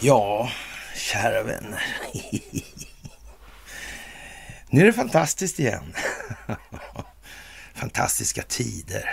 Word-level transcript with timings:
Ja, 0.00 0.50
kära 0.94 1.42
vänner. 1.42 1.82
Nu 4.70 4.80
är 4.80 4.86
det 4.86 4.92
fantastiskt 4.92 5.58
igen. 5.58 5.94
Fantastiska 7.74 8.42
tider. 8.42 9.10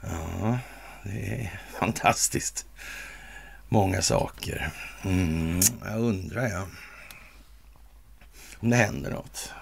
Ja, 0.00 0.58
det 1.02 1.34
är 1.34 1.60
fantastiskt. 1.78 2.66
Många 3.68 4.02
saker. 4.02 4.70
Mm, 5.04 5.60
jag 5.84 6.00
undrar 6.00 6.48
ja. 6.48 6.66
Om 8.60 8.70
det 8.70 8.76
händer 8.76 9.10
något. 9.10 9.52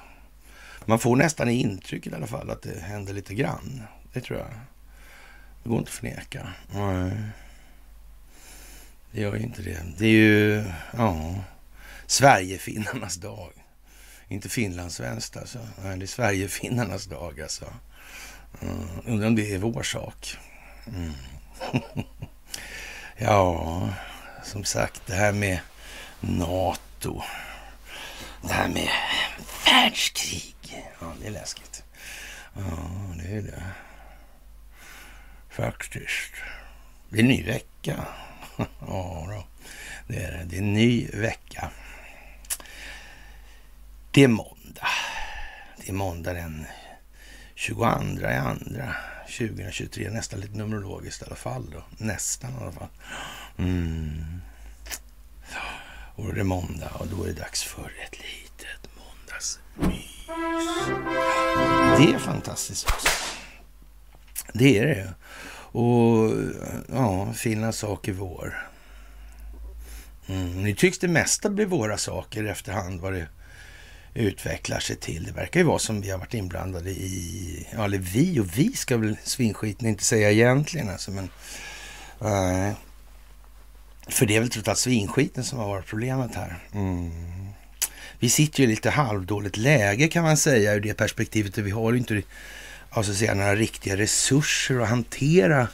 Man 0.85 0.99
får 0.99 1.17
nästan 1.17 1.49
intrycket 1.49 2.13
i 2.13 2.17
alla 2.17 2.27
fall 2.27 2.51
att 2.51 2.63
det 2.63 2.81
händer 2.81 3.15
lite 3.15 3.35
grann. 3.35 3.83
Det 4.17 4.23
tror 4.23 4.39
jag. 4.39 4.49
Det 5.63 5.69
går 5.69 5.79
inte 5.79 5.89
att 5.89 5.95
förneka. 5.95 6.53
Nej. 6.69 7.13
Det 9.11 9.21
gör 9.21 9.37
ju 9.37 9.43
inte 9.43 9.63
det. 9.63 9.83
Det 9.99 10.07
är 10.07 10.11
ju 10.11 10.65
ja, 10.97 11.35
Sverigefinnarnas 12.07 13.17
dag. 13.17 13.53
Inte 14.29 14.49
finlandssvenskt 14.49 15.37
alltså. 15.37 15.59
Nej, 15.83 15.99
det 15.99 16.05
är 16.05 16.07
Sverigefinnarnas 16.07 17.05
dag 17.05 17.41
alltså. 17.41 17.65
Mm, 18.63 18.89
undrar 19.07 19.27
om 19.27 19.37
det 19.37 19.55
är 19.55 19.59
vår 19.59 19.83
sak. 19.83 20.37
Mm. 20.87 21.13
ja, 23.17 23.89
som 24.45 24.65
sagt, 24.65 25.03
det 25.07 25.15
här 25.15 25.33
med 25.33 25.59
NATO. 26.21 27.23
Det 28.43 28.53
här 28.53 28.69
med 28.69 28.89
världskrig. 29.67 30.87
Ja, 31.01 31.13
det 31.21 31.27
är 31.27 31.31
läskigt. 31.33 31.85
Ja, 32.55 32.89
det 33.23 33.37
är 33.37 33.43
det. 33.43 33.63
Faktiskt. 35.57 36.33
Det 37.09 37.19
är 37.19 37.23
en 37.23 37.29
ny 37.29 37.43
vecka. 37.45 38.07
ja, 38.81 39.27
då. 39.29 39.45
det 40.07 40.23
är 40.23 40.33
det. 40.33 40.45
Det 40.45 40.57
är 40.57 40.61
en 40.61 40.73
ny 40.73 41.09
vecka. 41.09 41.71
Det 44.11 44.25
är 44.25 44.29
måndag. 44.29 44.89
Det 45.77 45.89
är 45.89 45.93
måndag 45.93 46.33
den 46.33 46.67
22 47.55 47.85
i 48.21 48.25
andra 48.25 48.97
2023. 49.39 50.11
Nästan 50.11 50.41
lite 50.41 50.57
numerologiskt 50.57 51.23
i 51.23 51.25
alla 51.25 51.37
fall. 51.37 51.71
Då. 51.73 51.85
Nästan 52.05 52.51
i 52.51 52.63
alla 52.63 52.73
fall. 52.73 52.89
Mm. 53.59 54.41
Och 56.15 56.35
det 56.35 56.41
är 56.41 56.45
måndag 56.45 56.91
och 56.91 57.07
då 57.07 57.25
är 57.25 57.27
det 57.27 57.41
dags 57.41 57.63
för 57.63 57.93
ett 58.05 58.19
litet 58.19 58.91
måndagsmys. 58.97 60.27
Det 61.99 62.15
är 62.15 62.19
fantastiskt 62.19 62.89
också. 62.91 63.09
Det 64.53 64.79
är 64.79 64.87
det. 64.87 65.15
Och 65.77 66.33
ja, 66.93 67.33
fina 67.33 67.73
saker 67.73 68.13
vår. 68.13 68.69
Mm. 70.27 70.63
Nu 70.63 70.75
tycks 70.75 70.99
det 70.99 71.09
mesta 71.09 71.51
bli 71.51 71.65
våra 71.65 71.99
saker 71.99 72.45
efterhand 72.45 73.01
vad 73.01 73.13
det 73.13 73.27
utvecklar 74.15 74.79
sig 74.79 74.97
till. 74.97 75.25
Det 75.25 75.33
verkar 75.33 75.61
ju 75.61 75.67
vara 75.67 75.79
som 75.79 76.01
vi 76.01 76.11
har 76.11 76.19
varit 76.19 76.35
inblandade 76.35 76.91
i, 76.91 77.67
ja, 77.73 77.85
eller 77.85 77.99
vi 77.99 78.41
och 78.41 78.59
vi 78.59 78.73
ska 78.73 78.97
väl 78.97 79.17
svinskiten 79.23 79.89
inte 79.89 80.05
säga 80.05 80.31
egentligen 80.31 80.91
alltså, 80.91 81.11
men 81.11 81.25
äh, 82.21 82.77
för 84.09 84.27
det 84.27 84.37
är 84.37 84.41
väl 84.41 84.51
trots 84.51 84.69
allt 84.69 84.79
svinskiten 84.79 85.45
som 85.45 85.59
har 85.59 85.69
varit 85.69 85.87
problemet 85.87 86.35
här. 86.35 86.59
Mm. 86.73 87.13
Vi 88.19 88.29
sitter 88.29 88.61
ju 88.61 88.65
i 88.65 88.69
lite 88.69 88.91
halvdåligt 88.91 89.57
läge 89.57 90.09
kan 90.09 90.25
man 90.25 90.37
säga 90.37 90.75
ur 90.75 90.81
det 90.81 90.95
perspektivet. 90.95 91.59
Vi 91.59 91.71
har 91.71 91.93
ju 91.93 91.99
inte 91.99 92.23
alltså 92.97 93.15
säga, 93.15 93.35
några 93.35 93.55
riktiga 93.55 93.97
resurser 93.97 94.81
att 94.81 94.89
hantera 94.89 95.69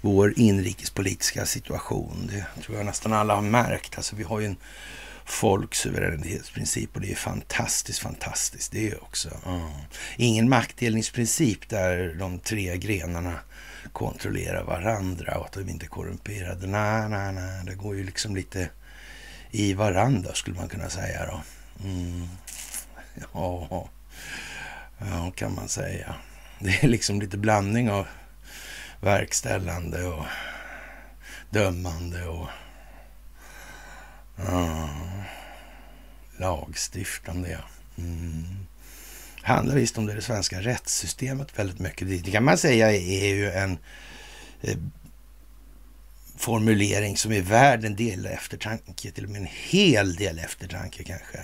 vår 0.00 0.38
inrikespolitiska 0.38 1.46
situation. 1.46 2.30
Det 2.32 2.62
tror 2.62 2.76
jag 2.76 2.86
nästan 2.86 3.12
alla 3.12 3.34
har 3.34 3.42
märkt. 3.42 3.96
Alltså 3.96 4.16
vi 4.16 4.22
har 4.22 4.40
ju 4.40 4.46
en 4.46 4.56
folksuveränitetsprincip 5.24 6.94
och 6.94 7.00
det 7.00 7.12
är 7.12 7.16
fantastiskt, 7.16 7.98
fantastiskt 7.98 8.72
det 8.72 8.94
också. 8.94 9.30
Mm. 9.46 9.70
Ingen 10.16 10.48
maktdelningsprincip 10.48 11.68
där 11.68 12.14
de 12.18 12.38
tre 12.38 12.76
grenarna 12.76 13.34
kontrollerar 13.92 14.64
varandra 14.64 15.38
och 15.38 15.46
att 15.46 15.52
de 15.52 15.68
inte 15.68 15.86
är 15.86 15.88
korrumperade. 15.88 16.66
Nej, 16.66 17.08
nej, 17.08 17.32
nej, 17.32 17.64
det 17.66 17.74
går 17.74 17.96
ju 17.96 18.04
liksom 18.04 18.36
lite 18.36 18.68
i 19.50 19.74
varandra 19.74 20.34
skulle 20.34 20.56
man 20.56 20.68
kunna 20.68 20.90
säga 20.90 21.26
då. 21.26 21.42
Mm. 21.84 22.28
Ja, 23.32 23.88
ja, 24.98 25.32
kan 25.36 25.54
man 25.54 25.68
säga. 25.68 26.14
Det 26.64 26.84
är 26.84 26.88
liksom 26.88 27.20
lite 27.20 27.38
blandning 27.38 27.90
av 27.90 28.06
verkställande 29.00 30.04
och 30.04 30.24
dömande 31.50 32.24
och 32.24 32.48
ja, 34.36 34.88
lagstiftande. 36.38 37.50
Ja. 37.50 37.64
Mm. 37.98 38.44
handlar 39.42 39.74
visst 39.74 39.98
om 39.98 40.06
det, 40.06 40.14
det 40.14 40.22
svenska 40.22 40.60
rättssystemet 40.60 41.58
väldigt 41.58 41.78
mycket. 41.78 42.24
Det 42.24 42.30
kan 42.30 42.44
man 42.44 42.58
säga 42.58 42.92
är 42.92 43.34
ju 43.34 43.50
en 43.50 43.78
eh, 44.60 44.76
formulering 46.36 47.16
som 47.16 47.32
är 47.32 47.42
värd 47.42 47.84
en 47.84 47.96
del 47.96 48.26
eftertanke, 48.26 49.10
till 49.10 49.24
och 49.24 49.30
med 49.30 49.40
en 49.40 49.48
hel 49.50 50.14
del 50.14 50.38
eftertanke 50.38 51.04
kanske. 51.04 51.38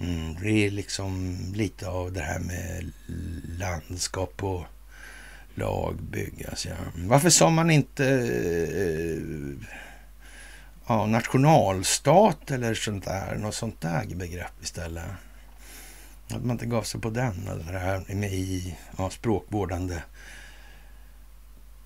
Mm, 0.00 0.36
det 0.42 0.66
är 0.66 0.70
liksom 0.70 1.38
lite 1.54 1.88
av 1.88 2.12
det 2.12 2.20
här 2.20 2.38
med 2.38 2.92
landskap 3.58 4.44
och 4.44 4.64
lag 5.54 5.96
byggas. 6.02 6.66
Ja. 6.66 6.74
Varför 6.94 7.30
sa 7.30 7.50
man 7.50 7.70
inte 7.70 8.06
eh, 8.06 9.68
ja, 10.86 11.06
nationalstat 11.06 12.50
eller 12.50 12.74
sånt 12.74 13.04
där, 13.04 13.36
något 13.36 13.54
sånt 13.54 13.80
där 13.80 14.06
begrepp 14.14 14.62
istället? 14.62 15.04
Att 16.28 16.44
man 16.44 16.50
inte 16.50 16.66
gav 16.66 16.82
sig 16.82 17.00
på 17.00 17.10
den, 17.10 17.48
eller 17.48 17.72
det 17.72 17.78
här 17.78 18.14
med 18.14 18.32
i 18.32 18.76
ja, 18.98 19.10
språkvårdande 19.10 20.02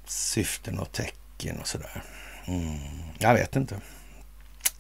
syften 0.07 0.79
och 0.79 0.93
tecken 0.93 1.61
och 1.61 1.69
sådär. 1.69 2.03
Mm, 2.47 2.79
jag 3.19 3.35
vet 3.35 3.57
inte. 3.57 3.77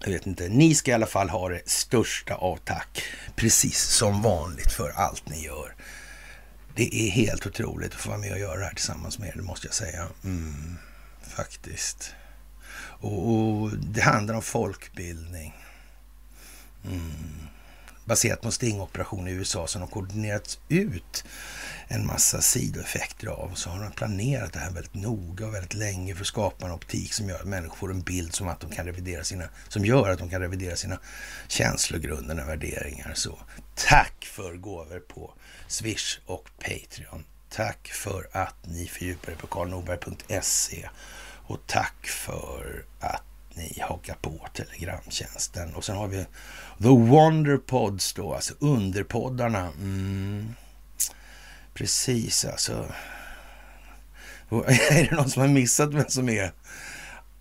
Jag 0.04 0.12
vet 0.12 0.26
inte. 0.26 0.48
Ni 0.48 0.74
ska 0.74 0.90
i 0.90 0.94
alla 0.94 1.06
fall 1.06 1.28
ha 1.28 1.48
det 1.48 1.68
största 1.68 2.34
av 2.34 2.56
tack. 2.56 3.02
Precis 3.36 3.78
som 3.78 4.22
vanligt 4.22 4.72
för 4.72 4.90
allt 4.90 5.28
ni 5.28 5.44
gör. 5.44 5.74
Det 6.74 6.94
är 6.94 7.10
helt 7.10 7.46
otroligt 7.46 7.94
att 7.94 8.00
få 8.00 8.08
vara 8.08 8.18
med 8.18 8.32
och 8.32 8.38
göra 8.38 8.58
det 8.58 8.64
här 8.64 8.74
tillsammans 8.74 9.18
med 9.18 9.28
er, 9.28 9.32
det 9.36 9.42
måste 9.42 9.66
jag 9.66 9.74
säga. 9.74 10.06
Mm, 10.24 10.76
faktiskt. 11.22 12.12
Och, 12.76 13.32
och, 13.32 13.70
det 13.76 14.00
handlar 14.00 14.34
om 14.34 14.42
folkbildning. 14.42 15.54
Mm. 16.84 17.12
Baserat 18.04 18.40
på 18.40 18.48
en 18.48 18.52
stingoperation 18.52 19.28
i 19.28 19.30
USA 19.30 19.66
som 19.66 19.80
har 19.82 19.88
koordinerats 19.88 20.58
ut 20.68 21.24
en 21.94 22.06
massa 22.06 22.40
sidoeffekter 22.40 23.26
av. 23.26 23.52
och 23.52 23.58
Så 23.58 23.70
har 23.70 23.82
de 23.82 23.92
planerat 23.92 24.52
det 24.52 24.58
här 24.58 24.70
väldigt 24.70 24.94
noga 24.94 25.46
och 25.46 25.54
väldigt 25.54 25.74
länge 25.74 26.14
för 26.14 26.20
att 26.20 26.26
skapa 26.26 26.66
en 26.66 26.72
optik 26.72 27.12
som 27.12 27.28
gör 27.28 27.40
att 27.40 27.46
människor 27.46 27.76
får 27.76 27.90
en 27.90 28.02
bild 28.02 28.34
som, 28.34 28.48
att 28.48 28.60
de 28.60 28.70
kan 28.70 28.86
revidera 28.86 29.24
sina, 29.24 29.44
som 29.68 29.84
gör 29.84 30.10
att 30.10 30.18
de 30.18 30.30
kan 30.30 30.40
revidera 30.40 30.76
sina 30.76 30.98
känslogrunder 31.48 32.42
och 32.42 32.48
värderingar. 32.48 33.12
Så 33.14 33.38
tack 33.74 34.24
för 34.24 34.54
gåvor 34.54 34.98
på 34.98 35.34
Swish 35.68 36.18
och 36.26 36.50
Patreon. 36.58 37.24
Tack 37.50 37.88
för 37.88 38.28
att 38.32 38.66
ni 38.66 38.86
fördjupar 38.86 39.32
er 39.32 39.36
på 39.36 39.46
karlnorberg.se 39.46 40.88
och 41.46 41.60
tack 41.66 42.06
för 42.06 42.84
att 43.00 43.22
ni 43.54 43.78
hakar 43.80 44.14
på 44.14 44.46
Telegramtjänsten. 44.54 45.74
Och 45.74 45.84
sen 45.84 45.96
har 45.96 46.08
vi 46.08 46.24
The 46.82 46.88
Wonder 46.88 47.56
Pods 47.56 48.12
då, 48.12 48.34
alltså 48.34 48.54
underpoddarna. 48.58 49.60
Mm. 49.60 50.54
Precis 51.74 52.44
alltså. 52.44 52.86
Är 54.90 55.04
det 55.04 55.16
någon 55.16 55.30
som 55.30 55.42
har 55.42 55.48
missat 55.48 55.94
vem 55.94 56.08
som 56.08 56.28
är, 56.28 56.52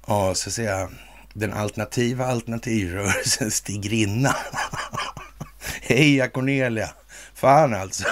ja, 0.07 0.35
så 0.35 0.49
att 0.49 0.53
säga, 0.53 0.89
den 1.33 1.53
alternativa 1.53 2.25
alternativrörelsen 2.25 3.51
Stigrinna? 3.51 4.35
Heja 5.81 6.29
Cornelia! 6.29 6.89
Fan 7.33 7.73
alltså. 7.73 8.03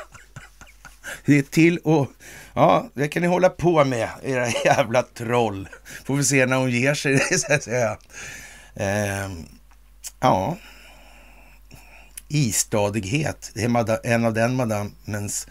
det 1.24 1.38
är 1.38 1.42
till 1.42 1.78
och 1.78 2.12
Ja, 2.54 2.88
det 2.94 3.08
kan 3.08 3.22
ni 3.22 3.28
hålla 3.28 3.48
på 3.48 3.84
med, 3.84 4.08
era 4.22 4.48
jävla 4.64 5.02
troll. 5.02 5.68
Får 6.04 6.16
vi 6.16 6.24
se 6.24 6.46
när 6.46 6.56
hon 6.56 6.70
ger 6.70 6.94
sig, 6.94 7.18
så 7.38 7.52
att 7.54 7.62
säga. 7.62 7.98
Ehm, 8.74 9.46
ja, 10.20 10.56
istadighet. 12.30 13.50
Det 13.54 13.62
är 13.62 14.06
en 14.06 14.24
av 14.24 14.34
den 14.34 14.54
madamens, 14.54 15.46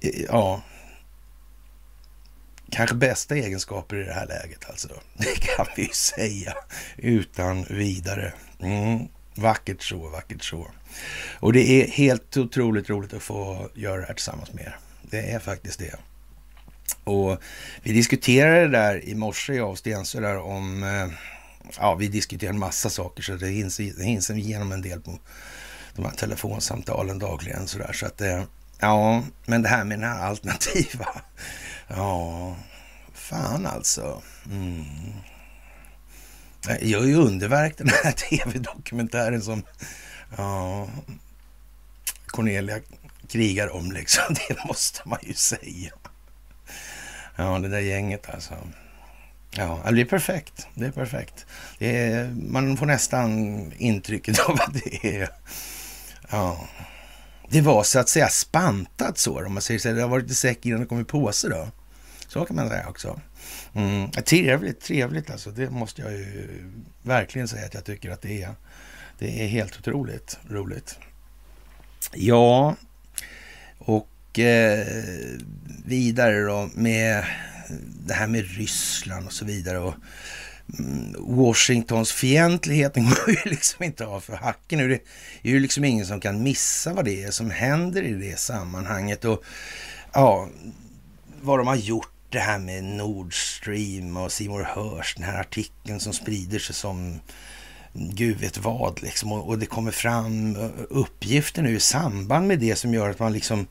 eh, 0.00 0.22
ja, 0.28 0.62
kanske 2.70 2.96
bästa 2.96 3.36
egenskaper 3.36 3.96
i 3.96 4.04
det 4.04 4.12
här 4.12 4.26
läget 4.26 4.70
alltså. 4.70 4.88
Det 5.14 5.40
kan 5.40 5.66
vi 5.76 5.82
ju 5.82 5.92
säga 5.92 6.54
utan 6.96 7.66
vidare. 7.70 8.32
Mm. 8.60 9.08
Vackert 9.34 9.82
så, 9.82 10.08
vackert 10.08 10.44
så. 10.44 10.66
Och 11.40 11.52
det 11.52 11.70
är 11.70 11.88
helt 11.88 12.36
otroligt 12.36 12.90
roligt 12.90 13.14
att 13.14 13.22
få 13.22 13.70
göra 13.74 14.00
det 14.00 14.06
här 14.06 14.14
tillsammans 14.14 14.52
med 14.52 14.64
er. 14.64 14.76
Det 15.02 15.30
är 15.30 15.38
faktiskt 15.38 15.78
det. 15.78 15.94
Och 17.04 17.40
vi 17.82 17.92
diskuterade 17.92 18.60
det 18.60 18.68
där 18.68 19.04
i 19.04 19.14
morse, 19.14 19.54
jag 19.54 19.70
och 19.70 19.78
Stensö, 19.78 20.20
där 20.20 20.38
om... 20.38 20.82
Eh, 20.82 21.08
ja, 21.78 21.94
vi 21.94 22.08
diskuterade 22.08 22.54
en 22.54 22.58
massa 22.58 22.90
saker, 22.90 23.22
så 23.22 23.32
det 23.32 23.48
hinns, 23.48 23.76
det 23.76 24.04
hinns 24.04 24.30
igenom 24.30 24.72
en 24.72 24.82
del 24.82 25.00
på 25.00 25.18
de 25.96 26.04
här 26.04 26.12
telefonsamtalen 26.12 27.18
dagligen. 27.18 27.68
Så, 27.68 27.78
där, 27.78 27.92
så 27.92 28.06
att, 28.06 28.20
eh, 28.20 28.42
ja, 28.78 29.22
men 29.46 29.62
det 29.62 29.68
här 29.68 29.84
med 29.84 29.98
den 29.98 30.08
här 30.08 30.26
alternativa... 30.26 31.08
Ja, 31.88 32.56
fan 33.14 33.66
alltså. 33.66 34.22
Mm. 34.50 34.84
Jag 36.68 36.84
gör 36.84 37.04
ju 37.04 37.14
underverk 37.14 37.78
den 37.78 37.88
här 37.88 38.12
tv-dokumentären 38.30 39.42
som 39.42 39.62
ja, 40.36 40.88
Cornelia 42.26 42.80
krigar 43.28 43.76
om 43.76 43.92
liksom. 43.92 44.24
Det 44.48 44.64
måste 44.64 45.00
man 45.04 45.18
ju 45.22 45.34
säga. 45.34 45.92
Ja, 47.36 47.58
det 47.58 47.68
där 47.68 47.80
gänget 47.80 48.30
alltså. 48.30 48.54
Ja, 49.50 49.82
det 49.92 50.00
är 50.00 50.04
perfekt. 50.04 50.68
Det 50.74 50.86
är 50.86 50.90
perfekt. 50.90 51.46
Det 51.78 51.96
är, 51.96 52.34
man 52.50 52.76
får 52.76 52.86
nästan 52.86 53.72
intrycket 53.78 54.38
av 54.38 54.54
att 54.60 54.74
det 54.74 55.06
är... 55.16 55.28
Ja, 56.30 56.68
det 57.48 57.60
var 57.60 57.82
så 57.82 57.98
att 57.98 58.08
säga 58.08 58.28
spantat 58.28 59.18
så, 59.18 59.46
om 59.46 59.52
man 59.52 59.62
säger 59.62 59.80
så. 59.80 59.92
Det 59.92 60.02
har 60.02 60.08
varit 60.08 60.22
lite 60.22 60.34
säck 60.34 60.66
innan 60.66 60.80
det 60.80 60.86
kom 60.86 61.00
i 61.00 61.04
påse 61.04 61.48
då. 61.48 61.68
Så 62.28 62.44
kan 62.44 62.56
man 62.56 62.68
säga 62.68 62.88
också. 62.88 63.20
Mm, 63.74 64.10
trevligt, 64.10 64.80
trevligt 64.80 65.30
alltså. 65.30 65.50
Det 65.50 65.70
måste 65.70 66.02
jag 66.02 66.12
ju 66.12 66.48
verkligen 67.02 67.48
säga 67.48 67.66
att 67.66 67.74
jag 67.74 67.84
tycker 67.84 68.10
att 68.10 68.22
det 68.22 68.42
är. 68.42 68.54
Det 69.18 69.44
är 69.44 69.48
helt 69.48 69.78
otroligt 69.78 70.38
roligt. 70.50 70.98
Ja, 72.12 72.76
och 73.78 74.38
eh, 74.38 74.86
vidare 75.84 76.44
då 76.44 76.70
med 76.74 77.24
det 78.06 78.14
här 78.14 78.26
med 78.26 78.56
Ryssland 78.56 79.26
och 79.26 79.32
så 79.32 79.44
vidare. 79.44 79.78
Och 79.78 79.94
mm, 80.78 81.14
Washingtons 81.18 82.12
fientligheten 82.12 83.04
går 83.04 83.30
ju 83.44 83.50
liksom 83.50 83.84
inte 83.84 84.06
av 84.06 84.20
för 84.20 84.36
hacken. 84.36 84.78
Det 84.78 84.94
är 84.94 85.00
ju 85.42 85.60
liksom 85.60 85.84
ingen 85.84 86.06
som 86.06 86.20
kan 86.20 86.42
missa 86.42 86.92
vad 86.92 87.04
det 87.04 87.22
är 87.22 87.30
som 87.30 87.50
händer 87.50 88.02
i 88.02 88.12
det 88.12 88.38
sammanhanget. 88.38 89.24
Och 89.24 89.44
ja, 90.12 90.48
vad 91.42 91.58
de 91.58 91.66
har 91.66 91.76
gjort 91.76 92.12
det 92.30 92.38
här 92.38 92.58
med 92.58 92.84
Nord 92.84 93.58
Stream 93.58 94.16
och 94.16 94.32
Seymour 94.32 94.62
Hörs, 94.62 95.14
den 95.14 95.24
här 95.24 95.40
artikeln 95.40 96.00
som 96.00 96.12
sprider 96.12 96.58
sig 96.58 96.74
som 96.74 97.20
gud 97.92 98.40
vet 98.40 98.58
vad 98.58 99.02
liksom. 99.02 99.32
Och, 99.32 99.48
och, 99.48 99.58
det 99.58 99.66
kommer 99.66 99.90
fram 99.90 100.56
eh, 100.56 100.70
uppgifter 100.90 101.62
nu 101.62 101.76
i 101.76 101.80
samband 101.80 102.48
med 102.48 102.58
det 102.58 102.76
som 102.76 102.94
gör 102.94 103.10
att 103.10 103.18
man 103.18 103.32
liksom 103.32 103.66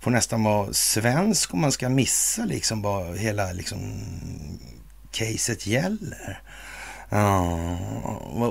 får 0.00 0.10
nästan 0.10 0.44
vara 0.44 0.72
svensk 0.72 1.54
om 1.54 1.60
man 1.60 1.72
ska 1.72 1.88
missa 1.88 2.44
liksom 2.44 2.82
vad 2.82 3.16
hela 3.16 3.52
liksom 3.52 3.80
caset 5.16 5.66
gäller. 5.66 6.40
Ja, 7.08 7.78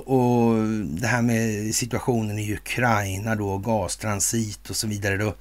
och, 0.06 0.56
det 0.86 1.08
här 1.08 1.22
med 1.22 1.76
situationen 1.76 2.40
i 2.40 2.54
Ukraina 2.54 3.36
då, 3.36 3.58
gastransit 3.58 4.70
och 4.70 4.76
så 4.76 4.88
vidare. 4.88 5.18
Då, 5.18 5.36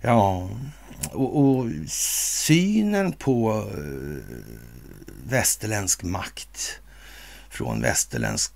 ja, 0.00 0.50
och, 1.12 1.40
och 1.40 1.66
synen 1.88 3.12
på 3.12 3.68
eh, 3.74 4.34
västerländsk 5.24 6.02
makt 6.02 6.80
från 7.50 7.80
västerländsk 7.80 8.52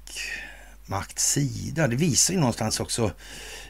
makts 0.86 1.32
sida. 1.32 1.88
Det 1.88 1.96
visar 1.96 2.34
ju 2.34 2.40
någonstans 2.40 2.80
också, 2.80 3.12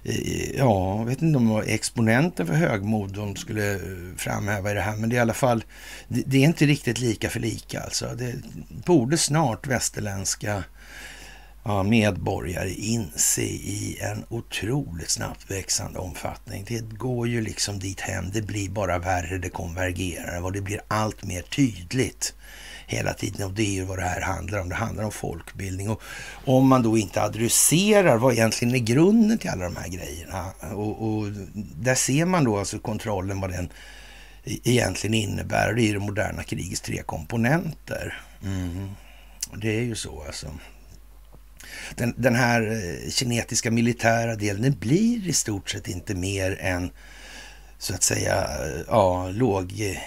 ja, 0.05 0.99
jag 0.99 1.05
vet 1.05 1.23
inte 1.23 1.37
om 1.39 1.47
det 1.47 1.53
var 1.53 1.63
exponenten 1.63 2.47
för 2.47 2.55
högmod 2.55 3.15
de 3.15 3.37
skulle 3.37 3.75
eh, 3.75 3.81
framhäva 4.17 4.71
i 4.71 4.75
det 4.75 4.81
här, 4.81 4.97
men 4.97 5.11
det 5.11 5.17
är 5.17 5.19
i 5.19 5.21
alla 5.21 5.35
fall, 5.35 5.65
det, 6.09 6.23
det 6.27 6.37
är 6.37 6.45
inte 6.45 6.67
riktigt 6.67 6.99
lika 6.99 7.31
för 7.31 7.41
lika 7.41 7.81
alltså. 7.81 8.07
Det 8.15 8.35
borde 8.87 9.19
snart 9.19 9.67
västerländska 9.67 10.65
ja, 11.65 11.83
medborgare 11.83 12.71
inse 12.71 13.43
i 13.43 13.99
en 14.01 14.25
otroligt 14.29 15.11
snabbt 15.11 15.51
växande 15.51 15.99
omfattning. 15.99 16.65
Det 16.69 16.81
går 16.81 17.29
ju 17.29 17.41
liksom 17.41 17.79
dit 17.79 18.01
hem. 18.01 18.31
Det 18.33 18.43
blir 18.43 18.71
bara 18.71 18.99
värre, 18.99 19.39
det 19.39 19.51
konvergerar 19.51 20.45
och 20.45 20.53
det 20.53 20.61
blir 20.61 20.81
allt 20.89 21.25
mer 21.25 21.43
tydligt 21.43 22.35
hela 22.87 23.15
tiden. 23.15 23.47
Och 23.47 23.53
det 23.53 23.63
är 23.63 23.73
ju 23.73 23.85
vad 23.85 23.99
det 23.99 24.05
här 24.05 24.21
handlar 24.21 24.61
om. 24.61 24.69
Det 24.69 24.75
handlar 24.75 25.05
om 25.05 25.11
folkbildning. 25.11 25.91
Och 25.91 26.03
om 26.45 26.69
man 26.69 26.83
då 26.83 26.99
inte 26.99 27.23
adresserar 27.23 28.17
vad 28.17 28.33
egentligen 28.33 28.75
är 28.75 28.79
grunden 28.79 29.39
till 29.39 29.51
alla 29.51 29.65
de 29.65 29.77
här 29.77 29.89
grejerna. 29.89 30.53
Och, 30.75 31.09
och 31.09 31.27
där 31.77 31.95
ser 31.95 32.25
man 32.25 32.45
då 32.45 32.59
alltså 32.59 32.79
kontrollen, 32.79 33.41
vad 33.41 33.51
den 33.51 33.69
e-, 34.45 34.59
egentligen 34.65 35.15
innebär. 35.15 35.69
Och 35.69 35.75
det 35.75 35.89
är 35.89 35.93
det 35.93 36.01
moderna 36.01 36.43
krigets 36.43 36.81
tre 36.81 37.03
komponenter. 37.03 38.23
Mm. 38.43 38.91
Det 39.57 39.77
är 39.77 39.83
ju 39.83 39.95
så 39.95 40.23
alltså. 40.27 40.47
Den, 41.95 42.15
den, 42.17 42.35
här 42.35 42.63
eh, 42.63 43.11
kinetiska 43.11 43.71
militära 43.71 44.37
delen, 44.37 44.63
den 44.63 44.79
blir 44.79 45.29
i 45.29 45.33
stort 45.33 45.71
sett 45.71 45.89
inte 45.89 46.15
mer 46.15 46.59
än 46.61 46.91
så 47.79 47.95
att 47.95 48.03
säga, 48.03 48.35
eh, 48.35 48.81
ja, 48.89 49.29
låg 49.29 49.81
eh, 49.81 49.99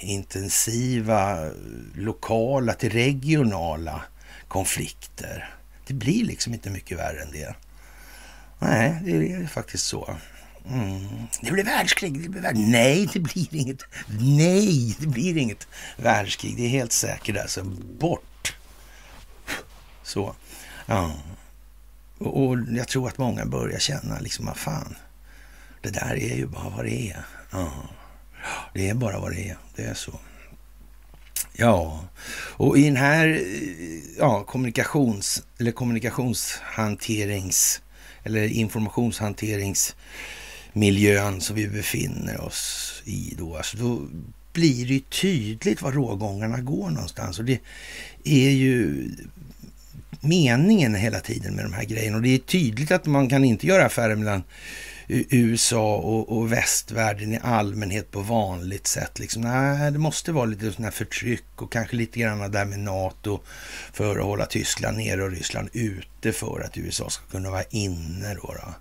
intensiva 0.00 1.50
lokala 1.94 2.72
till 2.72 2.92
regionala 2.92 4.02
konflikter. 4.48 5.54
Det 5.86 5.94
blir 5.94 6.24
liksom 6.24 6.54
inte 6.54 6.70
mycket 6.70 6.98
värre 6.98 7.22
än 7.22 7.32
det. 7.32 7.54
Nej, 8.58 9.00
det 9.04 9.32
är 9.32 9.46
faktiskt 9.46 9.86
så. 9.86 10.16
Mm. 10.70 11.26
Det 11.40 11.52
blir 11.52 11.64
världskrig. 11.64 12.22
Det 12.22 12.28
blir 12.28 12.42
värld... 12.42 12.56
Nej, 12.56 13.08
det 13.12 13.20
blir 13.20 13.54
inget. 13.54 13.82
Nej, 14.20 14.96
det 15.00 15.06
blir 15.06 15.36
inget 15.36 15.66
världskrig. 15.96 16.56
Det 16.56 16.64
är 16.64 16.68
helt 16.68 16.92
säkert 16.92 17.36
alltså. 17.36 17.64
Bort. 17.98 18.56
Så. 20.02 20.34
Ja. 20.86 21.14
Och, 22.18 22.46
och 22.46 22.56
jag 22.70 22.88
tror 22.88 23.08
att 23.08 23.18
många 23.18 23.46
börjar 23.46 23.78
känna 23.78 24.20
liksom, 24.20 24.46
vad 24.46 24.56
fan. 24.56 24.96
Det 25.80 25.90
där 25.90 26.14
är 26.16 26.36
ju 26.36 26.46
bara 26.46 26.68
vad 26.68 26.84
det 26.84 27.10
är. 27.10 27.24
Ja. 27.50 27.72
Det 28.74 28.88
är 28.88 28.94
bara 28.94 29.18
vad 29.18 29.32
det 29.32 29.48
är. 29.48 29.56
Det 29.76 29.82
är 29.82 29.94
så. 29.94 30.12
Ja, 31.52 32.04
och 32.56 32.78
i 32.78 32.84
den 32.84 32.96
här 32.96 33.42
ja, 34.18 34.44
kommunikations 34.44 35.42
eller 35.58 35.72
kommunikationshanterings 35.72 37.82
eller 38.24 38.48
informationshanteringsmiljön 38.48 41.40
som 41.40 41.56
vi 41.56 41.68
befinner 41.68 42.40
oss 42.40 42.92
i 43.04 43.34
då, 43.38 43.56
alltså 43.56 43.76
då 43.76 44.02
blir 44.52 44.86
det 44.86 45.10
tydligt 45.10 45.82
var 45.82 45.92
rågångarna 45.92 46.60
går 46.60 46.90
någonstans. 46.90 47.38
Och 47.38 47.44
det 47.44 47.60
är 48.24 48.50
ju 48.50 49.10
meningen 50.20 50.94
hela 50.94 51.20
tiden 51.20 51.54
med 51.54 51.64
de 51.64 51.72
här 51.72 51.84
grejerna. 51.84 52.16
Och 52.16 52.22
det 52.22 52.34
är 52.34 52.38
tydligt 52.38 52.90
att 52.90 53.06
man 53.06 53.28
kan 53.28 53.44
inte 53.44 53.66
göra 53.66 53.84
affärer 53.84 54.16
mellan 54.16 54.42
USA 55.08 55.96
och, 55.96 56.36
och, 56.36 56.52
västvärlden 56.52 57.32
i 57.32 57.38
allmänhet 57.42 58.10
på 58.10 58.20
vanligt 58.20 58.86
sätt. 58.86 59.18
Liksom, 59.18 59.42
nej, 59.42 59.90
det 59.90 59.98
måste 59.98 60.32
vara 60.32 60.44
lite 60.44 60.72
sån 60.72 60.84
här 60.84 60.90
förtryck 60.90 61.62
och 61.62 61.72
kanske 61.72 61.96
lite 61.96 62.20
grann 62.20 62.50
där 62.50 62.64
med 62.64 62.78
NATO 62.78 63.40
för 63.92 64.18
att 64.18 64.24
hålla 64.24 64.46
Tyskland 64.46 64.96
nere 64.96 65.22
och 65.22 65.30
Ryssland 65.30 65.68
ute 65.72 66.32
för 66.32 66.60
att 66.64 66.78
USA 66.78 67.10
ska 67.10 67.24
kunna 67.26 67.50
vara 67.50 67.64
inne 67.70 68.34
då, 68.34 68.54
då 68.54 68.74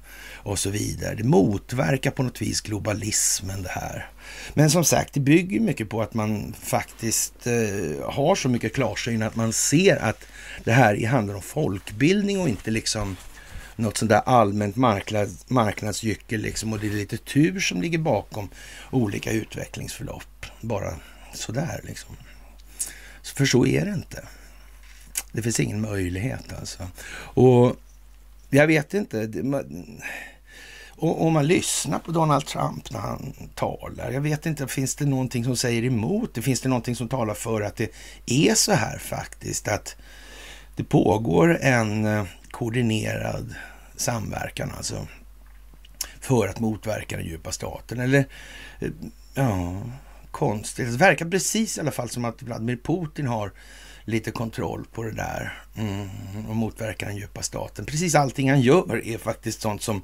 och 0.46 0.60
så 0.60 0.70
vidare. 0.70 1.15
Det 1.15 1.24
motverkar 1.24 2.12
på 2.12 2.24
något 2.24 2.41
vis 2.41 2.62
globalismen 2.62 3.63
det 3.63 3.70
här. 3.70 4.10
Men 4.53 4.70
som 4.70 4.86
sagt, 4.86 5.13
det 5.13 5.20
bygger 5.20 5.60
mycket 5.60 5.89
på 5.89 6.01
att 6.01 6.13
man 6.13 6.55
faktiskt 6.62 7.48
eh, 7.48 8.10
har 8.10 8.36
så 8.36 8.50
mycket 8.50 8.74
klarsyn 8.74 9.24
att 9.24 9.36
man 9.36 9.53
ser 9.53 9.98
att 9.98 10.25
det 10.63 10.72
här 10.72 11.08
handlar 11.08 11.36
om 11.36 11.41
folkbildning 11.41 12.39
och 12.39 12.50
inte 12.50 12.72
liksom 12.72 13.17
något 13.75 13.98
sånt 13.98 14.10
där 14.10 14.22
allmänt 14.25 14.75
marknadsgyckel 15.48 16.41
liksom 16.41 16.74
och 16.74 16.79
det 16.79 16.88
är 16.88 16.91
lite 16.91 17.17
tur 17.17 17.60
som 17.60 17.82
ligger 17.82 17.98
bakom 17.98 18.50
olika 18.91 19.32
utvecklingsförlopp. 19.32 20.46
Bara 20.62 20.94
sådär 21.34 21.82
liksom. 21.84 22.15
För 23.24 23.46
så 23.46 23.65
är 23.65 23.86
det 23.86 23.91
inte. 23.91 24.24
Det 25.32 25.41
finns 25.41 25.60
ingen 25.60 25.82
möjlighet 25.82 26.53
alltså. 26.60 26.88
Och 27.17 27.75
jag 28.50 28.67
vet 28.67 28.94
inte. 28.94 29.29
Om 30.98 31.34
man 31.34 31.48
lyssnar 31.48 32.00
på 32.00 32.12
Donald 32.12 32.46
Trump 32.46 32.91
när 32.91 33.00
han 33.00 33.34
talar. 33.55 34.12
Jag 34.12 34.22
vet 34.22 34.46
inte, 34.46 34.67
finns 34.67 34.96
det 34.96 35.05
någonting 35.05 35.44
som 35.44 35.58
säger 35.58 35.84
emot 35.84 36.34
det? 36.34 36.41
Finns 36.41 36.62
det 36.62 36.70
någonting 36.70 36.96
som 36.96 37.10
talar 37.10 37.34
för 37.34 37.62
att 37.62 37.75
det 37.75 37.91
är 38.25 38.55
så 38.55 38.72
här 38.72 38.98
faktiskt? 38.98 39.67
Att 39.67 39.96
det 40.75 40.84
pågår 40.84 41.58
en 41.62 42.05
eh, 42.05 42.25
koordinerad 42.55 43.55
samverkan 43.95 44.71
alltså 44.77 45.07
för 46.19 46.47
att 46.47 46.59
motverka 46.59 47.17
den 47.17 47.25
djupa 47.25 47.51
staten. 47.51 48.00
Eller 48.00 48.25
eh, 48.79 48.89
ja, 49.33 49.81
konstigt. 50.31 50.91
Det 50.91 50.97
verkar 50.97 51.25
precis 51.25 51.77
i 51.77 51.81
alla 51.81 51.91
fall 51.91 52.09
som 52.09 52.25
att 52.25 52.41
Vladimir 52.41 52.77
Putin 52.83 53.27
har 53.27 53.51
lite 54.05 54.31
kontroll 54.31 54.85
på 54.93 55.03
det 55.03 55.12
där 55.12 55.63
mm, 55.75 56.09
och 56.50 56.55
motverkar 56.55 57.07
den 57.07 57.17
djupa 57.17 57.41
staten. 57.41 57.85
Precis 57.85 58.15
allting 58.15 58.50
han 58.50 58.62
gör 58.62 59.05
är 59.05 59.17
faktiskt 59.17 59.62
sånt 59.62 59.81
som 59.81 60.01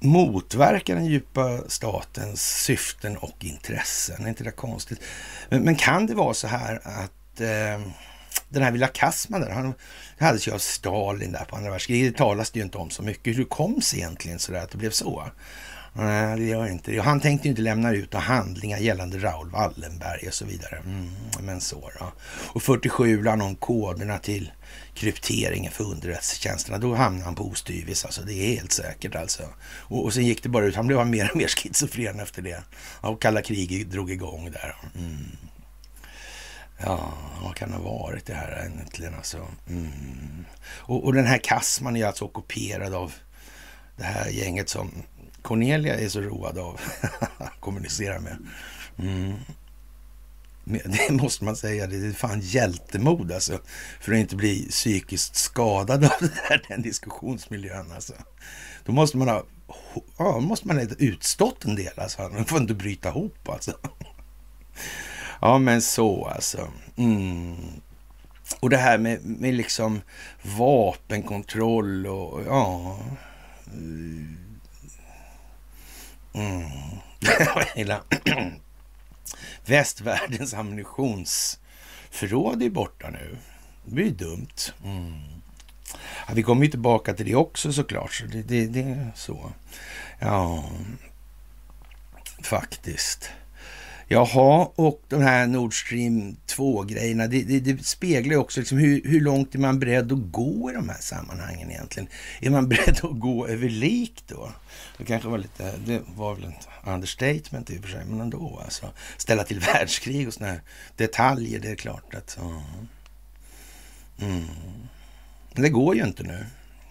motverkar 0.00 0.94
den 0.94 1.06
djupa 1.06 1.62
statens 1.68 2.62
syften 2.64 3.16
och 3.16 3.44
intressen. 3.44 4.24
Är 4.24 4.28
inte 4.28 4.44
det 4.44 4.50
konstigt? 4.50 5.00
Men, 5.48 5.62
men 5.62 5.76
kan 5.76 6.06
det 6.06 6.14
vara 6.14 6.34
så 6.34 6.46
här 6.46 6.80
att 6.84 7.40
eh, 7.40 7.90
den 8.54 8.62
här 8.62 8.72
lilla 8.72 8.88
Kassman 8.88 9.40
där, 9.40 9.50
han 9.50 9.74
hade 10.18 10.38
ju 10.38 10.52
av 10.52 10.58
Stalin 10.58 11.32
där 11.32 11.44
på 11.44 11.56
andra 11.56 11.70
världskriget. 11.70 12.12
Det 12.12 12.18
talas 12.18 12.50
det 12.50 12.58
ju 12.58 12.64
inte 12.64 12.78
om 12.78 12.90
så 12.90 13.02
mycket. 13.02 13.38
Hur 13.38 13.44
kom 13.44 13.74
det 13.74 13.98
egentligen 13.98 14.38
så 14.38 14.52
där 14.52 14.60
att 14.60 14.70
det 14.70 14.78
blev 14.78 14.90
så? 14.90 15.24
Nej, 15.96 16.36
det 16.36 16.44
gör 16.44 16.66
inte 16.66 16.90
det. 16.90 16.98
Han 16.98 17.20
tänkte 17.20 17.48
ju 17.48 17.50
inte 17.50 17.62
lämna 17.62 17.92
ut 17.92 18.12
några 18.12 18.24
handlingar 18.24 18.78
gällande 18.78 19.18
Raoul 19.18 19.50
Wallenberg 19.50 20.28
och 20.28 20.34
så 20.34 20.44
vidare. 20.44 20.76
Mm, 20.86 21.10
men 21.40 21.60
så 21.60 21.90
då. 22.00 22.12
Och 22.52 22.62
47 22.62 23.22
la 23.22 23.30
han 23.30 23.40
om 23.40 23.56
koderna 23.56 24.18
till 24.18 24.50
krypteringen 24.94 25.72
för 25.72 25.84
underrättelsetjänsterna. 25.84 26.78
Då 26.78 26.94
hamnade 26.94 27.24
han 27.24 27.34
på 27.34 27.48
ostyvis. 27.48 28.04
Alltså, 28.04 28.22
det 28.22 28.32
är 28.32 28.56
helt 28.56 28.72
säkert 28.72 29.14
alltså. 29.14 29.42
Och, 29.64 30.04
och 30.04 30.14
sen 30.14 30.26
gick 30.26 30.42
det 30.42 30.48
bara 30.48 30.64
ut. 30.64 30.76
Han 30.76 30.86
blev 30.86 31.06
mer 31.06 31.30
och 31.30 31.36
mer 31.36 31.48
schizofren 31.56 32.20
efter 32.20 32.42
det. 32.42 32.62
Och 33.00 33.22
kalla 33.22 33.42
kriget 33.42 33.90
drog 33.90 34.10
igång 34.10 34.50
där. 34.50 34.76
Mm. 34.98 35.16
Ja, 36.78 37.12
vad 37.42 37.56
kan 37.56 37.70
det 37.70 37.76
ha 37.76 37.82
varit 37.82 38.26
det 38.26 38.34
här 38.34 38.68
egentligen 38.72 39.14
alltså? 39.14 39.46
Mm. 39.68 40.44
Och, 40.66 41.04
och, 41.04 41.12
den 41.12 41.26
här 41.26 41.38
Kassman 41.38 41.96
är 41.96 42.06
alltså 42.06 42.24
ockuperad 42.24 42.94
av 42.94 43.12
det 43.96 44.04
här 44.04 44.28
gänget 44.28 44.68
som 44.68 44.90
Cornelia 45.42 45.94
är 45.94 46.08
så 46.08 46.20
road 46.20 46.58
av 46.58 46.80
att 47.38 47.60
kommunicera 47.60 48.20
med. 48.20 48.36
Mm. 48.98 49.34
Det 50.64 51.10
måste 51.10 51.44
man 51.44 51.56
säga, 51.56 51.86
det 51.86 51.96
är 51.96 52.12
fan 52.12 52.40
hjältemod 52.40 53.32
alltså. 53.32 53.60
För 54.00 54.12
att 54.12 54.18
inte 54.18 54.36
bli 54.36 54.68
psykiskt 54.70 55.36
skadad 55.36 56.04
av 56.04 56.28
här, 56.42 56.62
den 56.68 56.82
diskussionsmiljön 56.82 57.92
alltså. 57.92 58.12
Då 58.84 58.92
måste 58.92 59.16
man 59.16 59.28
ha, 59.28 59.44
ja, 60.18 60.40
måste 60.40 60.66
man 60.66 60.76
ha 60.76 60.84
utstått 60.98 61.64
en 61.64 61.74
del 61.74 61.98
alltså. 61.98 62.22
Man 62.22 62.44
får 62.44 62.60
inte 62.60 62.74
bryta 62.74 63.08
ihop 63.08 63.48
alltså. 63.48 63.72
Ja, 65.44 65.58
men 65.58 65.82
så 65.82 66.24
alltså. 66.24 66.68
Mm. 66.96 67.56
Och 68.60 68.70
det 68.70 68.76
här 68.76 68.98
med, 68.98 69.24
med 69.24 69.54
liksom 69.54 70.00
vapenkontroll 70.42 72.06
och 72.06 72.42
ja... 72.46 72.98
Mm. 73.72 74.36
mm. 76.34 76.70
Hela 77.74 78.02
västvärldens 79.66 80.54
ammunitionsförråd 80.54 82.62
är 82.62 82.70
borta 82.70 83.10
nu. 83.10 83.38
Det 83.84 83.94
blir 83.94 84.10
dumt. 84.10 84.72
Mm. 84.84 85.20
Ja, 86.26 86.32
vi 86.34 86.42
kommer 86.42 86.64
ju 86.64 86.70
tillbaka 86.70 87.14
till 87.14 87.26
det 87.26 87.34
också 87.34 87.72
såklart. 87.72 88.12
Så 88.12 88.26
det, 88.26 88.42
det, 88.42 88.66
det 88.66 88.82
är 88.82 89.12
så. 89.14 89.52
Ja, 90.18 90.64
faktiskt. 92.42 93.30
Jaha, 94.08 94.68
och 94.74 95.02
de 95.08 95.22
här 95.22 95.46
Nord 95.46 95.80
Stream 95.80 96.36
2-grejerna, 96.46 97.26
det, 97.26 97.42
det, 97.42 97.60
det, 97.60 97.86
speglar 97.86 98.36
också 98.36 98.60
liksom 98.60 98.78
hur, 98.78 99.02
hur 99.04 99.20
långt 99.20 99.54
är 99.54 99.58
man 99.58 99.78
beredd 99.78 100.12
att 100.12 100.30
gå 100.30 100.70
i 100.70 100.74
de 100.74 100.88
här 100.88 101.00
sammanhangen 101.00 101.70
egentligen? 101.70 102.08
Är 102.40 102.50
man 102.50 102.68
beredd 102.68 103.00
att 103.02 103.20
gå 103.20 103.46
över 103.46 103.68
lik 103.68 104.24
då? 104.26 104.52
Det 104.98 105.04
kanske 105.04 105.28
var 105.28 105.38
lite, 105.38 105.74
det 105.86 106.02
var 106.16 106.34
väl 106.34 106.44
ett 106.44 106.68
understatement 106.86 107.70
i 107.70 107.78
och 107.78 107.82
för 107.82 107.90
sig, 107.90 108.04
men 108.04 108.20
ändå 108.20 108.60
alltså. 108.64 108.90
Ställa 109.16 109.44
till 109.44 109.60
världskrig 109.74 110.28
och 110.28 110.34
sådana 110.34 110.52
här 110.52 110.62
detaljer, 110.96 111.60
det 111.60 111.70
är 111.70 111.76
klart 111.76 112.14
att... 112.14 112.38
Uh. 112.42 112.62
Mm. 114.20 114.44
Men 115.52 115.62
det 115.62 115.68
går 115.68 115.96
ju 115.96 116.04
inte 116.04 116.22
nu. 116.22 116.46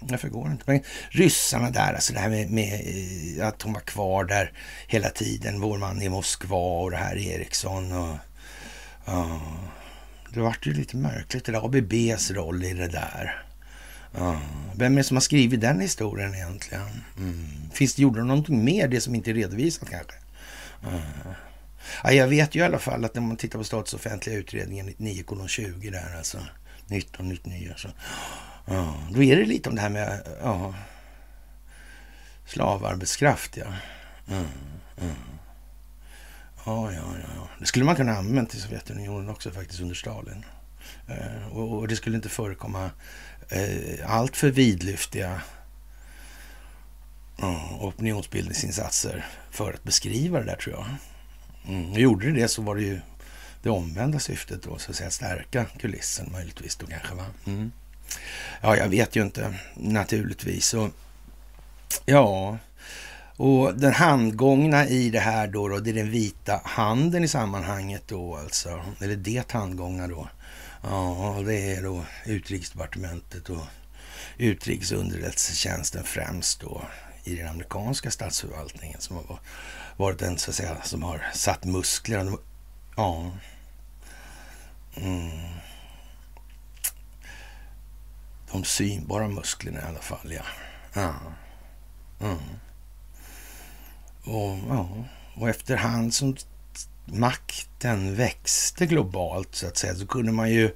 Varför 0.10 0.29
går 0.29 0.45
det 0.45 0.51
inte? 0.51 0.63
Men 0.67 0.81
ryssarna 1.10 1.69
där, 1.69 1.93
alltså 1.93 2.13
det 2.13 2.19
här 2.19 2.29
med, 2.29 2.50
med, 2.51 2.74
eh, 2.74 3.48
att 3.48 3.62
hon 3.62 3.74
var 3.74 3.81
kvar 3.81 4.25
där 4.25 4.51
hela 4.88 5.10
tiden. 5.10 5.62
Vår 5.62 5.77
man 5.77 6.01
i 6.01 6.10
Moskva 6.10 6.81
och 6.81 6.91
det 6.91 6.98
här 6.98 7.17
Eriksson. 7.17 7.91
Och, 7.91 8.17
Ja, 9.05 9.41
det 10.29 10.39
vart 10.39 10.67
ju 10.67 10.74
lite 10.74 10.98
märkligt 10.98 11.45
det 11.45 11.51
där 11.51 11.65
ABBs 11.65 12.31
roll 12.31 12.63
i 12.63 12.74
det 12.74 12.88
där. 12.88 13.43
Ja. 14.15 14.41
vem 14.75 14.93
är 14.93 14.98
det 14.98 15.03
som 15.03 15.17
har 15.17 15.22
skrivit 15.22 15.62
den 15.62 15.79
historien 15.79 16.36
egentligen? 16.36 17.03
Mm. 17.17 17.48
Finns 17.74 17.95
det, 17.95 18.01
gjorde 18.01 18.19
de 18.19 18.27
någonting 18.27 18.63
mer, 18.63 18.88
det 18.88 19.01
som 19.01 19.15
inte 19.15 19.31
är 19.31 19.33
redovisat 19.33 19.89
kanske? 19.89 20.13
Uh. 20.86 21.31
Ja, 22.03 22.12
jag 22.12 22.27
vet 22.27 22.55
ju 22.55 22.60
i 22.60 22.63
alla 22.63 22.79
fall 22.79 23.05
att 23.05 23.15
när 23.15 23.22
man 23.22 23.38
tittar 23.38 23.60
på 23.60 23.63
statsoffentliga 23.63 24.36
utredningen 24.36 24.89
99,20 24.89 25.91
där 25.91 26.17
alltså. 26.17 26.38
1999 26.38 27.69
alltså. 27.72 27.91
Ja, 28.65 28.96
då 29.12 29.24
är 29.24 29.36
det 29.36 29.46
lite 29.46 29.70
om 29.70 29.75
det 29.75 29.82
här 29.82 29.89
med 29.89 30.27
ja, 30.41 30.74
slavarbetskraft. 32.46 33.58
Ja. 33.58 33.65
Mm, 34.27 34.46
mm. 35.01 35.15
Ja, 36.65 36.91
ja, 36.91 37.03
ja. 37.36 37.48
Det 37.60 37.65
skulle 37.65 37.86
man 37.86 37.96
kunna 37.96 38.17
använda 38.17 38.51
i 38.53 38.60
Sovjetunionen 38.60 39.29
också 39.29 39.51
faktiskt 39.51 39.82
under 39.82 39.96
Stalin. 39.96 40.46
Eh, 41.08 41.48
och, 41.58 41.77
och, 41.77 41.88
det 41.88 41.96
skulle 41.96 42.15
inte 42.15 42.29
förekomma 42.29 42.89
eh, 43.50 44.12
allt 44.12 44.38
för 44.38 44.51
vidlyftiga 44.51 45.41
eh, 47.41 47.84
opinionsbildningsinsatser 47.84 49.25
för 49.51 49.74
att 49.74 49.84
beskriva 49.84 50.39
det 50.39 50.46
där 50.46 50.55
tror 50.55 50.75
jag. 50.75 50.86
Mm. 51.67 51.93
Gjorde 51.93 52.25
det 52.25 52.41
det 52.41 52.48
så 52.48 52.62
var 52.62 52.75
det 52.75 52.82
ju 52.82 53.00
det 53.63 53.70
omvända 53.70 54.20
syftet 54.20 54.63
då, 54.63 54.77
så 54.77 54.91
att 54.91 54.98
säga 54.98 55.10
stärka 55.10 55.65
kulissen 55.65 56.32
möjligtvis 56.32 56.75
då 56.75 56.88
kanske. 56.88 57.15
Va? 57.15 57.25
Mm. 57.46 57.72
Ja, 58.62 58.77
jag 58.77 58.88
vet 58.88 59.15
ju 59.15 59.22
inte 59.22 59.53
naturligtvis. 59.75 60.74
Och, 60.74 60.89
ja, 62.05 62.58
och 63.38 63.77
den 63.77 63.93
handgångna 63.93 64.88
i 64.88 65.10
det 65.10 65.20
här 65.20 65.48
då, 65.48 65.67
då, 65.67 65.79
det 65.79 65.89
är 65.89 65.93
den 65.93 66.12
vita 66.12 66.62
handen 66.63 67.24
i 67.24 67.27
sammanhanget 67.27 68.03
då 68.08 68.36
alltså. 68.36 68.82
Eller 69.01 69.15
det 69.15 69.51
handgångna 69.51 70.08
då. 70.08 70.27
Ja, 70.84 71.41
det 71.46 71.74
är 71.74 71.84
då 71.84 72.05
utrikesdepartementet 72.25 73.50
och 73.50 73.65
utrikesunderrättelsetjänsten 74.38 76.03
främst 76.03 76.60
då 76.60 76.82
i 77.24 77.36
den 77.36 77.48
amerikanska 77.48 78.12
statsförvaltningen 78.12 79.01
som 79.01 79.15
har 79.15 79.39
varit 79.98 80.20
den 80.20 80.38
så 80.38 80.51
att 80.51 80.55
säga 80.55 80.77
som 80.84 81.03
har 81.03 81.25
satt 81.34 81.65
muskler. 81.65 82.32
Ja. 82.96 83.32
Mm 84.96 85.29
de 88.53 88.63
synbara 88.63 89.27
musklerna 89.27 89.79
i 89.79 89.83
alla 89.83 90.00
fall, 90.00 90.33
ja. 90.33 90.43
ja. 90.93 91.13
Mm. 92.19 92.38
Och, 94.24 94.57
ja. 94.69 94.89
och 95.36 95.50
efterhand 95.50 96.13
som 96.13 96.36
makten 97.05 98.15
växte 98.15 98.86
globalt 98.86 99.55
så 99.55 99.67
att 99.67 99.77
säga 99.77 99.95
så 99.95 100.07
kunde 100.07 100.31
man 100.31 100.50
ju 100.50 100.75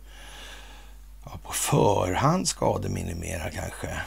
ja, 1.25 1.39
på 1.43 1.53
förhand 1.53 2.47
skademinimera 2.47 3.51
kanske 3.51 4.01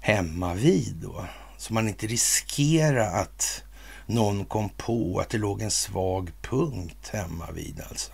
hemma 0.00 0.54
vid 0.54 0.96
då. 1.02 1.26
Så 1.56 1.74
man 1.74 1.88
inte 1.88 2.06
riskerar 2.06 3.20
att 3.20 3.62
någon 4.06 4.44
kom 4.44 4.68
på 4.68 5.20
att 5.20 5.30
det 5.30 5.38
låg 5.38 5.62
en 5.62 5.70
svag 5.70 6.32
punkt 6.42 7.10
hemma 7.12 7.50
vid 7.50 7.80
alltså. 7.90 8.12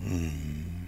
Mm. 0.00 0.85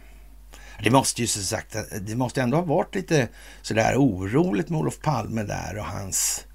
Det 0.83 0.91
måste 0.91 1.21
ju 1.21 1.27
som 1.27 1.43
sagt, 1.43 1.77
det 2.01 2.17
måste 2.17 2.43
ändå 2.43 2.57
ha 2.57 2.65
varit 2.65 2.95
lite 2.95 3.29
sådär 3.63 3.97
oroligt 3.97 4.69
med 4.69 4.81
Olof 4.81 5.01
Palme 5.01 5.43
där 5.43 5.79
och 5.79 5.85
hans 5.85 6.47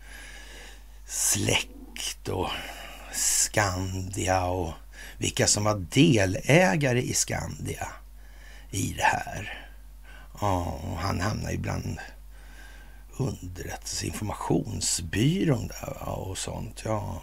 släkt 1.05 2.29
och 2.29 2.49
Skandia 3.13 4.45
och 4.45 4.73
vilka 5.17 5.47
som 5.47 5.63
var 5.63 5.75
delägare 5.75 7.01
i 7.01 7.13
Skandia 7.13 7.87
i 8.71 8.93
det 8.97 9.03
här. 9.03 9.67
Ja, 10.41 10.79
och 10.83 10.97
han 10.97 11.21
hamnar 11.21 11.51
ju 11.51 11.57
bland 11.57 11.97
underrättelseinformationsbyrån 13.17 15.67
där 15.67 16.09
och 16.09 16.37
sånt. 16.37 16.81
Ja, 16.85 17.21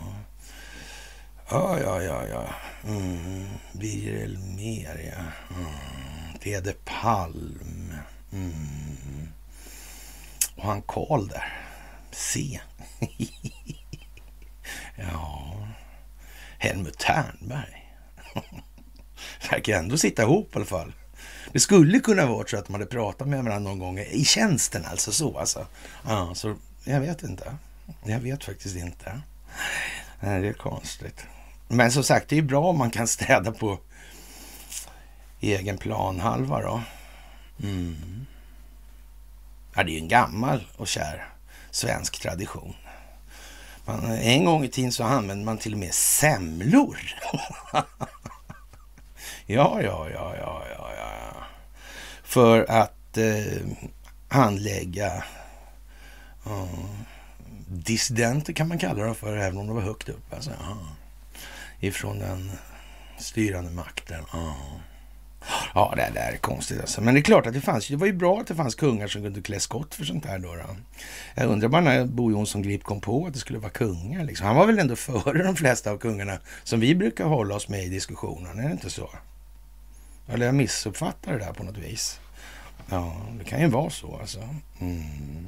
ja, 1.50 1.80
ja, 1.80 2.02
ja. 2.02 2.22
ja. 2.30 2.44
Mm. 2.84 3.48
Birger 3.72 4.24
Elmér, 4.24 5.12
ja. 5.16 5.22
Mm. 5.56 6.09
Peder 6.40 6.76
Palm. 6.84 7.94
Mm. 8.32 9.28
Och 10.56 10.62
han 10.64 10.82
Karl 10.82 11.28
där. 11.28 11.66
C. 12.10 12.60
ja. 14.96 15.56
Helmut 16.58 16.98
Ternberg. 16.98 17.94
Verkar 19.50 19.78
ändå 19.78 19.98
sitta 19.98 20.22
ihop 20.22 20.48
i 20.52 20.56
alla 20.56 20.64
fall. 20.64 20.92
Det 21.52 21.60
skulle 21.60 22.00
kunna 22.00 22.26
vara 22.26 22.46
så 22.46 22.56
att 22.56 22.66
de 22.66 22.72
hade 22.72 22.86
pratat 22.86 23.28
med 23.28 23.44
varandra 23.44 23.70
någon 23.70 23.78
gång 23.78 23.98
i 23.98 24.24
tjänsten 24.24 24.84
alltså 24.84 25.12
så 25.12 25.38
alltså. 25.38 25.66
Ja, 26.06 26.34
så 26.34 26.56
jag 26.84 27.00
vet 27.00 27.22
inte. 27.22 27.56
Jag 28.04 28.18
vet 28.20 28.44
faktiskt 28.44 28.76
inte. 28.76 29.20
Nej, 30.20 30.40
det 30.40 30.48
är 30.48 30.52
konstigt. 30.52 31.26
Men 31.68 31.92
som 31.92 32.04
sagt, 32.04 32.28
det 32.28 32.38
är 32.38 32.42
bra 32.42 32.68
om 32.68 32.78
man 32.78 32.90
kan 32.90 33.08
städa 33.08 33.52
på 33.52 33.78
egen 35.40 35.78
planhalva 35.78 36.62
då. 36.62 36.82
Mm. 37.62 38.26
Ja, 39.74 39.82
det 39.82 39.90
är 39.90 39.92
ju 39.92 39.98
en 39.98 40.08
gammal 40.08 40.66
och 40.76 40.88
kär 40.88 41.28
svensk 41.70 42.20
tradition. 42.20 42.74
Man, 43.84 44.04
en 44.04 44.44
gång 44.44 44.64
i 44.64 44.68
tiden 44.68 44.92
så 44.92 45.04
använde 45.04 45.44
man 45.44 45.58
till 45.58 45.72
och 45.72 45.78
med 45.78 45.94
semlor. 45.94 46.98
ja, 49.46 49.82
ja, 49.82 50.08
ja, 50.10 50.36
ja, 50.36 50.62
ja, 50.76 50.90
ja. 50.96 51.44
För 52.22 52.70
att 52.70 53.18
eh, 53.18 53.66
handlägga 54.28 55.24
uh, 56.46 56.90
dissidenter 57.68 58.52
kan 58.52 58.68
man 58.68 58.78
kalla 58.78 59.04
dem 59.04 59.14
för, 59.14 59.36
även 59.36 59.58
om 59.58 59.66
de 59.66 59.76
var 59.76 59.82
högt 59.82 60.08
upp. 60.08 60.32
Alltså, 60.34 60.50
uh, 60.50 60.90
ifrån 61.80 62.18
den 62.18 62.52
styrande 63.18 63.70
makten. 63.70 64.24
Uh. 64.34 64.89
Ja, 65.74 65.94
det 65.96 66.10
där 66.14 66.32
är 66.32 66.36
konstigt 66.36 66.80
alltså. 66.80 67.00
Men 67.00 67.14
det 67.14 67.20
är 67.20 67.22
klart 67.22 67.46
att 67.46 67.54
det 67.54 67.60
fanns. 67.60 67.88
Det 67.88 67.96
var 67.96 68.06
ju 68.06 68.12
bra 68.12 68.40
att 68.40 68.46
det 68.46 68.54
fanns 68.54 68.74
kungar 68.74 69.08
som 69.08 69.22
kunde 69.22 69.42
klä 69.42 69.60
skott 69.60 69.94
för 69.94 70.04
sånt 70.04 70.26
här 70.26 70.38
då. 70.38 70.54
då. 70.54 70.76
Jag 71.34 71.46
undrar 71.46 71.68
bara 71.68 71.80
när 71.80 72.04
Bo 72.04 72.30
Jonsson 72.30 72.62
Grip 72.62 72.82
kom 72.82 73.00
på 73.00 73.26
att 73.26 73.32
det 73.32 73.38
skulle 73.38 73.58
vara 73.58 73.70
kungar. 73.70 74.24
Liksom. 74.24 74.46
Han 74.46 74.56
var 74.56 74.66
väl 74.66 74.78
ändå 74.78 74.96
före 75.06 75.42
de 75.42 75.56
flesta 75.56 75.90
av 75.90 75.98
kungarna 75.98 76.38
som 76.64 76.80
vi 76.80 76.94
brukar 76.94 77.24
hålla 77.24 77.54
oss 77.54 77.68
med 77.68 77.84
i 77.84 77.88
diskussionen. 77.88 78.58
Är 78.58 78.64
det 78.64 78.72
inte 78.72 78.90
så? 78.90 79.10
Eller 80.28 80.46
jag 80.46 80.54
missuppfattar 80.54 81.32
det 81.32 81.38
där 81.38 81.52
på 81.52 81.62
något 81.62 81.78
vis. 81.78 82.20
Ja, 82.90 83.16
det 83.38 83.44
kan 83.44 83.60
ju 83.60 83.66
vara 83.66 83.90
så 83.90 84.18
alltså. 84.20 84.48
Mm. 84.80 85.46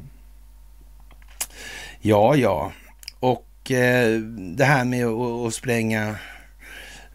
Ja, 2.00 2.36
ja. 2.36 2.72
Och 3.20 3.70
eh, 3.70 4.20
det 4.56 4.64
här 4.64 4.84
med 4.84 5.06
att 5.06 5.54
spränga 5.54 6.16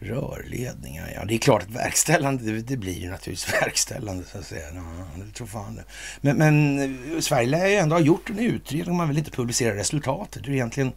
Rörledningar, 0.00 1.12
ja. 1.14 1.24
Det 1.24 1.34
är 1.34 1.38
klart 1.38 1.62
att 1.62 1.70
verkställande, 1.70 2.44
det, 2.44 2.60
det 2.60 2.76
blir 2.76 2.98
ju 2.98 3.10
naturligtvis 3.10 3.54
verkställande 3.62 4.24
så 4.24 4.38
att 4.38 4.46
säga. 4.46 4.66
Ja, 4.74 5.22
det 5.24 5.32
tror 5.32 5.46
fan 5.46 5.74
det. 5.74 5.84
Men, 6.20 6.36
men 6.36 6.78
eh, 7.14 7.20
Sverige 7.20 7.48
lär 7.48 7.66
ju 7.66 7.74
ändå 7.74 7.96
ha 7.96 8.00
gjort 8.00 8.30
en 8.30 8.38
utredning. 8.38 8.96
Man 8.96 9.08
vill 9.08 9.18
inte 9.18 9.30
publicera 9.30 9.76
resultatet. 9.76 10.46
Hur 10.46 10.52
egentligen 10.52 10.92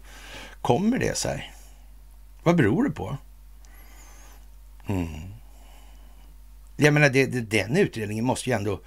kommer 0.62 0.98
det 1.00 1.18
sig? 1.18 1.54
Vad 2.44 2.56
beror 2.56 2.84
det 2.84 2.92
på? 2.92 3.18
Mm. 4.88 5.08
Jag 6.78 6.94
menar, 6.94 7.10
det, 7.10 7.26
det, 7.26 7.42
den 7.42 7.78
utredningen 7.78 8.26
måste 8.26 8.50
ju 8.50 8.56
ändå 8.56 8.82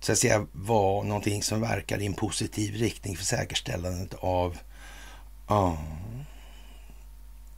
så 0.00 0.12
att 0.12 0.18
säga 0.18 0.46
vara 0.52 1.02
någonting 1.02 1.42
som 1.42 1.60
verkar 1.60 2.02
i 2.02 2.06
en 2.06 2.14
positiv 2.14 2.74
riktning 2.74 3.16
för 3.16 3.24
säkerställandet 3.24 4.14
av 4.14 4.58
ja, 5.48 5.78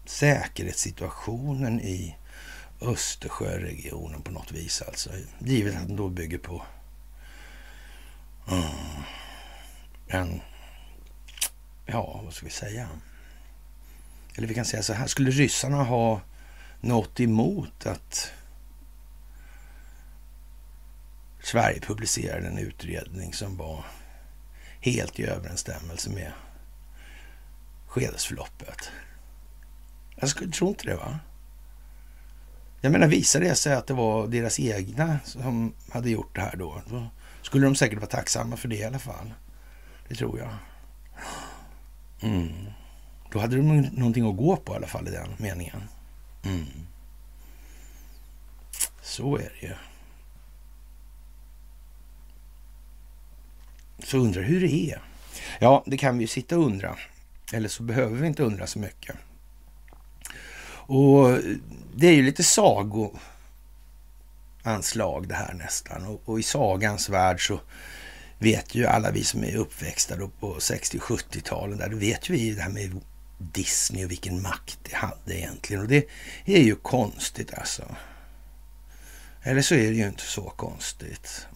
säkerhetssituationen 0.08 1.80
i 1.80 2.16
Östersjöregionen 2.80 4.22
på 4.22 4.30
något 4.30 4.52
vis. 4.52 4.82
Alltså, 4.82 5.10
givet 5.38 5.76
att 5.76 5.86
den 5.86 5.96
då 5.96 6.08
bygger 6.08 6.38
på 6.38 6.62
mm, 8.48 9.02
en, 10.06 10.40
ja, 11.86 12.20
vad 12.24 12.32
ska 12.32 12.46
vi 12.46 12.52
säga? 12.52 12.88
Eller 14.36 14.48
vi 14.48 14.54
kan 14.54 14.64
säga 14.64 14.82
så 14.82 14.92
här, 14.92 15.06
skulle 15.06 15.30
ryssarna 15.30 15.82
ha 15.82 16.20
något 16.80 17.20
emot 17.20 17.86
att 17.86 18.32
Sverige 21.42 21.80
publicerade 21.80 22.46
en 22.46 22.58
utredning 22.58 23.32
som 23.32 23.56
var 23.56 23.84
helt 24.80 25.20
i 25.20 25.24
överensstämmelse 25.26 26.10
med 26.10 26.32
skedesförloppet? 27.86 28.90
Jag 30.20 30.28
skulle 30.28 30.52
tro 30.52 30.68
inte 30.68 30.84
det 30.84 30.96
va? 30.96 31.18
Jag 32.80 32.92
menar 32.92 33.06
visar 33.06 33.40
det 33.40 33.54
sig 33.54 33.74
att 33.74 33.86
det 33.86 33.94
var 33.94 34.26
deras 34.26 34.60
egna 34.60 35.18
som 35.24 35.72
hade 35.90 36.10
gjort 36.10 36.34
det 36.34 36.40
här 36.40 36.56
då, 36.56 36.82
då 36.90 37.08
skulle 37.42 37.66
de 37.66 37.74
säkert 37.74 37.98
vara 37.98 38.10
tacksamma 38.10 38.56
för 38.56 38.68
det 38.68 38.76
i 38.76 38.84
alla 38.84 38.98
fall. 38.98 39.32
Det 40.08 40.14
tror 40.14 40.38
jag. 40.38 40.50
Mm. 42.20 42.52
Då 43.30 43.38
hade 43.38 43.56
de 43.56 43.80
någonting 43.80 44.30
att 44.30 44.36
gå 44.36 44.56
på 44.56 44.72
i 44.72 44.76
alla 44.76 44.86
fall 44.86 45.08
i 45.08 45.10
den 45.10 45.28
meningen. 45.36 45.82
Mm. 46.44 46.66
Så 49.02 49.36
är 49.36 49.52
det 49.60 49.66
ju. 49.66 49.74
Så 53.98 54.18
undrar 54.18 54.42
hur 54.42 54.60
det 54.60 54.90
är. 54.90 55.02
Ja, 55.60 55.84
det 55.86 55.96
kan 55.96 56.18
vi 56.18 56.24
ju 56.24 56.28
sitta 56.28 56.58
och 56.58 56.64
undra. 56.64 56.96
Eller 57.52 57.68
så 57.68 57.82
behöver 57.82 58.16
vi 58.16 58.26
inte 58.26 58.42
undra 58.42 58.66
så 58.66 58.78
mycket. 58.78 59.16
Och 60.88 61.38
det 61.94 62.06
är 62.06 62.12
ju 62.12 62.22
lite 62.22 62.44
sagoanslag 62.44 63.18
det 65.28 65.34
här 65.34 65.54
nästan. 65.54 66.06
Och, 66.06 66.22
och, 66.24 66.40
i 66.40 66.42
sagans 66.42 67.08
värld 67.08 67.46
så 67.46 67.60
vet 68.38 68.74
ju 68.74 68.86
alla 68.86 69.10
vi 69.10 69.24
som 69.24 69.44
är 69.44 69.56
uppväxta 69.56 70.16
då 70.16 70.28
på 70.28 70.60
60 70.60 70.98
70-talen 70.98 71.78
där, 71.78 71.88
då 71.88 71.96
vet 71.96 72.28
ju 72.28 72.34
vi 72.34 72.54
det 72.54 72.62
här 72.62 72.70
med 72.70 73.00
Disney 73.38 74.04
och 74.04 74.10
vilken 74.10 74.42
makt 74.42 74.78
det 74.82 74.94
hade 74.94 75.38
egentligen. 75.38 75.82
Och 75.82 75.88
det 75.88 76.06
är 76.44 76.62
ju 76.62 76.76
konstigt 76.76 77.54
alltså. 77.54 77.96
Eller 79.42 79.62
så 79.62 79.74
är 79.74 79.90
det 79.90 79.96
ju 79.96 80.08
inte 80.08 80.22
så 80.22 80.52
konstigt. 80.56 81.46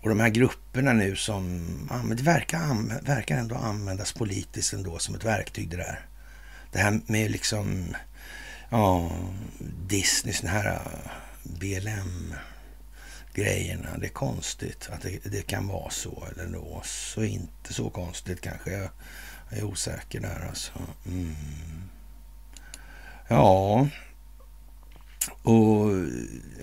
Och 0.00 0.08
de 0.08 0.20
här 0.20 0.28
grupperna 0.28 0.92
nu 0.92 1.16
som, 1.16 1.66
ja, 1.90 2.14
det 2.14 2.22
verkar, 2.22 2.60
verkar 3.04 3.36
ändå 3.38 3.54
användas 3.54 4.12
politiskt 4.12 4.72
ändå 4.72 4.98
som 4.98 5.14
ett 5.14 5.24
verktyg 5.24 5.70
det 5.70 5.76
där. 5.76 6.06
Det 6.74 6.80
här 6.80 7.00
med 7.06 7.30
liksom, 7.30 7.96
ja, 8.70 9.10
Disney, 9.86 10.34
sådana 10.34 10.58
här 10.58 10.74
äh, 10.74 10.80
BLM-grejerna. 11.42 12.38
Det 13.98 14.06
är 14.06 14.10
konstigt 14.10 14.88
att 14.92 15.02
det, 15.02 15.18
det, 15.24 15.42
kan 15.42 15.68
vara 15.68 15.90
så 15.90 16.24
eller 16.32 16.46
då. 16.46 16.82
Så 16.84 17.24
inte 17.24 17.74
så 17.74 17.90
konstigt 17.90 18.40
kanske. 18.40 18.70
Jag, 18.70 18.88
jag 19.50 19.58
är 19.58 19.64
osäker 19.64 20.20
där 20.20 20.46
alltså. 20.48 20.72
Mm. 21.06 21.34
Ja, 23.28 23.88
och 25.42 25.90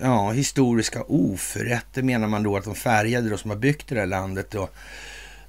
ja, 0.00 0.30
historiska 0.30 1.02
oförrätter 1.02 2.02
menar 2.02 2.28
man 2.28 2.42
då 2.42 2.56
att 2.56 2.64
de 2.64 2.74
färgade 2.74 3.28
då 3.28 3.36
som 3.36 3.50
har 3.50 3.58
byggt 3.58 3.88
det 3.88 4.00
här 4.00 4.06
landet 4.06 4.50
då. 4.50 4.68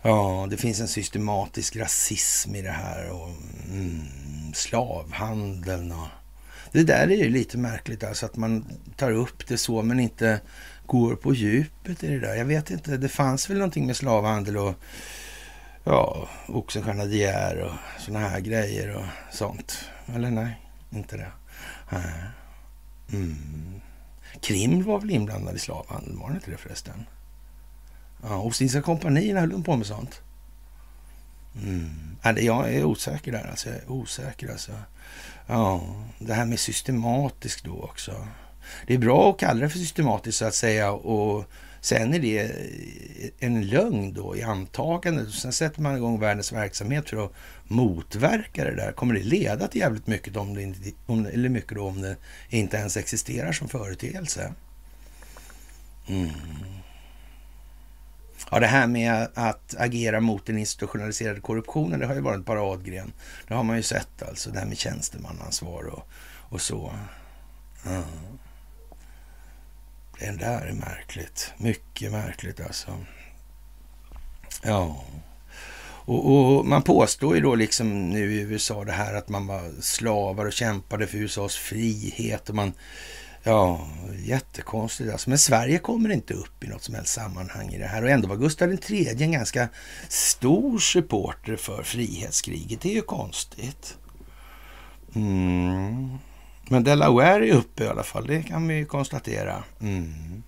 Ja, 0.05 0.47
det 0.49 0.57
finns 0.57 0.79
en 0.79 0.87
systematisk 0.87 1.75
rasism 1.75 2.55
i 2.55 2.61
det 2.61 2.71
här 2.71 3.09
och 3.11 3.29
mm, 3.71 4.01
slavhandeln 4.53 5.91
och 5.91 6.07
det 6.71 6.83
där 6.83 7.11
är 7.11 7.15
ju 7.15 7.29
lite 7.29 7.57
märkligt 7.57 8.03
alltså 8.03 8.25
att 8.25 8.35
man 8.35 8.65
tar 8.95 9.11
upp 9.11 9.47
det 9.47 9.57
så 9.57 9.81
men 9.81 9.99
inte 9.99 10.41
går 10.85 11.15
på 11.15 11.33
djupet 11.33 12.03
i 12.03 12.07
det 12.07 12.19
där. 12.19 12.35
Jag 12.35 12.45
vet 12.45 12.71
inte, 12.71 12.97
det 12.97 13.09
fanns 13.09 13.49
väl 13.49 13.57
någonting 13.57 13.85
med 13.85 13.97
slavhandel 13.97 14.57
och 14.57 14.75
ja, 15.83 16.29
Oxenstierna 16.47 17.05
De 17.05 17.17
Geer 17.17 17.61
och 17.61 18.01
sådana 18.01 18.27
här 18.27 18.39
grejer 18.39 18.95
och 18.95 19.05
sånt. 19.31 19.85
Eller 20.15 20.31
nej, 20.31 20.61
inte 20.89 21.17
det. 21.17 21.31
Mm. 23.11 23.81
Krim 24.41 24.83
var 24.83 24.99
väl 24.99 25.11
inblandad 25.11 25.55
i 25.55 25.59
slavhandeln, 25.59 26.19
var 26.19 26.29
det 26.29 26.35
inte 26.35 26.51
det 26.51 26.57
förresten? 26.57 27.05
Ja, 28.23 28.41
Ostindiska 28.41 28.81
kompanierna 28.81 29.39
höll 29.39 29.49
de 29.49 29.63
på 29.63 29.75
med 29.75 29.87
sånt. 29.87 30.21
Mm. 31.63 31.89
Jag 32.23 32.73
är 32.73 32.83
osäker 32.83 33.31
där 33.31 33.47
alltså. 33.49 33.69
Jag 33.69 33.77
är 33.77 33.91
osäker 33.91 34.51
alltså. 34.51 34.71
Ja, 35.47 35.81
det 36.19 36.33
här 36.33 36.45
med 36.45 36.59
systematiskt 36.59 37.65
då 37.65 37.81
också. 37.81 38.27
Det 38.87 38.93
är 38.93 38.97
bra 38.97 39.29
att 39.29 39.39
kalla 39.39 39.61
det 39.61 39.69
för 39.69 39.79
systematiskt 39.79 40.37
så 40.37 40.45
att 40.45 40.55
säga 40.55 40.91
och 40.91 41.45
sen 41.81 42.13
är 42.13 42.19
det 42.19 42.51
en 43.39 43.67
lögn 43.67 44.13
då 44.13 44.37
i 44.37 44.43
antagandet. 44.43 45.33
Sen 45.33 45.53
sätter 45.53 45.81
man 45.81 45.97
igång 45.97 46.19
världens 46.19 46.51
verksamhet 46.51 47.09
för 47.09 47.25
att 47.25 47.33
motverka 47.63 48.63
det 48.63 48.75
där. 48.75 48.91
Kommer 48.91 49.13
det 49.13 49.23
leda 49.23 49.67
till 49.67 49.81
jävligt 49.81 50.07
mycket 50.07 50.37
om 50.37 50.53
det, 50.53 50.61
inte, 50.61 50.91
om, 51.05 51.25
eller 51.25 51.49
mycket 51.49 51.75
då, 51.75 51.87
om 51.87 52.01
det 52.01 52.15
inte 52.49 52.77
ens 52.77 52.97
existerar 52.97 53.51
som 53.51 53.67
företeelse? 53.69 54.53
Mm. 56.07 56.29
Ja, 58.53 58.59
det 58.59 58.67
här 58.67 58.87
med 58.87 59.27
att 59.33 59.75
agera 59.77 60.19
mot 60.19 60.45
den 60.45 60.57
institutionaliserade 60.57 61.41
korruptionen, 61.41 61.99
det 61.99 62.05
har 62.05 62.15
ju 62.15 62.21
varit 62.21 62.37
en 62.37 62.43
paradgren. 62.43 63.13
Det 63.47 63.53
har 63.53 63.63
man 63.63 63.77
ju 63.77 63.83
sett 63.83 64.23
alltså, 64.27 64.49
det 64.49 64.59
här 64.59 64.65
med 64.65 64.77
tjänstemannaansvar 64.77 65.83
och, 65.83 66.07
och 66.49 66.61
så. 66.61 66.93
Mm. 67.85 68.03
Det 70.19 70.31
där 70.31 70.65
är 70.65 70.73
märkligt. 70.73 71.53
Mycket 71.57 72.11
märkligt 72.11 72.59
alltså. 72.59 72.97
Ja. 74.63 75.03
Och, 76.05 76.35
och, 76.35 76.65
man 76.65 76.81
påstår 76.81 77.35
ju 77.35 77.41
då 77.41 77.55
liksom 77.55 78.09
nu 78.09 78.33
i 78.33 78.41
USA 78.41 78.83
det 78.83 78.91
här 78.91 79.13
att 79.13 79.29
man 79.29 79.47
var 79.47 79.81
slavar 79.81 80.45
och 80.45 80.53
kämpade 80.53 81.07
för 81.07 81.17
USAs 81.17 81.55
frihet 81.55 82.49
och 82.49 82.55
man 82.55 82.73
Ja, 83.43 83.87
jättekonstigt 84.19 85.11
alltså. 85.11 85.29
Men 85.29 85.39
Sverige 85.39 85.79
kommer 85.79 86.09
inte 86.09 86.33
upp 86.33 86.63
i 86.63 86.67
något 86.67 86.83
som 86.83 86.95
helst 86.95 87.13
sammanhang 87.13 87.69
i 87.69 87.77
det 87.77 87.87
här. 87.87 88.03
Och 88.03 88.09
ändå 88.09 88.27
var 88.27 88.35
Gustav 88.35 88.77
III 88.89 89.23
en 89.23 89.31
ganska 89.31 89.69
stor 90.09 90.79
supporter 90.79 91.55
för 91.55 91.83
frihetskriget. 91.83 92.81
Det 92.81 92.89
är 92.89 92.93
ju 92.93 93.01
konstigt. 93.01 93.97
Mm. 95.15 96.17
Men 96.69 96.83
Delaware 96.83 97.47
är 97.47 97.53
uppe 97.53 97.83
i 97.83 97.87
alla 97.87 98.03
fall, 98.03 98.27
det 98.27 98.43
kan 98.43 98.67
vi 98.67 98.75
ju 98.75 98.85
konstatera. 98.85 99.63
Mm. 99.81 100.43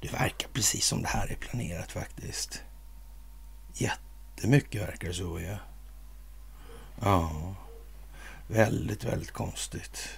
Det 0.00 0.12
verkar 0.12 0.48
precis 0.52 0.86
som 0.86 1.02
det 1.02 1.08
här 1.08 1.26
är 1.26 1.36
planerat 1.36 1.92
faktiskt. 1.92 2.62
jättemycket 3.74 4.82
verkar 4.82 5.08
det 5.08 5.14
så. 5.14 5.40
Ja. 5.40 5.56
ja, 7.02 7.54
väldigt, 8.46 9.04
väldigt 9.04 9.30
konstigt. 9.30 10.08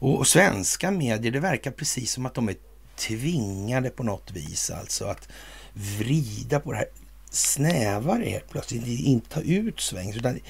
Och, 0.00 0.26
svenska 0.26 0.90
medier, 0.90 1.32
det 1.32 1.40
verkar 1.40 1.70
precis 1.70 2.12
som 2.12 2.26
att 2.26 2.34
de 2.34 2.48
är 2.48 2.56
tvingade 2.96 3.90
på 3.90 4.02
något 4.02 4.30
vis 4.30 4.70
alltså 4.70 5.04
att 5.04 5.28
vrida 5.72 6.60
på 6.60 6.72
det 6.72 6.78
här 6.78 6.88
snävare 7.30 8.24
helt 8.24 8.50
plötsligt, 8.50 8.86
inte 8.86 9.28
ta 9.28 9.40
ut 9.40 9.80
svängs. 9.80 10.16
Utan, 10.16 10.40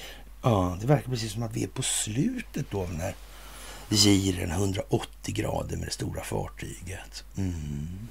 ja, 0.43 0.77
det 0.81 0.87
verkar 0.87 1.09
precis 1.09 1.31
som 1.31 1.43
att 1.43 1.55
vi 1.55 1.63
är 1.63 1.67
på 1.67 1.81
slutet 1.81 2.65
då 2.71 2.87
när 2.97 3.15
giren 3.89 4.51
180 4.51 5.33
grader 5.35 5.77
med 5.77 5.87
det 5.87 5.91
stora 5.91 6.23
fartyget. 6.23 7.23
Mm. 7.37 8.07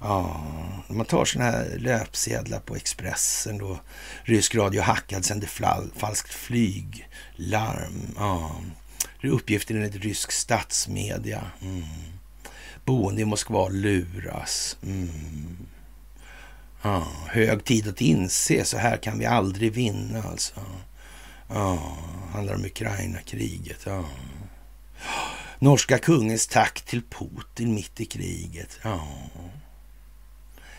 Ja, 0.00 0.46
man 0.88 1.06
tar 1.06 1.24
sådana 1.24 1.50
här 1.50 1.76
löpsedlar 1.78 2.60
på 2.60 2.76
Expressen 2.76 3.58
då. 3.58 3.80
Rysk 4.22 4.54
radio 4.54 4.82
hackad, 4.82 5.24
sände 5.24 5.46
falskt 5.96 6.34
flyglarm. 6.34 8.14
Ja. 8.16 8.56
Det 9.20 9.28
är 9.28 9.32
uppgifter 9.32 9.74
enligt 9.74 9.96
rysk 9.96 10.32
statsmedia. 10.32 11.44
Mm. 11.62 11.84
Boende 12.84 13.22
i 13.22 13.24
Moskva 13.24 13.68
luras. 13.68 14.76
Mm. 14.82 15.56
Ja, 16.82 17.06
hög 17.26 17.64
tid 17.64 17.88
att 17.88 18.00
inse, 18.00 18.64
så 18.64 18.78
här 18.78 18.96
kan 18.96 19.18
vi 19.18 19.26
aldrig 19.26 19.72
vinna 19.72 20.22
alltså. 20.22 20.60
Ja, 21.48 21.96
handlar 22.32 22.54
om 22.54 22.64
Ukraina-kriget. 22.64 23.80
Ja. 23.86 24.04
Norska 25.58 25.98
kungens 25.98 26.46
tack 26.46 26.80
till 26.80 27.02
Putin 27.02 27.74
mitt 27.74 28.00
i 28.00 28.04
kriget. 28.04 28.78
Ja. 28.82 29.08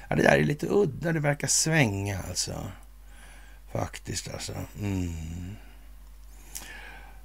ja, 0.08 0.15
det 0.15 0.23
där 0.23 0.38
är 0.38 0.43
lite 0.43 0.67
udda. 0.69 1.12
Det 1.12 1.19
verkar 1.19 1.47
svänga 1.47 2.19
alltså. 2.30 2.71
Faktiskt 3.71 4.34
alltså. 4.34 4.54
Mm. 4.80 5.56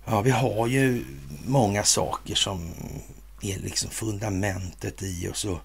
Ja, 0.05 0.21
vi 0.21 0.31
har 0.31 0.67
ju 0.67 1.05
många 1.47 1.85
saker 1.85 2.35
som 2.35 2.75
är 3.41 3.59
liksom 3.59 3.91
fundamentet 3.91 5.03
i 5.03 5.29
oss. 5.29 5.45
Och 5.45 5.59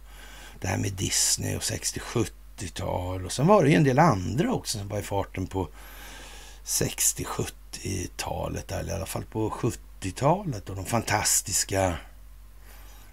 det 0.62 0.68
här 0.68 0.78
med 0.78 0.94
Disney 0.94 1.56
och 1.56 1.62
60-70-tal. 1.62 3.26
Och 3.26 3.32
sen 3.32 3.48
var 3.48 3.64
det 3.64 3.70
ju 3.70 3.76
en 3.76 3.84
del 3.84 4.00
andra 4.00 4.54
också 4.54 4.78
som 4.78 4.88
var 4.88 5.00
i 5.00 5.04
farten 5.04 5.48
på 5.48 5.70
60-70-talet. 6.66 8.72
Eller 8.72 8.94
i 8.94 8.96
alla 8.96 9.06
fall 9.06 9.24
på 9.24 9.50
70-talet. 9.50 10.70
Och 10.70 10.76
de 10.76 10.86
fantastiska 10.86 11.98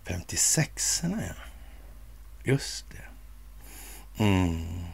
56orna, 0.04 1.22
ja. 1.28 1.34
Just 2.44 2.84
det. 2.90 3.04
Mm. 4.24 4.84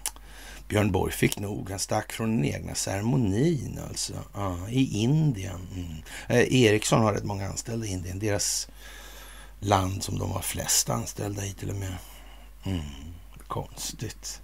Björn 0.73 0.93
Borg 0.93 1.13
fick 1.13 1.39
nog. 1.39 1.71
Han 1.71 1.79
stack 1.79 2.13
från 2.13 2.37
den 2.37 2.45
egna 2.45 2.75
ceremonin 2.75 3.81
alltså. 3.89 4.13
Ja, 4.35 4.69
I 4.69 5.03
Indien. 5.03 5.69
Mm. 5.75 6.03
Eh, 6.29 6.55
Ericsson 6.63 7.01
har 7.01 7.13
rätt 7.13 7.25
många 7.25 7.49
anställda 7.49 7.87
i 7.87 7.91
Indien. 7.91 8.19
Deras 8.19 8.69
land 9.61 10.03
som 10.03 10.19
de 10.19 10.31
har 10.31 10.41
flest 10.41 10.91
anställda 10.91 11.45
i 11.45 11.53
till 11.53 11.71
och 11.71 11.77
med. 11.77 11.95
Mm. 12.65 12.81
Konstigt. 13.47 14.41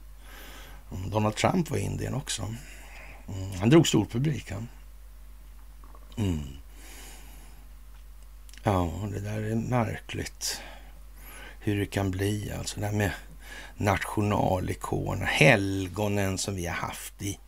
Mm, 0.92 1.10
Donald 1.10 1.36
Trump 1.36 1.70
var 1.70 1.78
i 1.78 1.80
Indien 1.80 2.14
också. 2.14 2.54
Mm. 3.28 3.58
Han 3.58 3.70
drog 3.70 3.88
stor 3.88 4.04
publik 4.04 4.50
han. 4.50 4.68
Mm. 6.16 6.40
Ja, 8.62 9.08
det 9.12 9.20
där 9.20 9.42
är 9.42 9.54
märkligt. 9.54 10.60
Hur 11.60 11.80
det 11.80 11.86
kan 11.86 12.10
bli 12.10 12.52
alltså. 12.58 12.80
Det 12.80 12.86
här 12.86 12.92
med 12.92 13.10
nationalikon, 13.78 15.22
helgonen 15.22 16.38
som 16.38 16.54
vi 16.54 16.66
har 16.66 16.74
haft 16.74 17.22
i 17.22 17.38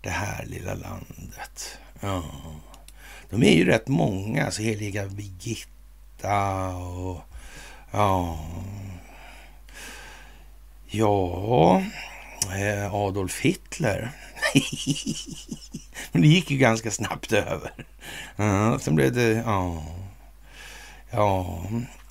det 0.00 0.10
här 0.10 0.46
lilla 0.46 0.74
landet. 0.74 1.78
Ja. 2.00 2.24
De 3.30 3.42
är 3.42 3.52
ju 3.52 3.64
rätt 3.64 3.88
många, 3.88 4.44
alltså 4.44 4.62
heliga 4.62 5.06
Birgitta 5.06 6.68
och 6.76 7.20
ja... 7.90 8.38
Ja, 10.86 11.82
eh, 12.56 12.94
Adolf 12.94 13.40
Hitler. 13.40 14.10
Men 16.12 16.22
det 16.22 16.28
gick 16.28 16.50
ju 16.50 16.58
ganska 16.58 16.90
snabbt 16.90 17.32
över. 17.32 17.72
Ja, 18.36 18.78
sen 18.78 18.94
blev 18.94 19.12
det, 19.12 19.42
ja... 19.46 19.82
Ja, 21.10 21.64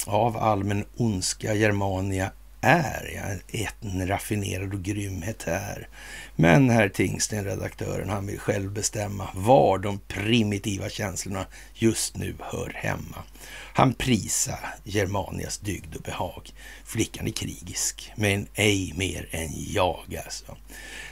av 0.06 0.38
allmän 0.38 0.86
ondska 0.98 1.54
Germania 1.54 2.32
är 2.64 3.12
jag 3.16 3.70
en 3.82 4.08
raffinerad 4.08 4.74
och 4.74 4.84
grymhet 4.84 5.44
här. 5.44 5.88
Men 6.36 6.70
herr 6.70 6.90
Tingsten, 6.90 7.46
redaktören, 7.46 8.10
han 8.10 8.28
vill 8.28 8.40
själv 8.40 8.72
bestämma 8.72 9.30
var 9.36 9.78
de 9.78 10.00
primitiva 10.08 10.90
känslorna 10.90 11.46
just 11.74 12.18
nu 12.18 12.36
hör 12.40 12.72
hemma. 12.76 13.24
Han 13.74 13.94
prisar 13.94 14.76
Germanias 14.84 15.58
dygd 15.58 15.96
och 15.96 16.02
behag. 16.02 16.50
Flickan 16.86 17.28
är 17.28 17.32
krigisk, 17.32 18.12
men 18.16 18.48
ej 18.54 18.94
mer 18.96 19.28
än 19.32 19.50
jag 19.54 20.22
alltså. 20.26 20.58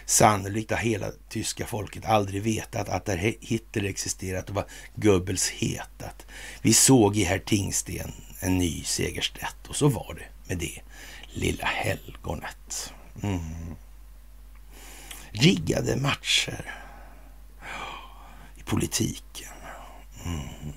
Sannolikt 0.05 0.71
har 0.71 0.77
hela 0.77 1.07
tyska 1.29 1.65
folket 1.65 2.05
aldrig 2.05 2.41
vetat 2.41 2.89
att 2.89 3.05
där 3.05 3.35
Hitler 3.41 3.83
existerat 3.83 4.49
och 4.49 4.55
vad 4.55 4.65
Goebbels 4.95 5.49
hetat. 5.49 6.25
Vi 6.61 6.73
såg 6.73 7.17
i 7.17 7.23
herr 7.23 7.39
Tingsten 7.39 8.11
en 8.39 8.57
ny 8.57 8.83
segerstätt 8.83 9.67
och 9.67 9.75
så 9.75 9.87
var 9.87 10.13
det 10.13 10.47
med 10.47 10.57
det 10.57 10.81
lilla 11.33 11.65
helgonet. 11.65 12.93
Mm. 13.23 13.75
Riggade 15.31 15.95
matcher 15.95 16.75
i 18.55 18.63
politiken. 18.63 19.53
Mm. 20.25 20.73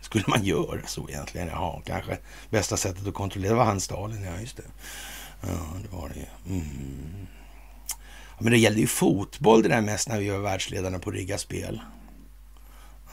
Skulle 0.00 0.24
man 0.26 0.44
göra 0.44 0.86
så 0.86 1.08
egentligen? 1.08 1.48
Ja, 1.48 1.82
kanske 1.84 2.18
bästa 2.50 2.76
sättet 2.76 3.06
att 3.06 3.14
kontrollera 3.14 3.54
var 3.54 3.64
han 3.64 3.80
Stalin. 3.80 4.22
Ja, 4.22 4.40
just 4.40 4.56
det. 4.56 4.62
Ja, 5.40 5.48
det 5.82 5.96
var 5.96 6.08
det 6.08 6.50
mm. 6.52 7.26
ja, 7.88 8.36
Men 8.38 8.52
det 8.52 8.58
gällde 8.58 8.80
ju 8.80 8.86
fotboll 8.86 9.62
det 9.62 9.68
där 9.68 9.80
mest 9.80 10.08
när 10.08 10.18
vi 10.18 10.28
var 10.28 10.38
världsledarna 10.38 10.98
på 10.98 11.10
rigga 11.10 11.38
spel. 11.38 11.80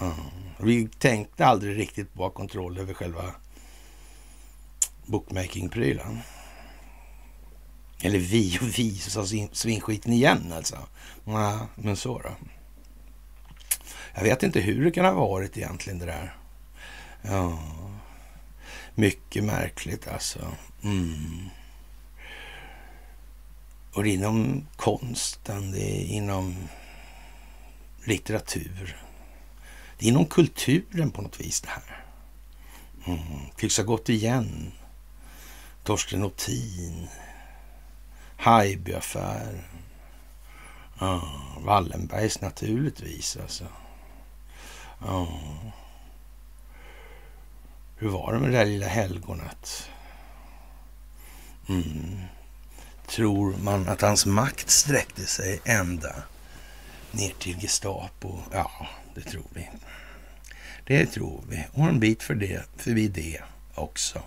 Mm. 0.01 0.13
Vi 0.59 0.87
tänkte 0.87 1.45
aldrig 1.45 1.77
riktigt 1.77 2.13
på 2.13 2.25
att 2.25 2.33
ha 2.33 2.37
kontroll 2.37 2.77
över 2.77 2.93
själva 2.93 3.35
bookmaking-prylen. 5.05 6.21
Eller 8.01 8.19
vi 8.19 8.57
och 8.61 8.79
vi, 8.79 8.95
så 8.95 9.09
sa 9.09 9.47
svinskiten 9.51 10.13
igen 10.13 10.53
alltså. 10.53 10.77
Nej, 11.23 11.57
men 11.75 11.95
så 11.95 12.19
då. 12.19 12.35
Jag 14.13 14.23
vet 14.23 14.43
inte 14.43 14.59
hur 14.59 14.85
det 14.85 14.91
kan 14.91 15.05
ha 15.05 15.11
varit 15.11 15.57
egentligen 15.57 15.99
det 15.99 16.05
där. 16.05 16.35
Ja, 17.21 17.59
mycket 18.95 19.43
märkligt 19.43 20.07
alltså. 20.07 20.55
Mm. 20.83 21.49
Och 23.93 24.03
det 24.03 24.09
är 24.09 24.13
inom 24.13 24.67
konsten, 24.75 25.71
det 25.71 26.01
är 26.01 26.05
inom 26.05 26.67
litteratur. 28.03 29.01
Det 29.97 30.05
är 30.05 30.09
inom 30.09 30.25
kulturen 30.25 31.11
på 31.11 31.21
något 31.21 31.39
vis 31.39 31.61
det 31.61 31.69
här. 31.69 32.05
Mm. 33.05 33.19
Tycks 33.55 33.77
ha 33.77 33.83
gått 33.83 34.09
igen. 34.09 34.71
Torsten 35.83 36.23
Otin, 36.23 37.07
Haijbyaffären. 38.37 39.63
Ja, 40.99 41.21
Wallenbergs 41.59 42.41
naturligtvis 42.41 43.37
alltså. 43.37 43.65
Ja. 44.99 45.27
Hur 47.95 48.09
var 48.09 48.33
det 48.33 48.39
med 48.39 48.51
det 48.51 48.57
där 48.57 48.65
lilla 48.65 48.87
helgonet? 48.87 49.89
Mm. 51.69 52.19
Tror 53.07 53.57
man 53.57 53.89
att 53.89 54.01
hans 54.01 54.25
makt 54.25 54.69
sträckte 54.69 55.25
sig 55.25 55.59
ända 55.65 56.15
ner 57.11 57.33
till 57.39 57.61
Gestapo? 57.61 58.39
Ja, 58.51 58.87
det 59.15 59.21
tror 59.21 59.47
vi. 59.53 59.69
Det 60.85 61.05
tror 61.05 61.43
vi. 61.49 61.65
Och 61.73 61.85
en 61.85 61.99
bit 61.99 62.23
för 62.23 62.35
det, 62.35 62.65
förbi 62.77 63.07
det 63.07 63.41
också. 63.75 64.21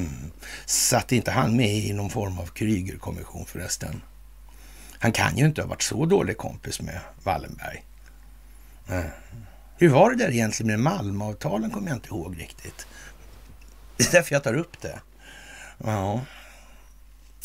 Mm. 0.00 0.30
Satt 0.66 1.12
inte 1.12 1.30
han 1.30 1.56
med 1.56 1.76
i 1.76 1.92
någon 1.92 2.10
form 2.10 2.38
av 2.38 2.46
Krygerkommission 2.46 3.46
förresten? 3.46 4.02
Han 4.98 5.12
kan 5.12 5.36
ju 5.36 5.46
inte 5.46 5.62
ha 5.62 5.68
varit 5.68 5.82
så 5.82 6.06
dålig 6.06 6.36
kompis 6.36 6.80
med 6.80 7.00
Wallenberg. 7.22 7.84
Mm. 8.88 9.10
Hur 9.76 9.88
var 9.88 10.10
det 10.10 10.16
där 10.16 10.30
egentligen 10.30 10.66
med 10.66 10.80
Malmavtalen 10.80 11.70
kommer 11.70 11.88
jag 11.88 11.96
inte 11.96 12.08
ihåg 12.08 12.40
riktigt. 12.40 12.86
Det 13.96 14.08
är 14.08 14.12
därför 14.12 14.34
jag 14.34 14.44
tar 14.44 14.54
upp 14.54 14.80
det. 14.80 15.00
Ja. 15.78 16.20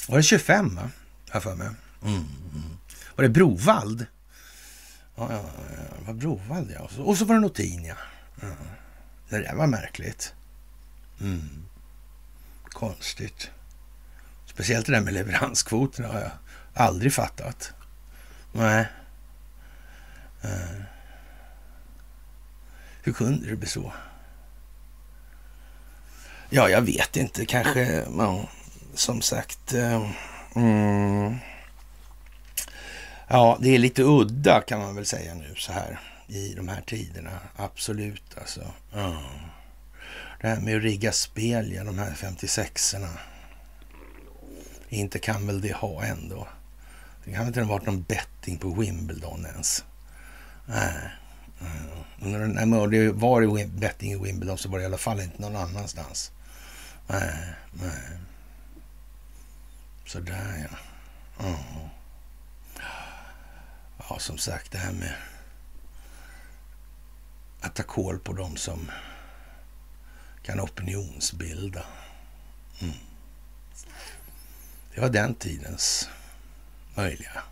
Var 0.08 0.18
det 0.18 0.24
25 0.24 0.76
va? 0.76 0.90
Har 1.30 1.40
för 1.40 1.56
mig. 1.56 1.70
Mm. 2.04 2.26
Var 3.16 3.24
det 3.24 3.30
Brovald? 3.30 4.06
Ja, 5.16 5.28
ja, 5.32 5.44
ja. 5.78 6.06
var 6.06 6.14
Brovald 6.14 6.72
ja. 6.72 7.04
Och 7.04 7.18
så 7.18 7.26
var 7.26 7.36
det 7.36 7.42
Notin 7.42 7.86
ja. 7.86 7.96
ja. 8.42 8.48
Det 9.30 9.40
där 9.40 9.56
var 9.56 9.68
märkligt. 9.68 10.34
Mm. 11.22 11.65
Konstigt. 12.76 13.52
Speciellt 14.46 14.86
det 14.86 14.92
där 14.92 15.02
med 15.02 15.14
leveranskvoterna 15.14 16.08
har 16.08 16.20
jag 16.20 16.32
aldrig 16.74 17.14
fattat. 17.14 17.74
Nej. 18.52 18.88
Uh, 20.46 20.82
hur 23.04 23.14
kunde 23.14 23.50
det 23.50 23.56
bli 23.56 23.68
så? 23.68 23.94
Ja, 26.50 26.70
jag 26.70 26.82
vet 26.82 27.18
inte. 27.18 27.46
Kanske, 27.46 28.06
ja, 28.18 28.50
som 28.94 29.22
sagt. 29.22 29.74
Uh, 29.74 30.12
mm, 30.56 31.38
ja, 33.28 33.58
det 33.62 33.70
är 33.70 33.78
lite 33.78 34.04
udda 34.04 34.62
kan 34.62 34.80
man 34.80 34.96
väl 34.96 35.06
säga 35.06 35.34
nu 35.34 35.56
så 35.56 35.72
här 35.72 36.00
i 36.28 36.54
de 36.54 36.68
här 36.68 36.82
tiderna. 36.82 37.40
Absolut 37.56 38.38
alltså. 38.38 38.62
Mm. 38.94 39.16
Det 40.42 40.48
här 40.48 40.62
med 40.62 40.78
att 40.78 40.84
rigga 40.84 41.12
spel, 41.12 41.72
ja, 41.72 41.84
de 41.84 42.00
här 42.00 42.12
56orna. 42.12 43.18
Inte 44.90 45.20
kan 45.20 45.48
väl 45.48 45.62
det 45.62 45.74
ha 45.74 46.04
ändå. 46.04 46.48
Det 47.24 47.32
kan 47.32 47.40
väl 47.40 47.48
inte 47.48 47.62
ha 47.62 47.68
varit 47.68 47.86
någon 47.86 48.04
betting 48.04 48.58
på 48.58 48.70
Wimbledon 48.70 49.46
ens. 49.46 49.84
Nej. 50.66 51.12
Mm. 52.22 52.52
När 52.70 52.88
det 52.88 53.12
var 53.12 53.68
betting 53.68 54.12
i 54.12 54.18
Wimbledon 54.18 54.58
så 54.58 54.70
var 54.70 54.78
det 54.78 54.84
i 54.84 54.86
alla 54.86 54.98
fall 54.98 55.20
inte 55.20 55.42
någon 55.42 55.56
annanstans. 55.56 56.32
Nej, 57.08 57.54
nej. 57.72 58.20
Sådär 60.06 60.68
ja. 60.70 60.78
Oh. 61.46 61.88
Ja, 63.98 64.20
som 64.20 64.38
sagt 64.38 64.72
det 64.72 64.78
här 64.78 64.92
med 64.92 65.14
att 67.62 67.76
ta 67.76 67.84
koll 67.84 68.20
på 68.20 68.34
dem 68.34 68.56
som 68.56 68.92
kan 70.46 70.60
opinionsbilda. 70.60 71.84
Mm. 72.82 72.94
Det 74.96 75.02
var 75.02 75.10
den 75.10 75.36
tidens 75.36 76.10
möjliga 76.96 77.44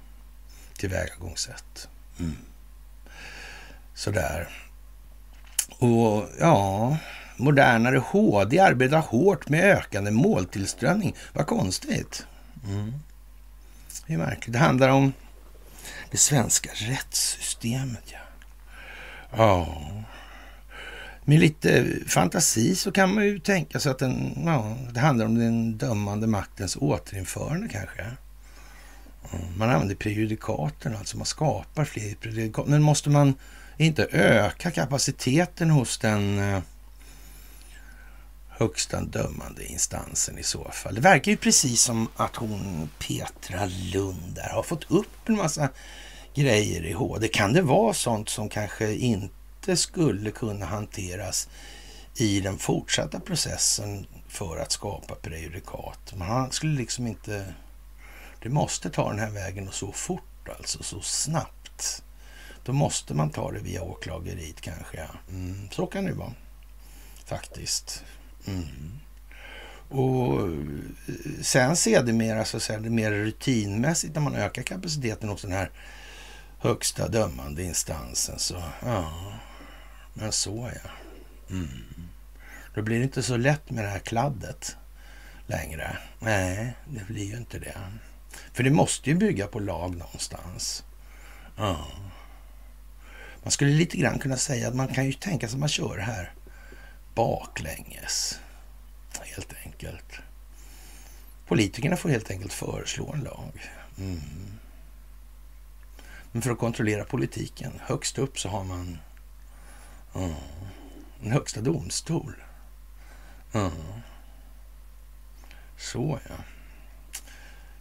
tillvägagångssätt. 0.78 1.88
Mm. 2.20 2.38
Sådär. 3.94 4.50
Och 5.80 6.30
ja, 6.40 6.98
modernare 7.38 7.98
HD 7.98 8.60
arbetar 8.60 9.00
hårt 9.00 9.50
med 9.50 9.64
ökande 9.64 10.12
måltillströmning. 10.12 11.16
Vad 11.34 11.48
konstigt. 11.48 12.26
Mm. 12.66 12.94
Det 14.08 14.14
är 14.14 14.18
märkligt. 14.18 14.54
Det 14.54 14.60
handlar 14.60 14.90
om 14.90 15.14
det 16.12 16.18
svenska 16.18 16.70
rättssystemet. 16.74 18.04
Ja. 18.12 18.20
ja. 19.32 19.78
Med 21.26 21.40
lite 21.40 21.86
fantasi 22.08 22.76
så 22.76 22.92
kan 22.92 23.14
man 23.16 23.26
ju 23.26 23.40
tänka 23.40 23.80
sig 23.80 23.92
att 23.92 24.00
den, 24.00 24.44
ja, 24.46 24.78
det 24.92 25.00
handlar 25.00 25.26
om 25.26 25.36
den 25.36 25.78
dömande 25.78 26.28
maktens 26.28 26.76
återinförande 26.76 27.68
kanske. 27.68 28.02
Mm, 28.02 29.58
man 29.58 29.70
använder 29.70 29.96
prejudikaten, 29.96 30.96
alltså 30.96 31.18
man 31.18 31.26
skapar 31.26 31.86
fler 31.86 32.16
prejudikat. 32.16 32.68
Men 32.68 32.82
måste 32.82 33.10
man 33.10 33.34
inte 33.78 34.08
öka 34.12 34.72
kapaciteten 34.72 35.70
hos 35.70 35.98
den 35.98 36.40
eh, 36.40 36.62
högsta 38.50 39.02
dömande 39.02 39.66
instansen 39.66 40.38
i 40.38 40.44
så 40.44 40.72
fall? 40.72 40.96
Det 40.96 41.02
verkar 41.02 41.32
ju 41.32 41.38
precis 41.38 41.82
som 41.82 42.08
att 42.16 42.36
hon, 42.36 42.90
Petra 43.00 43.66
Lund, 43.66 44.36
där, 44.36 44.50
har 44.50 44.64
fått 44.64 44.92
upp 44.92 45.30
en 45.30 45.36
massa 45.36 45.70
grejer 46.36 46.86
i 46.86 46.94
HD. 46.94 47.28
Kan 47.28 47.54
det 47.54 47.62
vara 47.62 47.94
sånt 47.94 48.30
som 48.30 48.50
kanske 48.50 48.96
inte 48.96 49.43
skulle 49.76 50.32
kunna 50.32 50.66
hanteras 50.66 51.50
i 52.16 52.40
den 52.40 52.58
fortsatta 52.58 53.20
processen 53.20 54.08
för 54.28 54.58
att 54.58 54.72
skapa 54.72 55.16
prejudikat? 55.16 56.14
Man 56.16 56.52
skulle 56.52 56.78
liksom 56.78 57.08
inte 57.08 57.54
det 58.44 58.50
måste 58.50 58.90
ta 58.90 59.10
den 59.10 59.20
här 59.20 59.32
vägen 59.32 59.68
och 59.68 59.74
så 59.74 59.92
fort 59.92 60.50
alltså, 60.58 60.84
så 60.84 61.02
snabbt. 61.02 62.04
Då 62.66 62.74
måste 62.74 63.14
man 63.14 63.30
ta 63.30 63.52
det 63.52 63.60
via 63.60 63.82
åklageriet 63.82 64.62
kanske. 64.62 64.98
Ja. 64.98 65.10
Mm, 65.30 65.70
så 65.72 65.86
kan 65.86 66.06
det 66.06 66.14
vara 66.14 66.34
faktiskt. 67.26 68.04
Mm. 68.46 69.00
Och 69.90 70.42
eh, 70.42 70.58
sen 71.42 71.76
sedermera 71.76 72.46
så 72.46 72.74
är 72.74 72.80
det 72.80 72.90
mer 72.90 73.12
rutinmässigt 73.12 74.16
när 74.16 74.22
man 74.22 74.36
ökar 74.36 74.64
kapaciteten 74.64 75.30
hos 75.30 75.42
den 75.42 75.52
här 75.52 75.72
högsta 76.60 77.08
dömande 77.08 77.64
instansen. 77.64 78.40
Så 78.40 78.64
ja, 78.86 79.14
men 80.14 80.32
så 80.32 80.72
ja. 80.84 80.90
Mm. 81.50 81.84
Då 82.74 82.82
blir 82.82 82.98
det 82.98 83.04
inte 83.04 83.24
så 83.24 83.38
lätt 83.38 83.70
med 83.70 83.84
det 83.84 83.90
här 83.90 84.00
kladdet 84.00 84.78
längre. 85.48 85.98
Nej, 86.20 86.74
det 86.90 87.08
blir 87.08 87.26
ju 87.26 87.38
inte 87.38 87.60
det. 87.60 87.78
För 88.54 88.64
det 88.64 88.72
måste 88.72 89.10
ju 89.10 89.16
bygga 89.16 89.48
på 89.48 89.60
lag 89.60 89.96
någonstans. 89.96 90.84
Ja. 91.58 91.88
Man 93.44 93.52
skulle 93.52 93.72
lite 93.72 93.98
grann 93.98 94.20
kunna 94.20 94.38
säga 94.38 94.68
att 94.68 94.76
man 94.76 94.88
kan 94.88 95.06
ju 95.06 95.14
tänka 95.14 95.48
sig 95.48 95.56
att 95.56 95.60
man 95.60 95.70
kör 95.70 95.98
det 95.98 96.04
här 96.04 96.34
baklänges. 97.16 98.40
Helt 99.22 99.54
enkelt. 99.66 100.14
Politikerna 101.48 101.98
får 101.98 102.10
helt 102.10 102.32
enkelt 102.32 102.54
föreslå 102.54 103.14
en 103.14 103.24
lag. 103.24 103.72
Mm. 103.98 104.22
Men 106.32 106.42
för 106.42 106.52
att 106.52 106.60
kontrollera 106.60 107.04
politiken, 107.04 107.72
högst 107.82 108.18
upp 108.18 108.40
så 108.40 108.50
har 108.50 108.64
man 108.64 108.98
Mm. 110.16 110.34
en 111.24 111.32
högsta 111.32 111.62
domstol. 111.62 112.36
Mm. 113.54 113.72
Så 115.78 116.20
ja. 116.30 116.36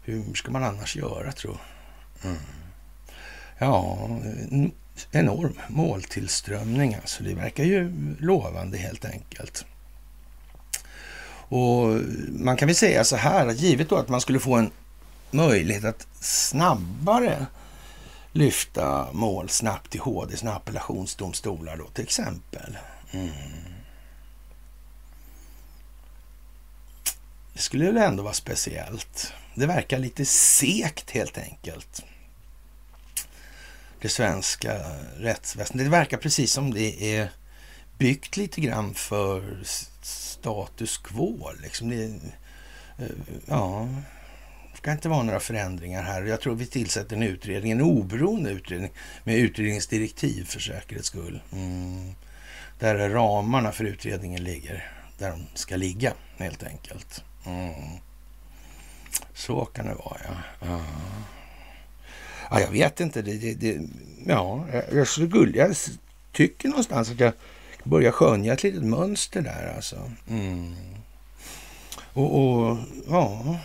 Hur 0.02 0.34
ska 0.34 0.50
man 0.50 0.64
annars 0.64 0.96
göra, 0.96 1.32
tro? 1.32 1.58
Mm. 2.24 2.36
Ja, 3.58 4.08
enorm 5.10 5.58
måltillströmning. 5.68 6.94
Alltså 6.94 7.24
det 7.24 7.34
verkar 7.34 7.64
ju 7.64 7.92
lovande 8.18 8.78
helt 8.78 9.04
enkelt. 9.04 9.64
Och 11.48 12.00
man 12.28 12.56
kan 12.56 12.68
väl 12.68 12.76
säga 12.76 13.04
så 13.04 13.16
här, 13.16 13.50
givet 13.50 13.88
då 13.88 13.96
att 13.96 14.08
man 14.08 14.20
skulle 14.20 14.40
få 14.40 14.54
en 14.54 14.70
möjlighet 15.30 15.84
att 15.84 16.06
snabbare 16.20 17.46
lyfta 18.32 19.12
mål 19.12 19.48
snabbt 19.48 19.90
till 19.90 20.00
HD, 20.00 20.36
sina 20.36 20.54
appellationsdomstolar 20.54 21.76
då 21.76 21.86
till 21.86 22.04
exempel. 22.04 22.76
Mm. 23.10 23.30
Det 27.52 27.60
skulle 27.60 27.84
väl 27.84 27.96
ändå 27.96 28.22
vara 28.22 28.34
speciellt. 28.34 29.32
Det 29.54 29.66
verkar 29.66 29.98
lite 29.98 30.24
sekt 30.24 31.10
helt 31.10 31.38
enkelt. 31.38 32.02
Det 34.00 34.08
svenska 34.08 34.78
rättsväsendet. 35.16 35.86
Det 35.86 35.90
verkar 35.90 36.16
precis 36.16 36.52
som 36.52 36.74
det 36.74 37.16
är 37.16 37.30
byggt 37.98 38.36
lite 38.36 38.60
grann 38.60 38.94
för 38.94 39.62
status 40.02 40.98
quo. 40.98 41.50
Liksom 41.62 41.88
det, 41.88 42.04
eh, 42.98 43.10
ja, 43.46 43.88
det 44.90 44.92
inte 44.92 45.08
vara 45.08 45.22
några 45.22 45.40
förändringar 45.40 46.02
här. 46.02 46.22
Jag 46.22 46.40
tror 46.40 46.54
vi 46.54 46.66
tillsätter 46.66 47.16
en 47.16 47.22
utredning, 47.22 47.72
en 47.72 47.80
oberoende 47.80 48.50
utredning 48.50 48.92
med 49.24 49.36
utredningsdirektiv 49.36 50.44
för 50.44 50.60
säkerhets 50.60 51.08
skull. 51.08 51.42
Mm. 51.52 52.14
Där 52.78 53.08
ramarna 53.08 53.72
för 53.72 53.84
utredningen 53.84 54.44
ligger 54.44 54.92
där 55.18 55.30
de 55.30 55.46
ska 55.54 55.76
ligga 55.76 56.12
helt 56.36 56.62
enkelt. 56.62 57.24
Mm. 57.46 57.72
Så 59.34 59.64
kan 59.64 59.86
det 59.86 59.94
vara, 59.94 60.20
ja. 60.24 60.34
ja. 60.60 60.80
ja 62.50 62.60
jag 62.60 62.70
vet 62.70 63.00
inte. 63.00 63.22
Det, 63.22 63.32
det, 63.32 63.54
det, 63.54 63.80
ja, 64.26 64.66
jag, 64.92 65.08
skulle, 65.08 65.58
jag 65.58 65.76
tycker 66.32 66.68
någonstans 66.68 67.10
att 67.10 67.20
jag 67.20 67.32
börjar 67.84 68.12
skönja 68.12 68.52
ett 68.52 68.62
litet 68.62 68.82
mönster 68.82 69.40
där 69.42 69.72
alltså. 69.76 70.10
Mm. 70.28 70.74
Och, 72.12 72.42
och, 72.42 72.78
ja... 73.08 73.58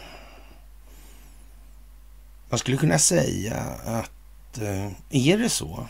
Man 2.49 2.59
skulle 2.59 2.77
kunna 2.77 2.99
säga 2.99 3.55
att 3.85 4.57
eh, 4.57 4.91
är 5.09 5.37
det 5.37 5.49
så? 5.49 5.87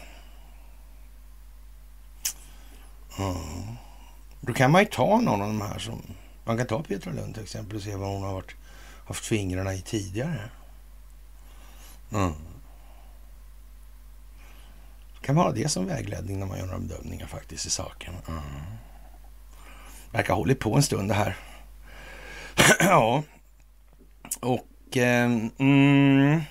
Då 4.42 4.54
kan 4.54 4.72
man 4.72 4.82
ju 4.82 4.88
ta 4.88 5.22
någon 5.22 5.42
av 5.42 5.48
de 5.48 5.62
här 5.62 5.80
som... 5.80 6.02
Man 6.44 6.58
kan 6.58 6.68
ta 6.68 6.84
Petra 6.84 7.14
Lund 7.14 7.34
till 7.34 7.44
exempel 7.44 7.78
och 7.78 7.84
se 7.84 7.96
vad 7.96 8.10
hon 8.10 8.24
har 8.24 8.34
varit 8.34 8.56
haft 9.08 9.26
fingrarna 9.26 9.74
i 9.74 9.82
tidigare. 9.82 10.50
Mm. 12.12 12.34
Det 15.14 15.26
kan 15.26 15.36
vara 15.36 15.52
det 15.52 15.70
som 15.70 15.86
vägledning 15.86 16.40
när 16.40 16.46
man 16.46 16.58
gör 16.58 16.66
några 16.66 16.80
bedömningar 16.80 17.28
faktiskt 17.28 17.66
i 17.66 17.70
saken. 17.70 18.14
Mm. 18.28 18.42
Verkar 20.12 20.34
ha 20.34 20.42
hållit 20.42 20.60
på 20.60 20.76
en 20.76 20.84
stund 20.84 21.10
det 21.10 21.14
här. 21.14 21.38
ja, 22.80 23.24
och 24.40 24.68
Ehm, 24.96 25.50
mm, 25.60 26.42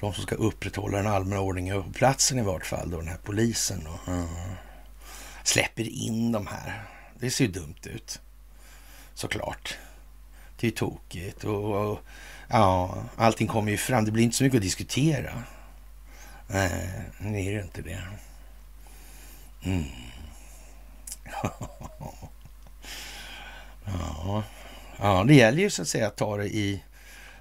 de 0.02 0.14
som 0.14 0.22
ska 0.22 0.34
upprätthålla 0.34 0.98
den 0.98 1.06
allmänna 1.06 1.40
ordningen 1.40 1.82
på 1.82 1.92
platsen 1.92 2.38
i 2.38 2.42
vart 2.42 2.66
fall, 2.66 2.90
då, 2.90 2.98
den 2.98 3.08
här 3.08 3.18
polisen 3.24 3.84
då, 3.84 4.12
mm. 4.12 4.28
släpper 5.44 5.88
in 5.88 6.32
de 6.32 6.46
här. 6.46 6.84
Det 7.18 7.30
ser 7.30 7.44
ju 7.44 7.50
dumt 7.50 7.80
ut, 7.82 8.20
såklart. 9.14 9.78
Det 10.56 10.66
är 10.66 10.70
ju 10.70 10.76
tokigt 10.76 11.44
och, 11.44 11.90
och 11.90 12.00
ja, 12.48 12.96
allting 13.16 13.48
kommer 13.48 13.70
ju 13.70 13.76
fram. 13.76 14.04
Det 14.04 14.10
blir 14.10 14.24
inte 14.24 14.36
så 14.36 14.44
mycket 14.44 14.56
att 14.56 14.62
diskutera. 14.62 15.42
Nej, 16.46 17.02
det 17.18 17.38
är 17.38 17.54
det 17.54 17.62
inte 17.62 17.82
det. 17.82 18.02
Mm. 19.64 19.84
ja. 23.84 24.42
ja, 24.98 25.24
det 25.28 25.34
gäller 25.34 25.58
ju 25.58 25.70
så 25.70 25.82
att 25.82 25.88
säga 25.88 26.06
att 26.06 26.16
ta 26.16 26.36
det 26.36 26.46
i 26.46 26.82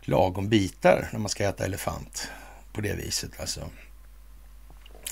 lagom 0.01 0.49
bitar 0.49 1.09
när 1.11 1.19
man 1.19 1.29
ska 1.29 1.43
äta 1.43 1.65
elefant 1.65 2.31
på 2.73 2.81
det 2.81 2.93
viset 2.93 3.31
alltså. 3.39 3.69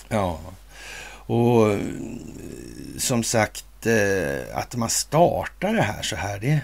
Ja, 0.08 0.39
och 1.30 1.78
som 2.98 3.24
sagt 3.24 3.86
eh, 3.86 4.58
att 4.58 4.76
man 4.76 4.89
startar 4.89 5.74
det 5.74 5.82
här 5.82 6.02
så 6.02 6.15
här, 6.15 6.39
det 6.39 6.62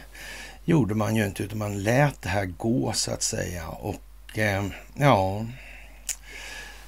gjorde 0.65 0.95
man 0.95 1.15
ju 1.15 1.25
inte 1.25 1.43
utan 1.43 1.57
man 1.57 1.83
lät 1.83 2.21
det 2.21 2.29
här 2.29 2.45
gå 2.45 2.93
så 2.93 3.11
att 3.11 3.23
säga 3.23 3.67
och 3.67 4.37
eh, 4.37 4.65
ja, 4.95 5.45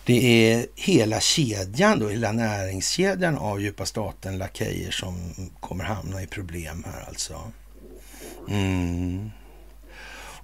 det 0.06 0.52
är 0.54 0.67
hela 0.76 1.20
kedjan 1.20 2.00
då, 2.00 2.10
hela 2.10 2.32
näringskedjan 2.32 3.38
av 3.38 3.62
djupa 3.62 3.86
staten 3.86 4.38
lakejer 4.38 4.91
som 4.91 5.34
kommer 5.60 5.84
hamna 5.84 6.22
i 6.22 6.28
problem 6.28 6.86
här 6.88 7.06
alltså. 7.08 7.52
Mm. 8.50 9.32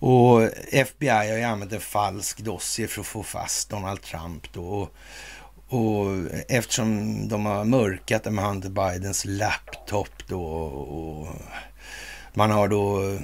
Och 0.06 0.50
FBI 0.72 1.10
har 1.10 1.38
ju 1.38 1.44
använt 1.44 1.74
en 1.74 1.80
falsk 1.80 2.40
dossier 2.40 2.88
för 2.88 3.02
att 3.02 3.08
få 3.08 3.24
fast 3.24 3.70
Donald 3.70 4.02
Trump 4.02 4.54
då. 4.54 4.64
Och, 4.64 4.90
och 5.80 6.06
eftersom 6.48 7.28
de 7.28 7.46
har 7.46 7.66
mörkat 7.66 8.24
det 8.24 8.32
med 8.32 8.46
Hunter 8.46 8.70
Bidens 8.70 9.26
laptop 9.26 10.28
då 10.28 10.44
och 10.44 11.28
man 12.34 12.52
har 12.52 12.68
då 12.68 13.18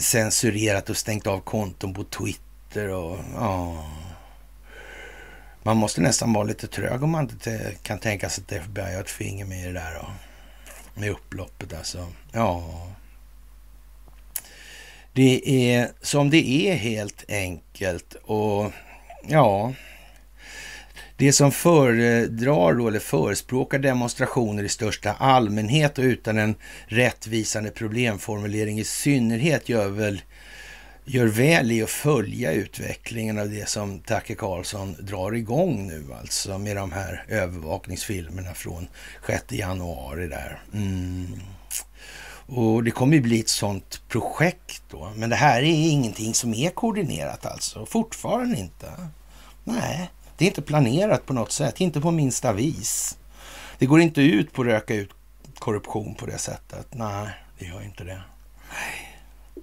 censurerat 0.00 0.90
och 0.90 0.96
stängt 0.96 1.26
av 1.26 1.40
konton 1.40 1.94
på 1.94 2.04
Twitter 2.04 2.88
och 2.88 3.18
ja. 3.34 3.84
Man 5.62 5.76
måste 5.76 6.00
nästan 6.00 6.32
vara 6.32 6.44
lite 6.44 6.66
trög 6.66 7.02
om 7.02 7.10
man 7.10 7.24
inte 7.24 7.74
kan 7.82 7.98
tänka 7.98 8.28
sig 8.28 8.44
att 8.44 8.52
FBI 8.52 8.94
har 8.94 9.00
ett 9.00 9.10
finger 9.10 9.44
med 9.44 9.62
i 9.62 9.66
det 9.66 9.72
där 9.72 9.94
då. 9.94 10.06
Med 11.00 11.10
upploppet 11.10 11.74
alltså. 11.74 12.06
Ja. 12.32 12.86
Det 15.16 15.70
är 15.72 15.90
som 16.02 16.30
det 16.30 16.48
är 16.48 16.74
helt 16.74 17.24
enkelt 17.28 18.14
och 18.22 18.72
ja, 19.28 19.74
det 21.16 21.32
som 21.32 21.52
föredrar 21.52 22.72
då, 22.72 22.88
eller 22.88 22.98
förespråkar 22.98 23.78
demonstrationer 23.78 24.62
i 24.62 24.68
största 24.68 25.12
allmänhet 25.12 25.98
och 25.98 26.02
utan 26.02 26.38
en 26.38 26.54
rättvisande 26.86 27.70
problemformulering 27.70 28.78
i 28.78 28.84
synnerhet 28.84 29.68
gör 29.68 29.88
väl 29.88 30.22
gör 31.04 31.26
väl 31.26 31.72
i 31.72 31.82
att 31.82 31.90
följa 31.90 32.52
utvecklingen 32.52 33.38
av 33.38 33.50
det 33.50 33.68
som 33.68 34.00
Tacke 34.00 34.34
Karlsson 34.34 34.96
drar 35.00 35.34
igång 35.34 35.86
nu 35.86 36.04
alltså 36.20 36.58
med 36.58 36.76
de 36.76 36.92
här 36.92 37.24
övervakningsfilmerna 37.28 38.54
från 38.54 38.88
6 39.26 39.44
januari 39.52 40.28
där. 40.28 40.62
Mm. 40.74 41.40
Och 42.46 42.84
det 42.84 42.90
kommer 42.90 43.14
ju 43.14 43.20
bli 43.20 43.40
ett 43.40 43.48
sånt 43.48 44.02
projekt 44.08 44.82
då. 44.90 45.12
Men 45.16 45.30
det 45.30 45.36
här 45.36 45.62
är 45.62 45.90
ingenting 45.90 46.34
som 46.34 46.54
är 46.54 46.70
koordinerat 46.70 47.46
alltså. 47.46 47.86
Fortfarande 47.86 48.58
inte. 48.58 48.92
Nej, 49.64 50.10
det 50.36 50.44
är 50.44 50.48
inte 50.48 50.62
planerat 50.62 51.26
på 51.26 51.32
något 51.32 51.52
sätt. 51.52 51.80
Inte 51.80 52.00
på 52.00 52.10
minsta 52.10 52.52
vis. 52.52 53.18
Det 53.78 53.86
går 53.86 54.00
inte 54.00 54.22
ut 54.22 54.52
på 54.52 54.62
att 54.62 54.68
röka 54.68 54.94
ut 54.94 55.10
korruption 55.58 56.14
på 56.14 56.26
det 56.26 56.38
sättet. 56.38 56.86
Nej, 56.90 57.28
det 57.58 57.64
gör 57.64 57.82
inte 57.82 58.04
det. 58.04 58.22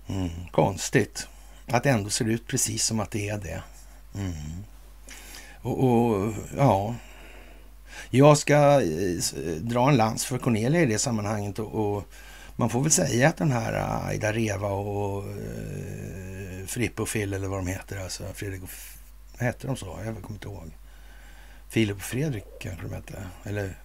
Mm, 0.08 0.30
konstigt 0.52 1.28
att 1.67 1.84
det 1.84 1.89
ändå 1.89 2.10
ser 2.10 2.26
ut 2.26 2.48
precis 2.48 2.86
som 2.86 3.00
att 3.00 3.12
det 3.12 3.30
är 3.30 3.38
det. 3.38 3.63
Mm. 4.15 4.34
Och, 5.62 5.84
och, 5.84 6.34
ja, 6.58 6.96
jag 8.10 8.38
ska 8.38 8.82
eh, 8.82 9.17
eh, 9.46 9.56
dra 9.62 9.89
en 9.89 9.98
lans 9.98 10.26
för 10.26 10.38
Cornelia 10.38 10.82
i 10.82 10.86
det 10.86 11.00
sammanhanget 11.00 11.60
och, 11.60 11.96
och 11.96 12.04
man 12.63 12.69
får 12.69 12.82
väl 12.82 12.91
säga 12.91 13.30
att 13.30 13.38
den 13.38 13.52
här 13.52 13.73
äh, 13.73 14.08
Aida 14.08 14.34
Reva 14.34 14.67
och 14.67 15.23
uh, 15.23 16.65
Frippe 16.67 17.02
och 17.02 17.10
Phil 17.10 17.34
eller 17.34 17.47
vad 17.47 17.60
de 17.60 17.67
heter, 17.67 18.04
alltså 18.04 18.23
Fredrik 18.34 18.63
och... 18.63 18.69
Hette 19.38 19.67
de 19.67 19.76
så? 19.76 19.99
Jag 20.06 20.15
kommer 20.21 20.30
inte 20.30 20.47
ihåg. 20.47 20.71
Filip 21.69 21.95
och 21.95 22.02
Fredrik 22.02 22.45
kanske 22.60 22.88
de 22.88 22.93
hette. 22.93 23.23
Eller, 23.43 23.78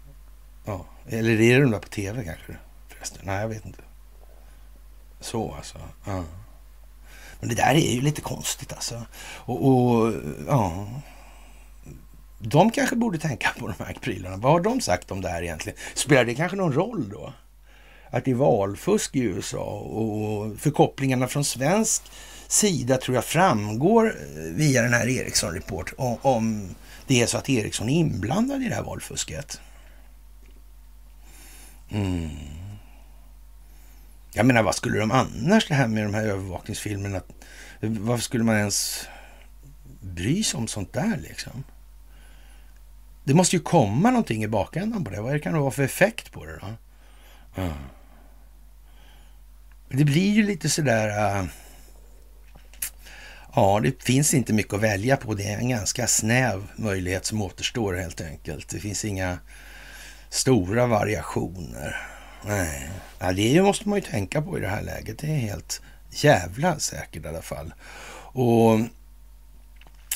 ja. 0.65 0.85
Eller 1.09 1.41
är 1.41 1.57
det 1.57 1.63
de 1.63 1.71
där 1.71 1.79
på 1.79 1.89
tv 1.89 2.25
kanske? 2.25 2.57
Förresten. 2.89 3.21
Nej, 3.25 3.41
jag 3.41 3.49
vet 3.49 3.67
inte. 3.67 3.83
Så 5.21 5.55
alltså. 5.55 5.79
Ja. 6.05 6.25
Men 7.41 7.49
det 7.49 7.55
där 7.55 7.75
är 7.75 7.95
ju 7.95 8.01
lite 8.01 8.21
konstigt 8.21 8.73
alltså. 8.73 9.07
Och, 9.37 9.69
och 9.69 10.13
ja... 10.47 10.89
De 12.39 12.71
kanske 12.71 12.97
borde 12.97 13.19
tänka 13.19 13.49
på 13.59 13.69
de 13.69 13.85
här 13.85 13.95
prylarna. 14.01 14.37
Vad 14.37 14.53
har 14.53 14.61
de 14.61 14.81
sagt 14.81 15.11
om 15.11 15.21
det 15.21 15.29
här 15.29 15.43
egentligen? 15.43 15.79
Spelar 15.95 16.25
det 16.25 16.35
kanske 16.35 16.57
någon 16.57 16.73
roll 16.73 17.09
då? 17.09 17.33
Att 18.11 18.25
det 18.25 18.31
är 18.31 18.35
valfusk 18.35 19.17
i 19.17 19.21
USA 19.21 19.79
och 19.79 20.59
förkopplingarna 20.59 21.29
från 21.29 21.45
svensk 21.45 22.03
sida 22.49 22.97
tror 22.97 23.15
jag 23.15 23.25
framgår 23.25 24.07
eh, 24.07 24.43
via 24.43 24.83
den 24.83 24.93
här 24.93 25.09
Ericsson-report 25.09 25.93
om 26.23 26.75
det 27.07 27.23
är 27.23 27.27
så 27.27 27.39
att 27.39 27.49
Ericsson 27.49 27.89
är 27.89 28.01
inblandad 28.01 28.63
i 28.63 28.69
det 28.69 28.75
här 28.75 28.83
valfusket. 28.83 29.61
Mm. 31.91 32.31
Jag 34.33 34.47
menar, 34.47 34.63
vad 34.63 34.75
skulle 34.75 34.99
de 34.99 35.11
annars, 35.11 35.69
det 35.69 35.75
här 35.75 35.87
med 35.87 36.05
de 36.05 36.15
här 36.15 36.25
övervakningsfilmerna, 36.25 37.21
varför 37.81 38.23
skulle 38.23 38.45
man 38.45 38.57
ens 38.57 39.07
bry 40.01 40.43
sig 40.45 40.59
om 40.59 40.69
sånt 40.69 40.93
där 40.93 41.19
liksom? 41.23 41.65
Det 43.25 43.35
måste 43.35 43.57
ju 43.57 43.63
komma 43.63 44.11
någonting 44.11 44.45
i 44.45 44.49
bakändan 44.49 45.05
på 45.05 45.11
det. 45.11 45.21
Vad 45.21 45.43
kan 45.43 45.53
det 45.53 45.59
vara 45.59 45.71
för 45.71 45.83
effekt 45.83 46.33
på 46.33 46.45
det 46.45 46.59
då? 46.61 46.67
Mm. 47.63 47.73
Det 49.91 50.05
blir 50.05 50.33
ju 50.33 50.43
lite 50.43 50.69
sådär... 50.69 51.39
Uh, 51.41 51.49
ja, 53.55 53.81
det 53.83 54.03
finns 54.03 54.35
inte 54.35 54.53
mycket 54.53 54.75
att 54.75 54.81
välja 54.81 55.17
på. 55.17 55.35
Det 55.35 55.45
är 55.45 55.59
en 55.59 55.69
ganska 55.69 56.07
snäv 56.07 56.67
möjlighet 56.77 57.27
som 57.27 57.43
återstår 57.43 57.95
helt 57.95 58.21
enkelt. 58.21 58.69
Det 58.69 58.81
finns 58.81 59.05
inga 59.05 59.39
stora 60.31 60.87
variationer. 60.87 61.97
Nej, 62.47 62.91
ja, 63.19 63.33
det 63.33 63.63
måste 63.63 63.89
man 63.89 63.99
ju 63.99 64.05
tänka 64.05 64.43
på 64.43 64.59
i 64.59 64.61
det 64.61 64.69
här 64.69 64.83
läget. 64.83 65.19
Det 65.19 65.27
är 65.27 65.39
helt 65.39 65.83
jävla 66.11 66.79
säkert 66.79 67.25
i 67.25 67.29
alla 67.29 67.43
fall. 67.43 67.75
Och 68.33 68.81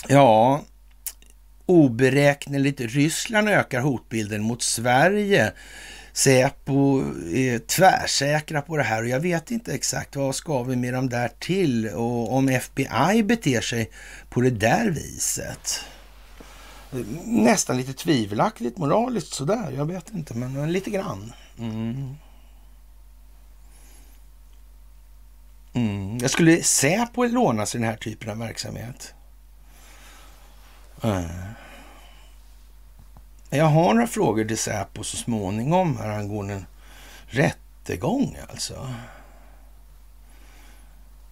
ja, 0.08 0.62
oberäkneligt 1.66 2.80
Ryssland 2.80 3.48
ökar 3.48 3.80
hotbilden 3.80 4.42
mot 4.42 4.62
Sverige 4.62 5.52
Säpo 6.12 7.00
är 7.32 7.58
tvärsäkra 7.58 8.62
på 8.62 8.76
det 8.76 8.82
här 8.82 9.02
och 9.02 9.08
jag 9.08 9.20
vet 9.20 9.50
inte 9.50 9.74
exakt 9.74 10.16
vad 10.16 10.34
ska 10.34 10.62
vi 10.62 10.76
med 10.76 10.94
dem 10.94 11.08
där 11.08 11.30
till 11.38 11.88
och 11.88 12.32
om 12.34 12.48
FBI 12.48 13.22
beter 13.22 13.60
sig 13.60 13.90
på 14.30 14.40
det 14.40 14.50
där 14.50 14.90
viset. 14.90 15.80
Nästan 17.24 17.76
lite 17.76 17.92
tvivelaktigt 17.92 18.78
moraliskt 18.78 19.32
sådär, 19.32 19.72
jag 19.76 19.86
vet 19.86 20.10
inte, 20.10 20.34
men 20.34 20.72
lite 20.72 20.90
grann. 20.90 21.32
Mm. 21.58 22.14
Mm. 25.72 26.18
Jag 26.18 26.30
skulle 26.30 26.62
Säpo 26.62 27.24
låna 27.24 27.66
sig 27.66 27.80
den 27.80 27.90
här 27.90 27.96
typen 27.96 28.30
av 28.30 28.38
verksamhet? 28.38 29.14
Mm. 31.02 31.28
Jag 33.54 33.64
har 33.64 33.94
några 33.94 34.06
frågor 34.06 34.44
till 34.44 34.58
Säpo 34.58 35.04
så 35.04 35.16
småningom 35.16 35.96
här 35.96 36.08
angående 36.08 36.54
en 36.54 36.66
rättegång 37.26 38.36
alltså. 38.50 38.94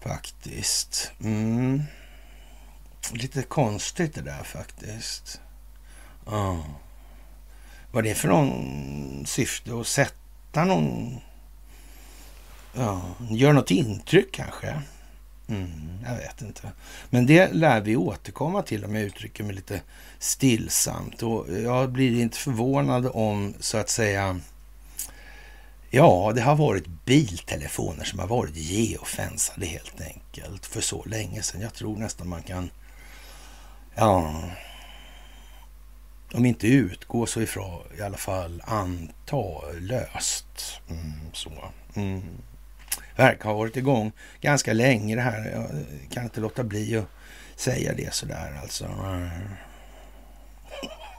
Faktiskt. 0.00 1.12
Mm. 1.20 1.82
Lite 3.12 3.42
konstigt 3.42 4.14
det 4.14 4.20
där 4.20 4.42
faktiskt. 4.42 5.40
Ja. 6.26 6.64
Vad 7.92 8.04
det 8.04 8.10
är 8.10 8.14
för 8.14 8.28
någon 8.28 9.26
syfte 9.26 9.80
att 9.80 9.86
sätta 9.86 10.64
någon... 10.64 11.20
Ja, 12.74 13.02
gör 13.30 13.52
något 13.52 13.70
intryck 13.70 14.32
kanske. 14.32 14.82
Mm, 15.48 16.04
jag 16.06 16.16
vet 16.16 16.42
inte. 16.42 16.72
Men 17.10 17.26
det 17.26 17.52
lär 17.52 17.80
vi 17.80 17.96
återkomma 17.96 18.62
till 18.62 18.84
om 18.84 18.94
jag 18.94 19.04
uttrycker 19.04 19.44
mig 19.44 19.54
lite 19.54 19.80
stillsamt. 20.20 21.22
Och 21.22 21.46
jag 21.60 21.90
blir 21.90 22.20
inte 22.20 22.38
förvånad 22.38 23.10
om, 23.12 23.54
så 23.60 23.78
att 23.78 23.88
säga, 23.88 24.40
ja, 25.90 26.32
det 26.34 26.40
har 26.40 26.56
varit 26.56 26.86
biltelefoner 27.04 28.04
som 28.04 28.18
har 28.18 28.26
varit 28.26 28.56
geofensade 28.56 29.66
helt 29.66 30.00
enkelt 30.00 30.66
för 30.66 30.80
så 30.80 31.04
länge 31.04 31.42
sedan. 31.42 31.60
Jag 31.60 31.74
tror 31.74 31.96
nästan 31.96 32.28
man 32.28 32.42
kan, 32.42 32.70
ja, 33.94 34.42
om 36.34 36.46
inte 36.46 36.66
utgå 36.66 37.26
så 37.26 37.40
ifrån 37.40 37.82
i 37.98 38.02
alla 38.02 38.16
fall 38.16 38.62
anta 38.66 39.60
löst. 39.80 40.80
Mm, 40.88 41.12
så. 41.32 41.52
Mm 41.94 42.22
verkar 43.20 43.48
ha 43.48 43.56
varit 43.56 43.76
igång 43.76 44.12
ganska 44.40 44.72
länge 44.72 45.16
det 45.16 45.22
här. 45.22 45.50
Jag 45.50 45.68
kan 46.10 46.24
inte 46.24 46.40
låta 46.40 46.64
bli 46.64 46.96
att 46.96 47.06
säga 47.56 47.94
det 47.94 48.14
sådär 48.14 48.58
alltså. 48.62 48.84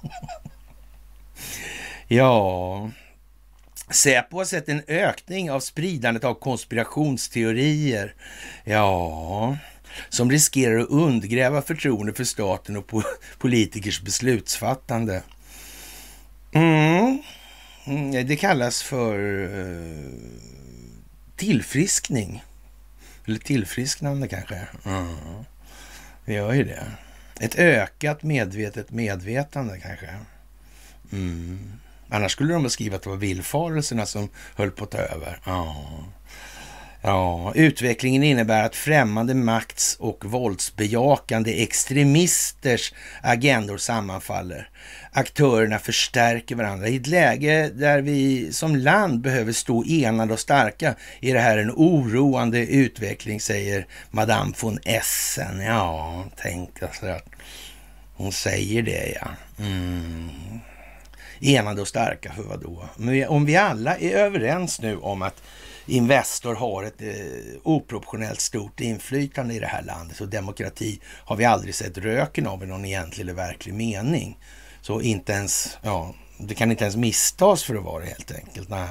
ja, 2.08 2.90
Säpo 3.92 4.38
har 4.38 4.46
sett 4.46 4.70
en 4.70 4.84
ökning 4.88 5.52
av 5.52 5.60
spridandet 5.60 6.24
av 6.24 6.34
konspirationsteorier. 6.34 8.16
Ja, 8.64 9.58
som 10.10 10.32
riskerar 10.32 10.80
att 10.80 10.90
undergräva 10.90 11.62
förtroende 11.62 12.14
för 12.14 12.24
staten 12.24 12.78
och 12.78 12.92
politikers 13.38 14.02
beslutsfattande. 14.02 15.24
Mm. 16.52 17.22
mm. 17.86 18.28
det 18.28 18.36
kallas 18.36 18.84
för 18.84 19.44
eh, 19.60 20.12
tillfriskning. 21.36 22.44
Eller 23.26 23.40
tillfrisknande 23.40 24.28
kanske. 24.28 24.68
Mm. 24.86 25.16
Det 26.26 26.34
gör 26.34 26.54
ju 26.54 26.64
det. 26.64 26.84
Ett 27.42 27.60
ökat 27.60 28.24
medvetet 28.24 28.92
medvetande 28.92 29.80
kanske. 29.80 30.10
Mm. 31.12 31.60
Annars 32.10 32.32
skulle 32.32 32.54
de 32.54 32.64
beskriva 32.64 32.96
att 32.96 33.04
det 33.04 33.10
var 33.10 33.18
villfarelserna 33.18 34.06
som 34.06 34.30
höll 34.56 34.72
på 34.72 34.84
att 34.84 34.92
ta 34.92 34.98
över. 34.98 35.40
Ja. 35.46 35.86
Ja, 37.04 37.52
utvecklingen 37.56 38.24
innebär 38.24 38.64
att 38.64 38.76
främmande 38.76 39.34
makts 39.34 39.96
och 40.00 40.26
våldsbejakande 40.26 41.64
extremisters 41.64 42.94
agendor 43.22 43.78
sammanfaller. 43.78 44.70
Aktörerna 45.12 45.80
förstärker 45.80 46.56
varandra. 46.56 46.88
I 46.88 46.96
ett 46.96 47.08
läge 47.08 47.70
där 47.74 48.02
vi 48.02 48.54
som 48.54 48.76
land 48.76 49.22
behöver 49.22 49.52
stå 49.52 49.84
enade 49.86 50.34
och 50.34 50.40
starka 50.40 50.96
är 51.22 51.34
det 51.34 51.40
här 51.40 51.58
en 51.58 51.72
oroande 51.72 52.60
utveckling, 52.66 53.40
säger 53.40 53.88
Madame 54.12 54.54
von 54.62 54.80
Essen. 54.86 55.62
Ja, 55.62 56.26
tänk 56.38 56.84
alltså 56.84 57.06
att 57.06 57.31
hon 58.14 58.32
säger 58.32 58.82
det, 58.82 59.18
ja. 59.22 59.28
Mm. 59.64 60.30
Enade 61.40 61.82
och 61.82 61.88
starka 61.88 62.34
för 62.34 62.44
vad 62.44 62.62
då? 62.62 62.84
Men 62.98 63.28
om 63.28 63.46
vi 63.46 63.56
alla 63.56 63.98
är 63.98 64.12
överens 64.12 64.82
nu 64.82 64.98
om 64.98 65.22
att 65.22 65.44
Investor 65.86 66.56
har 66.56 66.84
ett 66.84 67.02
eh, 67.02 67.60
oproportionellt 67.64 68.42
stort 68.42 68.80
inflytande 68.80 69.54
i 69.54 69.60
det 69.60 69.68
här 69.68 69.84
landet 69.84 70.22
och 70.22 70.28
demokrati 70.28 71.02
har 71.06 71.36
vi 71.36 71.46
aldrig 71.46 71.76
sett 71.76 71.98
röken 71.98 72.48
av 72.48 72.64
i 72.64 72.68
någon 72.68 72.86
egentlig 72.86 73.22
eller 73.22 73.34
verklig 73.34 73.74
mening. 73.74 74.38
Så 74.82 75.02
inte 75.02 75.32
ens, 75.32 75.78
ja, 75.82 76.14
det 76.48 76.56
kan 76.56 76.72
inte 76.72 76.84
ens 76.84 76.96
misstas 76.96 77.64
för 77.64 77.76
att 77.76 77.84
vara 77.84 78.04
det 78.04 78.10
helt 78.10 78.32
enkelt. 78.32 78.70
Nej. 78.70 78.88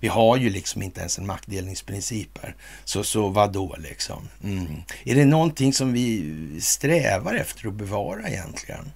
Vi 0.00 0.08
har 0.08 0.36
ju 0.36 0.50
liksom 0.50 0.82
inte 0.82 1.00
ens 1.00 1.18
en 1.18 1.26
maktdelningsprincip 1.26 2.38
här. 2.42 2.54
Så, 2.84 3.04
så 3.04 3.28
vad 3.28 3.52
då 3.52 3.76
liksom? 3.78 4.28
Mm. 4.44 4.82
Är 5.04 5.14
det 5.14 5.24
någonting 5.24 5.72
som 5.72 5.92
vi 5.92 6.60
strävar 6.60 7.34
efter 7.34 7.68
att 7.68 7.74
bevara 7.74 8.28
egentligen? 8.28 8.92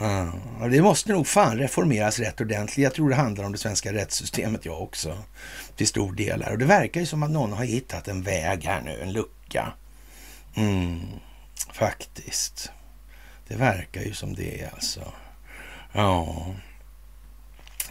Mm. 0.00 0.70
det 0.70 0.82
måste 0.82 1.12
nog 1.12 1.26
fan 1.26 1.58
reformeras 1.58 2.18
rätt 2.18 2.40
ordentligt. 2.40 2.84
Jag 2.84 2.94
tror 2.94 3.10
det 3.10 3.16
handlar 3.16 3.44
om 3.44 3.52
det 3.52 3.58
svenska 3.58 3.92
rättssystemet 3.92 4.64
jag 4.64 4.82
också. 4.82 5.18
Till 5.76 5.86
stor 5.86 6.12
del. 6.12 6.42
Här. 6.42 6.52
Och 6.52 6.58
det 6.58 6.64
verkar 6.64 7.00
ju 7.00 7.06
som 7.06 7.22
att 7.22 7.30
någon 7.30 7.52
har 7.52 7.64
hittat 7.64 8.08
en 8.08 8.22
väg 8.22 8.64
här 8.64 8.80
nu, 8.80 9.00
en 9.02 9.12
lucka. 9.12 9.72
Mm, 10.54 11.00
faktiskt. 11.72 12.70
Det 13.48 13.56
verkar 13.56 14.02
ju 14.02 14.14
som 14.14 14.34
det 14.34 14.68
alltså. 14.74 15.12
Ja. 15.96 16.46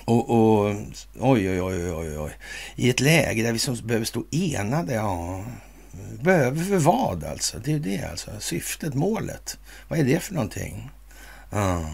Och, 0.06 0.30
och 0.30 0.76
oj, 1.20 1.49
oj, 1.49 1.62
oj, 1.62 1.91
oj, 1.91 2.20
oj. 2.20 2.32
I 2.76 2.89
ett 2.89 2.99
läge 2.99 3.43
där 3.43 3.53
vi 3.53 3.60
som 3.60 3.76
behöver 3.76 4.06
stå 4.06 4.24
enade, 4.32 4.93
ja. 4.93 5.43
Behöver 6.22 6.64
för 6.64 6.78
vad 6.78 7.24
alltså? 7.24 7.60
Det 7.60 7.74
är 7.74 7.80
det 7.80 8.03
alltså. 8.12 8.32
Syftet, 8.39 8.93
målet. 8.93 9.58
Vad 9.88 9.99
är 9.99 10.03
det 10.03 10.20
för 10.20 10.34
någonting? 10.34 10.91
Ja. 11.49 11.86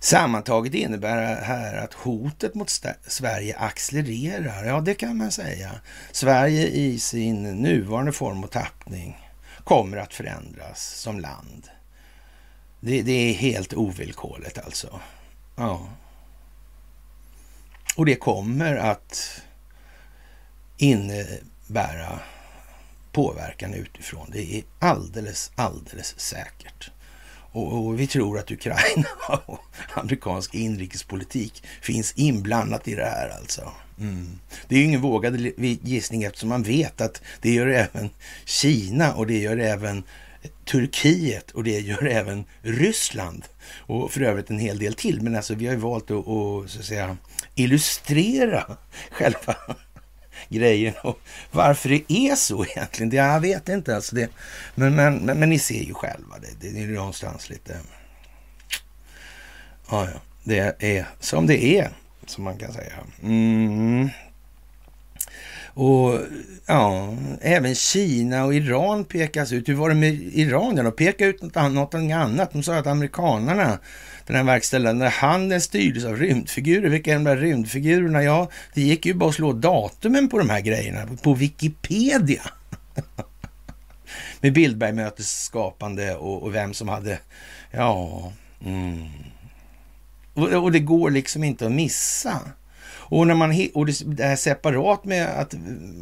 Sammantaget 0.00 0.74
innebär 0.74 1.16
det 1.16 1.44
här 1.44 1.74
att 1.74 1.94
hotet 1.94 2.54
mot 2.54 2.70
Sverige 3.06 3.56
accelererar. 3.56 4.64
Ja, 4.64 4.80
det 4.80 4.94
kan 4.94 5.16
man 5.16 5.30
säga. 5.30 5.70
Sverige 6.12 6.66
i 6.66 6.98
sin 6.98 7.42
nuvarande 7.42 8.12
form 8.12 8.44
och 8.44 8.50
tappning 8.50 9.28
kommer 9.64 9.96
att 9.96 10.14
förändras 10.14 10.94
som 10.96 11.20
land. 11.20 11.68
Det, 12.84 13.02
det 13.02 13.12
är 13.12 13.34
helt 13.34 13.74
ovillkorligt 13.74 14.58
alltså. 14.58 15.00
Ja. 15.56 15.88
Och 17.96 18.06
det 18.06 18.14
kommer 18.14 18.76
att 18.76 19.42
innebära 20.76 22.20
påverkan 23.12 23.74
utifrån. 23.74 24.30
Det 24.32 24.54
är 24.54 24.64
alldeles, 24.78 25.52
alldeles 25.54 26.20
säkert. 26.20 26.90
Och, 27.52 27.86
och, 27.86 28.00
vi 28.00 28.06
tror 28.06 28.38
att 28.38 28.50
Ukraina 28.50 29.08
och 29.46 29.60
amerikansk 29.94 30.54
inrikespolitik 30.54 31.62
finns 31.80 32.12
inblandat 32.12 32.88
i 32.88 32.94
det 32.94 33.04
här 33.04 33.28
alltså. 33.28 33.72
Mm. 34.00 34.38
Det 34.68 34.74
är 34.74 34.78
ju 34.78 34.84
ingen 34.84 35.00
vågad 35.00 35.40
gissning 35.82 36.22
eftersom 36.22 36.48
man 36.48 36.62
vet 36.62 37.00
att 37.00 37.22
det 37.40 37.52
gör 37.52 37.66
även 37.66 38.10
Kina 38.44 39.14
och 39.14 39.26
det 39.26 39.38
gör 39.38 39.56
även 39.56 40.02
Turkiet 40.72 41.50
och 41.50 41.64
det 41.64 41.80
gör 41.80 42.06
även 42.10 42.44
Ryssland 42.62 43.44
och 43.76 44.10
för 44.10 44.20
övrigt 44.20 44.50
en 44.50 44.58
hel 44.58 44.78
del 44.78 44.94
till. 44.94 45.22
Men 45.22 45.36
alltså 45.36 45.54
vi 45.54 45.66
har 45.66 45.74
ju 45.74 45.80
valt 45.80 46.10
att, 46.10 46.18
att, 46.18 46.70
så 46.70 46.78
att 46.78 46.84
säga, 46.84 47.16
illustrera 47.54 48.76
själva 49.10 49.56
grejen 50.48 50.94
och 51.02 51.20
varför 51.50 51.88
det 51.88 52.12
är 52.12 52.36
så 52.36 52.64
egentligen. 52.64 53.10
Det, 53.10 53.16
jag 53.16 53.40
vet 53.40 53.68
inte. 53.68 53.96
Alltså 53.96 54.14
det, 54.14 54.30
men, 54.74 54.94
men, 54.94 55.16
men, 55.16 55.38
men 55.38 55.48
ni 55.48 55.58
ser 55.58 55.82
ju 55.82 55.94
själva. 55.94 56.36
Det, 56.38 56.70
det 56.70 56.82
är 56.82 56.86
någonstans 56.86 57.50
lite... 57.50 57.80
Ja, 59.90 60.08
ja. 60.10 60.20
Det 60.44 60.74
är 60.78 61.06
som 61.20 61.46
det 61.46 61.64
är, 61.64 61.90
som 62.26 62.44
man 62.44 62.58
kan 62.58 62.72
säga. 62.72 62.92
Mm. 63.22 64.08
Och 65.74 66.18
ja, 66.66 67.14
även 67.40 67.74
Kina 67.74 68.44
och 68.44 68.54
Iran 68.54 69.04
pekas 69.04 69.52
ut. 69.52 69.68
Hur 69.68 69.74
var 69.74 69.88
det 69.88 69.94
med 69.94 70.14
Iran? 70.14 70.76
De 70.76 70.92
pekade 70.92 71.30
ut 71.30 71.42
något 71.42 71.56
annat. 71.56 71.92
Något 71.92 71.94
annat. 71.94 72.52
De 72.52 72.62
sa 72.62 72.76
att 72.76 72.86
amerikanerna 72.86 73.78
den 74.26 74.36
här 74.36 74.44
verkställande 74.44 75.08
handen 75.08 75.60
styrdes 75.60 76.04
av 76.04 76.16
rymdfigurer. 76.16 76.88
Vilka 76.88 77.10
är 77.10 77.14
de 77.14 77.24
där 77.24 77.36
rymdfigurerna? 77.36 78.22
Ja, 78.22 78.48
det 78.74 78.80
gick 78.80 79.06
ju 79.06 79.14
bara 79.14 79.28
att 79.28 79.34
slå 79.34 79.52
datumen 79.52 80.28
på 80.28 80.38
de 80.38 80.50
här 80.50 80.60
grejerna 80.60 81.08
på 81.22 81.34
Wikipedia. 81.34 82.42
Med 84.40 84.52
Bildbergmötets 84.52 85.44
skapande 85.44 86.14
och, 86.14 86.42
och, 86.42 86.54
vem 86.54 86.74
som 86.74 86.88
hade, 86.88 87.18
ja, 87.70 88.32
mm. 88.64 89.08
och, 90.34 90.48
och 90.48 90.72
det 90.72 90.80
går 90.80 91.10
liksom 91.10 91.44
inte 91.44 91.66
att 91.66 91.72
missa. 91.72 92.40
Och, 93.12 93.26
när 93.26 93.34
man, 93.34 93.68
och 93.74 93.86
det 93.86 94.24
är 94.24 94.36
separat 94.36 95.04
med 95.04 95.28
att 95.40 95.54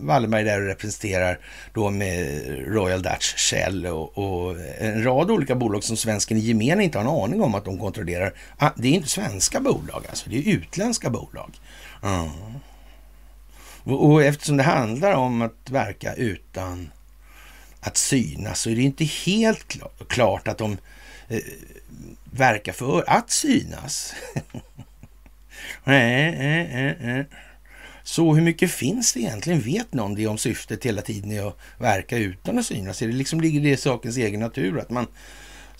Wallenberg 0.02 0.44
där 0.44 0.61
representerar 0.61 1.38
då 1.74 1.90
med 1.90 2.42
Royal 2.66 3.02
Dutch 3.02 3.34
Shell 3.36 3.86
och, 3.86 4.18
och, 4.18 4.56
en 4.78 5.04
rad 5.04 5.30
olika 5.30 5.54
bolag 5.54 5.84
som 5.84 5.96
svensken 5.96 6.36
i 6.36 6.40
gemen 6.40 6.80
inte 6.80 6.98
har 6.98 7.04
en 7.04 7.24
aning 7.24 7.42
om 7.42 7.54
att 7.54 7.64
de 7.64 7.78
kontrollerar. 7.78 8.34
Ah, 8.58 8.70
det 8.76 8.88
är 8.88 8.92
inte 8.92 9.08
svenska 9.08 9.61
bolag 9.61 10.04
alltså, 10.08 10.30
det 10.30 10.38
är 10.38 10.52
utländska 10.52 11.11
bolag. 11.11 11.61
Mm. 12.02 12.28
Och, 13.84 14.11
och 14.11 14.24
eftersom 14.24 14.56
det 14.56 14.62
handlar 14.62 15.12
om 15.12 15.42
att 15.42 15.70
verka 15.70 16.14
utan 16.14 16.90
att 17.80 17.96
synas 17.96 18.61
så 18.61 18.70
är 18.70 18.76
det 18.76 18.82
inte 18.82 19.04
helt 19.04 19.78
klart 20.08 20.48
att 20.48 20.58
de 20.58 20.76
eh, 21.28 21.38
verkar 22.24 22.72
för 22.72 23.04
att 23.06 23.30
synas. 23.30 24.14
Nej, 25.84 26.36
nej, 26.38 26.96
nej. 27.00 27.24
Så 28.02 28.34
hur 28.34 28.42
mycket 28.42 28.70
finns 28.70 29.12
det 29.12 29.20
egentligen? 29.20 29.60
Vet 29.60 29.94
någon 29.94 30.14
det 30.14 30.26
om 30.26 30.38
syftet 30.38 30.86
hela 30.86 31.02
tiden 31.02 31.32
är 31.32 31.48
att 31.48 31.58
verka 31.78 32.16
utan 32.16 32.58
att 32.58 32.66
synas? 32.66 33.02
Är 33.02 33.06
det 33.06 33.12
liksom 33.12 33.40
ligger 33.40 33.60
det 33.60 33.70
i 33.70 33.76
sakens 33.76 34.16
egen 34.16 34.40
natur 34.40 34.78
att 34.78 34.90
man 34.90 35.06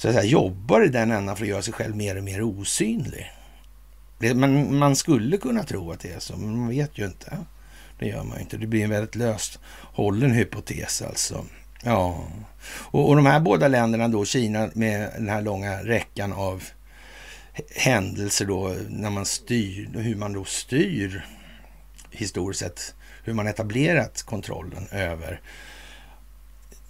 så 0.01 0.09
att 0.09 0.15
säga, 0.15 0.27
jobbar 0.27 0.85
i 0.85 0.89
den 0.89 1.11
ändan 1.11 1.37
för 1.37 1.45
att 1.45 1.49
göra 1.49 1.63
sig 1.63 1.73
själv 1.75 1.97
mer 1.97 2.17
och 2.17 2.25
mer 2.25 2.43
osynlig. 2.43 3.33
Det, 4.19 4.35
man, 4.35 4.79
man 4.79 4.97
skulle 4.97 5.37
kunna 5.37 5.63
tro 5.63 5.93
att 5.93 6.01
det 6.01 6.13
är 6.13 6.19
så, 6.19 6.37
men 6.37 6.59
man 6.59 6.69
vet 6.69 6.99
ju 6.99 7.05
inte. 7.05 7.39
Det 7.99 8.07
gör 8.07 8.25
man 8.25 8.37
ju 8.37 8.43
inte. 8.43 8.57
Det 8.57 8.67
blir 8.67 8.85
en 8.85 8.91
väldigt 8.91 9.15
löst 9.15 9.59
hållen 9.83 10.31
hypotes 10.31 11.03
alltså. 11.03 11.45
Ja, 11.83 12.25
och, 12.67 13.09
och 13.09 13.17
de 13.17 13.27
här 13.27 13.41
båda 13.41 13.69
länderna 13.69 14.09
då, 14.09 14.25
Kina 14.25 14.71
med 14.75 15.11
den 15.17 15.29
här 15.29 15.43
långa 15.43 15.85
räckan 15.85 16.33
av 16.33 16.63
händelser 17.77 18.47
då, 18.47 18.77
när 18.89 19.11
man 19.11 19.27
styr, 19.27 19.91
hur 19.95 20.17
man 20.17 20.33
då 20.33 20.45
styr 20.45 21.27
historiskt 22.11 22.61
sett, 22.61 22.95
hur 23.25 23.33
man 23.33 23.47
etablerat 23.47 24.23
kontrollen 24.23 24.89
över 24.91 25.41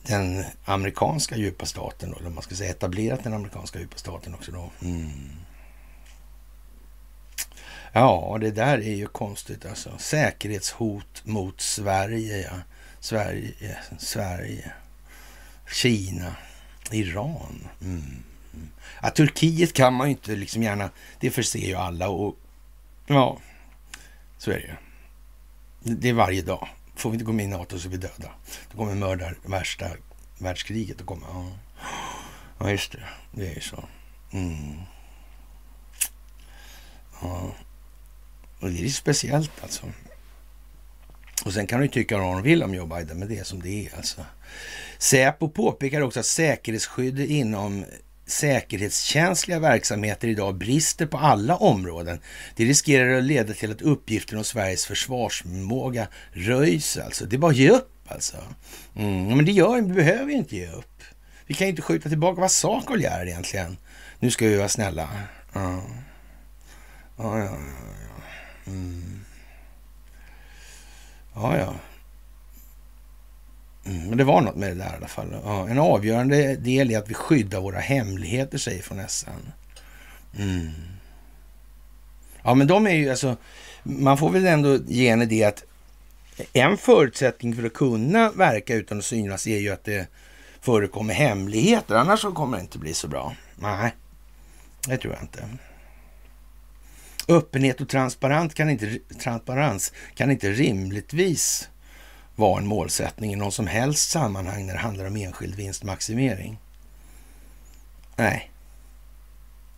den 0.02 0.44
amerikanska 0.64 1.36
djupa 1.36 1.66
staten, 1.66 2.10
då, 2.10 2.18
eller 2.18 2.30
man 2.30 2.42
ska 2.42 2.54
säga 2.54 2.70
etablerat 2.70 3.24
den 3.24 3.34
amerikanska 3.34 3.78
djupa 3.78 3.96
staten 3.96 4.34
också 4.34 4.52
då. 4.52 4.70
Mm. 4.82 5.30
Ja, 7.92 8.38
det 8.40 8.50
där 8.50 8.78
är 8.78 8.94
ju 8.94 9.06
konstigt 9.06 9.66
alltså. 9.66 9.98
Säkerhetshot 9.98 11.22
mot 11.24 11.60
Sverige, 11.60 12.42
ja. 12.42 12.56
Sverige, 13.00 13.78
Sverige, 13.98 14.72
Kina, 15.72 16.36
Iran. 16.90 17.68
Mm. 17.82 18.22
Ja, 19.02 19.10
Turkiet 19.10 19.72
kan 19.72 19.94
man 19.94 20.06
ju 20.06 20.10
inte 20.10 20.36
liksom 20.36 20.62
gärna, 20.62 20.90
det 21.20 21.30
förser 21.30 21.58
ju 21.58 21.74
alla 21.74 22.08
och 22.08 22.36
ja, 23.06 23.38
så 24.38 24.50
är 24.50 24.54
det 24.54 24.66
ju. 24.66 24.74
Det 25.96 26.08
är 26.08 26.12
varje 26.12 26.42
dag. 26.42 26.68
Får 26.96 27.10
vi 27.10 27.14
inte 27.14 27.24
gå 27.24 27.32
med 27.32 27.44
i 27.44 27.48
NATO 27.48 27.78
så 27.78 27.88
är 27.88 27.90
vi 27.90 27.96
döda. 27.96 28.30
Då 28.72 28.78
kommer 28.78 28.94
mördar 28.94 29.36
värsta 29.44 29.86
världskriget 30.38 31.00
att 31.00 31.06
komma. 31.06 31.26
Ja. 31.32 31.52
ja, 32.58 32.70
just 32.70 32.92
det. 32.92 33.04
Det 33.32 33.48
är 33.48 33.54
ju 33.54 33.60
så. 33.60 33.84
Mm. 34.32 34.80
Ja. 37.22 37.54
Och 38.60 38.70
det 38.70 38.84
är 38.84 38.88
speciellt 38.88 39.62
alltså. 39.62 39.86
Och 41.44 41.52
sen 41.52 41.66
kan 41.66 41.80
du 41.80 41.88
tycka 41.88 42.18
vad 42.18 42.38
du 42.38 42.42
vill 42.42 42.62
om 42.62 42.74
Joe 42.74 42.86
Biden, 42.86 43.18
men 43.18 43.28
det 43.28 43.38
är 43.38 43.44
som 43.44 43.62
det 43.62 43.86
är 43.86 43.96
alltså. 43.96 44.24
Säpo 44.98 45.48
påpekar 45.48 46.00
också 46.00 46.20
att 46.20 46.26
säkerhetsskyddet 46.26 47.28
inom 47.28 47.84
säkerhetskänsliga 48.30 49.58
verksamheter 49.58 50.28
idag 50.28 50.54
brister 50.54 51.06
på 51.06 51.18
alla 51.18 51.56
områden. 51.56 52.20
Det 52.56 52.64
riskerar 52.64 53.18
att 53.18 53.24
leda 53.24 53.54
till 53.54 53.70
att 53.70 53.82
uppgiften 53.82 54.38
om 54.38 54.44
Sveriges 54.44 54.86
försvarsförmåga 54.86 56.08
röjs 56.32 56.96
alltså. 56.96 57.26
Det 57.26 57.36
är 57.36 57.38
bara 57.38 57.50
att 57.50 57.56
ge 57.56 57.70
upp 57.70 57.92
alltså. 58.08 58.36
Mm, 58.96 59.36
men 59.36 59.44
det 59.44 59.52
gör 59.52 59.76
vi, 59.76 59.94
behöver 59.94 60.30
ju 60.30 60.36
inte 60.36 60.56
ge 60.56 60.68
upp. 60.70 61.02
Vi 61.46 61.54
kan 61.54 61.66
ju 61.66 61.70
inte 61.70 61.82
skjuta 61.82 62.08
tillbaka 62.08 62.40
vad 62.40 62.50
sa 62.50 62.82
gör 63.00 63.26
egentligen. 63.26 63.76
Nu 64.18 64.30
ska 64.30 64.46
vi 64.46 64.56
vara 64.56 64.68
snälla. 64.68 65.08
Ja, 65.52 65.82
ja, 67.16 67.38
ja. 67.38 67.44
ja. 67.44 67.56
Mm. 68.66 69.20
Ja, 71.34 71.58
ja. 71.58 71.74
Det 74.20 74.24
var 74.24 74.40
något 74.40 74.56
med 74.56 74.70
det 74.70 74.74
där 74.74 74.92
i 74.92 74.96
alla 74.96 75.08
fall. 75.08 75.36
Ja, 75.44 75.68
en 75.68 75.78
avgörande 75.78 76.56
del 76.56 76.90
är 76.90 76.98
att 76.98 77.10
vi 77.10 77.14
skyddar 77.14 77.60
våra 77.60 77.78
hemligheter, 77.78 78.58
säger 78.58 78.82
från 78.82 79.08
SN. 79.08 79.30
Mm. 80.38 80.70
Ja, 82.42 82.54
men 82.54 82.66
de 82.66 82.86
är 82.86 82.94
ju 82.94 83.10
alltså... 83.10 83.36
Man 83.82 84.18
får 84.18 84.30
väl 84.30 84.46
ändå 84.46 84.78
ge 84.86 85.08
en 85.08 85.22
idé 85.22 85.44
att 85.44 85.64
en 86.52 86.76
förutsättning 86.76 87.56
för 87.56 87.64
att 87.66 87.72
kunna 87.72 88.30
verka 88.30 88.74
utan 88.74 88.98
att 88.98 89.04
synas 89.04 89.46
är 89.46 89.58
ju 89.58 89.70
att 89.70 89.84
det 89.84 90.06
förekommer 90.60 91.14
hemligheter. 91.14 91.94
Annars 91.94 92.20
så 92.20 92.32
kommer 92.32 92.56
det 92.56 92.62
inte 92.62 92.78
bli 92.78 92.94
så 92.94 93.08
bra. 93.08 93.34
Nej, 93.56 93.94
det 94.88 94.96
tror 94.96 95.14
jag 95.14 95.22
inte. 95.22 95.48
Öppenhet 97.28 97.80
och 97.80 97.88
transparens 97.88 98.54
kan 98.54 98.70
inte, 98.70 98.98
transparens 99.22 99.92
kan 100.14 100.30
inte 100.30 100.50
rimligtvis 100.50 101.68
vara 102.40 102.60
en 102.60 102.66
målsättning 102.66 103.32
i 103.32 103.36
någon 103.36 103.52
som 103.52 103.66
helst 103.66 104.10
sammanhang 104.10 104.66
när 104.66 104.72
det 104.72 104.80
handlar 104.80 105.04
om 105.04 105.16
enskild 105.16 105.54
vinstmaximering. 105.54 106.58
Nej, 108.16 108.50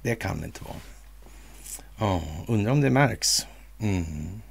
det 0.02 0.14
kan 0.14 0.40
det 0.40 0.46
inte 0.46 0.64
vara. 0.64 0.76
Ja, 1.98 2.22
undrar 2.46 2.72
om 2.72 2.80
det 2.80 2.90
märks. 2.90 3.46
Mm. 3.80 4.42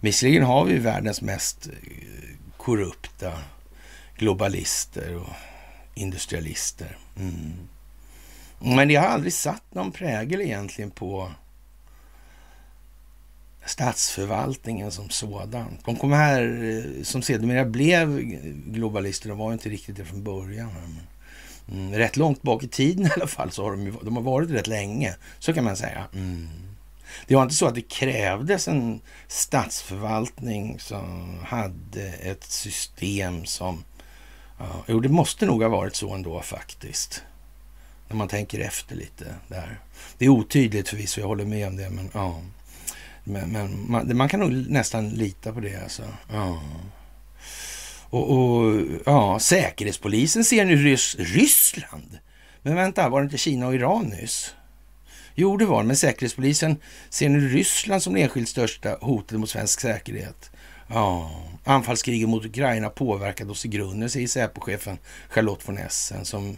Visserligen 0.00 0.42
har 0.42 0.64
vi 0.64 0.78
världens 0.78 1.22
mest 1.22 1.66
eh, 1.66 1.72
korrupta 2.56 3.32
globalister 4.16 5.16
och 5.16 5.32
industrialister. 5.94 6.98
Mm. 7.16 7.52
Men 8.58 8.88
det 8.88 8.94
har 8.94 9.06
aldrig 9.06 9.32
satt 9.32 9.74
någon 9.74 9.92
prägel 9.92 10.40
egentligen 10.40 10.90
på 10.90 11.32
statsförvaltningen 13.66 14.90
som 14.90 15.10
sådan. 15.10 15.78
De 15.84 15.96
kom 15.96 16.12
här 16.12 16.42
eh, 16.42 17.02
som 17.02 17.22
sedermera 17.22 17.64
blev 17.64 18.20
globalister, 18.66 19.28
de 19.28 19.38
var 19.38 19.52
inte 19.52 19.68
riktigt 19.68 19.96
det 19.96 20.04
från 20.04 20.24
början. 20.24 20.70
Mm, 21.72 21.94
rätt 21.94 22.16
långt 22.16 22.42
bak 22.42 22.64
i 22.64 22.68
tiden 22.68 23.06
i 23.06 23.10
alla 23.16 23.26
fall 23.26 23.50
så 23.50 23.64
har 23.64 23.70
de, 23.70 23.98
de 24.02 24.16
har 24.16 24.22
varit 24.22 24.50
rätt 24.50 24.66
länge. 24.66 25.14
Så 25.38 25.52
kan 25.52 25.64
man 25.64 25.76
säga. 25.76 26.04
Mm. 26.14 26.48
Det 27.26 27.34
var 27.34 27.42
inte 27.42 27.54
så 27.54 27.66
att 27.66 27.74
det 27.74 27.88
krävdes 27.88 28.68
en 28.68 29.00
statsförvaltning 29.28 30.80
som 30.80 31.38
hade 31.44 32.02
ett 32.02 32.44
system 32.44 33.44
som... 33.44 33.84
Ja, 34.58 34.84
jo, 34.86 35.00
det 35.00 35.08
måste 35.08 35.46
nog 35.46 35.62
ha 35.62 35.68
varit 35.68 35.96
så 35.96 36.14
ändå 36.14 36.42
faktiskt. 36.42 37.22
När 38.08 38.16
man 38.16 38.28
tänker 38.28 38.60
efter 38.60 38.96
lite 38.96 39.34
där. 39.48 39.80
Det 40.18 40.24
är 40.24 40.28
otydligt 40.28 40.88
förvisso, 40.88 41.20
jag 41.20 41.28
håller 41.28 41.44
med 41.44 41.68
om 41.68 41.76
det, 41.76 41.90
men 41.90 42.10
ja. 42.12 42.40
Men, 43.24 43.52
men 43.52 43.90
man, 43.90 44.16
man, 44.16 44.28
kan 44.28 44.40
nog 44.40 44.52
nästan 44.52 45.08
lita 45.08 45.52
på 45.52 45.60
det 45.60 45.82
alltså. 45.82 46.02
Ja. 46.32 46.62
Och, 48.10 48.30
och 48.30 48.82
ja, 49.06 49.38
Säkerhetspolisen 49.38 50.44
ser 50.44 50.64
nu 50.64 50.76
Rys 50.76 51.16
Ryssland. 51.18 52.18
Men 52.62 52.74
vänta, 52.74 53.08
var 53.08 53.20
det 53.20 53.24
inte 53.24 53.38
Kina 53.38 53.66
och 53.66 53.74
Iran 53.74 54.04
nyss? 54.06 54.54
Jo, 55.34 55.56
det 55.56 55.66
var 55.66 55.82
men 55.82 55.96
Säkerhetspolisen 55.96 56.76
ser 57.10 57.28
nu 57.28 57.48
Ryssland 57.48 58.02
som 58.02 58.14
det 58.14 58.22
enskilt 58.22 58.48
största 58.48 58.96
hotet 59.00 59.40
mot 59.40 59.50
svensk 59.50 59.80
säkerhet. 59.80 60.50
Ja, 60.88 61.30
anfallskriget 61.64 62.28
mot 62.28 62.44
Ukraina 62.44 62.90
påverkade 62.90 63.50
oss 63.50 63.64
i 63.64 63.68
grunden, 63.68 64.10
säger 64.10 64.26
Säpochefen 64.26 64.98
Charlotte 65.28 65.68
von 65.68 65.78
Essen 65.78 66.24
som, 66.24 66.56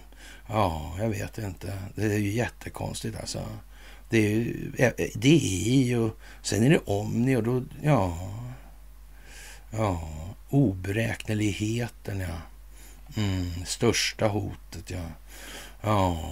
ja, 0.48 0.96
jag 0.98 1.08
vet 1.08 1.38
inte. 1.38 1.78
Det 1.94 2.04
är 2.04 2.18
ju 2.18 2.30
jättekonstigt 2.30 3.16
alltså. 3.20 3.38
Det 4.12 4.18
är 4.18 4.30
ju 4.30 4.72
eh, 4.78 4.92
eh, 4.98 5.08
DI 5.14 5.94
och 5.94 6.18
sen 6.42 6.62
är 6.62 6.70
det 6.70 6.78
Omni 6.78 7.36
och 7.36 7.42
då, 7.42 7.62
ja, 7.82 8.18
ja, 9.70 10.10
oberäkneligheten, 10.48 12.20
ja. 12.20 12.36
Mm, 13.16 13.50
största 13.66 14.28
hotet, 14.28 14.90
ja. 14.90 15.06
Ja. 15.80 16.30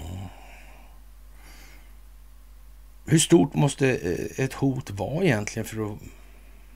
Hur 3.07 3.19
stort 3.19 3.55
måste 3.55 3.89
eh, 3.89 4.45
ett 4.45 4.53
hot 4.53 4.91
vara 4.91 5.25
egentligen 5.25 5.69
för 5.69 5.93
att 5.93 5.99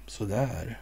sådär? 0.06 0.78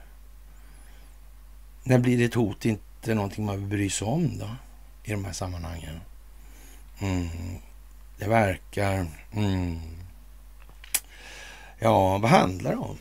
När 1.84 1.98
blir 1.98 2.24
ett 2.24 2.34
hot 2.34 2.64
inte 2.64 3.14
någonting 3.14 3.44
man 3.44 3.58
vill 3.58 3.66
bry 3.66 3.90
sig 3.90 4.06
om 4.06 4.38
då? 4.38 4.56
I 5.04 5.10
de 5.10 5.24
här 5.24 5.32
sammanhangen. 5.32 6.00
Mm. 7.00 7.28
Det 8.18 8.28
verkar... 8.28 9.06
Mm. 9.32 9.80
Ja, 11.82 12.18
vad 12.18 12.30
handlar 12.30 12.70
det 12.70 12.76
om? 12.76 12.98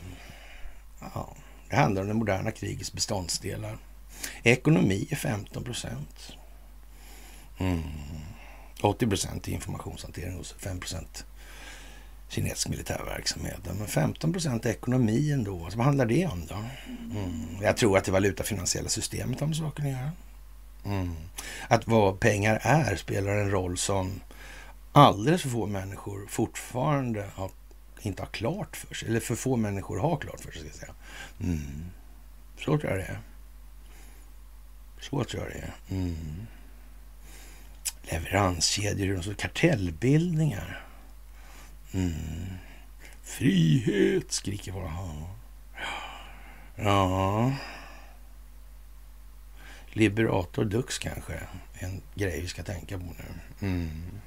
Ja, 1.14 1.34
det 1.70 1.76
handlar 1.76 2.02
om 2.02 2.08
det 2.08 2.14
moderna 2.14 2.50
krigets 2.50 2.92
beståndsdelar. 2.92 3.78
Ekonomi 4.42 5.08
är 5.10 5.16
15 5.16 5.64
procent. 5.64 6.32
Mm. 7.58 7.82
80 8.82 9.06
procent 9.06 9.48
är 9.48 9.52
informationshantering 9.52 10.38
och 10.38 10.46
5 10.46 10.80
procent 10.80 11.24
kinesisk 12.28 12.68
militärverksamhet. 12.68 13.60
Men 13.64 13.86
15 13.86 14.32
procent 14.32 14.66
ekonomi 14.66 15.32
ändå. 15.32 15.70
Så 15.70 15.76
vad 15.76 15.86
handlar 15.86 16.06
det 16.06 16.26
om 16.26 16.46
då? 16.46 16.54
Mm. 17.18 17.62
Jag 17.62 17.76
tror 17.76 17.98
att 17.98 18.04
det 18.04 18.12
valutafinansiella 18.12 18.88
systemet 18.88 19.40
har 19.40 19.46
med 19.46 19.56
saken 19.56 19.86
att 19.86 19.92
göra. 19.92 20.10
Mm. 20.84 21.14
Att 21.68 21.86
vad 21.86 22.20
pengar 22.20 22.58
är 22.62 22.96
spelar 22.96 23.32
en 23.32 23.50
roll 23.50 23.78
som 23.78 24.20
alldeles 24.92 25.42
för 25.42 25.48
få 25.48 25.66
människor 25.66 26.26
fortfarande 26.28 27.28
har, 27.34 27.50
inte 28.02 28.22
har 28.22 28.26
klart 28.26 28.76
för 28.76 28.94
sig. 28.94 29.08
Eller 29.08 29.20
för 29.20 29.34
få 29.34 29.56
människor 29.56 29.98
har 29.98 30.16
klart 30.16 30.40
för 30.40 30.52
sig, 30.52 30.60
ska 30.60 30.68
jag 30.68 30.76
säga. 30.76 30.94
Mm. 31.40 31.90
Så 32.56 32.78
tror 32.78 32.84
jag 32.84 32.98
det 32.98 33.04
är. 33.04 33.20
Så 35.00 35.24
tror 35.24 35.42
jag 35.42 35.52
det 35.52 35.58
är. 35.58 35.74
Mm. 35.90 36.46
Leveranskedjor 38.02 39.30
och 39.30 39.38
kartellbildningar. 39.38 40.86
Mm. 41.92 42.58
Frihet, 43.22 44.32
skriker 44.32 44.72
våra 44.72 44.88
hav. 44.88 45.28
Ja. 46.76 47.52
Liberator 49.86 50.64
Dux 50.64 50.98
kanske, 50.98 51.40
en 51.74 52.02
grej 52.14 52.40
vi 52.40 52.48
ska 52.48 52.62
tänka 52.62 52.98
på 52.98 53.04
nu. 53.04 53.40
Mm. 53.68 54.20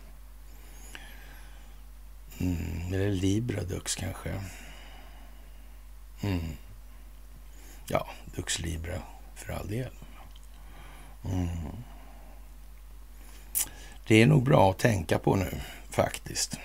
Mm, 2.39 2.93
eller 2.93 3.09
Libra 3.09 3.63
Dux 3.63 3.95
kanske. 3.95 4.29
Mm. 6.21 6.41
Ja, 7.87 8.07
Dux 8.35 8.59
Libra 8.59 9.01
för 9.35 9.53
all 9.53 9.67
del. 9.67 9.91
Mm. 11.25 11.47
Det 14.07 14.21
är 14.21 14.25
nog 14.25 14.43
bra 14.43 14.71
att 14.71 14.79
tänka 14.79 15.19
på 15.19 15.35
nu 15.35 15.61
faktiskt. 15.89 16.59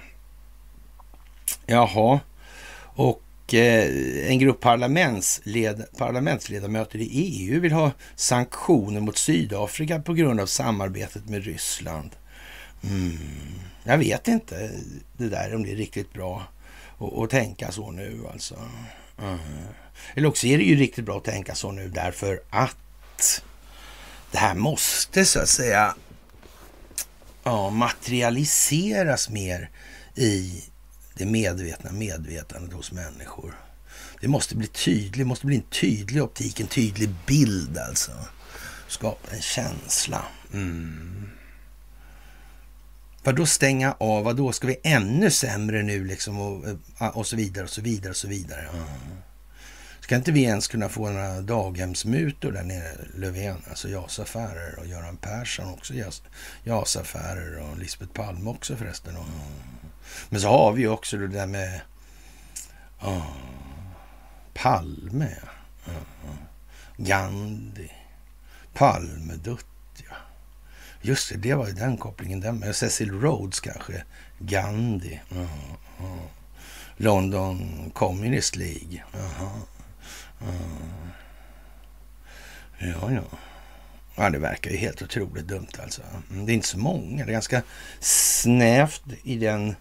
Jaha, 1.67 2.21
och 2.83 3.55
eh, 3.55 4.31
en 4.31 4.39
grupp 4.39 4.61
parlamentsled, 4.61 5.87
parlamentsledamöter 5.99 6.99
i 6.99 7.09
EU 7.13 7.61
vill 7.61 7.73
ha 7.73 7.93
sanktioner 8.17 9.01
mot 9.01 9.17
Sydafrika 9.19 10.01
på 10.01 10.15
grund 10.15 10.41
av 10.41 10.47
samarbetet 10.47 11.29
med 11.29 11.45
Ryssland. 11.45 12.11
Mm. 12.83 13.19
Jag 13.83 13.99
vet 13.99 14.29
inte 14.29 14.71
det 15.17 15.29
där 15.29 15.55
om 15.55 15.63
det 15.63 15.73
är 15.73 15.77
riktigt 15.77 16.13
bra 16.13 16.47
att 16.99 17.31
tänka 17.31 17.73
så 17.73 17.91
nu 17.91 18.27
alltså. 18.33 18.59
Mm. 19.23 19.39
Eller 20.15 20.29
också 20.29 20.47
är 20.47 20.59
det 20.59 20.65
ju 20.65 20.77
riktigt 20.77 21.05
bra 21.05 21.17
att 21.17 21.25
tänka 21.25 21.55
så 21.55 21.73
nu 21.73 21.89
därför 21.89 22.43
att 22.51 23.43
det 24.31 24.39
här 24.39 24.55
måste 24.55 25.25
så 25.25 25.41
att 25.41 25.49
säga 25.49 25.95
ja, 27.43 27.71
materialiseras 27.71 29.29
mer 29.29 29.71
i 30.15 30.65
det 31.15 31.27
medvetna 31.27 31.93
medvetandet 31.93 32.73
hos 32.73 32.93
människor. 32.93 33.55
Det 34.21 34.29
måste 34.29 34.57
bli 34.57 34.67
tydligt, 34.67 35.27
måste 35.27 35.47
bli 35.47 35.57
en 35.57 35.63
tydlig 35.63 36.23
optik, 36.23 36.61
en 36.61 36.67
tydlig 36.67 37.11
bild 37.27 37.79
alltså. 37.79 38.13
Skapa 38.89 39.31
en 39.31 39.43
känsla. 39.43 40.25
Mm. 40.53 41.31
Vadå 43.25 43.37
då 43.37 43.47
stänga 43.47 43.95
av? 43.99 44.25
Vadå, 44.25 44.47
då 44.47 44.53
ska 44.53 44.67
vi 44.67 44.81
ännu 44.83 45.31
sämre 45.31 45.83
nu 45.83 46.05
liksom 46.05 46.41
och, 46.41 46.69
eh, 47.01 47.09
och 47.09 47.27
så 47.27 47.37
vidare 47.37 47.65
och 47.65 47.71
så 47.71 47.81
vidare 47.81 48.11
och 48.11 48.17
så 48.17 48.29
vidare. 48.29 48.61
Mm. 48.61 48.85
Ska 50.01 50.17
inte 50.17 50.33
vi 50.33 50.43
ens 50.43 50.69
kunna 50.69 50.89
få 50.89 51.11
några 51.11 51.41
daghemsmutor 51.41 52.53
där 52.53 52.63
nere, 52.63 52.93
Löfven, 53.15 53.63
alltså 53.69 53.89
JAS-affärer 53.89 54.79
och 54.79 54.87
Göran 54.87 55.17
Persson 55.17 55.75
också 55.75 55.95
JAS-affärer 56.65 57.71
och 57.71 57.79
Lisbeth 57.79 58.13
Palme 58.13 58.51
också 58.51 58.77
förresten. 58.77 59.17
Mm. 59.17 59.27
men 60.29 60.41
så 60.41 60.49
har 60.49 60.73
vi 60.73 60.83
ju 60.83 60.89
också 60.89 61.17
det 61.17 61.29
där 61.29 61.47
med 61.47 61.81
oh, 63.01 63.27
Palme, 64.55 65.37
Mm. 65.87 66.37
Gandhi, 66.97 67.91
Palmedutt. 68.75 69.70
Just 71.03 71.29
det, 71.29 71.37
det 71.37 71.55
var 71.55 71.67
ju 71.67 71.73
den 71.73 71.97
kopplingen. 71.97 72.41
Den, 72.41 72.75
Cecil 72.75 73.21
Rhodes 73.21 73.61
kanske, 73.61 74.05
Gandhi, 74.39 75.21
oh, 75.31 76.25
London 76.97 77.91
Communist 77.95 78.57
League. 78.57 79.03
Ja, 79.13 79.53
ja. 83.13 83.23
Ja, 84.17 84.31
det 84.31 84.39
verkar 84.39 84.71
ju 84.71 84.77
helt 84.77 85.03
otroligt 85.03 85.47
dumt 85.47 85.69
alltså. 85.83 86.03
Mm, 86.31 86.47
det 86.47 86.53
är 86.53 86.55
inte 86.55 86.69
så 86.69 86.79
många. 86.79 87.25
Det 87.25 87.31
är 87.31 87.33
ganska 87.33 87.63
snävt 88.01 89.03
i 89.23 89.37
den 89.37 89.77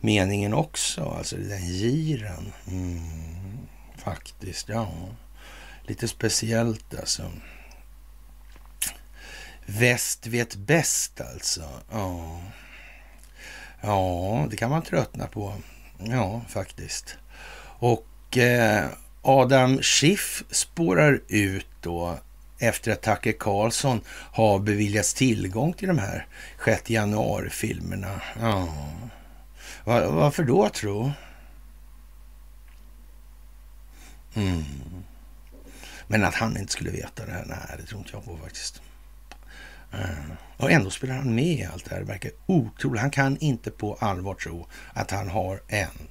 meningen 0.00 0.54
också. 0.54 1.04
Alltså 1.04 1.36
den 1.36 1.66
giren. 1.66 2.52
Mm, 2.68 3.58
faktiskt, 3.96 4.68
ja. 4.68 4.92
Lite 5.86 6.08
speciellt 6.08 6.98
alltså. 6.98 7.30
Väst 9.66 10.26
vet 10.26 10.56
bäst 10.56 11.20
alltså. 11.20 11.62
Ja. 11.90 12.40
Ja, 13.80 14.46
det 14.50 14.56
kan 14.56 14.70
man 14.70 14.82
tröttna 14.82 15.26
på. 15.26 15.54
Ja, 15.98 16.42
faktiskt. 16.48 17.16
Och 17.78 18.38
eh, 18.38 18.86
Adam 19.22 19.82
Schiff 19.82 20.44
spårar 20.50 21.20
ut 21.28 21.66
då 21.80 22.18
efter 22.58 22.92
att 22.92 23.02
Tucker 23.02 23.32
Carlson 23.32 24.00
har 24.08 24.58
beviljats 24.58 25.14
tillgång 25.14 25.72
till 25.72 25.88
de 25.88 25.98
här 25.98 26.26
6 26.64 26.90
januari-filmerna. 26.90 28.20
Ja. 28.40 28.68
Var, 29.84 30.06
varför 30.06 30.44
då, 30.44 30.68
tro? 30.68 31.12
Mm. 34.34 34.64
Men 36.06 36.24
att 36.24 36.34
han 36.34 36.56
inte 36.56 36.72
skulle 36.72 36.90
veta 36.90 37.26
det 37.26 37.32
här, 37.32 37.44
nej, 37.46 37.78
det 37.80 37.86
tror 37.86 38.00
inte 38.00 38.12
jag 38.12 38.24
på 38.24 38.36
faktiskt. 38.36 38.82
Och 40.56 40.70
ändå 40.70 40.90
spelar 40.90 41.14
han 41.14 41.34
med 41.34 41.44
i 41.44 41.64
allt 41.64 41.84
det 41.84 41.90
här. 41.90 42.00
Det 42.00 42.06
verkar 42.06 42.30
otroligt. 42.46 43.00
Han 43.00 43.10
kan 43.10 43.36
inte 43.38 43.70
på 43.70 43.94
allvar 43.94 44.34
tro 44.34 44.66
att 44.92 45.10
han 45.10 45.28
har 45.28 45.62
en 45.68 46.08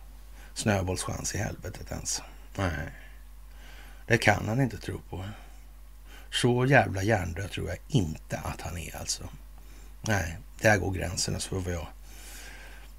snöbollschans 0.53 1.35
i 1.35 1.37
helvetet 1.37 1.91
ens. 1.91 2.21
Nej. 2.55 2.91
Det 4.07 4.17
kan 4.17 4.47
han 4.47 4.61
inte 4.61 4.77
tro 4.77 5.01
på. 5.09 5.25
Så 6.31 6.65
jävla 6.65 7.03
hjärndöd 7.03 7.51
tror 7.51 7.69
jag 7.69 7.77
inte 7.87 8.37
att 8.37 8.61
han 8.61 8.77
är 8.77 8.97
alltså. 8.97 9.23
Nej, 10.01 10.37
där 10.61 10.77
går 10.77 10.91
gränsen 10.91 11.39
för 11.39 11.59
vad 11.59 11.73
jag... 11.73 11.87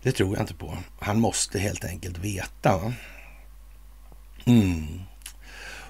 Det 0.03 0.13
tror 0.13 0.37
jag 0.37 0.43
inte 0.43 0.55
på. 0.55 0.79
Han 1.01 1.21
måste 1.21 1.59
helt 1.59 1.85
enkelt 1.85 2.19
veta. 2.19 2.79
Va? 2.79 2.93
Mm. 4.45 5.01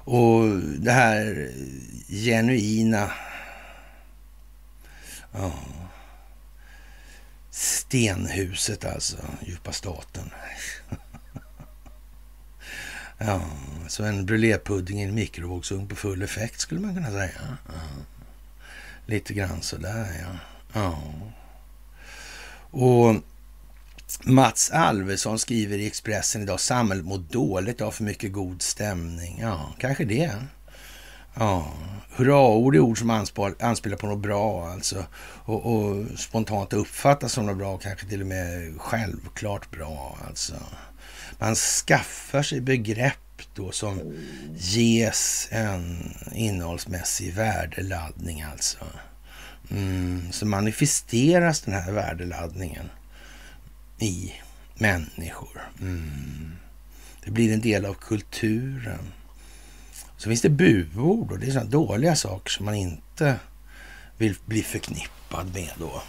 Och 0.05 0.49
det 0.79 0.93
här 0.93 1.51
genuina... 2.09 3.11
Ja. 5.33 5.53
Stenhuset 7.51 8.85
alltså, 8.85 9.17
djupa 9.47 9.73
staten. 9.73 10.31
Ja, 13.25 13.41
så 13.89 14.05
en 14.05 14.27
brulépudding 14.27 15.01
i 15.01 15.05
en 15.05 15.15
mikrovågsugn 15.15 15.89
på 15.89 15.97
full 15.97 16.23
effekt 16.23 16.61
skulle 16.61 16.81
man 16.81 16.95
kunna 16.95 17.11
säga. 17.11 17.57
Ja. 17.67 17.73
Lite 19.07 19.35
grann 19.35 19.63
sådär 19.63 20.07
ja. 20.23 20.39
ja. 20.73 21.03
Och 22.71 23.17
Mats 24.25 24.71
Alvesson 24.71 25.39
skriver 25.39 25.79
i 25.79 25.87
Expressen 25.87 26.43
idag, 26.43 26.61
samhället 26.61 27.05
mår 27.05 27.19
dåligt 27.19 27.81
av 27.81 27.91
för 27.91 28.05
mycket 28.05 28.33
god 28.33 28.63
stämning. 28.63 29.39
Ja, 29.41 29.75
kanske 29.79 30.05
det. 30.05 30.33
Ja, 31.35 31.73
hurraord 32.17 32.75
är 32.77 32.81
ord 32.81 32.99
som 32.99 33.11
anspelar 33.61 33.97
på 33.97 34.07
något 34.07 34.23
bra 34.23 34.69
alltså. 34.69 35.05
Och, 35.45 35.67
och 35.67 36.07
spontant 36.17 36.73
uppfattas 36.73 37.33
som 37.33 37.47
något 37.47 37.57
bra, 37.57 37.79
kanske 37.79 38.07
till 38.07 38.21
och 38.21 38.27
med 38.27 38.75
självklart 38.79 39.71
bra 39.71 40.19
alltså. 40.29 40.55
Man 41.39 41.55
skaffar 41.55 42.43
sig 42.43 42.61
begrepp 42.61 43.19
då 43.55 43.73
som 43.73 44.15
ges 44.57 45.49
en 45.51 46.15
innehållsmässig 46.35 47.35
värdeladdning 47.35 48.43
alltså. 48.43 48.85
Mm, 49.71 50.33
så 50.33 50.47
manifesteras 50.47 51.61
den 51.61 51.75
här 51.75 51.93
värdeladdningen 51.93 52.91
i 53.99 54.33
människor. 54.75 55.71
Mm. 55.81 56.53
Det 57.25 57.31
blir 57.31 57.53
en 57.53 57.61
del 57.61 57.87
av 57.87 57.95
kulturen. 57.95 59.13
Så 60.23 60.29
finns 60.29 60.43
det 60.43 60.49
buord 60.49 61.33
och 61.33 61.39
det 61.39 61.47
är 61.47 61.51
sådana 61.51 61.71
dåliga 61.71 62.17
saker 62.17 62.51
som 62.51 62.65
man 62.65 62.75
inte 62.75 63.37
vill 64.19 64.37
bli 64.45 64.63
förknippad 64.63 65.55
med 65.55 65.71
då. 65.79 66.03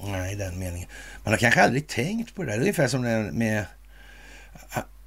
Nej, 0.00 0.32
i 0.32 0.36
den 0.36 0.58
meningen. 0.58 0.88
Man 1.24 1.32
har 1.32 1.38
kanske 1.38 1.62
aldrig 1.62 1.86
tänkt 1.86 2.34
på 2.34 2.42
det 2.42 2.50
där. 2.50 2.56
Det 2.56 2.58
är 2.58 2.62
ungefär 2.62 2.88
som 2.88 3.02
med 3.32 3.64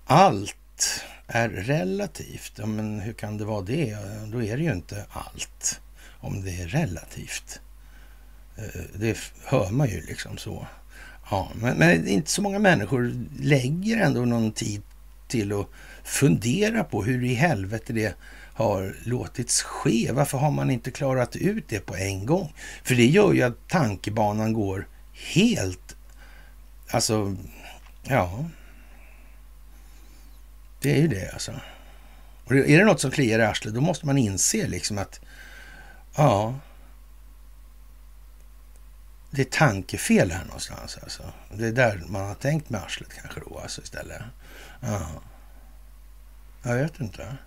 allt 0.05 1.03
är 1.27 1.49
relativt. 1.49 2.53
Ja, 2.55 2.65
men 2.65 2.99
hur 2.99 3.13
kan 3.13 3.37
det 3.37 3.45
vara 3.45 3.61
det? 3.61 3.97
Då 4.31 4.43
är 4.43 4.57
det 4.57 4.63
ju 4.63 4.71
inte 4.71 5.05
allt 5.09 5.81
om 6.19 6.45
det 6.45 6.61
är 6.61 6.67
relativt. 6.67 7.59
Eh, 8.57 8.81
det 8.95 9.17
hör 9.45 9.71
man 9.71 9.89
ju 9.89 10.01
liksom 10.01 10.37
så. 10.37 10.67
Ja, 11.31 11.51
men, 11.55 11.77
men 11.77 12.07
inte 12.07 12.31
så 12.31 12.41
många 12.41 12.59
människor 12.59 13.13
lägger 13.39 13.97
ändå 13.97 14.25
någon 14.25 14.51
tid 14.51 14.81
till 15.27 15.51
att 15.53 15.67
fundera 16.03 16.83
på 16.83 17.03
hur 17.03 17.23
i 17.23 17.33
helvete 17.33 17.93
det 17.93 18.15
har 18.63 18.95
låtits 19.03 19.61
ske. 19.61 20.11
Varför 20.11 20.37
har 20.37 20.51
man 20.51 20.71
inte 20.71 20.91
klarat 20.91 21.35
ut 21.35 21.67
det 21.67 21.79
på 21.79 21.95
en 21.95 22.25
gång? 22.25 22.53
För 22.83 22.95
det 22.95 23.05
gör 23.05 23.33
ju 23.33 23.41
att 23.43 23.67
tankebanan 23.67 24.53
går 24.53 24.87
helt, 25.13 25.95
alltså, 26.91 27.35
ja, 28.03 28.45
det 30.81 30.91
är 30.91 31.01
ju 31.01 31.07
det 31.07 31.33
alltså. 31.33 31.51
Och 32.45 32.55
är 32.55 32.77
det 32.77 32.85
något 32.85 33.01
som 33.01 33.11
kliar 33.11 33.39
i 33.39 33.43
arslet, 33.45 33.73
då 33.73 33.81
måste 33.81 34.05
man 34.05 34.17
inse 34.17 34.67
liksom 34.67 34.97
att 34.97 35.21
ja, 36.15 36.55
det 39.31 39.41
är 39.41 39.45
tankefel 39.45 40.31
här 40.31 40.45
någonstans. 40.45 40.97
Alltså. 41.03 41.23
Det 41.53 41.67
är 41.67 41.71
där 41.71 42.03
man 42.07 42.27
har 42.27 42.35
tänkt 42.35 42.69
med 42.69 42.81
arslet 42.83 43.09
kanske 43.21 43.39
då 43.39 43.59
alltså 43.59 43.81
istället. 43.81 44.21
Ja. 44.81 45.09
Jag 46.63 46.75
vet 46.75 46.99
inte. 46.99 47.37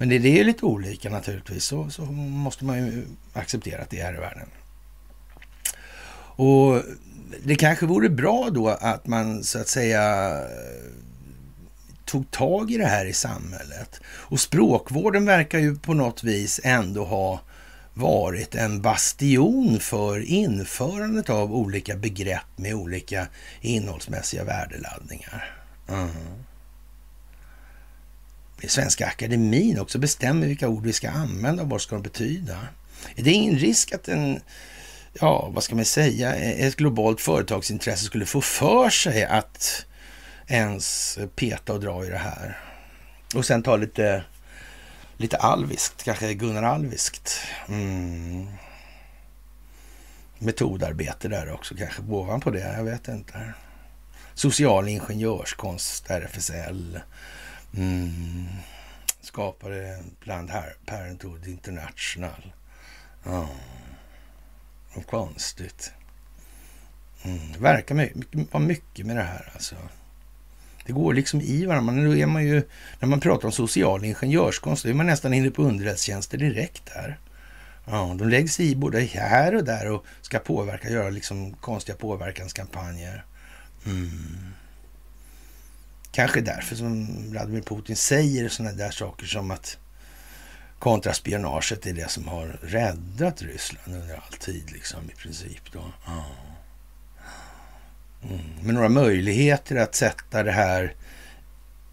Men 0.00 0.08
det, 0.08 0.18
det 0.18 0.40
är 0.40 0.44
lite 0.44 0.64
olika 0.64 1.10
naturligtvis. 1.10 1.64
Så, 1.64 1.90
så 1.90 2.02
måste 2.02 2.64
man 2.64 2.86
ju 2.86 3.06
acceptera 3.32 3.82
att 3.82 3.90
det 3.90 4.00
är 4.00 4.14
i 4.14 4.16
världen. 4.16 4.48
Och 6.36 6.82
det 7.44 7.54
kanske 7.54 7.86
vore 7.86 8.08
bra 8.08 8.50
då 8.50 8.68
att 8.68 9.06
man 9.06 9.44
så 9.44 9.58
att 9.58 9.68
säga 9.68 10.34
tog 12.04 12.30
tag 12.30 12.70
i 12.70 12.76
det 12.76 12.86
här 12.86 13.06
i 13.06 13.12
samhället. 13.12 14.00
Och 14.06 14.40
språkvården 14.40 15.24
verkar 15.24 15.58
ju 15.58 15.76
på 15.76 15.94
något 15.94 16.24
vis 16.24 16.60
ändå 16.64 17.04
ha 17.04 17.40
varit 17.94 18.54
en 18.54 18.82
bastion 18.82 19.80
för 19.80 20.20
införandet 20.20 21.30
av 21.30 21.54
olika 21.54 21.96
begrepp 21.96 22.58
med 22.58 22.74
olika 22.74 23.26
innehållsmässiga 23.60 24.44
värdeladdningar. 24.44 25.54
Mm. 25.88 26.10
Svenska 28.68 29.06
Akademin 29.06 29.78
också 29.78 29.98
bestämmer 29.98 30.46
vilka 30.46 30.68
ord 30.68 30.84
vi 30.84 30.92
ska 30.92 31.10
använda 31.10 31.62
och 31.62 31.68
vad 31.68 31.80
ska 31.80 31.94
de 31.94 32.02
betyda. 32.02 32.58
Är 33.16 33.22
det 33.22 33.30
ingen 33.30 33.58
risk 33.58 33.92
att 33.92 34.08
en, 34.08 34.40
ja 35.12 35.50
vad 35.54 35.64
ska 35.64 35.74
man 35.74 35.84
säga, 35.84 36.34
ett 36.34 36.76
globalt 36.76 37.20
företagsintresse 37.20 38.04
skulle 38.04 38.26
få 38.26 38.40
för 38.40 38.90
sig 38.90 39.24
att 39.24 39.86
ens 40.46 41.18
peta 41.36 41.72
och 41.72 41.80
dra 41.80 42.06
i 42.06 42.08
det 42.08 42.18
här? 42.18 42.58
Och 43.34 43.44
sen 43.44 43.62
ta 43.62 43.76
lite 43.76 44.24
lite 45.20 45.36
alviskt, 45.36 46.02
kanske 46.02 46.34
Gunnar 46.34 46.62
Alviskt. 46.62 47.38
Mm. 47.68 48.48
Metodarbete 50.38 51.28
där 51.28 51.52
också 51.52 51.74
kanske, 51.74 52.02
ovanpå 52.02 52.50
det, 52.50 52.74
jag 52.76 52.84
vet 52.84 53.08
inte. 53.08 53.52
Social 54.34 54.88
ingenjörskonst, 54.88 56.10
RFSL. 56.10 57.00
Mm. 57.76 58.46
Skapade 59.20 60.02
bland 60.20 60.50
här 60.50 60.74
Parenthood 60.86 61.46
International. 61.46 62.52
Ja, 63.24 63.48
vad 64.94 65.06
konstigt. 65.06 65.92
Mm. 67.22 67.52
Verkar 67.58 68.10
vara 68.52 68.62
mycket 68.62 69.06
med 69.06 69.16
det 69.16 69.22
här 69.22 69.50
alltså. 69.54 69.76
Det 70.86 70.92
går 70.92 71.14
liksom 71.14 71.40
i 71.40 71.66
varandra. 71.66 71.92
Men 71.92 72.04
då 72.04 72.16
är 72.16 72.26
man 72.26 72.44
ju, 72.44 72.62
när 73.00 73.08
man 73.08 73.20
pratar 73.20 73.46
om 73.46 73.52
social 73.52 74.04
ingenjörskonst, 74.04 74.82
då 74.82 74.90
är 74.90 74.94
man 74.94 75.06
nästan 75.06 75.34
inne 75.34 75.50
på 75.50 75.62
underrättelsetjänster 75.62 76.38
direkt 76.38 76.88
här. 76.88 77.18
Ja, 77.86 78.14
de 78.18 78.28
läggs 78.28 78.60
i 78.60 78.76
både 78.76 79.00
här 79.00 79.54
och 79.54 79.64
där 79.64 79.90
och 79.90 80.04
ska 80.20 80.38
påverka, 80.38 80.90
göra 80.90 81.10
liksom 81.10 81.52
konstiga 81.52 81.96
påverkanskampanjer. 81.96 83.24
Mm. 83.86 84.54
Kanske 86.12 86.40
därför 86.40 86.76
som 86.76 87.06
Vladimir 87.30 87.62
Putin 87.62 87.96
säger 87.96 88.48
sådana 88.48 88.74
där 88.74 88.90
saker 88.90 89.26
som 89.26 89.50
att 89.50 89.78
kontraspionaget 90.78 91.86
är 91.86 91.92
det 91.92 92.10
som 92.10 92.28
har 92.28 92.58
räddat 92.62 93.42
Ryssland 93.42 93.96
under 93.96 94.14
all 94.14 94.32
tid, 94.32 94.70
liksom 94.72 95.10
i 95.10 95.14
princip. 95.14 95.72
Då. 95.72 95.92
Mm. 98.22 98.40
Men 98.62 98.74
några 98.74 98.88
möjligheter 98.88 99.76
att 99.76 99.94
sätta 99.94 100.42
det 100.42 100.52
här 100.52 100.94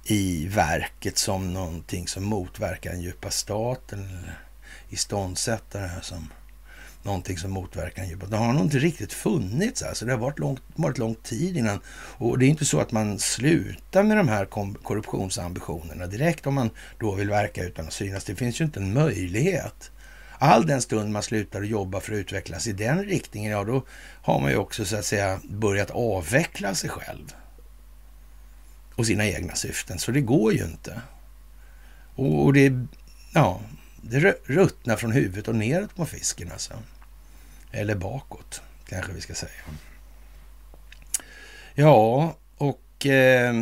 i 0.03 0.47
verket 0.47 1.17
som 1.17 1.53
någonting 1.53 2.07
som 2.07 2.23
motverkar 2.23 2.91
den 2.91 3.01
djupa 3.01 3.31
staten 3.31 3.99
eller 3.99 4.39
iståndsätta 4.89 5.79
det 5.79 5.87
här 5.87 6.01
som 6.01 6.29
någonting 7.07 7.37
som 7.37 7.51
motverkar 7.51 8.03
en 8.03 8.09
djupare. 8.09 8.29
Det 8.29 8.37
har 8.37 8.53
nog 8.53 8.63
inte 8.63 8.79
riktigt 8.79 9.13
funnits. 9.13 9.83
Alltså. 9.83 10.05
Det 10.05 10.11
har 10.11 10.19
varit, 10.19 10.39
långt, 10.39 10.61
varit 10.75 10.97
lång 10.97 11.15
tid 11.15 11.57
innan. 11.57 11.79
Och 12.17 12.39
det 12.39 12.45
är 12.45 12.49
inte 12.49 12.65
så 12.65 12.79
att 12.79 12.91
man 12.91 13.19
slutar 13.19 14.03
med 14.03 14.17
de 14.17 14.27
här 14.27 14.45
korruptionsambitionerna 14.83 16.07
direkt 16.07 16.47
om 16.47 16.53
man 16.53 16.69
då 16.99 17.15
vill 17.15 17.29
verka 17.29 17.63
utan 17.63 17.87
att 17.87 17.93
synas. 17.93 18.23
Det 18.23 18.35
finns 18.35 18.61
ju 18.61 18.65
inte 18.65 18.79
en 18.79 18.93
möjlighet. 18.93 19.91
All 20.39 20.65
den 20.65 20.81
stund 20.81 21.11
man 21.11 21.23
slutar 21.23 21.61
att 21.61 21.67
jobba 21.67 21.99
för 21.99 22.13
att 22.13 22.17
utvecklas 22.17 22.67
i 22.67 22.73
den 22.73 23.03
riktningen, 23.03 23.51
ja 23.51 23.63
då 23.63 23.83
har 24.21 24.39
man 24.39 24.51
ju 24.51 24.57
också 24.57 24.85
så 24.85 24.95
att 24.95 25.05
säga 25.05 25.39
börjat 25.49 25.91
avveckla 25.91 26.75
sig 26.75 26.89
själv 26.89 27.33
och 28.95 29.05
sina 29.05 29.25
egna 29.25 29.55
syften. 29.55 29.99
Så 29.99 30.11
det 30.11 30.21
går 30.21 30.53
ju 30.53 30.63
inte. 30.63 31.01
Och, 32.15 32.45
och 32.45 32.53
det, 32.53 32.73
ja, 33.33 33.61
det 34.01 34.19
ruttnar 34.45 34.95
från 34.95 35.11
huvudet 35.11 35.47
och 35.47 35.55
neråt 35.55 35.95
på 35.95 36.05
fisken 36.05 36.51
alltså. 36.51 36.73
Eller 37.77 37.95
bakåt, 37.95 38.61
kanske 38.89 39.11
vi 39.11 39.21
ska 39.21 39.33
säga. 39.33 39.51
Ja, 41.73 42.35
och 42.57 43.05
eh, 43.05 43.53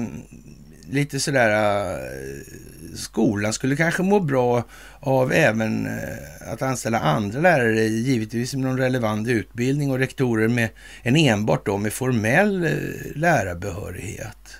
lite 0.90 1.20
sådär, 1.20 1.52
eh, 1.94 2.96
skolan 2.96 3.54
skulle 3.54 3.76
kanske 3.76 4.04
må 4.04 4.20
bra 4.20 4.64
av 5.00 5.34
även 5.34 5.86
eh, 5.88 6.52
att 6.52 6.62
anställa 6.62 7.00
andra 7.00 7.40
lärare, 7.40 7.84
givetvis 7.84 8.54
med 8.54 8.64
någon 8.64 8.78
relevant 8.78 9.28
utbildning 9.28 9.92
och 9.92 10.00
rektorer 10.00 10.48
med 10.48 10.70
en 11.02 11.16
enbart 11.16 11.66
då 11.66 11.78
med 11.78 11.94
formell 11.94 12.64
eh, 12.64 12.72
lärarbehörighet. 13.16 14.58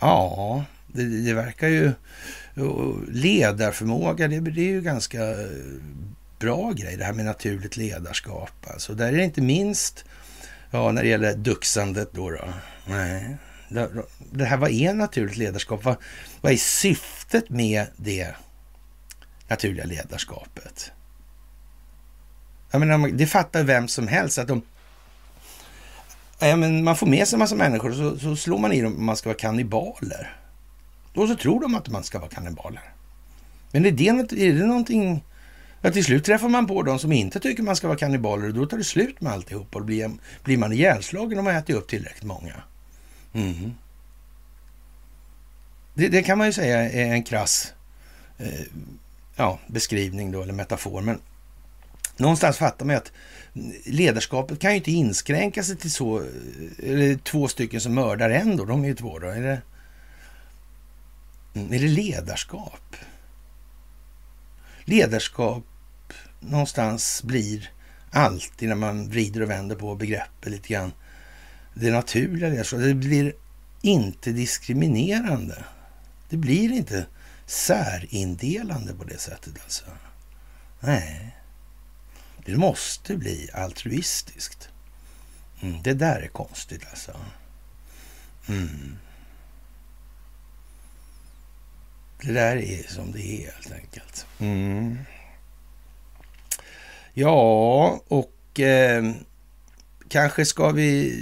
Ja, 0.00 0.64
det, 0.86 1.24
det 1.24 1.34
verkar 1.34 1.68
ju... 1.68 1.92
Ledarförmåga, 3.08 4.28
det, 4.28 4.40
det 4.40 4.60
är 4.60 4.72
ju 4.72 4.80
ganska 4.80 5.30
eh, 5.30 5.46
bra 6.40 6.72
grej, 6.72 6.96
det 6.96 7.04
här 7.04 7.12
med 7.12 7.24
naturligt 7.24 7.76
ledarskap. 7.76 8.66
Alltså, 8.66 8.94
där 8.94 9.08
är 9.08 9.16
det 9.16 9.24
inte 9.24 9.40
minst, 9.40 10.04
ja, 10.70 10.92
när 10.92 11.02
det 11.02 11.08
gäller 11.08 11.34
duxandet 11.34 12.12
då. 12.12 12.30
då. 12.30 12.52
Nej, 12.86 13.36
det 14.32 14.44
här, 14.44 14.56
vad 14.56 14.70
är 14.70 14.94
naturligt 14.94 15.36
ledarskap? 15.36 15.84
Vad, 15.84 15.96
vad 16.40 16.52
är 16.52 16.56
syftet 16.56 17.50
med 17.50 17.86
det 17.96 18.34
naturliga 19.48 19.84
ledarskapet? 19.84 20.92
Jag 22.70 22.80
menar, 22.80 23.08
det 23.08 23.26
fattar 23.26 23.62
vem 23.62 23.88
som 23.88 24.08
helst 24.08 24.38
att 24.38 24.48
de... 24.48 24.62
Ja, 26.38 26.56
men 26.56 26.84
man 26.84 26.96
får 26.96 27.06
med 27.06 27.28
sig 27.28 27.36
en 27.36 27.38
massa 27.38 27.54
människor 27.54 27.92
så, 27.92 28.18
så 28.18 28.36
slår 28.36 28.58
man 28.58 28.72
i 28.72 28.80
dem 28.80 28.92
att 28.92 28.98
man 29.00 29.16
ska 29.16 29.28
vara 29.28 29.38
kannibaler. 29.38 30.36
Och 31.14 31.28
så 31.28 31.36
tror 31.36 31.60
de 31.60 31.74
att 31.74 31.88
man 31.88 32.04
ska 32.04 32.18
vara 32.18 32.30
kannibaler. 32.30 32.92
Men 33.72 33.86
är 33.86 33.90
det, 33.90 34.08
är 34.08 34.52
det 34.52 34.66
någonting... 34.66 35.24
Ja, 35.82 35.90
till 35.90 36.04
slut 36.04 36.24
träffar 36.24 36.48
man 36.48 36.66
på 36.66 36.82
de 36.82 36.98
som 36.98 37.12
inte 37.12 37.40
tycker 37.40 37.62
man 37.62 37.76
ska 37.76 37.88
vara 37.88 37.98
kannibaler 37.98 38.48
och 38.48 38.54
då 38.54 38.66
tar 38.66 38.76
det 38.76 38.84
slut 38.84 39.20
med 39.20 39.32
alltihop 39.32 39.76
och 39.76 39.84
blir, 39.84 40.10
blir 40.44 40.58
man 40.58 40.72
ihjälslagen 40.72 41.38
om 41.38 41.44
man 41.44 41.56
äter 41.56 41.74
upp 41.74 41.88
tillräckligt 41.88 42.24
många. 42.24 42.54
Mm. 43.32 43.74
Det, 45.94 46.08
det, 46.08 46.22
kan 46.22 46.38
man 46.38 46.46
ju 46.46 46.52
säga 46.52 46.90
är 46.90 47.12
en 47.12 47.22
krass 47.22 47.72
eh, 48.38 48.60
ja, 49.36 49.58
beskrivning 49.66 50.32
då, 50.32 50.42
eller 50.42 50.52
metafor. 50.52 51.02
Men 51.02 51.20
någonstans 52.16 52.56
fattar 52.56 52.86
man 52.86 52.94
ju 52.94 52.98
att 52.98 53.12
ledarskapet 53.84 54.58
kan 54.58 54.70
ju 54.70 54.76
inte 54.76 54.90
inskränka 54.90 55.62
sig 55.62 55.76
till 55.76 55.92
så, 55.92 56.22
eller 56.82 57.16
två 57.16 57.48
stycken 57.48 57.80
som 57.80 57.94
mördar 57.94 58.30
en 58.30 58.56
då, 58.56 58.64
de 58.64 58.84
är 58.84 58.88
ju 58.88 58.94
två 58.94 59.18
då. 59.18 59.26
Är 59.26 59.42
det, 59.42 59.62
mm, 61.54 61.72
är 61.72 61.78
det 61.78 61.88
ledarskap? 61.88 62.96
Ledarskap 64.84 65.64
någonstans 66.40 67.22
blir 67.22 67.70
alltid 68.10 68.68
när 68.68 68.76
man 68.76 69.08
vrider 69.08 69.42
och 69.42 69.50
vänder 69.50 69.76
på 69.76 69.94
begreppet 69.94 70.52
lite 70.52 70.68
grann 70.68 70.92
det 71.74 71.90
naturliga. 71.90 72.64
Det 72.72 72.94
blir 72.94 73.32
inte 73.82 74.32
diskriminerande. 74.32 75.64
Det 76.28 76.36
blir 76.36 76.72
inte 76.72 77.06
särindelande 77.46 78.94
på 78.94 79.04
det 79.04 79.18
sättet 79.18 79.54
alltså. 79.64 79.84
Nej. 80.80 81.36
Det 82.44 82.56
måste 82.56 83.16
bli 83.16 83.50
altruistiskt. 83.54 84.68
Mm, 85.60 85.82
det 85.82 85.94
där 85.94 86.20
är 86.20 86.28
konstigt 86.28 86.82
alltså. 86.90 87.16
Mm. 88.48 88.98
Det 92.22 92.32
där 92.32 92.56
är 92.56 92.82
som 92.88 93.12
det 93.12 93.22
är 93.22 93.52
helt 93.52 93.72
enkelt. 93.72 94.26
Mm. 94.38 94.98
Ja, 97.20 98.00
och 98.08 98.60
eh, 98.60 99.12
kanske 100.08 100.44
ska 100.44 100.70
vi... 100.70 101.20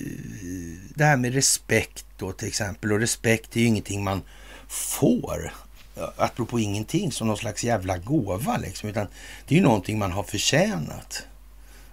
Det 0.95 1.05
här 1.05 1.17
med 1.17 1.35
respekt 1.35 2.07
då 2.19 2.33
till 2.33 2.49
exempel. 2.49 2.93
Och 2.93 3.01
respekt 3.01 3.57
är 3.57 3.61
ju 3.61 3.67
ingenting 3.67 4.05
man 4.05 4.23
får. 4.69 5.53
Eh, 5.97 6.09
apropå 6.17 6.59
ingenting 6.59 7.13
som 7.13 7.27
någon 7.27 7.37
slags 7.37 7.65
jävla 7.65 7.99
gåva 7.99 8.57
liksom. 8.57 8.89
Utan 8.89 9.07
det 9.49 9.55
är 9.55 9.59
ju 9.59 9.65
någonting 9.65 9.99
man 9.99 10.13
har 10.13 10.23
förtjänat. 10.23 11.27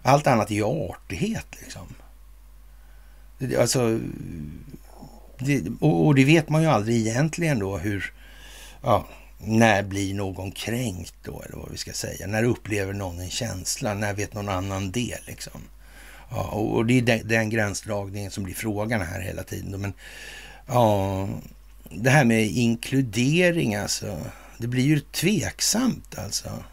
Allt 0.01 0.27
annat 0.27 0.51
är 0.51 0.55
ju 0.55 0.63
artighet 0.63 1.47
liksom. 1.61 1.87
Alltså... 3.59 3.99
Det, 5.39 5.63
och, 5.79 6.05
och, 6.05 6.15
det 6.15 6.25
vet 6.25 6.49
man 6.49 6.61
ju 6.61 6.67
aldrig 6.67 7.07
egentligen 7.07 7.59
då 7.59 7.77
hur... 7.77 8.13
Ja, 8.81 9.07
när 9.37 9.83
blir 9.83 10.13
någon 10.13 10.51
kränkt 10.51 11.15
då, 11.23 11.41
eller 11.41 11.57
vad 11.57 11.71
vi 11.71 11.77
ska 11.77 11.93
säga? 11.93 12.27
När 12.27 12.43
upplever 12.43 12.93
någon 12.93 13.19
en 13.19 13.29
känsla? 13.29 13.93
När 13.93 14.13
vet 14.13 14.33
någon 14.33 14.49
annan 14.49 14.91
det 14.91 15.17
liksom? 15.27 15.61
Ja, 16.29 16.43
och 16.43 16.85
det 16.85 16.93
är 16.93 17.01
den, 17.01 17.27
den 17.27 17.49
gränsdragningen 17.49 18.31
som 18.31 18.43
blir 18.43 18.53
frågan 18.53 19.01
här 19.01 19.21
hela 19.21 19.43
tiden. 19.43 19.81
Men 19.81 19.93
ja, 20.67 21.27
det 21.89 22.09
här 22.09 22.25
med 22.25 22.45
inkludering 22.45 23.75
alltså. 23.75 24.17
Det 24.57 24.67
blir 24.67 24.83
ju 24.83 24.99
tveksamt 24.99 26.19
alltså. 26.19 26.63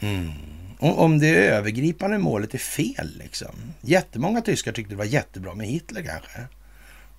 Mm. 0.00 0.32
Om, 0.78 0.98
om 0.98 1.18
det 1.18 1.28
övergripande 1.28 2.18
målet 2.18 2.54
är 2.54 2.58
fel 2.58 3.12
liksom. 3.18 3.54
Jättemånga 3.80 4.40
tyskar 4.40 4.72
tyckte 4.72 4.92
det 4.92 4.98
var 4.98 5.04
jättebra 5.04 5.54
med 5.54 5.66
Hitler 5.66 6.02
kanske. 6.02 6.38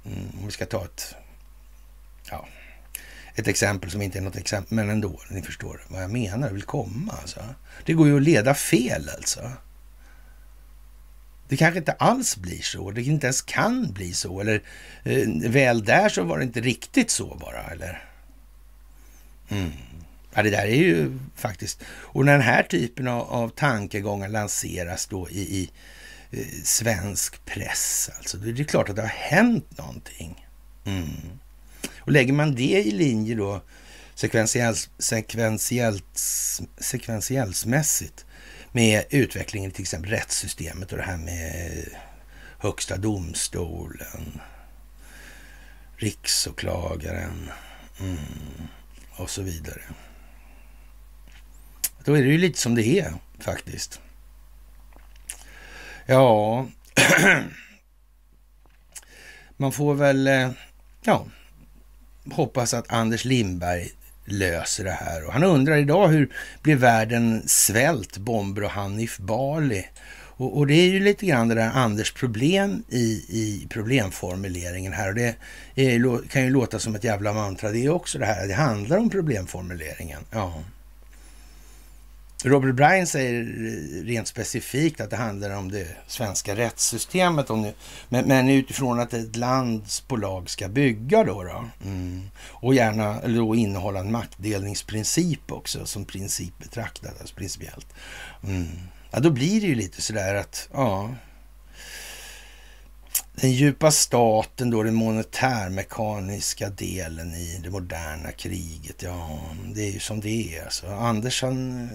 Mm, 0.06 0.30
om 0.39 0.46
vi 0.46 0.52
ska 0.52 0.66
ta 0.66 0.86
ett, 0.86 1.16
ja, 2.30 2.48
ett 3.36 3.48
exempel 3.48 3.92
som 3.92 4.02
inte 4.02 4.18
är 4.18 4.22
något 4.22 4.36
exempel, 4.36 4.76
men 4.76 4.90
ändå, 4.90 5.22
ni 5.30 5.42
förstår 5.42 5.82
vad 5.88 6.04
jag 6.04 6.12
menar, 6.12 6.50
vill 6.50 6.64
komma 6.64 7.14
alltså. 7.22 7.40
Det 7.86 7.94
går 7.94 8.08
ju 8.08 8.16
att 8.16 8.24
leda 8.24 8.54
fel 8.54 9.10
alltså. 9.10 9.52
Det 11.48 11.58
kanske 11.58 11.80
inte 11.80 11.92
alls 11.92 12.38
blir 12.38 12.62
så, 12.62 12.92
det 12.92 13.02
inte 13.02 13.28
ens 13.28 13.42
kan 13.42 13.92
bli 13.94 14.14
så, 14.14 14.42
eller 14.42 14.64
eh, 15.04 15.28
väl 15.50 15.84
där 15.84 16.10
så 16.10 16.24
var 16.24 16.38
det 16.38 16.44
inte 16.44 16.62
riktigt 16.62 17.10
så 17.10 17.36
bara, 17.36 17.64
eller? 17.64 18.04
Mm. 19.50 19.72
Ja, 20.34 20.44
det 20.44 20.50
där 20.50 20.66
är 20.66 20.76
ju 20.76 21.20
faktiskt... 21.36 21.84
Och 21.88 22.26
när 22.26 22.32
den 22.32 22.42
här 22.42 22.64
typen 22.64 23.08
av, 23.08 23.22
av 23.22 23.50
tankegångar 23.50 24.30
lanseras 24.30 25.08
då 25.08 25.30
i, 25.30 25.40
i 25.40 25.72
eh, 26.32 26.64
svensk 26.64 27.46
press, 27.46 28.10
alltså, 28.18 28.38
då 28.38 28.50
är 28.50 28.54
det 28.54 28.64
klart 28.64 28.90
att 28.90 28.96
det 28.96 29.02
har 29.02 29.10
hänt 29.10 29.78
någonting. 29.78 30.48
Mm. 30.86 31.40
Och 32.06 32.12
lägger 32.12 32.34
man 32.34 32.56
det 32.56 32.84
i 32.84 32.91
linje 32.91 33.36
då 33.36 33.62
sekventiellt, 34.16 34.89
sekventiellt, 34.97 36.20
sekventiellsmässigt 36.78 38.26
med 38.72 39.03
utvecklingen 39.10 39.72
i 39.72 39.74
till 39.74 39.82
exempel 39.82 40.12
rättssystemet 40.12 40.91
och 40.91 40.97
det 40.97 41.03
här 41.03 41.18
med 41.18 41.88
Högsta 42.58 42.97
domstolen, 42.97 44.41
Riksåklagaren 45.97 47.49
mm, 47.99 48.18
och 49.12 49.30
så 49.30 49.41
vidare. 49.41 49.82
Då 52.03 52.14
är 52.14 52.24
det 52.24 52.30
ju 52.30 52.38
lite 52.38 52.60
som 52.60 52.76
det 52.76 52.99
är 52.99 53.14
faktiskt. 53.39 53.99
Ja, 56.06 56.68
man 59.58 59.72
får 59.72 59.93
väl 59.93 60.28
eh, 60.28 60.51
ja, 61.03 61.26
hoppas 62.32 62.74
att 62.74 62.92
Anders 62.92 63.26
Lindberg 63.26 63.92
löser 64.26 64.84
det 64.84 64.92
här. 64.92 65.26
Och 65.26 65.34
han 65.34 65.44
undrar 65.44 65.78
idag 65.78 66.08
hur 66.08 66.30
blir 66.62 66.76
världen 66.76 67.44
svält, 67.46 68.18
bomber 68.18 68.64
och 68.64 68.70
Hanif 68.70 69.18
Bali? 69.18 69.88
Och, 70.38 70.58
och, 70.58 70.68
det 70.68 70.74
är 70.74 70.90
ju 70.90 71.00
lite 71.00 71.26
grann 71.26 71.48
det 71.48 71.56
där 71.56 71.72
Anders 71.74 72.14
problem 72.14 72.84
i, 72.90 73.26
i 73.30 73.68
problemformuleringen 73.70 74.94
här. 74.94 75.10
Och 75.10 75.16
det 75.16 75.36
är, 75.76 76.28
kan 76.28 76.44
ju 76.44 76.50
låta 76.50 76.80
som 76.80 76.96
ett 76.96 77.04
jävla 77.04 77.34
mantra 77.34 77.72
det 77.72 77.86
är 77.86 77.90
också 77.90 78.20
det 78.20 78.26
här. 78.26 78.48
Det 78.48 78.54
handlar 78.54 78.98
om 78.98 79.10
problemformuleringen. 79.10 80.22
Ja. 80.32 80.54
Robert 82.44 82.76
Bryan 82.76 83.08
säger 83.08 83.44
rent 84.04 84.28
specifikt 84.28 85.02
att 85.02 85.10
det 85.10 85.16
handlar 85.16 85.58
om 85.58 85.72
det 85.72 85.88
svenska 86.08 86.56
rättssystemet. 86.56 87.50
Om 87.50 87.62
nu, 87.62 87.74
men, 88.10 88.28
men 88.28 88.50
utifrån 88.50 89.00
att 89.00 89.14
ett 89.14 89.36
lands 89.36 90.08
bolag 90.08 90.50
ska 90.50 90.68
bygga 90.68 91.24
då. 91.24 91.44
då 91.44 91.66
mm. 91.86 92.30
Och 92.38 92.76
gärna 92.76 93.20
eller 93.22 93.38
då 93.38 93.56
innehålla 93.56 94.00
en 94.00 94.12
maktdelningsprincip 94.12 95.52
också 95.52 95.86
som 95.86 96.06
princip 96.06 96.58
betraktat, 96.58 97.20
alltså 97.20 97.36
principiellt. 97.36 97.88
Mm. 98.44 98.68
Ja, 99.12 99.20
då 99.20 99.30
blir 99.30 99.62
det 99.62 99.68
ju 99.68 99.76
lite 99.76 100.02
sådär 100.02 100.36
att, 100.36 100.70
ja, 100.74 101.16
den 103.36 103.52
djupa 103.52 103.92
staten 103.92 104.70
då, 104.70 104.84
den 104.84 104.96
monetärmekaniska 104.96 106.70
delen 106.70 107.34
i 107.34 107.60
det 107.64 107.70
moderna 107.70 108.32
kriget. 108.32 109.04
Ja, 109.04 109.40
det 109.74 109.82
är 109.82 109.92
ju 109.92 110.00
som 110.00 110.20
det 110.22 110.58
är. 110.58 110.64
Alltså, 110.64 110.88
Anders 110.88 111.42
han 111.42 111.90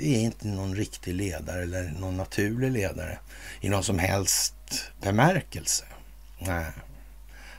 eh, 0.00 0.10
är 0.12 0.20
inte 0.20 0.48
någon 0.48 0.74
riktig 0.74 1.14
ledare 1.14 1.62
eller 1.62 1.92
någon 2.00 2.16
naturlig 2.16 2.70
ledare 2.70 3.18
i 3.60 3.68
någon 3.68 3.84
som 3.84 3.98
helst 3.98 4.54
bemärkelse. 5.02 5.84
Nej. 6.38 6.64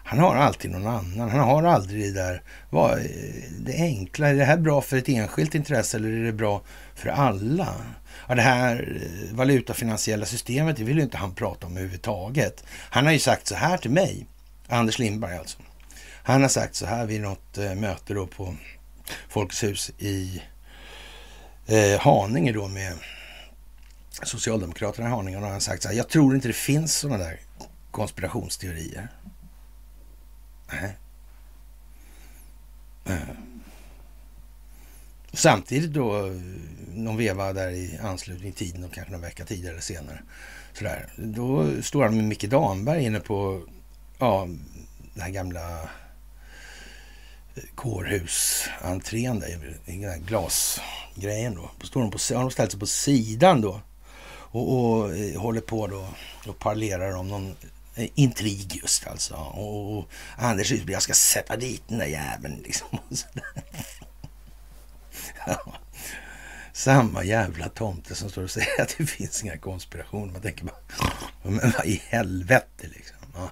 Han 0.03 0.19
har 0.19 0.35
alltid 0.35 0.71
någon 0.71 0.87
annan. 0.87 1.29
Han 1.29 1.39
har 1.39 1.63
aldrig 1.63 2.01
det 2.01 2.21
där, 2.21 2.41
vad, 2.69 2.91
eh, 2.91 3.05
det 3.59 3.75
enkla. 3.75 4.29
Är 4.29 4.35
det 4.35 4.45
här 4.45 4.57
bra 4.57 4.81
för 4.81 4.97
ett 4.97 5.09
enskilt 5.09 5.55
intresse 5.55 5.97
eller 5.97 6.09
är 6.09 6.23
det 6.23 6.33
bra 6.33 6.61
för 6.95 7.09
alla? 7.09 7.75
Ja, 8.31 8.35
det 8.35 8.41
här 8.41 9.01
eh, 9.01 9.35
valutafinansiella 9.35 10.25
systemet, 10.25 10.77
det 10.77 10.83
vill 10.83 10.97
ju 10.97 11.03
inte 11.03 11.17
han 11.17 11.35
prata 11.35 11.67
om 11.67 11.71
överhuvudtaget. 11.71 12.63
Han 12.69 13.05
har 13.05 13.13
ju 13.13 13.19
sagt 13.19 13.47
så 13.47 13.55
här 13.55 13.77
till 13.77 13.91
mig, 13.91 14.27
Anders 14.67 14.99
Lindberg 14.99 15.37
alltså. 15.37 15.57
Han 16.23 16.41
har 16.41 16.49
sagt 16.49 16.75
så 16.75 16.85
här 16.85 17.05
vid 17.05 17.21
något 17.21 17.57
eh, 17.57 17.75
möte 17.75 18.13
då 18.13 18.27
på 18.27 18.55
Folkets 19.29 19.63
hus 19.63 19.91
i 19.97 20.41
eh, 21.67 21.99
Haninge 21.99 22.51
då 22.51 22.67
med 22.67 22.93
Socialdemokraterna 24.23 25.07
i 25.07 25.11
Haninge. 25.11 25.37
Och 25.37 25.43
han 25.43 25.53
har 25.53 25.59
sagt 25.59 25.83
så 25.83 25.89
här, 25.89 25.95
jag 25.95 26.09
tror 26.09 26.35
inte 26.35 26.47
det 26.47 26.53
finns 26.53 26.95
sådana 26.95 27.23
där 27.23 27.39
konspirationsteorier. 27.91 29.07
Nej. 30.71 30.97
Eh. 33.05 33.35
Samtidigt 35.33 35.93
då, 35.93 36.31
någon 36.93 37.17
veva 37.17 37.53
där 37.53 37.69
i 37.69 37.99
anslutning 38.03 38.51
till 38.51 38.67
tiden 38.67 38.83
och 38.83 38.93
kanske 38.93 39.11
någon 39.11 39.21
vecka 39.21 39.45
tidigare 39.45 39.73
eller 39.73 39.81
senare. 39.81 40.19
Sådär. 40.73 41.09
Då 41.17 41.81
står 41.81 42.03
han 42.03 42.15
med 42.15 42.25
Micke 42.25 42.49
Damberg 42.49 43.03
inne 43.03 43.19
på 43.19 43.61
ja, 44.17 44.47
den 45.13 45.23
här 45.23 45.29
gamla 45.29 45.81
eh, 47.55 47.63
kårhusentrén 47.75 49.39
där, 49.39 49.77
den 49.85 50.03
här 50.03 50.17
glasgrejen 50.17 51.55
då. 51.55 51.71
Då 51.79 51.87
står 51.87 52.01
de 52.01 52.11
på, 52.11 52.17
har 52.35 52.41
de 52.41 52.51
ställt 52.51 52.71
sig 52.71 52.79
på 52.79 52.87
sidan 52.87 53.61
då 53.61 53.81
och, 54.51 54.73
och 54.73 55.15
eh, 55.15 55.41
håller 55.41 55.61
på 55.61 55.87
då 55.87 56.07
och 56.47 56.59
parlerar 56.59 57.15
om 57.15 57.27
någon 57.27 57.55
eh, 57.95 58.09
intrig 58.15 58.75
just 58.75 59.07
alltså. 59.07 59.35
Och, 59.35 59.97
och 59.97 60.09
Anders 60.37 60.71
jag 60.71 61.01
ska 61.01 61.13
sätta 61.13 61.57
dit 61.57 61.83
den 61.87 61.97
där 61.97 62.05
jäveln 62.05 62.61
liksom. 62.63 62.87
Och 65.65 65.75
samma 66.81 67.23
jävla 67.23 67.69
tomte 67.69 68.15
som 68.15 68.29
står 68.29 68.43
och 68.43 68.51
säger 68.51 68.81
att 68.81 68.95
det 68.97 69.05
finns 69.05 69.43
inga 69.43 69.57
konspirationer. 69.57 70.33
Man 70.33 70.41
tänker 70.41 70.65
bara, 70.65 70.75
men 71.43 71.71
vad 71.77 71.85
i 71.85 72.01
helvete 72.09 72.87
liksom. 72.95 73.17
Ja. 73.35 73.51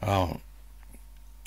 Ja. 0.00 0.36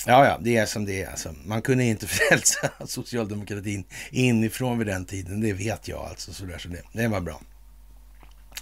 Ja, 0.06 0.26
ja, 0.26 0.38
det 0.40 0.56
är 0.56 0.66
som 0.66 0.84
det 0.84 1.02
är. 1.02 1.10
Alltså, 1.10 1.34
man 1.44 1.62
kunde 1.62 1.84
inte 1.84 2.06
frälsa 2.08 2.70
socialdemokratin 2.86 3.84
inifrån 4.10 4.78
vid 4.78 4.86
den 4.86 5.04
tiden. 5.04 5.40
Det 5.40 5.52
vet 5.52 5.88
jag 5.88 6.00
alltså. 6.00 6.32
Så, 6.32 6.44
där, 6.44 6.58
så 6.58 6.68
det, 6.68 6.82
det 6.92 7.08
var 7.08 7.20
bra. 7.20 7.40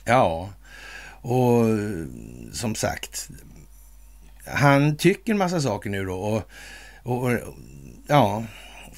Ja, 0.05 0.53
och 1.21 1.65
som 2.53 2.75
sagt. 2.75 3.29
Han 4.47 4.97
tycker 4.97 5.33
en 5.33 5.39
massa 5.39 5.61
saker 5.61 5.91
nu 5.91 6.05
då. 6.05 6.19
Och, 7.03 7.23
och 7.23 7.39
ja, 8.07 8.45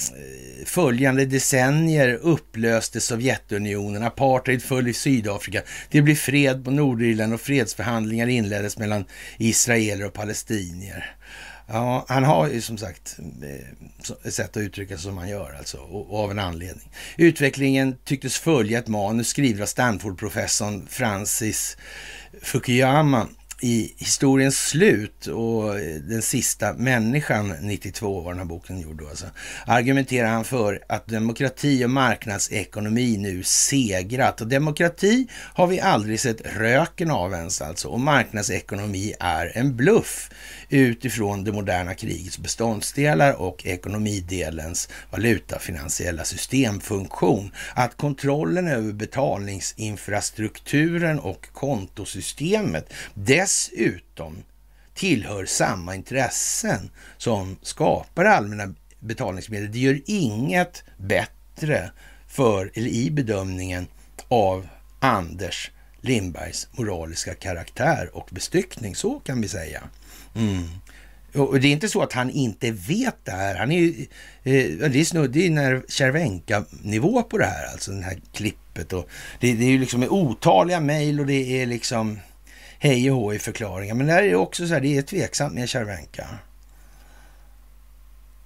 Eh, 0.08 0.66
följande 0.66 1.26
decennier 1.26 2.14
upplöste 2.22 3.00
Sovjetunionen, 3.00 4.02
apartheid 4.02 4.62
föll 4.62 4.88
i 4.88 4.92
Sydafrika, 4.92 5.62
det 5.90 6.02
blev 6.02 6.14
fred 6.14 6.64
på 6.64 6.70
Nordirland 6.70 7.34
och 7.34 7.40
fredsförhandlingar 7.40 8.26
inleddes 8.26 8.78
mellan 8.78 9.04
israeler 9.38 10.06
och 10.06 10.12
palestinier. 10.12 11.16
Ja, 11.66 12.04
han 12.08 12.24
har 12.24 12.48
ju 12.48 12.60
som 12.60 12.78
sagt 12.78 13.18
eh, 13.42 14.26
ett 14.26 14.34
sätt 14.34 14.56
att 14.56 14.62
uttrycka 14.62 14.94
sig 14.94 15.04
som 15.04 15.18
han 15.18 15.28
gör 15.28 15.54
alltså, 15.58 15.78
och 15.78 16.24
av 16.24 16.30
en 16.30 16.38
anledning. 16.38 16.90
Utvecklingen 17.16 17.96
tycktes 18.04 18.38
följa 18.38 18.78
ett 18.78 18.88
manus 18.88 19.28
skrivet 19.28 19.62
av 19.62 19.66
Stanford-professorn 19.66 20.86
Francis 20.88 21.76
Fukuyama 22.42 23.28
i 23.60 23.94
historiens 23.96 24.68
slut 24.68 25.26
och 25.26 25.74
den 26.08 26.22
sista 26.22 26.72
människan, 26.72 27.54
92 27.60 28.20
var 28.20 28.30
den 28.30 28.38
här 28.38 28.46
boken 28.46 28.80
gjord 28.80 28.98
då 28.98 29.08
alltså, 29.08 29.26
argumenterar 29.66 30.28
han 30.28 30.44
för 30.44 30.84
att 30.88 31.06
demokrati 31.06 31.84
och 31.84 31.90
marknadsekonomi 31.90 33.16
nu 33.16 33.42
segrat. 33.42 34.40
Och 34.40 34.46
demokrati 34.46 35.26
har 35.32 35.66
vi 35.66 35.80
aldrig 35.80 36.20
sett 36.20 36.56
röken 36.56 37.10
av 37.10 37.32
ens 37.32 37.62
alltså 37.62 37.88
och 37.88 38.00
marknadsekonomi 38.00 39.14
är 39.20 39.52
en 39.54 39.76
bluff 39.76 40.30
utifrån 40.70 41.44
det 41.44 41.52
moderna 41.52 41.94
krigets 41.94 42.38
beståndsdelar 42.38 43.32
och 43.32 43.66
ekonomidelens 43.66 44.88
valutafinansiella 45.10 46.24
systemfunktion. 46.24 47.52
Att 47.74 47.96
kontrollen 47.96 48.68
över 48.68 48.92
betalningsinfrastrukturen 48.92 51.18
och 51.18 51.52
kontosystemet 51.52 52.92
dessutom 53.14 54.42
tillhör 54.94 55.46
samma 55.46 55.94
intressen 55.94 56.90
som 57.16 57.56
skapar 57.62 58.24
allmänna 58.24 58.74
betalningsmedel. 59.00 59.72
Det 59.72 59.78
gör 59.78 60.00
inget 60.06 60.84
bättre 60.96 61.90
för, 62.28 62.70
eller 62.74 62.88
i 62.88 63.10
bedömningen 63.10 63.86
av 64.28 64.68
Anders 65.00 65.70
Lindbergs 66.00 66.68
moraliska 66.72 67.34
karaktär 67.34 68.10
och 68.12 68.28
bestyckning. 68.32 68.94
Så 68.94 69.20
kan 69.20 69.40
vi 69.40 69.48
säga. 69.48 69.82
Mm. 70.34 70.68
Och 71.34 71.60
det 71.60 71.68
är 71.68 71.72
inte 71.72 71.88
så 71.88 72.02
att 72.02 72.12
han 72.12 72.30
inte 72.30 72.70
vet 72.70 73.16
det 73.24 73.32
här. 73.32 73.54
Han 73.54 73.72
är 73.72 73.78
ju, 73.78 74.06
eh, 74.42 74.90
det 74.90 75.00
är 75.00 75.04
snudd, 75.04 75.36
när 75.36 75.82
Cervenka-nivå 75.88 77.22
på 77.22 77.38
det 77.38 77.46
här, 77.46 77.72
alltså 77.72 77.92
det 77.92 78.02
här 78.02 78.18
klippet. 78.32 78.92
Och 78.92 79.08
det, 79.40 79.54
det 79.54 79.64
är 79.64 79.70
ju 79.70 79.78
liksom 79.78 80.02
otaliga 80.02 80.80
mejl 80.80 81.20
och 81.20 81.26
det 81.26 81.62
är 81.62 81.66
liksom 81.66 82.18
hej 82.78 83.10
och 83.10 83.16
hå 83.16 83.34
i 83.34 83.38
förklaringar. 83.38 83.94
Men 83.94 84.06
där 84.06 84.22
är 84.22 84.28
det 84.28 84.36
också 84.36 84.66
så 84.66 84.74
här, 84.74 84.80
det 84.80 84.96
är 84.96 85.02
tveksamt 85.02 85.54
med 85.54 85.70
Cervenka. 85.70 86.28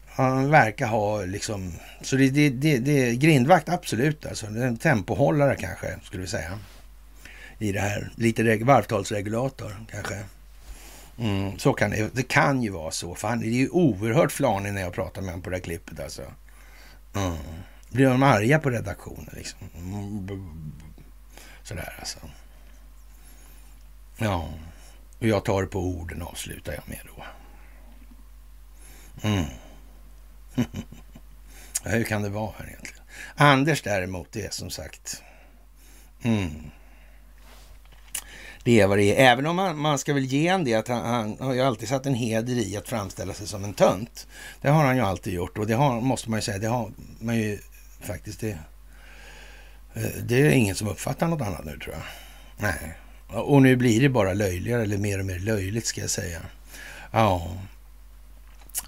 Han 0.07 0.51
verkar 0.51 0.87
ha 0.87 1.24
liksom, 1.24 1.72
så 2.03 2.16
det, 2.16 2.30
det, 2.30 2.51
det, 2.51 2.78
det 2.78 3.09
är 3.09 3.12
grindvakt 3.12 3.68
absolut 3.68 4.26
alltså. 4.26 4.47
Det 4.47 4.61
är 4.61 4.66
en 4.66 4.76
tempohållare 4.76 5.57
kanske, 5.57 5.97
skulle 6.03 6.22
vi 6.22 6.28
säga. 6.28 6.59
I 7.59 7.72
det 7.72 7.80
här, 7.80 8.12
lite 8.16 8.57
varvtalsregulator 8.57 9.76
kanske. 9.91 10.14
Mm, 11.18 11.58
så 11.58 11.72
kan 11.72 11.90
det, 11.90 12.14
det 12.14 12.22
kan 12.22 12.62
ju 12.62 12.70
vara 12.70 12.90
så, 12.90 13.14
för 13.14 13.28
han 13.28 13.42
är 13.42 13.48
ju 13.48 13.68
oerhört 13.68 14.32
flanig 14.32 14.72
när 14.72 14.80
jag 14.80 14.92
pratar 14.92 15.22
med 15.22 15.30
honom 15.30 15.42
på 15.42 15.50
det 15.50 15.56
här 15.56 15.62
klippet 15.62 16.00
alltså. 16.00 16.22
Mm. 17.16 17.36
Blir 17.90 18.06
de 18.06 18.22
arga 18.22 18.58
på 18.58 18.70
redaktionen 18.70 19.30
liksom? 19.32 19.58
Mm. 19.76 20.72
Sådär 21.62 21.96
alltså. 21.98 22.18
Ja, 24.16 24.48
och 25.18 25.26
jag 25.26 25.44
tar 25.44 25.62
det 25.62 25.68
på 25.68 25.80
orden 25.80 26.22
avslutar 26.22 26.72
jag 26.72 26.88
med 26.88 27.00
då. 27.16 27.24
Mm. 29.28 29.44
ja, 31.84 31.90
hur 31.90 32.04
kan 32.04 32.22
det 32.22 32.28
vara 32.28 32.52
här 32.58 32.66
egentligen? 32.66 33.02
Anders 33.34 33.82
däremot, 33.82 34.32
det 34.32 34.46
är 34.46 34.50
som 34.50 34.70
sagt... 34.70 35.22
Mm. 36.22 36.70
Det 38.64 38.80
är 38.80 38.86
vad 38.86 38.98
det 38.98 39.20
är. 39.20 39.32
Även 39.32 39.46
om 39.46 39.56
man, 39.56 39.78
man 39.78 39.98
ska 39.98 40.14
väl 40.14 40.24
ge 40.24 40.48
en 40.48 40.64
det 40.64 40.74
att 40.74 40.88
han, 40.88 41.04
han, 41.04 41.36
har 41.40 41.54
ju 41.54 41.60
alltid 41.60 41.88
satt 41.88 42.06
en 42.06 42.14
heder 42.14 42.54
i 42.54 42.76
att 42.76 42.88
framställa 42.88 43.34
sig 43.34 43.46
som 43.46 43.64
en 43.64 43.74
tönt. 43.74 44.26
Det 44.60 44.68
har 44.68 44.84
han 44.84 44.96
ju 44.96 45.02
alltid 45.02 45.32
gjort 45.32 45.58
och 45.58 45.66
det 45.66 45.74
har, 45.74 46.00
måste 46.00 46.30
man 46.30 46.38
ju 46.38 46.42
säga, 46.42 46.58
det 46.58 46.66
har 46.66 46.92
man 47.18 47.36
ju 47.36 47.58
faktiskt 48.00 48.40
det. 48.40 48.58
Eh, 49.94 50.02
det 50.22 50.40
är 50.40 50.50
ingen 50.50 50.74
som 50.74 50.88
uppfattar 50.88 51.28
något 51.28 51.40
annat 51.40 51.64
nu 51.64 51.78
tror 51.78 51.94
jag. 51.94 52.04
Nej. 52.58 52.94
Och 53.28 53.62
nu 53.62 53.76
blir 53.76 54.00
det 54.00 54.08
bara 54.08 54.32
löjligare, 54.32 54.82
eller 54.82 54.98
mer 54.98 55.18
och 55.18 55.26
mer 55.26 55.38
löjligt 55.38 55.86
ska 55.86 56.00
jag 56.00 56.10
säga. 56.10 56.40
Ja. 57.10 57.56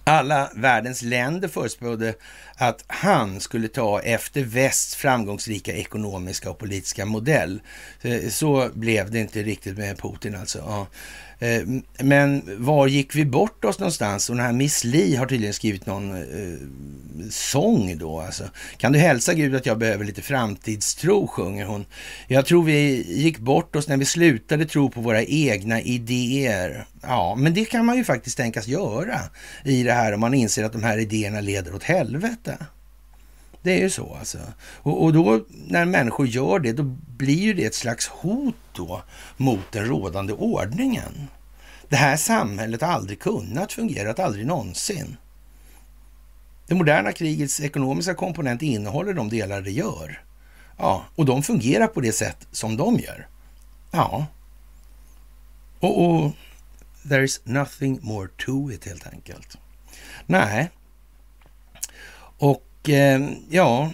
Alla 0.04 0.50
världens 0.54 1.02
länder 1.02 1.48
förutspådde 1.48 2.14
att 2.56 2.84
han 2.86 3.40
skulle 3.40 3.68
ta 3.68 4.00
efter 4.00 4.42
västs 4.42 4.94
framgångsrika 4.96 5.72
ekonomiska 5.72 6.50
och 6.50 6.58
politiska 6.58 7.04
modell. 7.04 7.60
Eh, 8.02 8.28
så 8.28 8.70
blev 8.74 9.10
det 9.10 9.18
inte 9.18 9.42
riktigt 9.42 9.78
med 9.78 9.98
Putin 9.98 10.36
alltså. 10.36 10.58
Ja. 10.58 10.86
Eh, 11.38 11.62
men 11.98 12.42
var 12.64 12.86
gick 12.86 13.14
vi 13.14 13.24
bort 13.24 13.64
oss 13.64 13.78
någonstans? 13.78 14.30
Och 14.30 14.36
den 14.36 14.44
här 14.44 14.52
Miss 14.52 14.84
Li 14.84 15.16
har 15.16 15.26
tydligen 15.26 15.54
skrivit 15.54 15.86
någon 15.86 16.10
eh, 16.16 16.58
sång 17.30 17.98
då. 17.98 18.20
Alltså. 18.20 18.44
Kan 18.76 18.92
du 18.92 18.98
hälsa 18.98 19.34
Gud 19.34 19.54
att 19.54 19.66
jag 19.66 19.78
behöver 19.78 20.04
lite 20.04 20.22
framtidstro, 20.22 21.26
sjunger 21.26 21.64
hon. 21.64 21.84
Jag 22.28 22.46
tror 22.46 22.64
vi 22.64 23.06
gick 23.22 23.38
bort 23.38 23.76
oss 23.76 23.88
när 23.88 23.96
vi 23.96 24.04
slutade 24.04 24.64
tro 24.64 24.90
på 24.90 25.00
våra 25.00 25.22
egna 25.22 25.80
idéer. 25.80 26.86
Ja, 27.02 27.34
men 27.38 27.54
det 27.54 27.64
kan 27.64 27.86
man 27.86 27.96
ju 27.96 28.04
faktiskt 28.04 28.36
tänkas 28.36 28.66
göra 28.66 29.20
i 29.64 29.82
det 29.82 29.92
här 29.92 30.12
om 30.12 30.20
man 30.20 30.34
inser 30.34 30.64
att 30.64 30.72
de 30.72 30.82
här 30.82 30.98
idéerna 30.98 31.40
leder 31.40 31.74
åt 31.74 31.82
helvete. 31.82 32.58
Det 33.66 33.72
är 33.72 33.78
ju 33.78 33.90
så 33.90 34.14
alltså. 34.18 34.38
Och, 34.58 35.04
och, 35.04 35.12
då 35.12 35.44
när 35.66 35.84
människor 35.84 36.26
gör 36.26 36.58
det, 36.58 36.72
då 36.72 36.82
blir 37.16 37.42
ju 37.42 37.54
det 37.54 37.64
ett 37.64 37.74
slags 37.74 38.08
hot 38.08 38.54
då 38.72 39.02
mot 39.36 39.72
den 39.72 39.84
rådande 39.84 40.32
ordningen. 40.32 41.28
Det 41.88 41.96
här 41.96 42.16
samhället 42.16 42.80
har 42.80 42.88
aldrig 42.88 43.20
kunnat 43.20 43.72
fungera, 43.72 44.24
aldrig 44.24 44.46
någonsin. 44.46 45.16
Det 46.66 46.74
moderna 46.74 47.12
krigets 47.12 47.60
ekonomiska 47.60 48.14
komponent 48.14 48.62
innehåller 48.62 49.12
de 49.12 49.28
delar 49.28 49.60
det 49.60 49.70
gör. 49.70 50.22
Ja, 50.78 51.04
och 51.16 51.24
de 51.24 51.42
fungerar 51.42 51.86
på 51.86 52.00
det 52.00 52.12
sätt 52.12 52.46
som 52.52 52.76
de 52.76 52.98
gör. 52.98 53.26
Ja. 53.90 54.26
Och, 55.80 56.04
och 56.04 56.32
there 57.08 57.24
is 57.24 57.40
nothing 57.44 57.98
more 58.02 58.28
to 58.36 58.72
it 58.72 58.84
helt 58.84 59.06
enkelt. 59.06 59.58
Nej. 60.26 60.70
Och 62.38 62.65
Eh, 62.88 63.20
ja, 63.50 63.90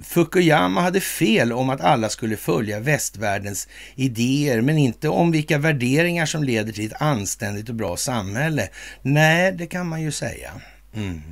Fukuyama 0.00 0.80
hade 0.80 1.00
fel 1.00 1.52
om 1.52 1.70
att 1.70 1.80
alla 1.80 2.08
skulle 2.08 2.36
följa 2.36 2.80
västvärldens 2.80 3.68
idéer, 3.94 4.60
men 4.60 4.78
inte 4.78 5.08
om 5.08 5.30
vilka 5.30 5.58
värderingar 5.58 6.26
som 6.26 6.44
leder 6.44 6.72
till 6.72 6.86
ett 6.86 7.02
anständigt 7.02 7.68
och 7.68 7.74
bra 7.74 7.96
samhälle. 7.96 8.68
Nej, 9.02 9.52
det 9.52 9.66
kan 9.66 9.88
man 9.88 10.02
ju 10.02 10.12
säga. 10.12 10.50
Mm. 10.94 11.22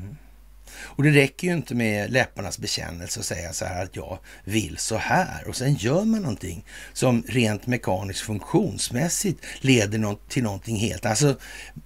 Och 0.94 1.02
det 1.02 1.10
räcker 1.10 1.46
ju 1.48 1.54
inte 1.54 1.74
med 1.74 2.12
läpparnas 2.12 2.58
bekännelse 2.58 3.20
och 3.20 3.26
säga 3.26 3.52
så 3.52 3.64
här 3.64 3.82
att 3.82 3.96
jag 3.96 4.18
vill 4.44 4.78
så 4.78 4.96
här 4.96 5.48
och 5.48 5.56
sen 5.56 5.74
gör 5.74 6.04
man 6.04 6.22
någonting 6.22 6.64
som 6.92 7.22
rent 7.28 7.66
mekaniskt 7.66 8.20
funktionsmässigt 8.20 9.44
leder 9.60 10.28
till 10.28 10.42
någonting 10.42 10.76
helt. 10.76 11.06
Alltså, 11.06 11.36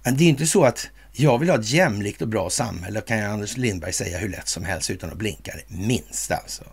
det 0.03 0.23
är 0.23 0.29
inte 0.29 0.47
så 0.47 0.63
att 0.63 0.89
jag 1.19 1.37
vill 1.37 1.49
ha 1.49 1.59
ett 1.59 1.69
jämlikt 1.69 2.21
och 2.21 2.27
bra 2.27 2.49
samhälle, 2.49 3.01
kan 3.01 3.17
jag 3.17 3.31
Anders 3.31 3.57
Lindberg 3.57 3.93
säga 3.93 4.17
hur 4.17 4.29
lätt 4.29 4.47
som 4.47 4.65
helst 4.65 4.89
utan 4.89 5.09
att 5.09 5.17
blinka 5.17 5.53
det 5.55 5.75
minsta 5.75 6.35
alltså. 6.35 6.63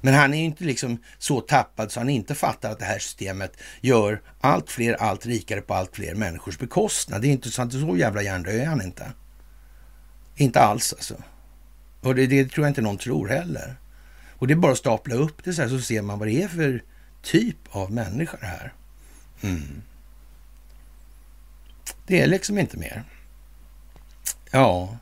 Men 0.00 0.14
han 0.14 0.34
är 0.34 0.38
ju 0.38 0.44
inte 0.44 0.64
liksom 0.64 0.98
så 1.18 1.40
tappad 1.40 1.92
så 1.92 2.00
han 2.00 2.08
inte 2.08 2.34
fattar 2.34 2.70
att 2.70 2.78
det 2.78 2.84
här 2.84 2.98
systemet 2.98 3.52
gör 3.80 4.22
allt 4.40 4.70
fler 4.70 4.94
allt 4.94 5.26
rikare 5.26 5.60
på 5.60 5.74
allt 5.74 5.96
fler 5.96 6.14
människors 6.14 6.58
bekostnad. 6.58 7.22
Det 7.22 7.28
är 7.28 7.32
inte 7.32 7.50
så, 7.50 7.70
så 7.70 7.96
jävla 7.96 8.22
hjärndöd 8.22 8.60
är 8.60 8.66
han 8.66 8.82
inte. 8.82 9.12
Inte 10.36 10.60
alls 10.60 10.92
alltså. 10.92 11.14
Och 12.00 12.14
det, 12.14 12.26
det, 12.26 12.44
tror 12.44 12.66
jag 12.66 12.70
inte 12.70 12.82
någon 12.82 12.98
tror 12.98 13.28
heller. 13.28 13.76
Och 14.30 14.46
det 14.46 14.54
är 14.54 14.56
bara 14.56 14.72
att 14.72 14.78
stapla 14.78 15.14
upp 15.14 15.44
det 15.44 15.52
så 15.52 15.62
här 15.62 15.68
så 15.68 15.80
ser 15.80 16.02
man 16.02 16.18
vad 16.18 16.28
det 16.28 16.42
är 16.42 16.48
för 16.48 16.82
typ 17.22 17.56
av 17.70 17.92
människa 17.92 18.36
det 18.40 18.46
här. 18.46 18.72
Mm. 19.42 19.82
Det 22.06 22.20
är 22.20 22.26
liksom 22.26 22.58
inte 22.58 22.76
mer. 22.76 23.04
Ja, 24.50 24.98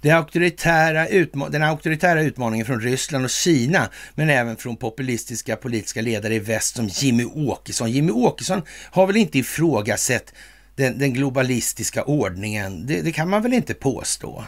det 0.00 0.10
auktoritära 0.10 1.06
den 1.50 1.62
auktoritära 1.62 2.22
utmaningen 2.22 2.66
från 2.66 2.80
Ryssland 2.80 3.24
och 3.24 3.30
Kina, 3.30 3.90
men 4.14 4.30
även 4.30 4.56
från 4.56 4.76
populistiska 4.76 5.56
politiska 5.56 6.00
ledare 6.02 6.34
i 6.34 6.38
väst 6.38 6.76
som 6.76 6.88
Jimmy 6.88 7.24
Åkesson. 7.24 7.90
Jimmy 7.90 8.12
Åkesson 8.12 8.62
har 8.90 9.06
väl 9.06 9.16
inte 9.16 9.38
ifrågasatt 9.38 10.34
den, 10.74 10.98
den 10.98 11.12
globalistiska 11.12 12.04
ordningen, 12.04 12.86
det, 12.86 13.00
det 13.00 13.12
kan 13.12 13.30
man 13.30 13.42
väl 13.42 13.52
inte 13.52 13.74
påstå. 13.74 14.44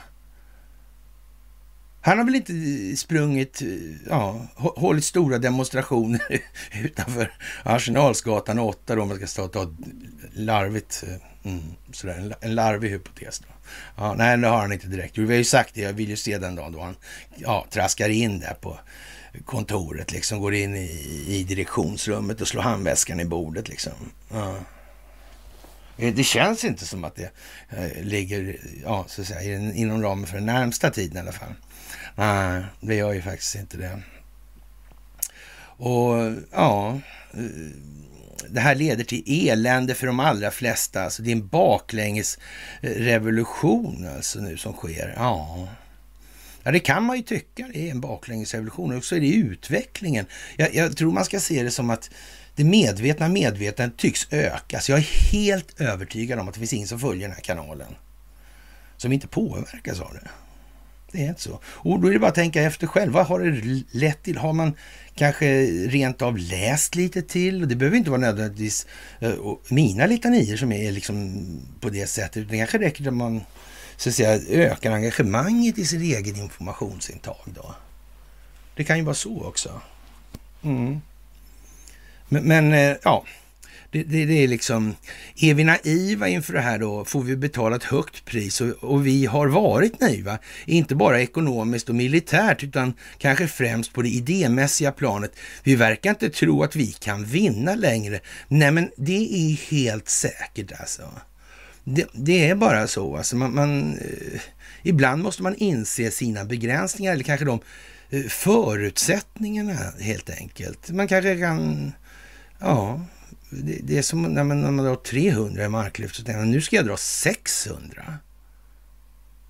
Han 2.05 2.18
har 2.18 2.24
väl 2.24 2.35
inte 2.35 2.53
eh, 2.53 2.97
sprungit, 2.97 3.62
eh, 3.62 3.68
ja, 4.09 4.47
hållit 4.57 5.05
stora 5.05 5.39
demonstrationer 5.39 6.22
utanför 6.85 7.33
Arsenalsgatan 7.62 8.59
8 8.59 8.95
då, 8.97 9.03
om 9.03 9.09
man 9.09 9.26
ska 9.26 9.49
ta, 9.49 9.62
ett 9.62 9.68
larvigt, 10.33 11.05
eh, 11.07 11.32
mm, 11.45 11.62
sådär, 11.93 12.34
en 12.40 12.55
larvig 12.55 12.90
hypotes. 12.90 13.38
Då. 13.38 13.47
Ja, 13.97 14.14
nej, 14.14 14.38
det 14.38 14.49
har 14.49 14.59
han 14.59 14.72
inte 14.72 14.86
direkt 14.86 15.18
Vi 15.18 15.26
har 15.26 15.34
ju 15.34 15.45
sagt 15.45 15.74
det, 15.74 15.80
jag 15.80 15.93
vill 15.93 16.09
ju 16.09 16.16
se 16.16 16.38
den 16.38 16.55
dagen 16.55 16.72
då 16.72 16.80
han 16.80 16.97
ja, 17.36 17.66
traskar 17.70 18.09
in 18.09 18.40
där 18.40 18.55
på 18.55 18.78
kontoret, 19.45 20.12
liksom 20.12 20.40
går 20.40 20.55
in 20.55 20.76
i, 20.76 21.24
i 21.26 21.45
direktionsrummet 21.45 22.40
och 22.40 22.49
slår 22.49 22.62
handväskan 22.62 23.20
i 23.20 23.24
bordet 23.24 23.68
liksom. 23.68 23.93
Ja. 24.30 24.57
Eh, 25.97 26.14
det 26.14 26.24
känns 26.24 26.64
inte 26.64 26.86
som 26.86 27.05
att 27.05 27.16
det 27.16 27.30
eh, 27.70 28.03
ligger 28.03 28.57
ja, 28.82 29.05
så 29.09 29.20
att 29.20 29.26
säga, 29.26 29.59
inom 29.59 30.03
ramen 30.03 30.26
för 30.26 30.34
den 30.34 30.47
närmsta 30.47 30.90
tiden 30.90 31.16
i 31.16 31.20
alla 31.20 31.32
fall. 31.32 31.55
Nej, 32.14 32.64
det 32.80 32.95
gör 32.95 33.12
ju 33.12 33.22
faktiskt 33.22 33.55
inte 33.55 33.76
det. 33.76 34.03
Och 35.76 36.32
ja, 36.53 37.01
eh, 37.34 37.40
det 38.53 38.61
här 38.61 38.74
leder 38.74 39.05
till 39.05 39.48
elände 39.48 39.94
för 39.94 40.07
de 40.07 40.20
allra 40.20 40.50
flesta. 40.50 41.03
Alltså 41.05 41.22
det 41.22 41.30
är 41.30 41.32
en 41.32 41.48
baklänges 41.48 42.38
revolution 42.80 44.09
alltså 44.16 44.40
nu 44.40 44.57
som 44.57 44.72
sker. 44.72 45.14
Ja. 45.16 45.68
Ja, 46.62 46.70
det 46.70 46.80
kan 46.80 47.03
man 47.03 47.16
ju 47.16 47.22
tycka. 47.22 47.68
Det 47.72 47.88
är 47.88 47.90
en 47.90 48.00
baklängesrevolution. 48.00 48.96
Och 48.96 49.05
så 49.05 49.16
är 49.16 49.20
det 49.20 49.34
utvecklingen. 49.34 50.26
Jag, 50.57 50.74
jag 50.74 50.96
tror 50.96 51.12
man 51.12 51.24
ska 51.24 51.40
se 51.40 51.62
det 51.62 51.70
som 51.70 51.90
att 51.90 52.11
det 52.55 52.64
medvetna 52.64 53.28
medvetandet 53.28 53.98
tycks 53.98 54.26
öka. 54.30 54.80
Så 54.80 54.92
jag 54.92 54.98
är 54.98 55.32
helt 55.32 55.80
övertygad 55.80 56.38
om 56.38 56.48
att 56.48 56.55
det 56.55 56.61
finns 56.61 56.72
ingen 56.72 56.88
som 56.88 57.00
följer 57.00 57.28
den 57.28 57.36
här 57.36 57.42
kanalen 57.42 57.94
som 58.96 59.12
inte 59.12 59.28
påverkas 59.28 60.00
av 60.00 60.14
det. 60.14 60.28
Det 61.12 61.24
är 61.24 61.28
inte 61.28 61.40
så. 61.40 61.60
Och 61.64 62.00
då 62.00 62.08
är 62.08 62.12
det 62.12 62.18
bara 62.18 62.28
att 62.28 62.34
tänka 62.34 62.62
efter 62.62 62.86
själv. 62.86 63.12
Vad 63.12 63.26
har 63.26 63.40
det 63.40 63.82
lett 63.90 64.22
till? 64.22 64.38
Har 64.38 64.52
man 64.52 64.74
kanske 65.14 65.64
rent 65.66 66.22
av 66.22 66.38
läst 66.38 66.94
lite 66.94 67.22
till? 67.22 67.68
Det 67.68 67.76
behöver 67.76 67.96
inte 67.96 68.10
vara 68.10 68.20
nödvändigtvis 68.20 68.86
uh, 69.22 69.54
mina 69.68 70.06
litanier 70.06 70.56
som 70.56 70.72
är 70.72 70.92
liksom 70.92 71.44
på 71.80 71.90
det 71.90 72.06
sättet. 72.06 72.48
Det 72.48 72.58
kanske 72.58 72.78
räcker 72.78 73.08
att 73.08 73.14
man 73.14 73.40
så 73.96 74.08
att 74.08 74.14
säga, 74.14 74.40
ökar 74.48 74.92
engagemanget 74.92 75.78
i 75.78 75.84
sin 75.84 76.02
egen 76.02 76.36
informationsintag. 76.36 77.44
Då. 77.44 77.74
Det 78.76 78.84
kan 78.84 78.98
ju 78.98 79.04
vara 79.04 79.14
så 79.14 79.42
också. 79.42 79.80
Mm. 80.62 81.00
Men, 82.28 82.44
men, 82.44 82.72
uh, 82.72 82.96
ja, 83.02 83.24
det, 83.93 84.03
det, 84.03 84.24
det, 84.24 84.45
är 84.45 84.49
liksom, 84.49 84.95
är 85.36 85.55
vi 85.55 85.64
naiva 85.64 86.28
inför 86.28 86.53
det 86.53 86.61
här 86.61 86.78
då 86.78 87.05
får 87.05 87.22
vi 87.22 87.36
betala 87.36 87.76
ett 87.76 87.84
högt 87.84 88.24
pris 88.24 88.61
och, 88.61 88.68
och, 88.68 89.07
vi 89.07 89.26
har 89.26 89.47
varit 89.49 90.01
naiva, 90.01 90.38
inte 90.66 90.95
bara 90.95 91.20
ekonomiskt 91.20 91.88
och 91.88 91.95
militärt 91.95 92.64
utan 92.64 92.95
kanske 93.18 93.47
främst 93.49 93.93
på 93.93 94.03
det 94.03 94.09
idémässiga 94.09 94.93
planet. 94.93 95.32
Vi 95.62 95.74
verkar 95.74 96.11
inte 96.11 96.30
tro 96.30 96.62
att 96.62 96.76
vi 96.76 96.86
kan 96.86 97.24
vinna 97.24 97.74
längre. 97.74 98.20
Nej, 98.49 98.70
men 98.70 98.90
det 98.97 99.51
är 99.53 99.70
helt 99.70 100.09
säkert 100.09 100.72
alltså. 100.80 101.03
Det, 101.84 102.07
det 102.12 102.49
är 102.49 102.55
bara 102.55 102.86
så. 102.86 103.16
Alltså 103.16 103.36
man, 103.36 103.55
man 103.55 103.99
eh, 103.99 104.40
ibland 104.82 105.22
måste 105.22 105.43
man 105.43 105.55
inse 105.55 106.11
sina 106.11 106.45
begränsningar 106.45 107.12
eller 107.12 107.24
kanske 107.24 107.47
de 107.47 107.61
eh, 108.11 108.22
förutsättningarna 108.22 109.76
helt 110.01 110.30
enkelt. 110.30 110.90
Man 110.90 111.09
kanske 111.09 111.38
kan, 111.38 111.93
ja, 112.59 113.01
det, 113.53 113.78
det 113.82 113.98
är 113.98 114.03
som 114.03 114.22
när 114.22 114.44
man, 114.44 114.61
när 114.61 114.70
man 114.70 114.84
drar 114.84 114.96
300 114.96 115.64
i 115.64 115.68
marklyft 115.68 116.16
så 116.16 116.22
tänker 116.22 116.38
man 116.38 116.50
nu 116.50 116.61
ska 116.61 116.76
jag 116.76 116.86
dra 116.86 116.96
600. 116.96 118.18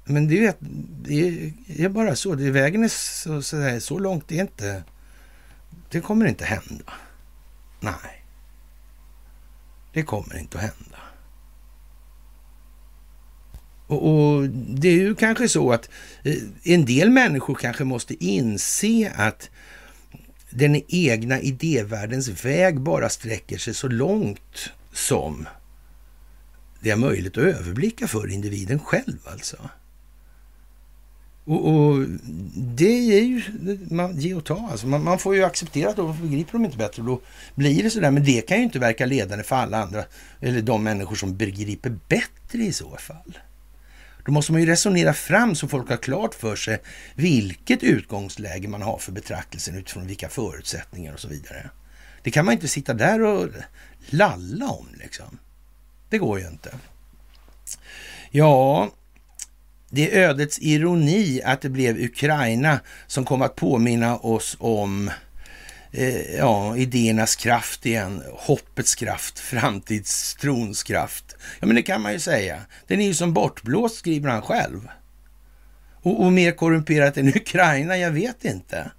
Men 0.04 0.28
det 0.28 0.46
är, 0.46 0.54
det 1.66 1.84
är 1.84 1.88
bara 1.88 2.16
så. 2.16 2.34
Det, 2.34 2.50
vägen 2.50 2.84
är 2.84 2.88
så, 2.88 3.42
så, 3.42 3.80
så 3.80 3.98
långt, 3.98 4.28
det 4.28 4.36
är 4.36 4.40
inte... 4.40 4.84
Det 5.90 6.00
kommer 6.00 6.26
inte 6.26 6.44
hända. 6.44 6.92
Nej. 7.80 8.24
Det 9.92 10.02
kommer 10.02 10.38
inte 10.38 10.58
att 10.58 10.64
hända. 10.64 10.98
Och, 13.86 14.08
och, 14.08 14.48
det 14.48 14.88
är 14.88 14.92
ju 14.92 15.14
kanske 15.14 15.48
så 15.48 15.72
att 15.72 15.90
eh, 16.22 16.36
en 16.62 16.84
del 16.84 17.10
människor 17.10 17.54
kanske 17.54 17.84
måste 17.84 18.24
inse 18.24 19.12
att 19.16 19.50
den 20.54 20.82
egna 20.88 21.40
idévärldens 21.40 22.44
väg 22.44 22.80
bara 22.80 23.08
sträcker 23.08 23.58
sig 23.58 23.74
så 23.74 23.88
långt 23.88 24.70
som 24.92 25.46
det 26.80 26.90
är 26.90 26.96
möjligt 26.96 27.38
att 27.38 27.44
överblicka 27.44 28.08
för 28.08 28.30
individen 28.30 28.78
själv 28.78 29.18
alltså. 29.24 29.56
Och, 31.44 31.68
och 31.68 32.04
det 32.56 33.18
är 33.18 33.24
ju 33.24 33.42
man, 33.90 34.18
ge 34.20 34.34
och 34.34 34.44
ta. 34.44 34.68
Alltså 34.70 34.86
man, 34.86 35.04
man 35.04 35.18
får 35.18 35.34
ju 35.34 35.44
acceptera 35.44 35.90
att 35.90 35.96
då 35.96 36.12
begriper 36.12 36.52
de 36.52 36.64
inte 36.64 36.76
bättre. 36.76 37.02
Då 37.02 37.20
blir 37.54 37.82
det 37.82 37.90
sådär. 37.90 38.10
Men 38.10 38.24
det 38.24 38.46
kan 38.46 38.58
ju 38.58 38.64
inte 38.64 38.78
verka 38.78 39.06
ledande 39.06 39.44
för 39.44 39.56
alla 39.56 39.82
andra. 39.82 40.04
Eller 40.40 40.62
de 40.62 40.84
människor 40.84 41.16
som 41.16 41.36
begriper 41.36 41.98
bättre 42.08 42.58
i 42.58 42.72
så 42.72 42.96
fall. 42.96 43.38
Då 44.24 44.32
måste 44.32 44.52
man 44.52 44.60
ju 44.60 44.66
resonera 44.66 45.14
fram 45.14 45.54
så 45.54 45.68
folk 45.68 45.88
har 45.88 45.96
klart 45.96 46.34
för 46.34 46.56
sig 46.56 46.82
vilket 47.14 47.82
utgångsläge 47.82 48.68
man 48.68 48.82
har 48.82 48.98
för 48.98 49.12
betraktelsen 49.12 49.74
utifrån 49.74 50.06
vilka 50.06 50.28
förutsättningar 50.28 51.12
och 51.12 51.20
så 51.20 51.28
vidare. 51.28 51.70
Det 52.22 52.30
kan 52.30 52.44
man 52.44 52.54
inte 52.54 52.68
sitta 52.68 52.94
där 52.94 53.22
och 53.22 53.48
lalla 54.06 54.68
om 54.68 54.86
liksom. 54.98 55.38
Det 56.08 56.18
går 56.18 56.40
ju 56.40 56.46
inte. 56.46 56.74
Ja, 58.30 58.90
det 59.90 60.16
är 60.16 60.28
ödets 60.28 60.58
ironi 60.58 61.42
att 61.44 61.60
det 61.60 61.68
blev 61.68 61.96
Ukraina 62.00 62.80
som 63.06 63.24
kom 63.24 63.42
att 63.42 63.56
påminna 63.56 64.18
oss 64.18 64.56
om 64.60 65.10
eh, 65.92 66.36
ja, 66.36 66.76
idéernas 66.76 67.36
kraft 67.36 67.86
igen, 67.86 68.22
hoppets 68.32 68.94
kraft, 68.94 69.38
framtidstrons 69.38 70.82
kraft. 70.82 71.36
Ja, 71.60 71.66
men 71.66 71.76
det 71.76 71.82
kan 71.82 72.02
man 72.02 72.12
ju 72.12 72.18
säga. 72.18 72.60
Den 72.86 73.00
är 73.00 73.06
ju 73.06 73.14
som 73.14 73.32
bortblåst, 73.32 73.96
skriver 73.96 74.30
han 74.30 74.42
själv. 74.42 74.88
Och, 76.02 76.24
och 76.24 76.32
mer 76.32 76.52
korrumperat 76.52 77.16
än 77.16 77.28
Ukraina, 77.36 77.96
jag 77.96 78.10
vet 78.10 78.44
inte. 78.44 78.90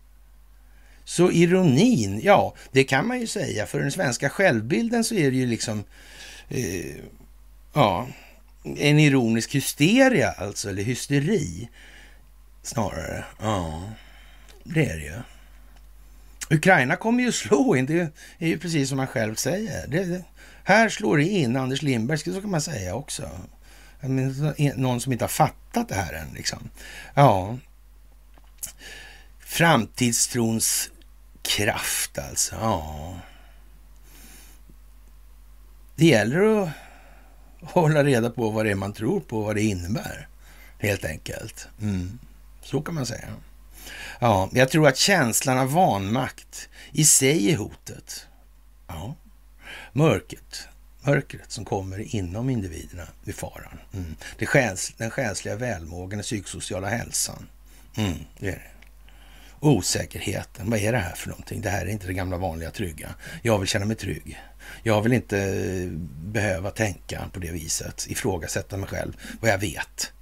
Så 1.05 1.31
ironin, 1.31 2.21
ja, 2.23 2.55
det 2.71 2.83
kan 2.83 3.07
man 3.07 3.19
ju 3.19 3.27
säga. 3.27 3.65
För 3.65 3.79
den 3.79 3.91
svenska 3.91 4.29
självbilden 4.29 5.03
så 5.03 5.15
är 5.15 5.31
det 5.31 5.37
ju 5.37 5.45
liksom, 5.45 5.83
eh, 6.49 6.95
ja, 7.73 8.07
en 8.63 8.99
ironisk 8.99 9.55
hysteria 9.55 10.31
alltså, 10.31 10.69
eller 10.69 10.83
hysteri 10.83 11.69
snarare. 12.61 13.25
Ja, 13.41 13.83
det 14.63 14.85
är 14.85 14.97
det 14.97 15.03
ju. 15.03 15.32
Ukraina 16.49 16.95
kommer 16.95 17.23
ju 17.23 17.31
slå 17.31 17.75
in, 17.75 17.85
det 17.85 17.99
är 18.39 18.47
ju 18.47 18.59
precis 18.59 18.89
som 18.89 18.99
han 18.99 19.07
själv 19.07 19.35
säger. 19.35 19.87
Det, 19.87 20.03
det, 20.03 20.23
här 20.63 20.89
slår 20.89 21.17
det 21.17 21.23
in 21.23 21.55
Anders 21.55 21.81
Lindberg, 21.81 22.17
så 22.17 22.41
kan 22.41 22.51
man 22.51 22.61
säga 22.61 22.95
också. 22.95 23.29
Men, 23.99 24.53
någon 24.75 25.01
som 25.01 25.11
inte 25.11 25.23
har 25.23 25.29
fattat 25.29 25.89
det 25.89 25.95
här 25.95 26.13
än. 26.13 26.33
Liksom. 26.33 26.69
Ja, 27.13 27.57
framtidstrons 29.39 30.89
kraft 31.41 32.17
alltså. 32.17 32.55
Ja. 32.55 33.15
Det 35.95 36.05
gäller 36.05 36.61
att 36.61 36.69
hålla 37.61 38.03
reda 38.03 38.29
på 38.29 38.49
vad 38.49 38.65
det 38.65 38.71
är 38.71 38.75
man 38.75 38.93
tror 38.93 39.19
på 39.19 39.37
och 39.37 39.43
vad 39.43 39.55
det 39.55 39.61
innebär. 39.61 40.27
Helt 40.79 41.05
enkelt. 41.05 41.67
Mm. 41.81 42.19
Så 42.61 42.81
kan 42.81 42.95
man 42.95 43.05
säga. 43.05 43.27
Ja, 44.19 44.49
jag 44.51 44.69
tror 44.69 44.87
att 44.87 44.97
känslan 44.97 45.57
av 45.57 45.71
vanmakt 45.71 46.69
i 46.91 47.05
sig 47.05 47.51
är 47.51 47.57
hotet. 47.57 48.27
Ja. 48.87 49.15
Mörkret, 49.93 50.67
mörkret 51.01 51.51
som 51.51 51.65
kommer 51.65 52.15
inom 52.15 52.49
individerna 52.49 53.07
vid 53.23 53.35
faran. 53.35 53.79
Mm. 53.93 54.15
Det 54.37 54.45
själs, 54.45 54.93
den 54.97 55.09
själsliga 55.09 55.55
välmågan, 55.55 56.17
den 56.17 56.23
psykosociala 56.23 56.87
hälsan. 56.87 57.47
Mm, 57.97 58.17
det 58.39 58.47
är 58.47 58.51
det. 58.51 58.61
Osäkerheten, 59.59 60.69
vad 60.69 60.79
är 60.79 60.91
det 60.91 60.97
här 60.97 61.15
för 61.15 61.29
någonting? 61.29 61.61
Det 61.61 61.69
här 61.69 61.85
är 61.85 61.89
inte 61.89 62.07
det 62.07 62.13
gamla 62.13 62.37
vanliga 62.37 62.71
trygga. 62.71 63.15
Jag 63.41 63.59
vill 63.59 63.67
känna 63.67 63.85
mig 63.85 63.95
trygg. 63.95 64.41
Jag 64.83 65.01
vill 65.01 65.13
inte 65.13 65.39
eh, 65.39 65.91
behöva 66.31 66.71
tänka 66.71 67.29
på 67.33 67.39
det 67.39 67.51
viset, 67.51 68.05
ifrågasätta 68.09 68.77
mig 68.77 68.89
själv, 68.89 69.17
vad 69.41 69.51
jag 69.51 69.57
vet. 69.57 70.13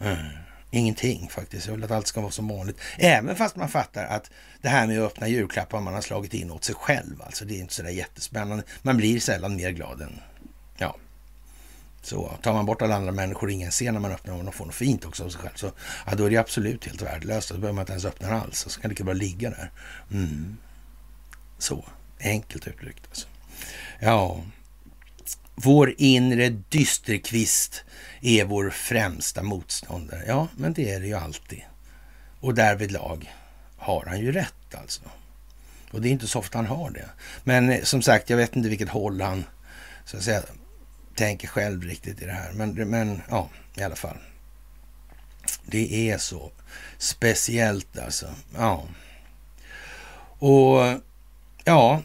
Mm. 0.00 0.26
Ingenting 0.70 1.28
faktiskt. 1.28 1.66
Jag 1.66 1.74
vill 1.74 1.84
att 1.84 1.90
allt 1.90 2.06
ska 2.06 2.20
vara 2.20 2.30
som 2.30 2.48
vanligt. 2.48 2.80
Även 2.98 3.36
fast 3.36 3.56
man 3.56 3.68
fattar 3.68 4.04
att 4.04 4.30
det 4.62 4.68
här 4.68 4.86
med 4.86 4.98
att 5.00 5.12
öppna 5.12 5.28
julklappar 5.28 5.80
man 5.80 5.94
har 5.94 6.00
slagit 6.00 6.34
in 6.34 6.50
åt 6.50 6.64
sig 6.64 6.74
själv. 6.74 7.22
Alltså 7.22 7.44
det 7.44 7.54
är 7.54 7.60
inte 7.60 7.74
sådär 7.74 7.90
jättespännande. 7.90 8.64
Man 8.82 8.96
blir 8.96 9.20
sällan 9.20 9.56
mer 9.56 9.70
glad 9.70 10.00
än... 10.00 10.20
Ja. 10.76 10.96
Så 12.02 12.38
tar 12.42 12.52
man 12.52 12.66
bort 12.66 12.82
alla 12.82 12.96
andra 12.96 13.12
människor 13.12 13.46
och 13.46 13.52
ingen 13.52 13.72
ser 13.72 13.92
när 13.92 14.00
man 14.00 14.12
öppnar 14.12 14.48
och 14.48 14.54
får 14.54 14.66
något 14.66 14.74
fint 14.74 15.04
också 15.04 15.24
av 15.24 15.28
sig 15.28 15.40
själv. 15.40 15.54
Så 15.54 15.72
ja, 16.06 16.14
då 16.14 16.24
är 16.24 16.30
det 16.30 16.36
absolut 16.36 16.86
helt 16.86 17.02
värdelöst. 17.02 17.48
Då 17.48 17.54
behöver 17.54 17.74
man 17.74 17.82
inte 17.82 17.92
ens 17.92 18.04
öppna 18.04 18.28
den 18.28 18.40
alls. 18.40 18.58
Så 18.68 18.80
kan 18.80 18.88
det 18.88 18.88
lika 18.88 19.04
bara 19.04 19.12
ligga 19.12 19.50
där. 19.50 19.70
Mm. 20.12 20.56
Så 21.58 21.84
enkelt 22.20 22.66
uttryckt 22.66 23.06
alltså. 23.08 23.28
Ja. 24.00 24.40
Vår 25.54 25.94
inre 25.98 26.48
dysterkvist 26.48 27.84
är 28.20 28.44
vår 28.44 28.70
främsta 28.70 29.42
motståndare. 29.42 30.24
Ja, 30.26 30.48
men 30.56 30.72
det 30.72 30.92
är 30.92 31.00
det 31.00 31.06
ju 31.06 31.14
alltid. 31.14 31.62
Och 32.40 32.54
därvidlag 32.54 33.34
har 33.76 34.04
han 34.06 34.20
ju 34.20 34.32
rätt 34.32 34.74
alltså. 34.74 35.02
Och 35.90 36.00
det 36.00 36.08
är 36.08 36.10
inte 36.10 36.26
så 36.26 36.38
ofta 36.38 36.58
han 36.58 36.66
har 36.66 36.90
det. 36.90 37.08
Men 37.44 37.70
eh, 37.70 37.82
som 37.82 38.02
sagt, 38.02 38.30
jag 38.30 38.36
vet 38.36 38.56
inte 38.56 38.68
vilket 38.68 38.88
håll 38.88 39.20
han 39.20 39.44
så 40.04 40.16
att 40.16 40.22
säga, 40.22 40.42
tänker 41.14 41.48
själv 41.48 41.82
riktigt 41.82 42.22
i 42.22 42.26
det 42.26 42.32
här. 42.32 42.52
Men, 42.52 42.90
men 42.90 43.22
ja, 43.30 43.48
i 43.74 43.82
alla 43.82 43.96
fall. 43.96 44.16
Det 45.66 46.10
är 46.10 46.18
så 46.18 46.50
speciellt 46.98 47.98
alltså. 47.98 48.26
Ja. 48.56 48.84
Och 50.38 51.00
ja, 51.64 52.02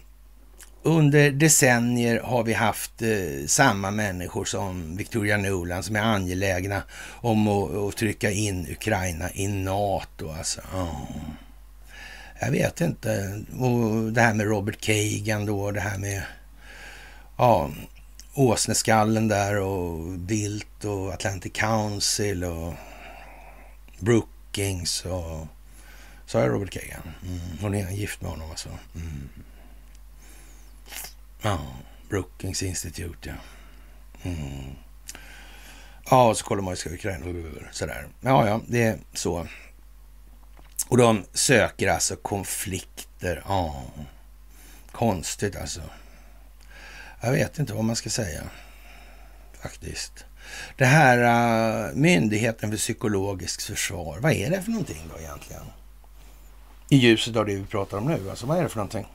under 0.85 1.31
decennier 1.31 2.19
har 2.19 2.43
vi 2.43 2.53
haft 2.53 3.01
eh, 3.01 3.47
samma 3.47 3.91
människor 3.91 4.45
som 4.45 4.95
Victoria 4.97 5.37
Nuland 5.37 5.85
som 5.85 5.95
är 5.95 6.01
angelägna 6.01 6.83
om 7.09 7.47
att, 7.47 7.75
att 7.75 7.97
trycka 7.97 8.31
in 8.31 8.67
Ukraina 8.71 9.31
i 9.33 9.47
NATO. 9.47 10.31
Alltså, 10.37 10.61
oh. 10.61 11.01
Jag 12.39 12.51
vet 12.51 12.81
inte. 12.81 13.41
Och 13.59 14.11
det 14.11 14.21
här 14.21 14.33
med 14.33 14.47
Robert 14.47 14.81
Kagan 14.81 15.45
då, 15.45 15.71
det 15.71 15.79
här 15.79 15.97
med 15.97 16.23
ja, 17.37 17.71
Åsneskallen 18.33 19.27
där 19.27 19.59
och 19.59 19.99
Bildt 20.07 20.85
och 20.85 21.13
Atlantic 21.13 21.53
Council 21.53 22.43
och 22.43 22.73
Brookings 23.99 25.05
och 25.05 25.47
Sa 26.25 26.39
jag 26.39 26.49
Robert 26.49 26.69
Kagan. 26.69 27.01
Mm. 27.25 27.39
Hon 27.61 27.73
är 27.75 27.91
gift 27.91 28.21
med 28.21 28.31
honom 28.31 28.49
alltså. 28.49 28.69
Mm. 28.95 29.29
Ja, 31.45 31.59
Brookings 32.09 32.63
Institute, 32.63 33.29
ja. 33.29 33.33
Mm. 34.29 34.75
Ja, 36.09 36.29
och 36.29 36.37
så 36.37 36.45
kollar 36.45 36.61
man 36.61 36.71
ju 36.71 36.75
ska 36.75 36.89
Ukraina, 36.89 37.25
sådär. 37.71 38.07
Ja, 38.21 38.47
ja, 38.47 38.61
det 38.67 38.83
är 38.83 38.97
så. 39.13 39.47
Och 40.87 40.97
de 40.97 41.25
söker 41.33 41.87
alltså 41.87 42.15
konflikter. 42.15 43.43
Ja, 43.47 43.83
konstigt 44.91 45.55
alltså. 45.55 45.81
Jag 47.21 47.31
vet 47.31 47.59
inte 47.59 47.73
vad 47.73 47.83
man 47.83 47.95
ska 47.95 48.09
säga, 48.09 48.43
faktiskt. 49.61 50.25
Det 50.77 50.85
här 50.85 51.17
uh, 51.89 51.95
Myndigheten 51.95 52.69
för 52.69 52.77
psykologiskt 52.77 53.63
försvar, 53.63 54.19
vad 54.19 54.31
är 54.31 54.49
det 54.49 54.61
för 54.61 54.71
någonting 54.71 55.09
då 55.13 55.19
egentligen? 55.19 55.63
I 56.89 56.97
ljuset 56.97 57.35
av 57.35 57.45
det 57.45 57.55
vi 57.55 57.65
pratar 57.65 57.97
om 57.97 58.05
nu, 58.05 58.29
alltså 58.29 58.45
vad 58.45 58.57
är 58.57 58.63
det 58.63 58.69
för 58.69 58.77
någonting? 58.77 59.07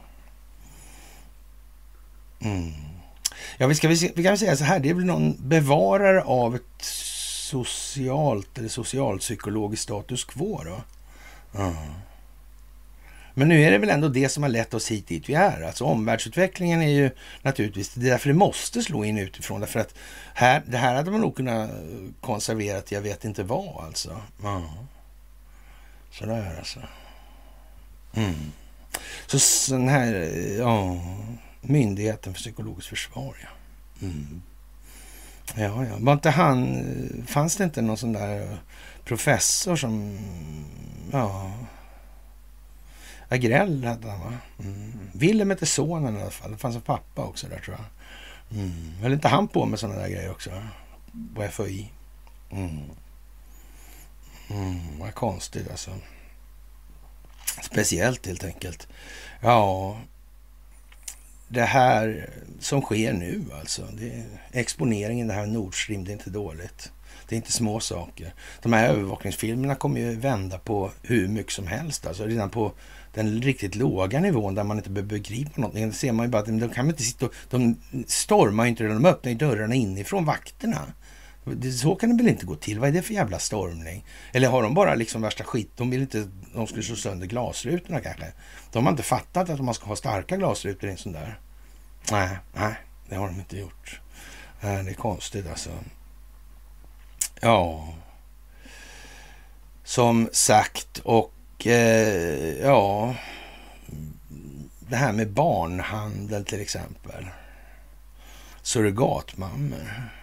Mm. 2.40 2.72
Ja, 3.58 3.66
vi, 3.66 3.74
ska, 3.74 3.88
vi 3.88 4.22
kan 4.24 4.38
säga 4.38 4.56
så 4.56 4.64
här, 4.64 4.78
det 4.78 4.90
är 4.90 4.94
väl 4.94 5.04
någon 5.04 5.48
bevarare 5.48 6.22
av 6.22 6.54
ett 6.54 6.82
socialt 7.50 8.58
eller 8.58 8.68
socialpsykologiskt 8.68 9.82
status 9.82 10.24
quo 10.24 10.62
då. 10.64 10.80
Mm. 11.60 11.74
Men 13.34 13.48
nu 13.48 13.62
är 13.62 13.70
det 13.70 13.78
väl 13.78 13.90
ändå 13.90 14.08
det 14.08 14.28
som 14.28 14.42
har 14.42 14.50
lett 14.50 14.74
oss 14.74 14.90
hit 14.90 15.08
dit 15.08 15.28
vi 15.28 15.34
är. 15.34 15.62
Alltså 15.62 15.84
omvärldsutvecklingen 15.84 16.82
är 16.82 16.88
ju 16.88 17.10
naturligtvis, 17.42 17.94
det 17.94 18.06
är 18.06 18.10
därför 18.10 18.28
det 18.28 18.34
måste 18.34 18.82
slå 18.82 19.04
in 19.04 19.18
utifrån. 19.18 19.60
Därför 19.60 19.80
att 19.80 19.94
här, 20.34 20.62
det 20.66 20.76
här 20.76 20.94
hade 20.94 21.10
man 21.10 21.20
nog 21.20 21.36
kunnat 21.36 21.70
konservera 22.20 22.80
till 22.80 22.94
jag 22.94 23.02
vet 23.02 23.24
inte 23.24 23.42
vad 23.42 23.84
alltså. 23.84 24.20
Ja. 24.42 24.62
Sådär 26.10 26.54
alltså. 26.58 26.80
Mm. 28.14 28.52
Så 29.26 29.72
den 29.72 29.88
här, 29.88 30.12
ja, 30.58 31.00
Myndigheten 31.60 32.34
för 32.34 32.40
psykologiskt 32.40 32.88
försvar 32.88 33.36
ja. 33.42 33.48
Mm. 34.06 34.42
Ja, 35.54 35.84
ja. 35.84 35.96
Var 35.98 36.12
inte 36.12 36.30
han, 36.30 36.84
fanns 37.28 37.56
det 37.56 37.64
inte 37.64 37.82
någon 37.82 37.96
sån 37.96 38.12
där 38.12 38.58
professor 39.04 39.76
som, 39.76 40.18
ja, 41.12 41.52
Agrell 43.28 43.84
hette 43.84 44.08
han 44.08 44.20
va? 44.20 44.32
Mm. 44.58 44.92
Willem 45.12 45.50
hette 45.50 45.66
sonen 45.66 46.16
i 46.16 46.20
alla 46.20 46.30
fall. 46.30 46.50
Det 46.50 46.58
fanns 46.58 46.76
en 46.76 46.82
pappa 46.82 47.24
också 47.24 47.46
där 47.46 47.58
tror 47.58 47.76
jag. 47.76 47.86
Mm. 48.58 48.92
Höll 49.00 49.12
inte 49.12 49.28
han 49.28 49.48
på 49.48 49.66
med 49.66 49.78
sådana 49.78 49.98
där 49.98 50.08
grejer 50.08 50.30
också? 50.30 50.50
På 51.34 51.48
FOI? 51.48 51.92
Mm. 52.50 52.80
Mm, 54.50 54.98
vad 54.98 55.14
konstigt 55.14 55.70
alltså. 55.70 55.90
Speciellt 57.62 58.26
helt 58.26 58.44
enkelt. 58.44 58.88
Ja, 59.40 59.96
det 61.52 61.62
här 61.62 62.30
som 62.60 62.80
sker 62.80 63.12
nu 63.12 63.44
alltså. 63.60 63.82
Det, 63.92 64.24
exponeringen, 64.52 65.28
det 65.28 65.34
här 65.34 65.46
Nord 65.46 65.82
Stream, 65.84 66.04
det 66.04 66.10
är 66.10 66.12
inte 66.12 66.30
dåligt. 66.30 66.92
Det 67.28 67.34
är 67.34 67.36
inte 67.36 67.52
små 67.52 67.80
saker. 67.80 68.34
De 68.62 68.72
här 68.72 68.88
övervakningsfilmerna 68.88 69.74
kommer 69.74 70.00
ju 70.00 70.16
vända 70.16 70.58
på 70.58 70.90
hur 71.02 71.28
mycket 71.28 71.52
som 71.52 71.66
helst. 71.66 72.06
Alltså 72.06 72.24
redan 72.24 72.50
på 72.50 72.72
den 73.14 73.42
riktigt 73.42 73.74
låga 73.74 74.20
nivån 74.20 74.54
där 74.54 74.64
man 74.64 74.76
inte 74.76 74.90
behöver 74.90 75.08
begripa 75.08 75.60
någonting. 75.60 75.86
Då 75.86 75.92
ser 75.92 76.12
man 76.12 76.26
ju 76.26 76.30
bara 76.30 76.42
att 76.42 76.46
de 76.46 76.68
kan 76.68 76.88
inte 76.88 77.02
sitta 77.02 77.26
och, 77.26 77.34
De 77.50 77.76
stormar 78.06 78.64
ju 78.64 78.70
inte, 78.70 78.84
de 78.84 79.04
öppnar 79.04 79.32
ju 79.32 79.38
dörrarna 79.38 79.74
inifrån 79.74 80.24
vakterna. 80.24 80.80
Så 81.72 81.94
kan 81.94 82.16
det 82.16 82.22
väl 82.22 82.32
inte 82.32 82.46
gå 82.46 82.54
till? 82.54 82.78
Vad 82.78 82.88
är 82.88 82.92
det 82.92 83.02
för 83.02 83.14
jävla 83.14 83.38
stormning? 83.38 84.04
Eller 84.32 84.48
har 84.48 84.62
de 84.62 84.74
bara 84.74 84.94
liksom 84.94 85.22
värsta 85.22 85.44
skit? 85.44 85.70
De 85.76 85.90
vill 85.90 86.00
inte, 86.00 86.28
de 86.54 86.66
skulle 86.66 86.82
slå 86.82 86.96
sönder 86.96 87.26
glasrutorna 87.26 88.00
kanske. 88.00 88.32
De 88.72 88.84
har 88.84 88.90
inte 88.90 89.02
fattat 89.02 89.50
att 89.50 89.60
man 89.60 89.74
ska 89.74 89.86
ha 89.86 89.96
starka 89.96 90.36
glasrutor 90.36 90.88
i 90.88 90.92
en 90.92 90.98
sån 90.98 91.12
där. 91.12 91.38
Nej, 92.10 92.38
nej, 92.54 92.74
det 93.08 93.16
har 93.16 93.26
de 93.26 93.38
inte 93.38 93.58
gjort. 93.58 94.00
Det 94.60 94.66
är 94.66 94.94
konstigt 94.94 95.48
alltså. 95.48 95.70
Ja, 97.40 97.88
som 99.84 100.28
sagt 100.32 100.98
och 100.98 101.66
eh, 101.66 102.58
ja, 102.60 103.14
det 104.88 104.96
här 104.96 105.12
med 105.12 105.30
barnhandel 105.30 106.44
till 106.44 106.60
exempel. 106.60 107.26
Surrogatmammor. 108.62 110.19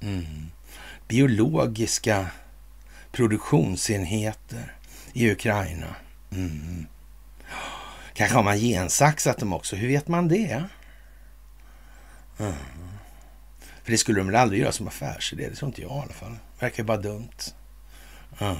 Mm. 0.00 0.50
Biologiska 1.08 2.26
produktionsenheter 3.12 4.76
i 5.12 5.30
Ukraina. 5.30 5.94
Mm. 6.32 6.86
Kanske 8.14 8.36
har 8.36 8.42
man 8.42 8.58
gensaxat 8.58 9.38
dem 9.38 9.52
också. 9.52 9.76
Hur 9.76 9.88
vet 9.88 10.08
man 10.08 10.28
det? 10.28 10.64
Mm. 12.38 12.54
För 13.82 13.92
det 13.92 13.98
skulle 13.98 14.20
de 14.20 14.26
väl 14.26 14.36
aldrig 14.36 14.60
göra 14.60 14.72
som 14.72 14.88
affärsidé. 14.88 15.48
Det 15.48 15.54
tror 15.54 15.68
inte 15.68 15.82
jag 15.82 15.96
i 15.96 16.00
alla 16.00 16.12
fall. 16.12 16.36
Verkar 16.60 16.78
ju 16.78 16.84
bara 16.84 16.96
dumt. 16.96 17.52
Mm. 18.38 18.56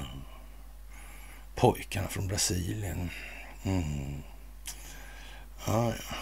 Pojkarna 1.54 2.08
från 2.08 2.26
Brasilien. 2.26 3.10
Mm. 3.64 4.22
Ah, 5.64 5.88
ja. 5.88 6.16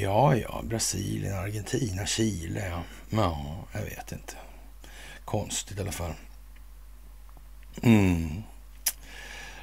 Ja, 0.00 0.36
ja, 0.36 0.62
Brasilien, 0.64 1.38
Argentina, 1.38 2.06
Chile. 2.06 2.68
Ja, 2.68 2.82
ja 3.10 3.64
jag 3.72 3.82
vet 3.82 4.12
inte. 4.12 4.34
Konstigt 5.24 5.78
i 5.78 5.80
alla 5.80 5.92
fall. 5.92 6.12
Mm. 7.82 8.42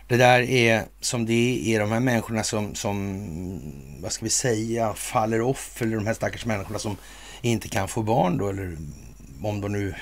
Det 0.08 0.18
där 0.18 0.40
är 0.42 0.86
som 1.00 1.26
det 1.26 1.74
är, 1.76 1.80
de 1.80 1.92
här 1.92 2.00
människorna 2.00 2.44
som, 2.44 2.76
som, 2.76 3.62
vad 4.02 4.12
ska 4.12 4.26
vi 4.26 4.30
säga, 4.30 4.94
faller 4.94 5.42
offer, 5.42 5.86
eller 5.86 5.96
de 5.96 6.08
här 6.08 6.14
stackars 6.14 6.46
människorna 6.46 6.80
som 6.80 6.98
inte 7.42 7.70
kan 7.70 7.88
få 7.88 8.04
barn 8.04 8.38
då, 8.38 8.50
eller 8.50 8.78
om 9.44 9.62
de 9.62 9.72
nu... 9.72 9.96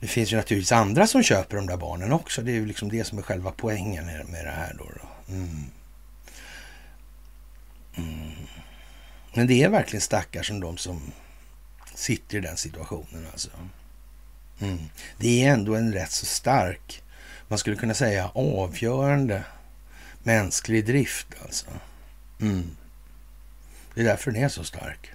Det 0.00 0.06
finns 0.06 0.32
ju 0.32 0.36
naturligtvis 0.36 0.72
andra 0.72 1.06
som 1.06 1.22
köper 1.22 1.56
de 1.56 1.66
där 1.66 1.76
barnen 1.76 2.12
också. 2.12 2.42
Det 2.42 2.50
är 2.50 2.54
ju 2.54 2.66
liksom 2.66 2.88
det 2.88 3.04
som 3.04 3.18
är 3.18 3.22
själva 3.22 3.52
poängen 3.56 4.06
med 4.06 4.44
det 4.44 4.50
här 4.50 4.76
då. 4.78 4.84
då. 4.84 5.34
Mm. 5.34 5.64
Mm. 7.96 8.32
Men 9.38 9.46
det 9.46 9.62
är 9.62 9.68
verkligen 9.68 10.00
stackars 10.00 10.46
som 10.46 10.60
de 10.60 10.76
som 10.76 11.12
sitter 11.94 12.38
i 12.38 12.40
den 12.40 12.56
situationen 12.56 13.26
alltså. 13.32 13.50
Mm. 14.60 14.78
Det 15.18 15.44
är 15.44 15.52
ändå 15.52 15.74
en 15.74 15.92
rätt 15.92 16.10
så 16.10 16.26
stark, 16.26 17.02
man 17.48 17.58
skulle 17.58 17.76
kunna 17.76 17.94
säga 17.94 18.30
avgörande 18.34 19.44
mänsklig 20.22 20.86
drift 20.86 21.26
alltså. 21.44 21.66
Mm. 22.40 22.70
Det 23.94 24.00
är 24.00 24.04
därför 24.04 24.30
den 24.30 24.44
är 24.44 24.48
så 24.48 24.64
stark. 24.64 25.10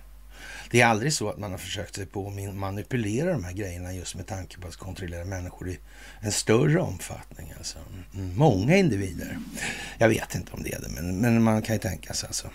Det 0.72 0.82
är 0.82 0.86
aldrig 0.86 1.14
så 1.14 1.30
att 1.30 1.38
man 1.38 1.52
har 1.52 1.58
försökt 1.58 1.96
sig 1.96 2.06
på 2.06 2.28
att 2.28 2.56
manipulera 2.56 3.32
de 3.32 3.44
här 3.44 3.54
grejerna 3.54 3.94
just 3.94 4.16
med 4.16 4.28
tanke 4.28 4.58
på 4.58 4.68
att 4.68 4.76
kontrollera 4.76 5.26
människor 5.26 5.70
i 5.70 5.80
en 6.20 6.32
större 6.32 6.82
omfattning. 6.82 7.54
Alltså. 7.58 7.78
Mm. 8.14 8.36
Många 8.36 8.76
individer. 8.76 9.38
Jag 9.98 10.10
vet 10.10 10.36
inte 10.36 10.52
om 10.54 10.64
det 10.64 10.74
är 10.74 10.82
det, 10.82 10.90
men, 10.90 11.18
men 11.18 11.44
man 11.44 11.62
kan 11.62 11.76
ju 11.76 11.80
tänka 11.80 12.14
sig 12.14 12.28
alltså. 12.28 12.50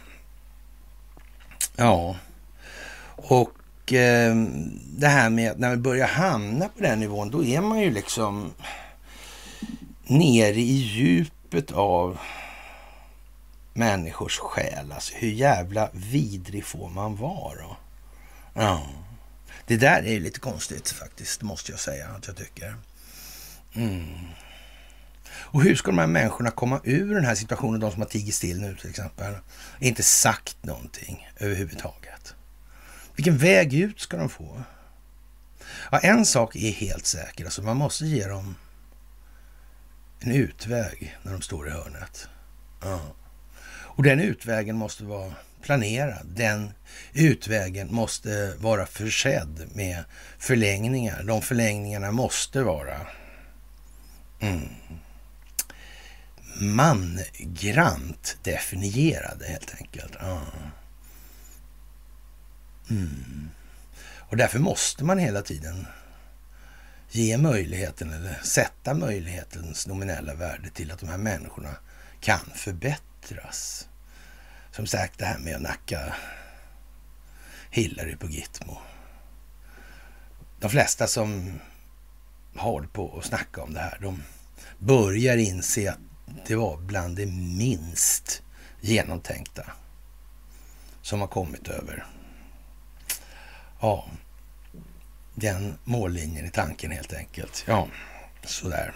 Ja, 1.80 2.16
och 3.16 3.92
eh, 3.92 4.34
det 4.96 5.08
här 5.08 5.30
med 5.30 5.50
att 5.50 5.58
när 5.58 5.70
vi 5.70 5.76
börjar 5.76 6.06
hamna 6.06 6.68
på 6.68 6.82
den 6.82 7.00
nivån, 7.00 7.30
då 7.30 7.44
är 7.44 7.60
man 7.60 7.80
ju 7.80 7.90
liksom 7.90 8.52
nere 10.06 10.60
i 10.60 10.72
djupet 10.72 11.72
av 11.72 12.18
människors 13.72 14.38
själ. 14.38 14.92
Alltså 14.92 15.14
hur 15.16 15.30
jävla 15.30 15.90
vidrig 15.92 16.64
får 16.64 16.88
man 16.88 17.16
vara? 17.16 17.54
Då? 17.54 17.76
Ja, 18.54 18.82
det 19.66 19.76
där 19.76 20.06
är 20.06 20.20
lite 20.20 20.40
konstigt 20.40 20.90
faktiskt, 20.90 21.42
måste 21.42 21.72
jag 21.72 21.80
säga 21.80 22.08
att 22.08 22.26
jag 22.26 22.36
tycker. 22.36 22.76
Mm. 23.74 24.08
Och 25.40 25.62
hur 25.62 25.74
ska 25.74 25.90
de 25.90 25.98
här 25.98 26.06
människorna 26.06 26.50
komma 26.50 26.80
ur 26.84 27.14
den 27.14 27.24
här 27.24 27.34
situationen, 27.34 27.80
de 27.80 27.92
som 27.92 28.02
har 28.02 28.08
tigit 28.08 28.34
still 28.34 28.60
nu 28.60 28.76
till 28.76 28.90
exempel, 28.90 29.34
inte 29.80 30.02
sagt 30.02 30.56
någonting 30.62 31.28
överhuvudtaget? 31.38 32.34
Vilken 33.16 33.38
väg 33.38 33.74
ut 33.74 34.00
ska 34.00 34.16
de 34.16 34.28
få? 34.28 34.62
Ja, 35.90 35.98
en 35.98 36.26
sak 36.26 36.56
är 36.56 36.70
helt 36.70 37.06
säker, 37.06 37.44
alltså 37.44 37.62
man 37.62 37.76
måste 37.76 38.06
ge 38.06 38.26
dem 38.26 38.54
en 40.20 40.32
utväg 40.32 41.18
när 41.22 41.32
de 41.32 41.42
står 41.42 41.68
i 41.68 41.70
hörnet. 41.70 42.28
Ja. 42.82 43.00
Och 43.98 44.02
den 44.02 44.20
utvägen 44.20 44.76
måste 44.76 45.04
vara 45.04 45.32
planerad. 45.62 46.26
Den 46.26 46.72
utvägen 47.12 47.94
måste 47.94 48.54
vara 48.58 48.86
försedd 48.86 49.68
med 49.74 50.04
förlängningar. 50.38 51.22
De 51.22 51.42
förlängningarna 51.42 52.10
måste 52.12 52.62
vara 52.62 53.06
mm, 54.40 54.68
mangrant 56.60 58.38
definierade 58.42 59.46
helt 59.46 59.74
enkelt. 59.80 60.16
Mm. 62.90 63.50
Och 64.18 64.36
därför 64.36 64.58
måste 64.58 65.04
man 65.04 65.18
hela 65.18 65.42
tiden 65.42 65.86
ge 67.10 67.38
möjligheten 67.38 68.12
eller 68.12 68.40
sätta 68.42 68.94
möjlighetens 68.94 69.86
nominella 69.86 70.34
värde 70.34 70.70
till 70.70 70.92
att 70.92 70.98
de 70.98 71.08
här 71.08 71.18
människorna 71.18 71.76
kan 72.20 72.50
förbättras. 72.54 73.88
Som 74.72 74.86
sagt 74.86 75.18
det 75.18 75.24
här 75.24 75.38
med 75.38 75.56
att 75.56 75.62
nacka 75.62 76.14
Hillary 77.70 78.16
på 78.16 78.26
Gitmo. 78.26 78.78
De 80.60 80.70
flesta 80.70 81.06
som 81.06 81.60
har 82.56 82.82
på 82.82 83.18
att 83.18 83.24
snacka 83.24 83.62
om 83.62 83.74
det 83.74 83.80
här, 83.80 83.98
de 84.02 84.22
börjar 84.78 85.36
inse 85.36 85.90
att 85.90 86.07
det 86.46 86.56
var 86.56 86.76
bland 86.76 87.16
det 87.16 87.26
minst 87.26 88.42
genomtänkta 88.80 89.64
som 91.02 91.20
har 91.20 91.28
kommit 91.28 91.68
över. 91.68 92.06
Ja, 93.80 94.10
den 95.34 95.78
mållinjen 95.84 96.46
i 96.46 96.50
tanken 96.50 96.90
helt 96.90 97.12
enkelt. 97.12 97.64
Ja, 97.66 97.88
sådär. 98.44 98.94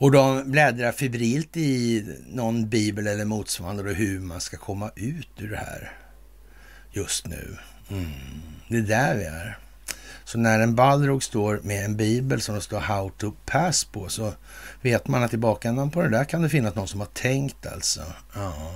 Och 0.00 0.12
de 0.12 0.50
bläddrar 0.50 0.92
febrilt 0.92 1.56
i 1.56 2.06
någon 2.28 2.68
bibel 2.68 3.06
eller 3.06 3.24
motsvarande 3.24 3.94
hur 3.94 4.20
man 4.20 4.40
ska 4.40 4.56
komma 4.56 4.90
ut 4.96 5.28
ur 5.36 5.50
det 5.50 5.56
här. 5.56 5.92
just 6.92 7.26
nu. 7.26 7.58
Mm. 7.90 8.10
Det 8.68 8.76
är 8.76 8.82
där 8.82 9.16
vi 9.16 9.24
är. 9.24 9.58
Så 10.28 10.38
när 10.38 10.60
en 10.60 10.74
Balrog 10.74 11.22
står 11.22 11.60
med 11.62 11.84
en 11.84 11.96
bibel 11.96 12.40
som 12.40 12.54
det 12.54 12.60
står 12.60 12.80
How 12.80 13.10
to 13.10 13.32
pass 13.46 13.84
på 13.84 14.08
så 14.08 14.32
vet 14.80 15.08
man 15.08 15.22
att 15.22 15.34
i 15.34 15.36
bakändan 15.36 15.90
på 15.90 16.02
det 16.02 16.08
där 16.08 16.24
kan 16.24 16.42
det 16.42 16.48
finnas 16.48 16.74
någon 16.74 16.88
som 16.88 17.00
har 17.00 17.06
tänkt 17.06 17.66
alltså. 17.66 18.02
Ja. 18.34 18.72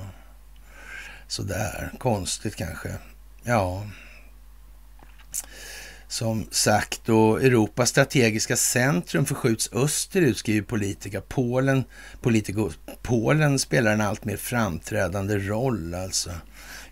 Sådär, 1.29 1.93
konstigt 1.99 2.57
kanske. 2.57 2.95
Ja. 3.43 3.87
Som 6.09 6.47
sagt, 6.51 7.01
då 7.05 7.37
Europas 7.37 7.89
strategiska 7.89 8.57
centrum 8.57 9.27
förskjuts 9.27 9.71
österut, 9.73 10.39
skriver 10.39 10.67
politiker. 10.67 11.21
Polen, 11.21 11.85
politiker, 12.21 12.73
Polen 13.03 13.59
spelar 13.59 13.93
en 13.93 14.01
allt 14.01 14.25
mer 14.25 14.37
framträdande 14.37 15.39
roll 15.39 15.95
alltså 15.95 16.31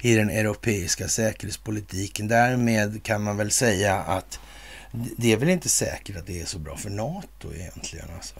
i 0.00 0.14
den 0.14 0.30
europeiska 0.30 1.08
säkerhetspolitiken. 1.08 2.28
Därmed 2.28 3.02
kan 3.02 3.22
man 3.22 3.36
väl 3.36 3.50
säga 3.50 3.96
att 3.96 4.40
det 4.92 5.32
är 5.32 5.36
väl 5.36 5.48
inte 5.48 5.68
säkert 5.68 6.16
att 6.16 6.26
det 6.26 6.40
är 6.40 6.44
så 6.44 6.58
bra 6.58 6.76
för 6.76 6.90
NATO 6.90 7.54
egentligen. 7.54 8.06
Alltså. 8.14 8.34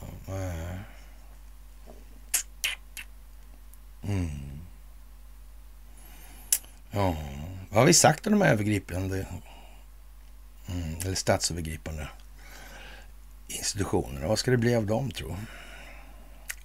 Mm. 4.03 4.29
Ja, 6.91 7.17
vad 7.71 7.79
har 7.79 7.87
vi 7.87 7.93
sagt 7.93 8.27
om 8.27 8.33
de 8.33 8.43
här 8.43 8.53
övergripande 8.53 9.27
mm, 10.69 10.99
eller 11.05 11.15
statsövergripande 11.15 12.09
institutionerna? 13.49 14.29
Vad 14.29 14.39
ska 14.39 14.51
det 14.51 14.57
bli 14.57 14.75
av 14.75 14.87
dem 14.87 15.11
tro? 15.11 15.37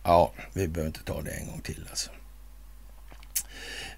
Ja, 0.03 0.33
vi 0.53 0.67
behöver 0.67 0.87
inte 0.87 1.03
ta 1.03 1.21
det 1.21 1.31
en 1.31 1.47
gång 1.47 1.61
till 1.61 1.87
alltså. 1.89 2.11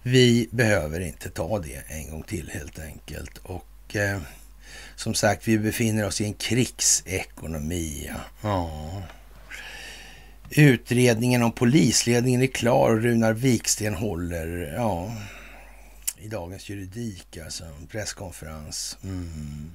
Vi 0.03 0.49
behöver 0.51 0.99
inte 0.99 1.29
ta 1.29 1.59
det 1.59 1.83
en 1.87 2.11
gång 2.11 2.23
till 2.23 2.49
helt 2.49 2.79
enkelt. 2.79 3.37
Och 3.37 3.95
eh, 3.95 4.21
som 4.97 5.13
sagt, 5.13 5.47
vi 5.47 5.59
befinner 5.59 6.05
oss 6.05 6.21
i 6.21 6.25
en 6.25 6.33
krigsekonomi. 6.33 8.11
Ja. 8.41 9.03
Utredningen 10.49 11.43
om 11.43 11.51
polisledningen 11.51 12.41
är 12.41 12.47
klar 12.47 12.91
och 12.91 13.01
Runar 13.01 13.33
Viksten 13.33 13.93
håller 13.93 14.73
ja, 14.75 15.13
i 16.17 16.27
dagens 16.27 16.69
juridik, 16.69 17.37
alltså 17.37 17.63
presskonferens. 17.91 18.97
Mm. 19.03 19.71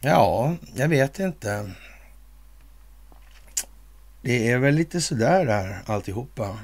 Ja, 0.00 0.56
jag 0.74 0.88
vet 0.88 1.18
inte. 1.18 1.70
Det 4.22 4.50
är 4.50 4.58
väl 4.58 4.74
lite 4.74 5.00
sådär 5.00 5.46
där 5.46 5.82
alltihopa. 5.86 6.58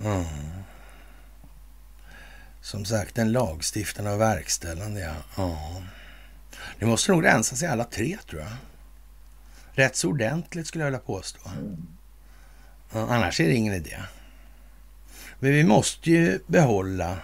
Mm. 0.00 0.24
Som 2.60 2.84
sagt, 2.84 3.18
en 3.18 3.32
lagstiftande 3.32 4.10
och 4.10 4.20
verkställande, 4.20 5.00
ja. 5.00 5.14
ja. 5.36 5.82
Det 6.78 6.86
måste 6.86 7.12
nog 7.12 7.24
rensa 7.24 7.56
sig 7.56 7.68
alla 7.68 7.84
tre, 7.84 8.18
tror 8.30 8.40
jag. 8.40 8.50
Rätt 9.72 9.96
så 9.96 10.08
ordentligt 10.08 10.66
skulle 10.66 10.84
jag 10.84 10.90
vilja 10.90 10.98
påstå. 10.98 11.40
Annars 12.92 13.40
är 13.40 13.48
det 13.48 13.54
ingen 13.54 13.74
idé. 13.74 13.96
Men 15.38 15.52
vi 15.52 15.64
måste 15.64 16.10
ju 16.10 16.38
behålla 16.46 17.18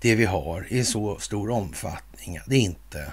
det 0.00 0.14
vi 0.14 0.24
har 0.24 0.66
i 0.68 0.84
så 0.84 1.18
stor 1.18 1.50
omfattning 1.50 2.38
att 2.38 2.52
inte 2.52 3.12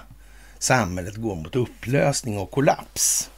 samhället 0.58 1.16
går 1.16 1.36
mot 1.36 1.56
upplösning 1.56 2.38
och 2.38 2.50
kollaps 2.50 3.30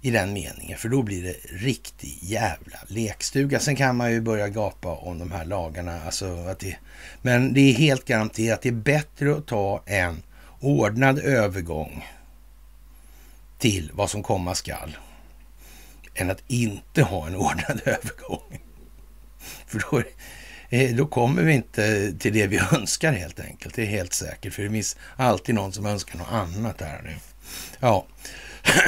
i 0.00 0.10
den 0.10 0.32
meningen, 0.32 0.78
för 0.78 0.88
då 0.88 1.02
blir 1.02 1.22
det 1.22 1.36
riktig 1.66 2.18
jävla 2.22 2.78
lekstuga. 2.86 3.60
Sen 3.60 3.76
kan 3.76 3.96
man 3.96 4.12
ju 4.12 4.20
börja 4.20 4.48
gapa 4.48 4.94
om 4.94 5.18
de 5.18 5.32
här 5.32 5.44
lagarna, 5.44 6.02
alltså 6.04 6.34
att 6.34 6.58
det, 6.58 6.76
men 7.22 7.54
det 7.54 7.60
är 7.60 7.72
helt 7.72 8.04
garanterat 8.04 8.54
att 8.58 8.62
det 8.62 8.68
är 8.68 8.72
bättre 8.72 9.34
att 9.34 9.46
ta 9.46 9.82
en 9.86 10.22
ordnad 10.60 11.18
övergång 11.18 12.06
till 13.58 13.90
vad 13.94 14.10
som 14.10 14.22
komma 14.22 14.54
skall 14.54 14.96
än 16.14 16.30
att 16.30 16.42
inte 16.46 17.02
ha 17.02 17.26
en 17.26 17.36
ordnad 17.36 17.80
övergång. 17.84 18.60
För 19.66 19.82
då, 19.90 20.02
eh, 20.68 20.96
då 20.96 21.06
kommer 21.06 21.42
vi 21.42 21.52
inte 21.52 22.12
till 22.18 22.32
det 22.32 22.46
vi 22.46 22.60
önskar 22.72 23.12
helt 23.12 23.40
enkelt. 23.40 23.74
Det 23.74 23.82
är 23.82 23.86
helt 23.86 24.12
säkert, 24.12 24.54
för 24.54 24.62
det 24.62 24.70
finns 24.70 24.96
alltid 25.16 25.54
någon 25.54 25.72
som 25.72 25.86
önskar 25.86 26.18
något 26.18 26.32
annat 26.32 26.80
här 26.80 27.02
nu. 27.02 27.14
Ja. 27.80 28.06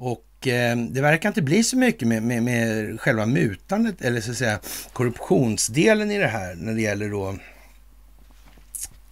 Och 0.00 0.46
eh, 0.46 0.76
det 0.76 1.00
verkar 1.00 1.28
inte 1.28 1.42
bli 1.42 1.64
så 1.64 1.76
mycket 1.76 2.08
med, 2.08 2.22
med, 2.22 2.42
med 2.42 3.00
själva 3.00 3.26
mutandet 3.26 4.02
eller 4.02 4.20
så 4.20 4.30
att 4.30 4.36
säga 4.36 4.60
korruptionsdelen 4.92 6.10
i 6.10 6.18
det 6.18 6.28
här 6.28 6.54
när 6.54 6.74
det 6.74 6.80
gäller 6.82 7.10
då 7.10 7.38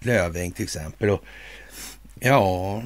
Löfving 0.07 0.53
till 0.53 0.65
exempel. 0.65 1.11
Och, 1.11 1.25
ja, 2.21 2.83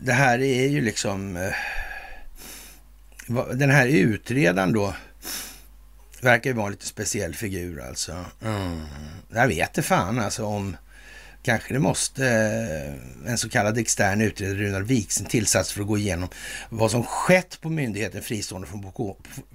det 0.00 0.12
här 0.12 0.38
är 0.38 0.66
ju 0.66 0.80
liksom... 0.80 1.36
Eh, 1.36 1.52
den 3.54 3.70
här 3.70 3.86
utredaren 3.86 4.72
då 4.72 4.94
verkar 6.20 6.50
ju 6.50 6.56
vara 6.56 6.66
en 6.66 6.72
lite 6.72 6.86
speciell 6.86 7.34
figur 7.34 7.80
alltså. 7.80 8.24
Mm. 8.44 8.80
Jag 9.32 9.48
vet 9.48 9.68
inte 9.68 9.82
fan 9.82 10.18
alltså 10.18 10.44
om 10.44 10.76
kanske 11.48 11.74
det 11.74 11.80
måste 11.80 12.26
eh, 12.26 13.30
en 13.30 13.38
så 13.38 13.48
kallad 13.48 13.78
extern 13.78 14.20
utredare, 14.20 14.56
Runar 14.56 14.80
Wiksen, 14.80 15.26
tillsats 15.26 15.72
för 15.72 15.80
att 15.80 15.86
gå 15.86 15.98
igenom 15.98 16.28
vad 16.68 16.90
som 16.90 17.02
skett 17.02 17.58
på 17.60 17.70
myndigheten 17.70 18.22
fristående 18.22 18.68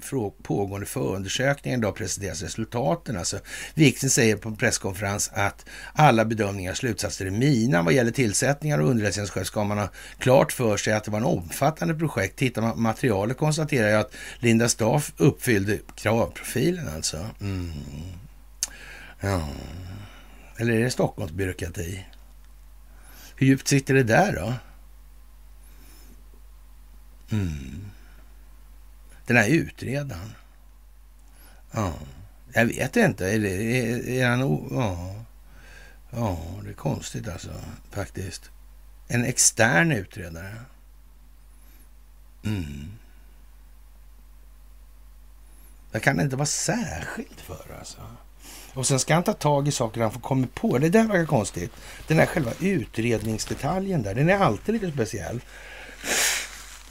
från 0.02 0.32
pågående 0.44 0.86
förundersökningen. 0.86 1.82
Då 1.82 1.92
presenteras 1.92 2.42
resultaten. 2.42 3.18
Alltså, 3.18 3.40
Wiksen 3.74 4.10
säger 4.10 4.36
på 4.36 4.50
en 4.50 4.56
presskonferens 4.56 5.32
att 5.34 5.66
alla 5.94 6.26
bedömningar 6.26 6.72
och 6.72 6.78
slutsatser 6.78 7.26
är 7.26 7.32
mina. 7.32 7.82
Vad 7.82 7.94
gäller 7.94 8.12
tillsättningar 8.12 8.80
och 8.80 8.90
underrättelsetjänstchef 8.90 9.48
ska 9.48 9.64
man 9.64 9.78
ha 9.78 9.90
klart 10.20 10.52
för 10.52 10.78
sig 10.78 10.94
att 10.94 11.04
det 11.04 11.12
var 11.12 11.20
en 11.20 11.26
omfattande 11.26 11.96
projekt. 11.96 12.36
Tittar 12.36 12.62
man 12.62 12.72
på 12.72 12.80
materialet 12.80 13.38
konstaterar 13.38 13.88
jag 13.88 14.00
att 14.00 14.14
Linda 14.40 14.70
Staff 14.70 15.14
uppfyllde 15.18 15.80
kravprofilen 15.96 16.88
alltså. 16.96 17.18
Mm. 17.42 17.72
Ja. 19.20 19.48
Eller 20.58 20.74
är 20.74 20.84
det 20.84 20.92
Stockholms 20.92 21.32
byråkrati? 21.32 22.06
Hur 23.36 23.48
djupt 23.48 23.68
sitter 23.68 23.94
det 23.94 24.04
där 24.04 24.36
då? 24.36 24.54
Mm. 27.36 27.92
Den 29.26 29.38
här 29.38 29.50
utredaren. 29.50 30.34
Ja, 31.72 31.94
jag 32.54 32.66
vet 32.66 32.96
inte. 32.96 33.34
Är, 33.34 33.40
det, 33.40 33.50
är, 33.50 34.10
är 34.10 34.30
han... 34.30 34.40
Ja. 34.72 35.26
ja, 36.10 36.40
det 36.64 36.70
är 36.70 36.74
konstigt 36.74 37.28
alltså 37.28 37.52
faktiskt. 37.92 38.52
En 39.08 39.26
extern 39.26 39.92
utredare. 39.92 40.56
Mm. 42.46 42.92
Det 45.92 46.00
kan 46.00 46.20
inte 46.20 46.36
vara 46.36 46.46
särskilt 46.46 47.42
för 47.42 47.76
alltså. 47.80 48.02
Och 48.74 48.88
sen 48.88 49.00
ska 49.00 49.14
han 49.14 49.24
ta 49.24 49.34
tag 49.34 49.68
i 49.68 49.72
saker 49.72 50.02
han 50.02 50.12
får 50.12 50.20
komma 50.20 50.48
på. 50.54 50.78
Det 50.78 50.90
där 50.90 51.08
verkar 51.08 51.26
konstigt. 51.26 51.72
Den 52.08 52.20
här 52.20 52.26
själva 52.26 52.52
utredningsdetaljen 52.60 54.04
där, 54.04 54.16
den 54.16 54.30
är 54.30 54.38
alltid 54.38 54.74
lite 54.74 54.92
speciell. 54.92 55.42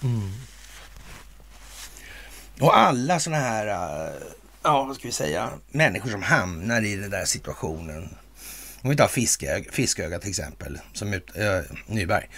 Mm. 0.02 0.32
Och 2.60 2.78
alla 2.78 3.20
sådana 3.20 3.42
här, 3.42 3.66
äh, 3.66 4.12
ja 4.62 4.84
vad 4.84 4.96
ska 4.96 5.08
vi 5.08 5.12
säga, 5.12 5.50
människor 5.70 6.10
som 6.10 6.22
hamnar 6.22 6.82
i 6.82 6.96
den 6.96 7.10
där 7.10 7.24
situationen. 7.24 8.16
Om 8.82 8.90
vi 8.90 8.96
tar 8.96 9.08
Fisköga, 9.08 9.72
Fisköga 9.72 10.18
till 10.18 10.30
exempel, 10.30 10.78
som 10.92 11.14
ut, 11.14 11.36
äh, 11.36 11.60
Nyberg, 11.86 12.28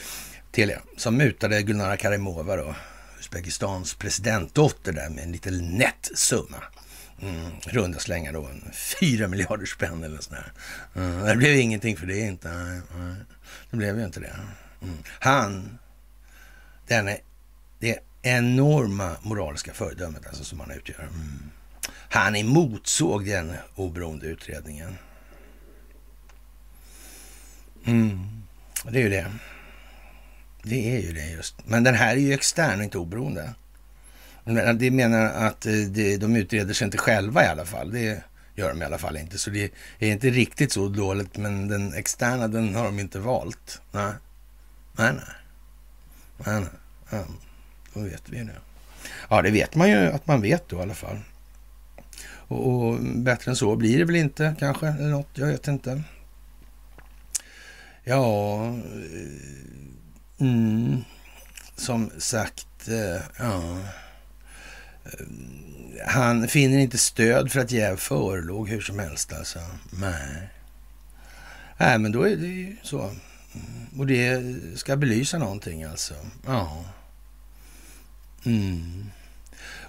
Telia, 0.52 0.80
som 0.96 1.16
mutade 1.16 1.62
Gulnara 1.62 1.96
Karimova 1.96 2.56
då, 2.56 2.74
Uzbekistans 3.18 3.94
presidentdotter 3.94 4.92
där 4.92 5.08
med 5.08 5.24
en 5.24 5.32
liten 5.32 5.78
nätt 5.78 6.10
summa. 6.14 6.62
Mm, 7.22 7.52
runda 7.66 7.98
slängar 7.98 8.32
då 8.32 8.50
fyra 8.72 9.28
miljarder 9.28 9.66
spänn 9.66 10.04
eller 10.04 10.18
sådär. 10.18 10.52
Mm, 10.94 11.20
det 11.20 11.36
blev 11.36 11.56
ingenting 11.56 11.96
för 11.96 12.06
det 12.06 12.18
inte. 12.18 12.52
Nej, 12.52 12.80
det 13.70 13.76
blev 13.76 13.98
ju 13.98 14.04
inte 14.04 14.20
det. 14.20 14.36
Mm. 14.82 14.96
Han, 15.08 15.78
denne, 16.86 17.18
det 17.78 17.98
enorma 18.22 19.16
moraliska 19.22 19.72
föredömet 19.72 20.26
alltså 20.26 20.44
som 20.44 20.60
han 20.60 20.70
utgör. 20.70 21.02
Mm. 21.02 21.50
Han 21.90 22.36
emotsåg 22.36 23.26
den 23.26 23.52
oberoende 23.74 24.26
utredningen. 24.26 24.96
Mm. 27.84 28.42
Det 28.90 28.98
är 28.98 29.02
ju 29.02 29.08
det. 29.08 29.32
Det 30.62 30.96
är 30.96 31.00
ju 31.00 31.12
det 31.12 31.30
just. 31.30 31.54
Men 31.66 31.84
den 31.84 31.94
här 31.94 32.16
är 32.16 32.20
ju 32.20 32.32
extern 32.32 32.78
och 32.78 32.84
inte 32.84 32.98
oberoende. 32.98 33.54
Det 34.74 34.90
menar 34.90 35.24
att 35.24 35.66
eh, 35.66 35.72
de 36.20 36.36
utreder 36.36 36.74
sig 36.74 36.84
inte 36.84 36.98
själva 36.98 37.44
i 37.44 37.46
alla 37.46 37.64
fall. 37.64 37.90
Det 37.90 38.22
gör 38.54 38.68
de 38.68 38.82
i 38.82 38.84
alla 38.84 38.98
fall 38.98 39.16
inte. 39.16 39.38
Så 39.38 39.50
det 39.50 39.72
är 39.98 40.12
inte 40.12 40.30
riktigt 40.30 40.72
så 40.72 40.88
dåligt. 40.88 41.36
Men 41.36 41.68
den 41.68 41.94
externa, 41.94 42.48
den 42.48 42.74
har 42.74 42.84
de 42.84 42.98
inte 42.98 43.18
valt. 43.18 43.80
Nej, 43.92 44.12
nej, 44.92 45.12
nej. 45.12 45.24
nej, 46.46 46.60
nej. 46.60 46.70
Ja, 47.10 47.24
då 47.94 48.00
vet 48.00 48.22
vi 48.26 48.38
ju 48.38 48.44
det. 48.44 48.58
Ja, 49.28 49.42
det 49.42 49.50
vet 49.50 49.74
man 49.74 49.90
ju 49.90 49.96
att 49.96 50.26
man 50.26 50.42
vet 50.42 50.68
då 50.68 50.78
i 50.78 50.82
alla 50.82 50.94
fall. 50.94 51.18
Och, 52.26 52.68
och, 52.68 53.00
bättre 53.00 53.50
än 53.50 53.56
så 53.56 53.76
blir 53.76 53.98
det 53.98 54.04
väl 54.04 54.16
inte 54.16 54.54
kanske, 54.58 54.86
eller 54.86 55.08
något, 55.08 55.28
jag 55.34 55.46
vet 55.46 55.68
inte. 55.68 56.02
Ja, 58.04 58.64
eh, 58.66 60.40
mm, 60.40 61.04
som 61.76 62.10
sagt, 62.18 62.88
eh, 62.88 63.22
ja. 63.38 63.78
Eh, 65.04 65.26
han 66.06 66.48
finner 66.48 66.78
inte 66.78 66.98
stöd 66.98 67.52
för 67.52 67.60
att 67.60 67.70
jäv 67.70 67.96
förelåg 67.96 68.68
hur 68.68 68.80
som 68.80 68.98
helst 68.98 69.32
alltså. 69.32 69.58
Nej. 69.90 70.48
Nej, 71.76 71.98
men 71.98 72.12
då 72.12 72.22
är 72.22 72.36
det 72.36 72.46
ju 72.46 72.76
så. 72.82 73.00
Mm. 73.00 73.98
Och 73.98 74.06
det 74.06 74.42
ska 74.74 74.96
belysa 74.96 75.38
någonting 75.38 75.84
alltså. 75.84 76.14
Ja. 76.46 76.84
Mm. 78.44 79.10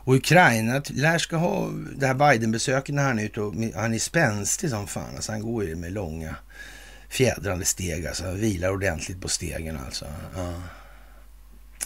Och 0.06 0.16
Ukraina 0.16 0.82
lär 0.90 1.18
ska 1.18 1.38
ha 1.38 1.70
det 1.96 2.08
här 2.08 2.14
Biden-besöket 2.14 2.96
när 2.96 3.04
han 3.04 3.20
är 3.20 3.24
ute 3.24 3.42
och 3.42 3.54
han 3.76 3.94
är 3.94 4.00
spänstig 4.00 4.70
som 4.70 4.88
fan. 4.88 5.16
Alltså 5.16 5.32
han 5.32 5.42
går 5.42 5.64
ju 5.66 5.76
med 5.76 5.92
långa 5.92 6.36
fjädrande 7.10 7.66
steg 7.66 8.08
alltså. 8.08 8.32
Vilar 8.32 8.70
ordentligt 8.70 9.22
på 9.22 9.28
stegen 9.28 9.78
alltså. 9.86 10.06
Ja. 10.36 10.62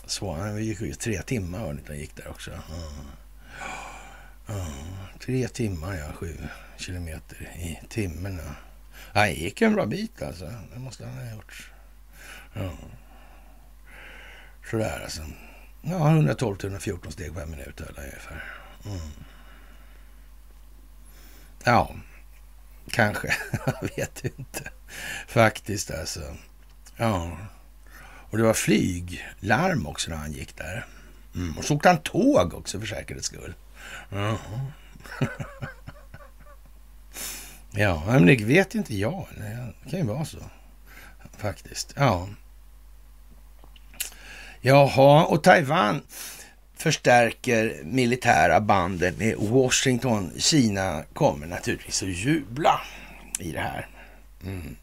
Så 0.06 0.34
han 0.34 0.64
gick 0.64 0.82
ju 0.82 0.94
tre 0.94 1.22
timmar 1.22 1.60
var 1.60 1.80
han 1.88 1.98
gick 1.98 2.16
där 2.16 2.28
också. 2.28 2.52
Ja. 2.52 2.90
Ja. 3.60 4.66
Tre 5.20 5.48
timmar 5.48 5.96
ja, 5.96 6.14
sju 6.14 6.38
kilometer 6.78 7.38
i 7.42 7.80
timmen. 7.90 8.42
Ja. 8.46 8.54
Han 9.14 9.34
gick 9.34 9.62
en 9.62 9.74
bra 9.74 9.86
bit 9.86 10.22
alltså. 10.22 10.54
Det 10.74 10.80
måste 10.80 11.06
han 11.06 11.14
ha 11.14 11.36
gjort. 11.36 11.72
Ja. 12.54 12.72
Sådär 14.72 15.02
alltså. 15.04 15.22
Ja, 15.82 15.98
112-114 15.98 17.10
steg 17.10 17.36
per 17.36 17.46
minut 17.46 17.82
eller 17.82 18.04
ungefär. 18.04 18.44
Mm. 18.86 19.00
Ja, 21.64 21.96
kanske. 22.92 23.36
Jag 23.66 23.90
vet 23.96 24.26
inte. 24.26 24.72
Faktiskt 25.28 25.92
alltså. 25.92 26.36
Ja. 26.98 27.38
Och 28.30 28.38
det 28.38 28.44
var 28.44 28.54
flyglarm 28.54 29.88
också 29.88 30.10
när 30.12 30.18
han 30.18 30.32
gick 30.32 30.58
där. 30.58 30.86
Mm. 31.36 31.58
Och 31.58 31.66
så 31.66 31.76
åkte 31.76 31.90
han 31.90 31.98
tåg 31.98 32.54
också 32.54 32.80
för 32.80 32.88
säkerhets 32.88 33.28
skull. 33.28 33.54
Ja. 34.10 34.38
ja, 37.72 38.04
men 38.08 38.26
det 38.26 38.44
vet 38.44 38.76
inte 38.76 38.96
jag. 38.96 39.28
Det 39.38 39.90
kan 39.90 40.00
ju 40.00 40.06
vara 40.06 40.26
så. 40.26 40.38
Faktiskt. 41.38 41.94
Ja. 41.98 42.28
Jaha, 44.62 45.26
och 45.26 45.44
Taiwan 45.44 46.02
förstärker 46.76 47.82
militära 47.84 48.62
banden 48.62 49.16
med 49.18 49.36
Washington. 49.38 50.32
Kina 50.38 51.04
kommer 51.14 51.48
naturligtvis 51.48 52.04
att 52.04 52.10
jubla 52.10 52.82
i 53.40 53.52
det 53.52 53.60
här. 53.60 53.88
Mm. 54.44 54.76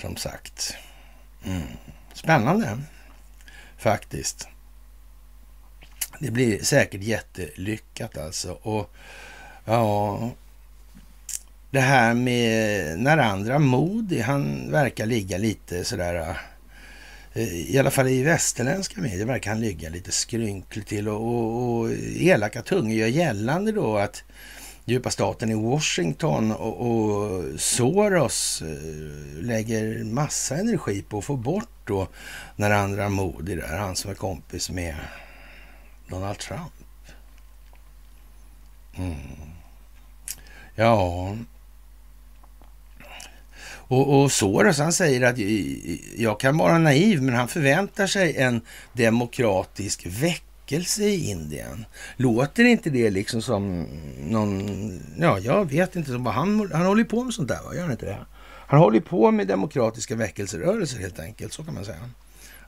Som 0.00 0.16
sagt. 0.16 0.76
Mm. 1.44 1.62
Spännande 2.14 2.78
faktiskt. 3.78 4.48
Det 6.24 6.30
blir 6.30 6.62
säkert 6.62 7.02
jättelyckat 7.02 8.18
alltså. 8.18 8.52
Och 8.52 8.90
ja, 9.64 10.30
det 11.70 11.80
här 11.80 12.14
med 12.14 12.98
Narandra 12.98 13.58
Modi, 13.58 14.20
han 14.20 14.70
verkar 14.70 15.06
ligga 15.06 15.38
lite 15.38 15.84
sådär 15.84 16.36
eh, 17.32 17.42
i 17.54 17.78
alla 17.78 17.90
fall 17.90 18.08
i 18.08 18.22
västerländska 18.22 19.00
medier 19.00 19.26
verkar 19.26 19.50
han 19.50 19.60
ligga 19.60 19.88
lite 19.88 20.12
skrynkligt 20.12 20.88
till 20.88 21.08
och, 21.08 21.20
och, 21.26 21.78
och 21.78 21.90
elaka 22.16 22.62
tungor 22.62 22.96
gör 22.96 23.06
gällande 23.06 23.72
då 23.72 23.96
att 23.96 24.24
djupa 24.84 25.10
staten 25.10 25.50
i 25.50 25.54
Washington 25.54 26.52
och, 26.52 26.80
och 26.80 27.44
Soros 27.60 28.62
eh, 28.62 29.42
lägger 29.42 30.04
massa 30.04 30.56
energi 30.56 31.02
på 31.08 31.18
att 31.18 31.24
få 31.24 31.36
bort 31.36 31.68
då 31.84 32.08
när 32.56 32.70
andra 32.70 33.08
Modi 33.08 33.54
där, 33.54 33.78
han 33.78 33.96
som 33.96 34.10
är 34.10 34.14
kompis 34.14 34.70
med 34.70 34.94
Donald 36.08 36.38
Trump. 36.38 36.72
Mm. 38.96 39.14
Ja, 40.74 41.36
och, 43.88 44.22
och 44.22 44.32
Soros 44.32 44.78
han 44.78 44.92
säger 44.92 45.22
att 45.22 45.38
jag 46.16 46.40
kan 46.40 46.58
vara 46.58 46.78
naiv, 46.78 47.22
men 47.22 47.34
han 47.34 47.48
förväntar 47.48 48.06
sig 48.06 48.36
en 48.36 48.60
demokratisk 48.92 50.06
väckelse 50.06 51.04
i 51.04 51.30
Indien. 51.30 51.86
Låter 52.16 52.64
inte 52.64 52.90
det 52.90 53.10
liksom 53.10 53.42
som 53.42 53.86
någon, 54.20 55.00
ja 55.18 55.38
jag 55.38 55.70
vet 55.70 55.96
inte, 55.96 56.10
som 56.10 56.26
han, 56.26 56.70
han 56.72 56.86
håller 56.86 57.04
på 57.04 57.24
med 57.24 57.34
sånt 57.34 57.48
där 57.48 57.62
va, 57.62 57.74
gör 57.74 57.82
han 57.82 57.92
inte 57.92 58.06
det? 58.06 58.18
Han 58.66 58.80
håller 58.80 59.00
på 59.00 59.30
med 59.30 59.46
demokratiska 59.46 60.16
väckelserörelser 60.16 60.98
helt 60.98 61.18
enkelt, 61.18 61.52
så 61.52 61.64
kan 61.64 61.74
man 61.74 61.84
säga. 61.84 62.10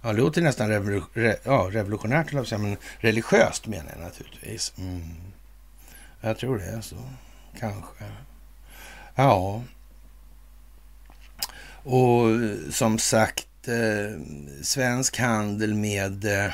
Ja, 0.06 0.12
det 0.12 0.18
låter 0.18 0.42
nästan 0.42 0.68
revolu 0.68 1.02
re 1.12 1.36
ja, 1.44 1.68
revolutionärt, 1.72 2.50
men 2.50 2.76
religiöst 2.98 3.66
menar 3.66 3.90
jag 3.92 4.00
naturligtvis. 4.00 4.72
Mm. 4.78 5.02
Jag 6.20 6.38
tror 6.38 6.58
det 6.58 6.64
är 6.64 6.80
så, 6.80 6.96
kanske. 7.58 8.04
Ja, 9.14 9.62
och 11.82 12.26
som 12.70 12.98
sagt, 12.98 13.68
eh, 13.68 14.20
svensk 14.62 15.18
handel 15.18 15.74
med 15.74 16.24
eh, 16.24 16.52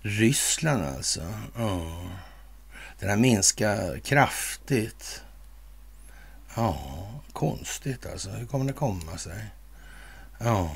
Ryssland 0.00 0.84
alltså. 0.84 1.22
Ja. 1.56 2.02
Den 2.98 3.10
har 3.10 3.16
minskat 3.16 4.04
kraftigt. 4.04 5.22
Ja, 6.54 6.78
konstigt 7.32 8.06
alltså. 8.06 8.30
Hur 8.30 8.46
kommer 8.46 8.64
det 8.64 8.72
komma 8.72 9.18
sig? 9.18 9.44
Ja, 10.38 10.70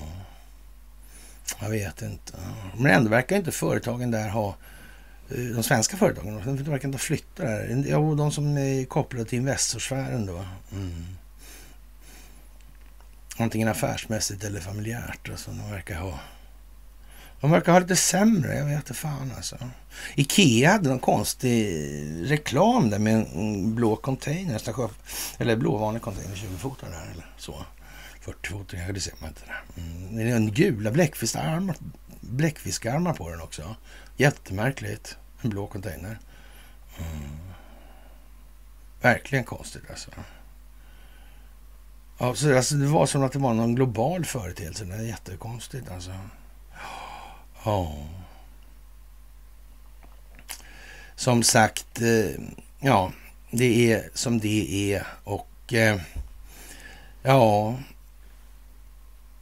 jag 1.61 1.71
vet 1.71 2.03
inte. 2.03 2.33
Men 2.77 2.93
ändå 2.93 3.11
verkar 3.11 3.37
inte 3.37 3.53
företagen 3.53 4.11
där 4.11 4.29
ha 4.29 4.57
eh, 5.31 5.45
de 5.45 5.63
svenska 5.63 5.97
företagen, 5.97 6.43
de 6.45 6.71
verkar 6.71 6.89
inte 6.89 6.99
flytta 6.99 7.43
där. 7.43 7.85
Jo, 7.87 8.15
de 8.15 8.33
som 8.33 8.59
är 8.59 8.85
kopplade 8.85 9.25
till 9.25 9.39
Investorsfären 9.39 10.27
då. 10.27 10.45
Mm 10.73 11.07
antingen 13.37 13.69
affärsmässigt 13.69 14.45
eller 14.45 14.61
familjärt. 14.61 15.29
Alltså, 15.31 15.51
de 15.51 15.71
verkar 15.71 16.01
ha 16.01 16.21
de 17.41 17.51
verkar 17.51 17.73
ha 17.73 17.79
lite 17.79 17.97
sämre, 17.97 18.57
jag 18.57 18.65
vet 18.65 18.77
inte 18.77 18.95
fan 18.95 19.33
alltså. 19.37 19.57
Ikea 20.15 20.73
hade 20.73 20.89
någon 20.89 20.99
konstig 20.99 21.79
reklam 22.31 22.91
där 22.91 22.99
med 22.99 23.15
en 23.15 23.75
blå 23.75 23.97
container, 23.97 24.61
eller 25.39 25.57
blå 25.57 25.77
vanlig 25.77 26.03
container, 26.03 26.37
20 26.37 26.57
fotar 26.57 26.89
där 26.89 27.13
eller 27.13 27.27
så. 27.39 27.65
40 28.27 28.51
fotar, 28.51 28.93
det 28.93 29.01
ser 29.01 29.15
man 29.21 29.29
inte 29.29 29.43
där. 29.47 29.83
Mm. 29.83 30.17
Det 30.17 30.23
är 30.23 30.37
en 30.37 30.53
gula 30.53 30.91
bläckfiskarmar, 30.91 31.77
bläckfiskarmar 32.21 33.13
på 33.13 33.31
den 33.31 33.41
också. 33.41 33.77
Jättemärkligt. 34.17 35.17
En 35.43 35.51
blå 35.51 35.67
container. 35.67 36.19
Mm. 36.99 37.39
Verkligen 39.01 39.45
konstigt 39.45 39.91
alltså. 39.91 40.11
Ja, 42.19 42.35
så 42.35 42.57
alltså, 42.57 42.75
det 42.75 42.87
var 42.87 43.07
som 43.07 43.23
att 43.23 43.33
det 43.33 43.39
var 43.39 43.55
någon 43.55 43.75
global 43.75 44.25
företeelse. 44.25 44.85
Det 44.85 44.95
är 44.95 45.03
jättekonstigt 45.03 45.91
alltså. 45.91 46.11
Ja. 47.65 47.95
Som 51.17 51.43
sagt, 51.43 52.03
eh, 52.03 52.31
ja, 52.81 53.13
det 53.51 53.93
är 53.93 54.11
som 54.15 54.41
det 54.41 54.93
är 54.95 55.07
och 55.25 55.73
eh, 55.73 56.01
ja, 57.23 57.75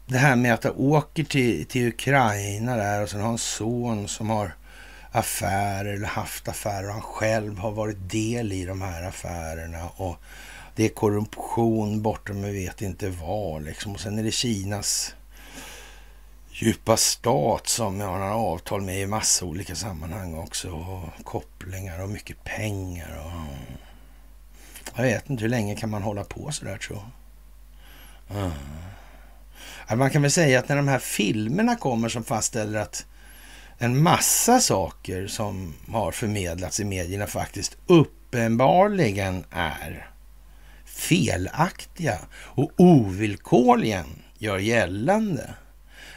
det 0.06 0.18
här 0.18 0.36
med 0.36 0.54
att 0.54 0.64
han 0.64 0.72
åker 0.76 1.24
till, 1.24 1.66
till 1.66 1.88
Ukraina 1.88 2.76
där 2.76 3.02
och 3.02 3.10
sen 3.10 3.20
har 3.20 3.30
en 3.30 3.38
son 3.38 4.08
som 4.08 4.30
har 4.30 4.54
affärer 5.12 5.94
eller 5.94 6.06
haft 6.06 6.48
affärer 6.48 6.86
och 6.86 6.92
han 6.92 7.02
själv 7.02 7.58
har 7.58 7.70
varit 7.70 8.10
del 8.10 8.52
i 8.52 8.64
de 8.64 8.82
här 8.82 9.02
affärerna 9.02 9.88
och 9.96 10.16
det 10.76 10.84
är 10.84 10.88
korruption 10.88 12.02
bortom 12.02 12.42
vi 12.42 12.64
vet 12.64 12.82
inte 12.82 13.08
vad 13.08 13.62
liksom. 13.62 13.92
Och 13.92 14.00
sen 14.00 14.18
är 14.18 14.22
det 14.22 14.30
Kinas 14.30 15.14
djupa 16.50 16.96
stat 16.96 17.68
som 17.68 18.00
jag 18.00 18.08
har 18.08 18.20
avtal 18.20 18.80
med 18.80 19.00
i 19.00 19.06
massa 19.06 19.44
olika 19.44 19.74
sammanhang 19.74 20.34
också. 20.34 20.70
Och 20.70 21.24
kopplingar 21.24 22.02
och 22.02 22.08
mycket 22.08 22.44
pengar. 22.44 23.24
Och... 23.24 23.32
Jag 24.96 25.02
vet 25.02 25.30
inte 25.30 25.42
hur 25.42 25.50
länge 25.50 25.76
kan 25.76 25.90
man 25.90 26.02
hålla 26.02 26.24
på 26.24 26.52
sådär 26.52 26.78
tror 26.78 26.98
jag. 26.98 28.36
Mm. 28.36 28.52
Alltså, 29.84 29.96
man 29.96 30.10
kan 30.10 30.22
väl 30.22 30.30
säga 30.30 30.58
att 30.58 30.68
när 30.68 30.76
de 30.76 30.88
här 30.88 30.98
filmerna 30.98 31.76
kommer 31.76 32.08
som 32.08 32.24
fastställer 32.24 32.78
att 32.78 33.06
en 33.78 34.02
massa 34.02 34.60
saker 34.60 35.26
som 35.26 35.74
har 35.88 36.12
förmedlats 36.12 36.80
i 36.80 36.84
medierna 36.84 37.26
faktiskt 37.26 37.76
uppenbarligen 37.86 39.44
är 39.50 40.10
felaktiga 40.84 42.18
och 42.34 42.72
ovillkorligen 42.76 44.06
gör 44.38 44.58
gällande 44.58 45.54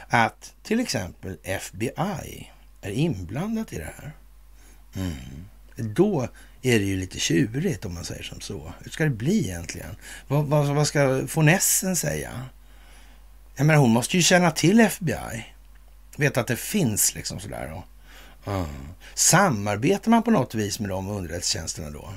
att 0.08 0.54
till 0.62 0.80
exempel 0.80 1.38
FBI 1.42 2.50
är 2.80 2.90
inblandat 2.90 3.72
i 3.72 3.78
det 3.78 3.92
här. 3.96 4.12
Mm. 4.96 5.94
Då 5.94 6.28
är 6.62 6.78
det 6.78 6.84
ju 6.84 6.96
lite 6.96 7.18
tjurigt 7.18 7.84
om 7.84 7.94
man 7.94 8.04
säger 8.04 8.22
som 8.22 8.40
så. 8.40 8.72
Hur 8.82 8.90
ska 8.90 9.04
det 9.04 9.10
bli 9.10 9.38
egentligen? 9.38 9.96
Vad, 10.28 10.46
vad, 10.46 10.66
vad 10.66 10.86
ska 10.86 11.20
von 11.34 11.48
Essen 11.48 11.96
säga? 11.96 12.42
Jag 13.58 13.66
menar, 13.66 13.80
hon 13.80 13.90
måste 13.90 14.16
ju 14.16 14.22
känna 14.22 14.50
till 14.50 14.80
FBI. 14.80 15.46
Veta 16.16 16.40
att 16.40 16.46
det 16.46 16.56
finns 16.56 17.14
liksom 17.14 17.40
sådär. 17.40 17.72
Och, 17.72 18.52
uh. 18.52 18.66
Samarbetar 19.14 20.10
man 20.10 20.22
på 20.22 20.30
något 20.30 20.54
vis 20.54 20.80
med 20.80 20.88
de 20.90 21.08
underrättelsetjänsterna 21.08 21.90
då? 21.90 22.12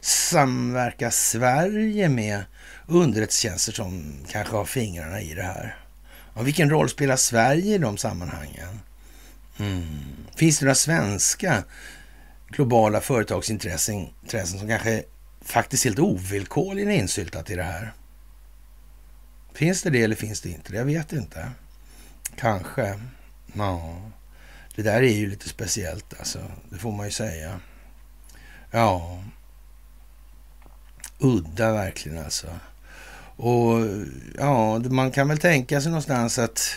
Samverkar 0.00 1.10
Sverige 1.10 2.08
med 2.08 2.44
underrättelsetjänster 2.86 3.72
som 3.72 4.14
kanske 4.30 4.56
har 4.56 4.64
fingrarna 4.64 5.20
i 5.20 5.34
det 5.34 5.42
här? 5.42 5.76
Och 6.34 6.46
vilken 6.46 6.70
roll 6.70 6.88
spelar 6.88 7.16
Sverige 7.16 7.74
i 7.74 7.78
de 7.78 7.96
sammanhangen? 7.96 8.80
Mm. 9.58 9.86
Finns 10.36 10.58
det 10.58 10.64
några 10.64 10.74
svenska 10.74 11.64
globala 12.48 13.00
företagsintressen 13.00 14.08
som 14.46 14.68
kanske 14.68 15.02
faktiskt 15.40 15.84
helt 15.84 15.98
ovillkorligen 15.98 16.90
är 16.90 16.96
insyltat 16.96 17.50
i 17.50 17.54
det 17.54 17.62
här? 17.62 17.92
Finns 19.58 19.82
det 19.82 19.90
det 19.90 20.02
eller 20.02 20.16
finns 20.16 20.40
det 20.40 20.50
inte? 20.50 20.74
Jag 20.74 20.84
vet 20.84 21.12
inte. 21.12 21.50
Kanske. 22.36 23.00
Ja, 23.52 24.02
det 24.74 24.82
där 24.82 25.02
är 25.02 25.14
ju 25.14 25.30
lite 25.30 25.48
speciellt 25.48 26.14
alltså. 26.18 26.38
Det 26.70 26.78
får 26.78 26.92
man 26.92 27.06
ju 27.06 27.12
säga. 27.12 27.60
Ja, 28.70 29.22
udda 31.18 31.72
verkligen 31.72 32.24
alltså. 32.24 32.46
Och 33.36 33.78
ja, 34.38 34.78
man 34.78 35.10
kan 35.10 35.28
väl 35.28 35.38
tänka 35.38 35.80
sig 35.80 35.90
någonstans 35.90 36.38
att 36.38 36.70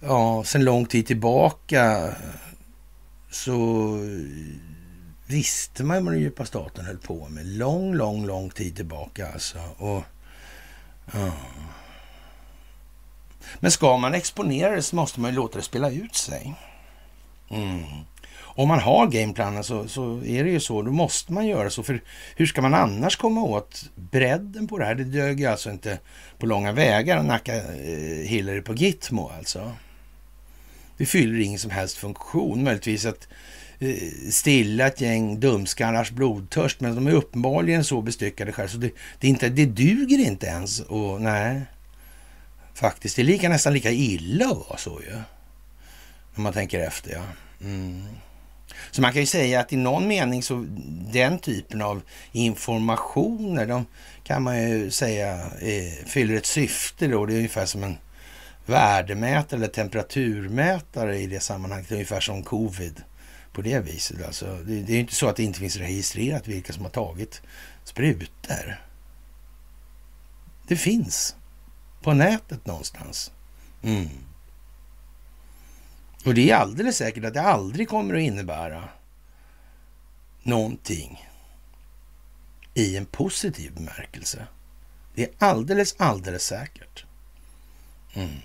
ja, 0.00 0.44
sen 0.44 0.64
lång 0.64 0.86
tid 0.86 1.06
tillbaka 1.06 2.14
så 3.30 3.98
visste 5.26 5.84
man 5.84 6.04
vad 6.04 6.14
den 6.14 6.22
djupa 6.22 6.44
staten 6.44 6.84
höll 6.84 6.98
på 6.98 7.28
med. 7.28 7.46
Lång, 7.46 7.94
lång, 7.94 8.26
lång 8.26 8.50
tid 8.50 8.76
tillbaka 8.76 9.32
alltså. 9.32 9.58
Och, 9.76 10.02
ja. 11.12 11.32
Men 13.60 13.70
ska 13.70 13.96
man 13.96 14.14
exponera 14.14 14.74
det 14.74 14.82
så 14.82 14.96
måste 14.96 15.20
man 15.20 15.30
ju 15.30 15.36
låta 15.36 15.58
det 15.58 15.64
spela 15.64 15.90
ut 15.90 16.14
sig. 16.14 16.54
Mm. 17.50 17.84
Om 18.56 18.68
man 18.68 18.80
har 18.80 19.06
gameplanen 19.06 19.64
så, 19.64 19.88
så 19.88 20.24
är 20.24 20.44
det 20.44 20.50
ju 20.50 20.60
så. 20.60 20.82
Då 20.82 20.90
måste 20.90 21.32
man 21.32 21.46
göra 21.46 21.70
så. 21.70 21.82
För 21.82 22.02
hur 22.36 22.46
ska 22.46 22.62
man 22.62 22.74
annars 22.74 23.16
komma 23.16 23.42
åt 23.42 23.90
bredden 23.94 24.68
på 24.68 24.78
det 24.78 24.84
här? 24.84 24.94
Det 24.94 25.04
dög 25.04 25.40
ju 25.40 25.46
alltså 25.46 25.70
inte 25.70 25.98
på 26.38 26.46
långa 26.46 26.72
vägar 26.72 27.18
att 27.18 27.26
nacka 27.26 27.56
eh, 27.56 28.26
Hillary 28.26 28.62
på 28.62 28.74
Gitmo 28.74 29.30
alltså. 29.38 29.72
Det 30.96 31.06
fyller 31.06 31.40
ingen 31.40 31.58
som 31.58 31.70
helst 31.70 31.96
funktion. 31.96 32.64
Möjligtvis 32.64 33.06
att 33.06 33.28
eh, 33.30 33.36
Eh, 33.84 34.30
stilla 34.30 34.86
ett 34.86 35.00
gäng 35.00 35.40
dumskallars 35.40 36.10
blodtörst, 36.10 36.80
men 36.80 36.94
de 36.94 37.06
är 37.06 37.12
uppenbarligen 37.12 37.84
så 37.84 38.02
bestyckade 38.02 38.52
själv 38.52 38.68
så 38.68 38.76
det, 38.76 38.90
det, 39.20 39.28
inte, 39.28 39.48
det 39.48 39.66
duger 39.66 40.18
inte 40.18 40.46
ens. 40.46 40.80
Och 40.80 41.20
nej, 41.20 41.62
faktiskt. 42.74 43.16
Det 43.16 43.22
är 43.22 43.24
lika, 43.24 43.48
nästan 43.48 43.72
lika 43.72 43.90
illa 43.90 44.46
att 44.46 44.68
vara 44.68 44.78
så 44.78 45.00
ju. 45.06 45.16
Om 46.34 46.42
man 46.42 46.52
tänker 46.52 46.80
efter, 46.80 47.12
ja. 47.12 47.22
Mm. 47.60 48.06
Så 48.90 49.02
man 49.02 49.12
kan 49.12 49.20
ju 49.20 49.26
säga 49.26 49.60
att 49.60 49.72
i 49.72 49.76
någon 49.76 50.08
mening 50.08 50.42
så 50.42 50.66
den 51.12 51.38
typen 51.38 51.82
av 51.82 52.02
informationer, 52.32 53.66
de 53.66 53.86
kan 54.24 54.42
man 54.42 54.70
ju 54.70 54.90
säga 54.90 55.34
eh, 55.60 56.06
fyller 56.06 56.34
ett 56.34 56.46
syfte 56.46 57.06
då. 57.06 57.26
Det 57.26 57.32
är 57.32 57.36
ungefär 57.36 57.66
som 57.66 57.84
en 57.84 57.96
värdemätare 58.66 59.58
eller 59.58 59.68
temperaturmätare 59.68 61.18
i 61.18 61.26
det 61.26 61.40
sammanhanget. 61.40 61.92
Ungefär 61.92 62.20
som 62.20 62.42
covid 62.42 63.02
på 63.54 63.62
det 63.62 63.80
viset. 63.80 64.26
Alltså, 64.26 64.58
det, 64.66 64.82
det 64.82 64.92
är 64.92 64.94
ju 64.94 65.00
inte 65.00 65.14
så 65.14 65.28
att 65.28 65.36
det 65.36 65.42
inte 65.42 65.58
finns 65.58 65.76
registrerat 65.76 66.48
vilka 66.48 66.72
som 66.72 66.82
har 66.82 66.90
tagit 66.90 67.42
sprutor. 67.84 68.80
Det 70.66 70.76
finns 70.76 71.36
på 72.02 72.12
nätet 72.12 72.66
någonstans. 72.66 73.32
Mm. 73.82 74.08
Och 76.24 76.34
det 76.34 76.50
är 76.50 76.56
alldeles 76.56 76.96
säkert 76.96 77.24
att 77.24 77.34
det 77.34 77.42
aldrig 77.42 77.88
kommer 77.88 78.14
att 78.14 78.20
innebära 78.20 78.88
någonting 80.42 81.28
i 82.74 82.96
en 82.96 83.06
positiv 83.06 83.74
bemärkelse. 83.74 84.46
Det 85.14 85.22
är 85.22 85.30
alldeles, 85.38 85.94
alldeles 85.98 86.46
säkert. 86.46 87.04
Mm. 88.14 88.38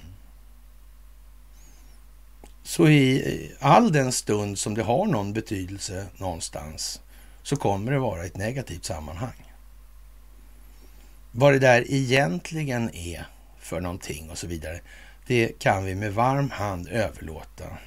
Så 2.69 2.87
i 2.87 3.51
all 3.59 3.91
den 3.91 4.11
stund 4.11 4.59
som 4.59 4.73
det 4.73 4.83
har 4.83 5.05
någon 5.05 5.33
betydelse 5.33 6.05
någonstans 6.17 7.01
så 7.43 7.55
kommer 7.55 7.91
det 7.91 7.99
vara 7.99 8.25
ett 8.25 8.37
negativt 8.37 8.85
sammanhang. 8.85 9.53
Vad 11.31 11.53
det 11.53 11.59
där 11.59 11.85
egentligen 11.91 12.95
är 12.95 13.25
för 13.59 13.81
någonting 13.81 14.29
och 14.29 14.37
så 14.37 14.47
vidare, 14.47 14.81
det 15.27 15.59
kan 15.59 15.85
vi 15.85 15.95
med 15.95 16.13
varm 16.13 16.49
hand 16.49 16.87
överlåta 16.87 17.77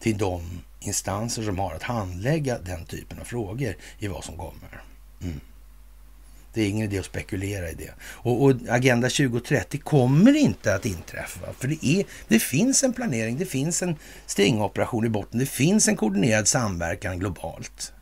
till 0.00 0.18
de 0.18 0.60
instanser 0.80 1.42
som 1.42 1.58
har 1.58 1.74
att 1.74 1.82
handlägga 1.82 2.58
den 2.58 2.84
typen 2.84 3.20
av 3.20 3.24
frågor 3.24 3.76
i 3.98 4.08
vad 4.08 4.24
som 4.24 4.36
kommer. 4.36 4.82
Mm. 5.22 5.40
Det 6.54 6.62
är 6.62 6.68
ingen 6.68 6.84
idé 6.84 6.98
att 6.98 7.04
spekulera 7.04 7.70
i 7.70 7.74
det. 7.74 7.90
Och, 8.02 8.42
och, 8.42 8.54
Agenda 8.68 9.08
2030 9.08 9.78
kommer 9.78 10.36
inte 10.36 10.74
att 10.74 10.86
inträffa. 10.86 11.52
För 11.58 11.68
det, 11.68 11.86
är, 11.86 12.04
det 12.28 12.38
finns 12.38 12.82
en 12.82 12.92
planering, 12.92 13.38
det 13.38 13.46
finns 13.46 13.82
en 13.82 13.96
stingoperation 14.26 15.06
i 15.06 15.08
botten, 15.08 15.40
det 15.40 15.46
finns 15.46 15.88
en 15.88 15.96
koordinerad 15.96 16.48
samverkan 16.48 17.18
globalt. 17.18 17.92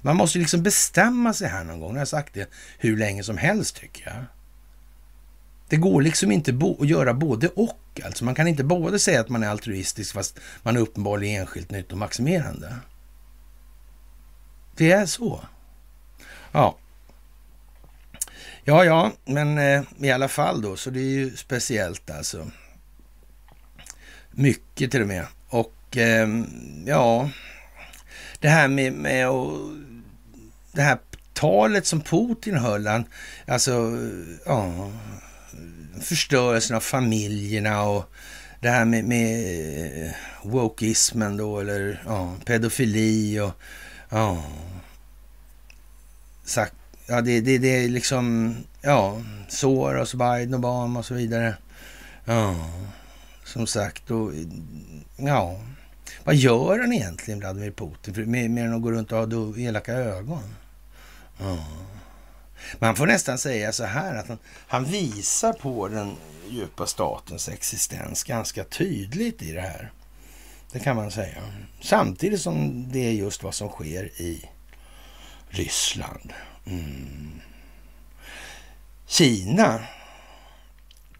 Man 0.00 0.16
måste 0.16 0.38
liksom 0.38 0.62
bestämma 0.62 1.32
sig 1.32 1.48
här 1.48 1.64
någon 1.64 1.80
gång. 1.80 1.92
Jag 1.92 2.00
har 2.00 2.06
sagt 2.06 2.34
det 2.34 2.50
hur 2.78 2.96
länge 2.96 3.22
som 3.22 3.38
helst 3.38 3.76
tycker 3.76 4.10
jag. 4.10 4.24
Det 5.68 5.76
går 5.76 6.02
liksom 6.02 6.32
inte 6.32 6.58
att 6.80 6.88
göra 6.88 7.14
både 7.14 7.48
och. 7.48 8.00
Alltså 8.04 8.24
man 8.24 8.34
kan 8.34 8.48
inte 8.48 8.64
både 8.64 8.98
säga 8.98 9.20
att 9.20 9.28
man 9.28 9.42
är 9.42 9.48
altruistisk 9.48 10.14
fast 10.14 10.40
man 10.62 10.76
är 10.76 10.80
uppenbarligen 10.80 11.40
enskilt 11.40 11.70
nyttomaximerande. 11.70 12.74
Det 14.76 14.92
är 14.92 15.06
så. 15.06 15.40
Ja. 16.52 16.78
Ja, 18.68 18.84
ja, 18.84 19.12
men 19.24 19.58
eh, 19.58 19.82
i 20.00 20.10
alla 20.10 20.28
fall 20.28 20.62
då, 20.62 20.76
så 20.76 20.90
det 20.90 21.00
är 21.00 21.10
ju 21.10 21.36
speciellt 21.36 22.10
alltså. 22.10 22.50
Mycket 24.30 24.90
till 24.90 25.02
och 25.02 25.08
med. 25.08 25.26
Och 25.48 25.96
eh, 25.96 26.28
ja, 26.86 27.30
det 28.40 28.48
här 28.48 28.68
med, 28.68 28.92
med 28.92 29.28
och, 29.28 29.70
det 30.72 30.82
här 30.82 30.98
talet 31.32 31.86
som 31.86 32.00
Putin 32.00 32.56
höll, 32.56 32.86
han, 32.86 33.04
alltså, 33.46 33.98
ja, 34.46 34.90
förstörelsen 36.00 36.76
av 36.76 36.80
familjerna 36.80 37.82
och 37.82 38.10
det 38.60 38.68
här 38.68 38.84
med, 38.84 39.04
med 39.04 40.06
eh, 40.06 40.12
wokeismen 40.42 41.36
då, 41.36 41.60
eller 41.60 42.02
ja, 42.06 42.34
pedofili 42.44 43.40
och 43.40 43.52
ja, 44.08 44.44
sagt, 46.44 46.74
ja 47.08 47.20
det, 47.20 47.40
det, 47.40 47.58
det 47.58 47.84
är 47.84 47.88
liksom, 47.88 48.56
ja, 48.80 49.22
Soros, 49.48 50.14
Biden, 50.14 50.54
Obama 50.54 50.98
och 50.98 51.04
så 51.04 51.14
vidare. 51.14 51.56
Ja, 52.24 52.70
som 53.44 53.66
sagt, 53.66 54.10
och 54.10 54.32
ja, 55.16 55.60
vad 56.24 56.34
gör 56.34 56.78
han 56.78 56.92
egentligen, 56.92 57.40
Vladimir 57.40 57.70
Putin, 57.70 58.30
mer, 58.30 58.48
mer 58.48 58.64
än 58.64 58.74
att 58.74 58.82
gå 58.82 58.90
runt 58.90 59.12
och 59.12 59.18
ha 59.18 59.58
elaka 59.58 59.92
ögon? 59.92 60.54
Ja. 61.38 61.58
Man 62.78 62.96
får 62.96 63.06
nästan 63.06 63.38
säga 63.38 63.72
så 63.72 63.84
här 63.84 64.16
att 64.16 64.28
han, 64.28 64.38
han 64.68 64.84
visar 64.84 65.52
på 65.52 65.88
den 65.88 66.16
djupa 66.48 66.86
statens 66.86 67.48
existens 67.48 68.24
ganska 68.24 68.64
tydligt 68.64 69.42
i 69.42 69.52
det 69.52 69.60
här. 69.60 69.92
Det 70.72 70.78
kan 70.78 70.96
man 70.96 71.10
säga. 71.10 71.42
Samtidigt 71.80 72.40
som 72.40 72.86
det 72.92 72.98
är 72.98 73.12
just 73.12 73.42
vad 73.42 73.54
som 73.54 73.68
sker 73.68 74.04
i 74.20 74.48
Ryssland. 75.48 76.32
Mm. 76.68 77.40
Kina. 79.06 79.80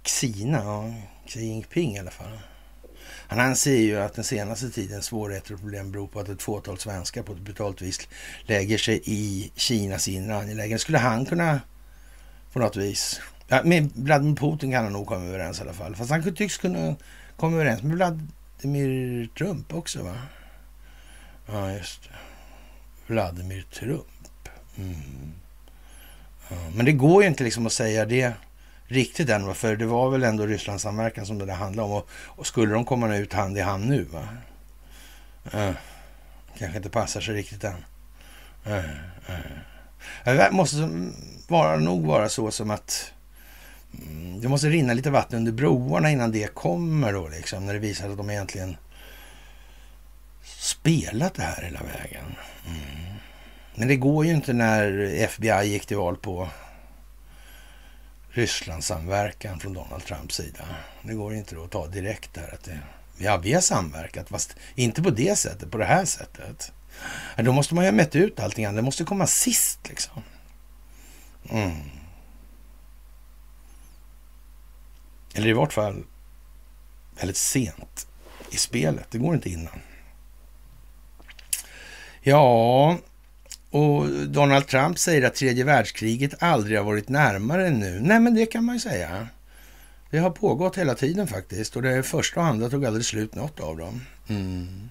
Kina, 0.04 0.58
ja. 0.58 0.94
Xi 1.26 1.40
Jinping 1.40 1.96
i 1.96 1.98
alla 1.98 2.10
fall. 2.10 2.38
Han 3.28 3.40
anser 3.40 3.76
ju 3.76 4.00
att 4.00 4.14
den 4.14 4.24
senaste 4.24 4.70
tidens 4.70 5.04
svårigheter 5.04 5.54
och 5.54 5.60
problem 5.60 5.92
beror 5.92 6.06
på 6.06 6.20
att 6.20 6.28
ett 6.28 6.42
fåtal 6.42 6.78
svenskar 6.78 7.22
på 7.22 7.32
ett 7.32 7.38
brutalt 7.38 7.82
vis 7.82 8.08
lägger 8.42 8.78
sig 8.78 9.02
i 9.04 9.50
Kinas 9.56 10.08
inre 10.08 10.36
angelägenheter. 10.36 10.78
Skulle 10.78 10.98
han 10.98 11.26
kunna 11.26 11.60
på 12.52 12.58
något 12.58 12.76
vis... 12.76 13.20
Ja, 13.48 13.62
med 13.64 13.90
Vladimir 13.94 14.36
Putin 14.36 14.72
kan 14.72 14.84
han 14.84 14.92
nog 14.92 15.06
komma 15.06 15.24
överens 15.24 15.58
i 15.58 15.62
alla 15.62 15.72
fall. 15.72 15.96
Fast 15.96 16.10
han 16.10 16.34
tycks 16.34 16.58
kunna 16.58 16.96
komma 17.36 17.56
överens 17.56 17.82
med 17.82 17.96
Vladimir 17.96 19.28
Trump 19.38 19.74
också 19.74 20.02
va? 20.02 20.16
Ja, 21.46 21.72
just 21.72 22.02
det. 22.02 22.08
Vladimir 23.06 23.66
Trump. 23.72 24.18
Mm. 24.78 25.32
Ja, 26.48 26.56
men 26.74 26.86
det 26.86 26.92
går 26.92 27.22
ju 27.22 27.28
inte 27.28 27.44
liksom 27.44 27.66
att 27.66 27.72
säga 27.72 28.05
det 28.05 28.32
riktigt 28.86 29.28
än. 29.28 29.55
För 29.55 29.76
det 29.76 29.86
var 29.86 30.10
väl 30.10 30.22
ändå 30.22 30.46
Rysslandssamverkan 30.46 31.26
som 31.26 31.38
det 31.38 31.46
där 31.46 31.55
handlade 31.55 31.88
om. 31.88 31.92
Och, 31.92 32.09
och 32.10 32.46
skulle 32.46 32.74
de 32.74 32.84
komma 32.84 33.16
ut 33.16 33.32
hand 33.32 33.59
i 33.59 33.60
hand 33.60 33.86
nu? 33.86 34.02
Va? 34.02 34.28
Uh, 35.55 35.74
kanske 36.59 36.76
inte 36.76 36.90
passar 36.90 37.20
sig 37.20 37.34
riktigt 37.34 37.64
än. 37.64 37.84
Det 40.24 40.48
måste 40.52 40.88
vara, 41.48 41.76
nog 41.76 42.06
vara 42.06 42.28
så 42.28 42.50
som 42.50 42.70
att 42.70 43.12
mm, 43.92 44.40
det 44.40 44.48
måste 44.48 44.68
rinna 44.68 44.92
lite 44.92 45.10
vatten 45.10 45.38
under 45.38 45.52
broarna 45.52 46.10
innan 46.10 46.32
det 46.32 46.55
kommer 46.55 47.12
då 47.12 47.28
liksom. 47.28 47.66
När 47.66 47.72
det 47.72 47.78
visar 47.78 48.10
att 48.10 48.16
de 48.16 48.30
egentligen 48.30 48.76
spelat 50.44 51.34
det 51.34 51.42
här 51.42 51.62
hela 51.62 51.80
vägen. 51.82 52.24
Mm. 52.66 53.18
Men 53.78 53.88
det 53.88 53.96
går 53.96 54.26
ju 54.26 54.32
inte 54.32 54.52
när 54.52 55.00
FBI 55.14 55.68
gick 55.68 55.86
till 55.86 55.96
val 55.96 56.16
på 56.16 56.48
Rysslandssamverkan 58.28 59.60
från 59.60 59.74
Donald 59.74 60.05
Trumps 60.05 60.34
sida. 60.34 60.64
Det 61.02 61.14
går 61.14 61.34
inte 61.34 61.62
att 61.62 61.70
ta 61.70 61.86
direkt 61.86 62.34
där 62.34 62.55
att 62.55 62.64
det, 62.64 62.80
ja, 63.18 63.36
vi 63.36 63.52
har 63.52 63.60
samverkat, 63.60 64.28
fast 64.28 64.56
inte 64.74 65.02
på 65.02 65.10
det 65.10 65.36
sättet, 65.38 65.70
på 65.70 65.78
det 65.78 65.84
här 65.84 66.05
sättet. 66.05 66.72
Då 67.36 67.52
måste 67.52 67.74
man 67.74 67.84
ju 67.84 67.90
ha 67.90 67.96
mätt 67.96 68.16
ut 68.16 68.40
allting. 68.40 68.74
Det 68.74 68.82
måste 68.82 69.05
komma 69.05 69.26
sist 69.26 69.88
liksom. 69.88 70.22
Mm. 71.50 71.76
Eller 75.34 75.48
i 75.48 75.52
vart 75.52 75.72
fall 75.72 76.05
väldigt 77.20 77.36
sent 77.36 78.06
i 78.50 78.56
spelet. 78.56 79.06
Det 79.10 79.18
går 79.18 79.34
inte 79.34 79.50
innan. 79.50 79.80
Ja, 82.20 82.98
och 83.70 84.09
Donald 84.09 84.66
Trump 84.66 84.99
säger 84.99 85.27
att 85.27 85.35
tredje 85.35 85.65
världskriget 85.65 86.43
aldrig 86.43 86.78
har 86.78 86.85
varit 86.85 87.09
närmare 87.09 87.66
än 87.66 87.78
nu. 87.78 88.01
Nej, 88.01 88.20
men 88.20 88.35
det 88.35 88.47
kan 88.47 88.65
man 88.65 88.74
ju 88.74 88.81
säga. 88.81 89.28
Det 90.11 90.19
har 90.19 90.31
pågått 90.31 90.78
hela 90.78 90.95
tiden 90.95 91.27
faktiskt 91.27 91.77
och 91.77 91.82
det 91.82 92.03
första 92.03 92.40
och 92.40 92.47
andra 92.47 92.70
tog 92.70 92.85
aldrig 92.86 93.05
slut 93.05 93.35
något 93.35 93.61
av 93.61 93.77
dem. 93.77 94.01
Mm. 94.28 94.90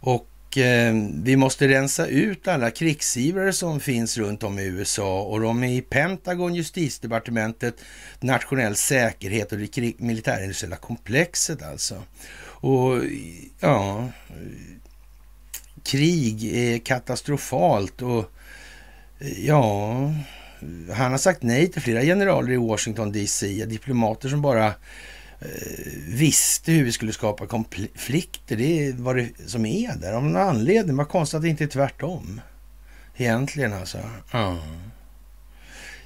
Och 0.00 0.58
eh, 0.58 0.94
vi 1.22 1.36
måste 1.36 1.68
rensa 1.68 2.06
ut 2.06 2.48
alla 2.48 2.70
krigsivrare 2.70 3.52
som 3.52 3.80
finns 3.80 4.18
runt 4.18 4.42
om 4.42 4.58
i 4.58 4.64
USA 4.64 5.22
och 5.22 5.40
de 5.40 5.64
är 5.64 5.68
i 5.68 5.80
Pentagon, 5.80 6.54
justitiedepartementet, 6.54 7.74
nationell 8.20 8.76
säkerhet 8.76 9.52
och 9.52 9.58
det 9.58 9.98
militärindustriella 9.98 10.76
komplexet 10.76 11.62
alltså. 11.62 12.02
Och 12.62 13.02
ja, 13.60 14.08
krig 15.84 16.44
är 16.44 16.78
katastrofalt 16.78 18.02
och 18.02 18.32
ja, 19.36 20.12
han 20.92 21.10
har 21.10 21.18
sagt 21.18 21.42
nej 21.42 21.68
till 21.68 21.82
flera 21.82 22.02
generaler 22.02 22.52
i 22.52 22.56
Washington 22.56 23.12
DC, 23.12 23.64
diplomater 23.64 24.28
som 24.28 24.42
bara 24.42 24.66
eh, 24.66 24.74
visste 26.08 26.72
hur 26.72 26.84
vi 26.84 26.92
skulle 26.92 27.12
skapa 27.12 27.46
konflikter. 27.46 28.56
Det 28.56 28.86
är 28.86 28.92
vad 28.92 29.16
det 29.16 29.28
som 29.46 29.66
är 29.66 29.96
där. 29.96 30.12
Av 30.12 30.24
någon 30.24 30.36
anledning. 30.36 30.96
Vad 30.96 31.08
konstigt 31.08 31.36
att 31.36 31.42
det 31.42 31.48
inte 31.48 31.64
är 31.64 31.68
tvärtom. 31.68 32.40
Egentligen 33.16 33.72
alltså. 33.72 33.98
Ja. 34.32 34.58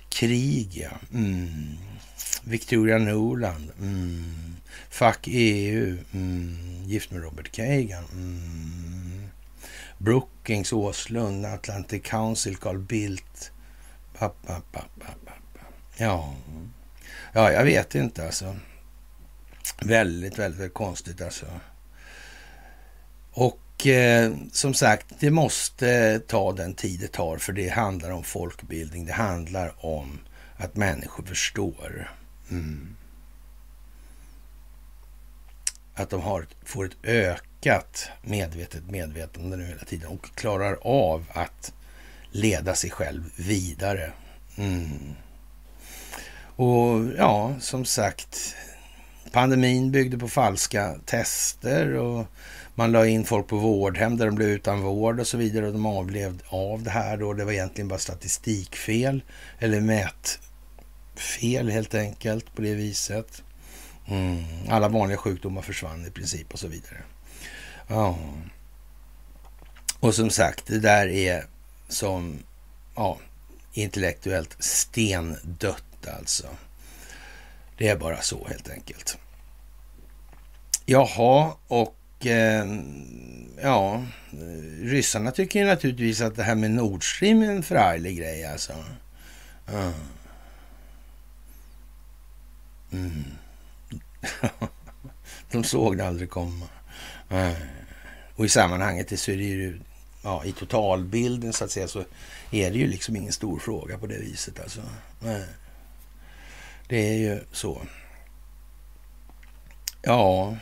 Krig, 0.08 0.86
ja. 0.90 1.18
Mm. 1.18 1.76
Victoria 2.44 2.98
Noland. 2.98 3.70
Mm. 3.80 4.56
Fuck 4.90 5.28
EU. 5.28 5.98
Mm. 6.12 6.56
Gift 6.84 7.10
med 7.10 7.22
Robert 7.22 7.52
Kagan. 7.52 8.04
Mm. 8.12 8.85
Brookings, 9.98 10.72
Åslund, 10.72 11.46
Atlantic 11.46 12.02
Council, 12.02 12.56
Carl 12.56 12.78
Bildt. 12.78 13.52
Ja. 15.96 16.34
ja, 17.32 17.52
jag 17.52 17.64
vet 17.64 17.94
inte 17.94 18.26
alltså. 18.26 18.56
Väldigt, 19.80 20.38
väldigt, 20.38 20.60
väldigt 20.60 20.74
konstigt 20.74 21.22
alltså. 21.22 21.46
Och 23.32 23.86
eh, 23.86 24.34
som 24.52 24.74
sagt, 24.74 25.06
det 25.20 25.30
måste 25.30 26.20
ta 26.26 26.52
den 26.52 26.74
tid 26.74 27.00
det 27.00 27.12
tar 27.12 27.38
för 27.38 27.52
det 27.52 27.68
handlar 27.68 28.10
om 28.10 28.24
folkbildning. 28.24 29.06
Det 29.06 29.12
handlar 29.12 29.86
om 29.86 30.18
att 30.56 30.76
människor 30.76 31.24
förstår. 31.24 32.10
Mm. 32.50 32.96
Att 35.94 36.10
de 36.10 36.20
har, 36.20 36.46
får 36.64 36.84
ett 36.84 36.96
ökat 37.02 37.55
medvetet 38.22 38.90
medvetande 38.90 39.56
nu 39.56 39.66
hela 39.66 39.84
tiden 39.84 40.08
och 40.08 40.34
klarar 40.34 40.78
av 40.82 41.24
att 41.32 41.72
leda 42.30 42.74
sig 42.74 42.90
själv 42.90 43.22
vidare. 43.36 44.12
Mm. 44.56 45.14
Och 46.56 47.04
ja, 47.18 47.54
som 47.60 47.84
sagt, 47.84 48.54
pandemin 49.32 49.92
byggde 49.92 50.18
på 50.18 50.28
falska 50.28 50.94
tester 51.04 51.92
och 51.94 52.26
man 52.74 52.92
la 52.92 53.06
in 53.06 53.24
folk 53.24 53.46
på 53.46 53.56
vårdhem 53.56 54.16
där 54.16 54.26
de 54.26 54.34
blev 54.34 54.48
utan 54.48 54.80
vård 54.80 55.20
och 55.20 55.26
så 55.26 55.36
vidare 55.36 55.66
och 55.66 55.72
de 55.72 55.86
avlevde 55.86 56.44
av 56.48 56.82
det 56.82 56.90
här 56.90 57.16
då. 57.16 57.32
Det 57.32 57.44
var 57.44 57.52
egentligen 57.52 57.88
bara 57.88 57.98
statistikfel 57.98 59.22
eller 59.58 59.80
mätfel 59.80 61.70
helt 61.70 61.94
enkelt 61.94 62.54
på 62.54 62.62
det 62.62 62.74
viset. 62.74 63.42
Mm. 64.06 64.44
Alla 64.68 64.88
vanliga 64.88 65.18
sjukdomar 65.18 65.62
försvann 65.62 66.06
i 66.06 66.10
princip 66.10 66.52
och 66.52 66.58
så 66.58 66.68
vidare. 66.68 66.98
Ja. 67.86 68.18
Och 70.00 70.14
som 70.14 70.30
sagt, 70.30 70.66
det 70.66 70.78
där 70.78 71.06
är 71.06 71.46
som 71.88 72.38
ja, 72.94 73.18
intellektuellt 73.72 74.56
stendött 74.58 76.08
alltså. 76.18 76.46
Det 77.76 77.88
är 77.88 77.96
bara 77.96 78.22
så 78.22 78.46
helt 78.48 78.70
enkelt. 78.70 79.18
Jaha, 80.86 81.52
och 81.66 82.26
eh, 82.26 82.66
ja, 83.62 84.04
ryssarna 84.82 85.30
tycker 85.30 85.60
ju 85.60 85.66
naturligtvis 85.66 86.20
att 86.20 86.36
det 86.36 86.42
här 86.42 86.54
med 86.54 86.70
Nord 86.70 87.16
Stream 87.16 87.42
är 87.42 87.50
en 87.50 87.62
förarglig 87.62 88.18
grej 88.18 88.46
alltså. 88.46 88.72
Mm. 89.68 89.92
Mm. 92.92 93.24
De 95.50 95.64
såg 95.64 95.96
det 95.96 96.06
aldrig 96.06 96.30
komma. 96.30 96.66
Och 98.36 98.44
i 98.44 98.48
sammanhanget 98.48 99.20
så 99.20 99.30
är 99.30 99.36
det 99.36 99.42
ju, 99.42 99.80
ja, 100.22 100.44
i 100.44 100.52
totalbilden 100.52 101.52
så 101.52 101.64
att 101.64 101.70
säga, 101.70 101.88
så 101.88 102.04
är 102.50 102.70
det 102.70 102.78
ju 102.78 102.86
liksom 102.86 103.16
ingen 103.16 103.32
stor 103.32 103.58
fråga 103.58 103.98
på 103.98 104.06
det 104.06 104.18
viset 104.18 104.60
alltså. 104.60 104.80
Det 106.88 107.08
är 107.08 107.18
ju 107.18 107.40
så. 107.52 107.82
Ja, 110.02 110.56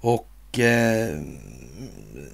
och 0.00 0.58
eh, 0.58 1.20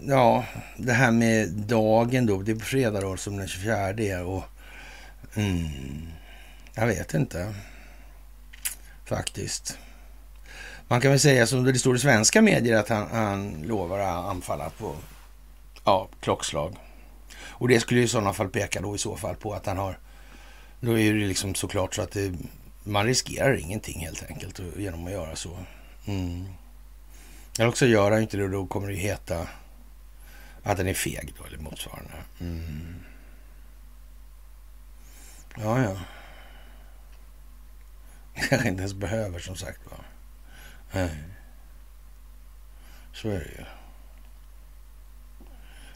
ja, 0.07 0.45
det 0.77 0.93
här 0.93 1.11
med 1.11 1.49
dagen 1.49 2.27
då, 2.27 2.43
det 2.43 2.53
är 2.53 2.57
på 2.57 2.65
fredag 2.65 3.01
då 3.01 3.17
som 3.17 3.37
den 3.37 3.49
24 3.49 3.77
är 3.89 4.25
och 4.25 4.45
mm, 5.35 5.69
jag 6.75 6.87
vet 6.87 7.15
inte 7.15 7.55
faktiskt. 9.05 9.79
Man 10.91 11.01
kan 11.01 11.11
väl 11.11 11.21
säga 11.21 11.47
som 11.47 11.65
det 11.65 11.79
står 11.79 11.97
i 11.97 11.99
svenska 11.99 12.43
medier 12.43 12.77
att 12.79 12.89
han, 12.89 13.09
han 13.11 13.63
lovar 13.63 13.99
att 13.99 14.31
anfalla 14.31 14.71
på 14.71 14.97
ja, 15.85 16.09
klockslag. 16.21 16.77
Och 17.39 17.69
det 17.69 17.81
skulle 17.81 18.01
ju 18.01 18.07
i 18.07 18.09
sådana 18.09 18.33
fall 18.33 18.49
peka 18.49 18.81
då 18.81 18.95
i 18.95 18.99
så 18.99 19.17
fall 19.17 19.37
på 19.37 19.53
att 19.55 19.67
han 19.67 19.79
har, 19.79 19.99
då 20.81 20.99
är 20.99 21.15
det 21.15 21.27
liksom 21.27 21.55
såklart 21.55 21.95
så 21.95 22.03
att 22.03 22.11
det, 22.11 22.35
man 22.83 23.07
riskerar 23.07 23.55
ingenting 23.55 24.01
helt 24.01 24.25
enkelt 24.29 24.61
genom 24.77 25.07
att 25.07 25.13
göra 25.13 25.37
så. 25.37 25.59
Mm. 26.07 26.47
Eller 27.59 27.69
också 27.69 27.87
gör 27.87 28.11
han 28.11 28.23
inte 28.23 28.37
det 28.37 28.45
och 28.45 28.51
då 28.51 28.67
kommer 28.67 28.89
det 28.89 28.95
ju 28.95 29.01
heta 29.01 29.49
att 30.63 30.77
den 30.77 30.89
är 30.89 30.95
feg 30.95 31.35
då 31.39 31.45
eller 31.45 31.59
motsvarande. 31.59 32.13
Mm. 32.41 32.95
Ja, 35.57 35.83
ja. 35.83 35.97
Kanske 38.49 38.69
inte 38.69 38.81
ens 38.81 38.95
behöver 38.95 39.39
som 39.39 39.57
sagt 39.57 39.81
var. 39.91 40.10
Nej. 40.93 41.11
Så 43.13 43.29
är 43.29 43.39
det 43.39 43.51
ju. 43.59 43.65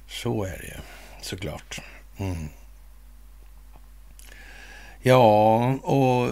Så 0.09 0.45
är 0.45 0.59
det 0.59 0.67
ju 0.67 0.81
såklart. 1.23 1.81
Mm. 2.17 2.49
Ja, 5.03 5.57
och 5.83 6.31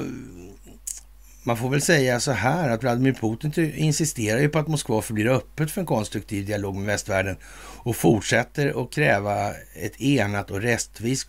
man 1.43 1.57
får 1.57 1.69
väl 1.69 1.83
säga 1.83 2.21
så 2.21 2.33
här 2.33 2.71
att 2.71 2.83
Vladimir 2.83 3.13
Putin 3.13 3.75
insisterar 3.75 4.41
ju 4.41 4.49
på 4.49 4.59
att 4.59 4.69
Moskva 4.69 5.03
förblir 5.03 5.27
öppet 5.27 5.71
för 5.71 5.81
en 5.81 5.87
konstruktiv 5.87 6.47
dialog 6.47 6.77
med 6.77 6.87
västvärlden 6.87 7.37
och 7.77 7.97
fortsätter 7.97 8.83
att 8.83 8.93
kräva 8.93 9.55
ett 9.75 10.01
enat 10.01 10.51
och 10.51 10.63
rättvist 10.63 11.27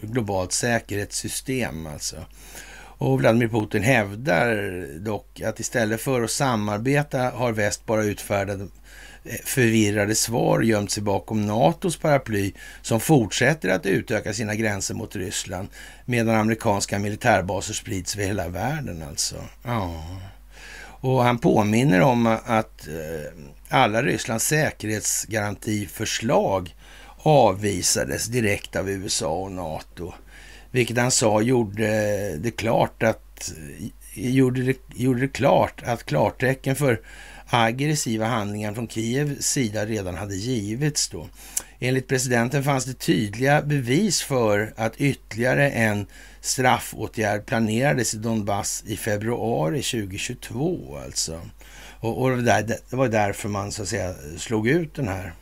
globalt 0.00 0.52
säkerhetssystem. 0.52 1.86
Alltså. 1.86 2.16
Och 3.00 3.20
Vladimir 3.20 3.48
Putin 3.48 3.82
hävdar 3.82 4.84
dock 4.98 5.40
att 5.40 5.60
istället 5.60 6.00
för 6.00 6.22
att 6.22 6.30
samarbeta 6.30 7.18
har 7.18 7.52
väst 7.52 7.86
bara 7.86 8.04
utfärdat 8.04 8.60
eh, 9.24 9.34
förvirrade 9.44 10.14
svar 10.14 10.60
gömt 10.60 10.90
sig 10.90 11.02
bakom 11.02 11.46
NATOs 11.46 11.96
paraply 11.96 12.52
som 12.82 13.00
fortsätter 13.00 13.68
att 13.68 13.86
utöka 13.86 14.32
sina 14.32 14.54
gränser 14.54 14.94
mot 14.94 15.16
Ryssland 15.16 15.68
medan 16.04 16.34
amerikanska 16.34 16.98
militärbaser 16.98 17.74
sprids 17.74 18.16
över 18.16 18.26
hela 18.26 18.48
världen 18.48 19.04
alltså. 19.08 19.36
Ja. 19.62 20.04
Och 20.80 21.24
han 21.24 21.38
påminner 21.38 22.00
om 22.00 22.26
att 22.46 22.88
eh, 22.88 23.32
alla 23.68 24.02
Rysslands 24.02 24.46
säkerhetsgarantiförslag 24.46 26.74
avvisades 27.16 28.26
direkt 28.26 28.76
av 28.76 28.90
USA 28.90 29.32
och 29.32 29.52
NATO. 29.52 30.12
Vilket 30.70 30.98
han 30.98 31.10
sa 31.10 31.42
gjorde 31.42 31.86
det 32.36 32.50
klart 32.50 33.02
att 33.02 33.52
gjorde 34.14 34.62
det, 34.62 34.78
gjorde 34.94 35.20
det 35.20 35.28
klart 35.28 35.82
att 35.84 36.04
klartecken 36.04 36.76
för 36.76 37.00
aggressiva 37.46 38.26
handlingar 38.26 38.74
från 38.74 38.88
Kievs 38.88 39.46
sida 39.46 39.86
redan 39.86 40.14
hade 40.14 40.34
givits 40.36 41.08
då. 41.08 41.28
Enligt 41.78 42.08
presidenten 42.08 42.64
fanns 42.64 42.84
det 42.84 42.94
tydliga 42.94 43.62
bevis 43.62 44.22
för 44.22 44.72
att 44.76 45.00
ytterligare 45.00 45.70
en 45.70 46.06
straffåtgärd 46.40 47.46
planerades 47.46 48.14
i 48.14 48.16
Donbass 48.16 48.84
i 48.86 48.96
februari 48.96 49.82
2022 49.82 50.98
alltså. 51.04 51.40
Och, 52.00 52.22
och 52.22 52.30
det, 52.30 52.42
där, 52.42 52.62
det 52.62 52.96
var 52.96 53.08
därför 53.08 53.48
man 53.48 53.72
så 53.72 53.82
att 53.82 53.88
säga 53.88 54.14
slog 54.36 54.68
ut 54.68 54.94
den 54.94 55.08
här 55.08 55.32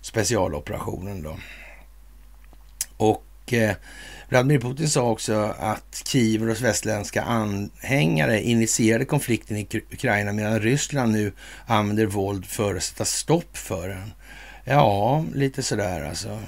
specialoperationen 0.00 1.22
då. 1.22 1.38
Och 2.96 3.52
eh, 3.52 3.76
Vladimir 4.28 4.58
Putin 4.58 4.88
sa 4.88 5.10
också 5.10 5.54
att 5.58 6.02
Kiev 6.06 6.42
och 6.42 6.48
dess 6.48 6.60
västländska 6.60 7.22
anhängare 7.22 8.42
initierade 8.42 9.04
konflikten 9.04 9.56
i 9.56 9.66
Ukraina 9.92 10.32
medan 10.32 10.60
Ryssland 10.60 11.12
nu 11.12 11.32
använder 11.66 12.06
våld 12.06 12.46
för 12.46 12.74
att 12.74 12.82
sätta 12.82 13.04
stopp 13.04 13.56
för 13.56 13.88
den. 13.88 14.12
Ja, 14.64 15.24
lite 15.34 15.62
sådär 15.62 16.04
alltså. 16.08 16.40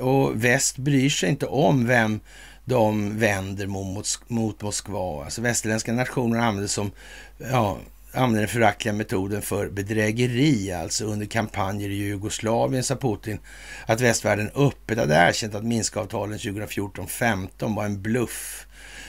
Och 0.00 0.44
väst 0.44 0.76
bryr 0.76 1.10
sig 1.10 1.28
inte 1.28 1.46
om 1.46 1.86
vem 1.86 2.20
de 2.64 3.18
vänder 3.18 3.66
mot, 3.66 4.20
mot 4.28 4.62
Moskva. 4.62 5.24
Alltså 5.24 5.42
västerländska 5.42 5.92
nationer 5.92 6.38
använder 6.38 6.68
som 6.68 6.90
ja, 7.38 7.78
använder 8.14 8.40
den 8.40 8.48
föraktliga 8.48 8.94
metoden 8.94 9.42
för 9.42 9.68
bedrägeri, 9.68 10.72
alltså 10.72 11.04
under 11.04 11.26
kampanjer 11.26 11.88
i 11.88 11.94
Jugoslavien, 11.94 12.84
sa 12.84 12.96
Putin 12.96 13.38
att 13.86 14.00
västvärlden 14.00 14.50
öppet 14.54 14.98
hade 14.98 15.14
erkänt 15.14 15.54
att 15.54 15.64
Minskavtalen 15.64 16.38
2014-15 16.38 17.76
var 17.76 17.84
en 17.84 18.02
bluff. 18.02 18.66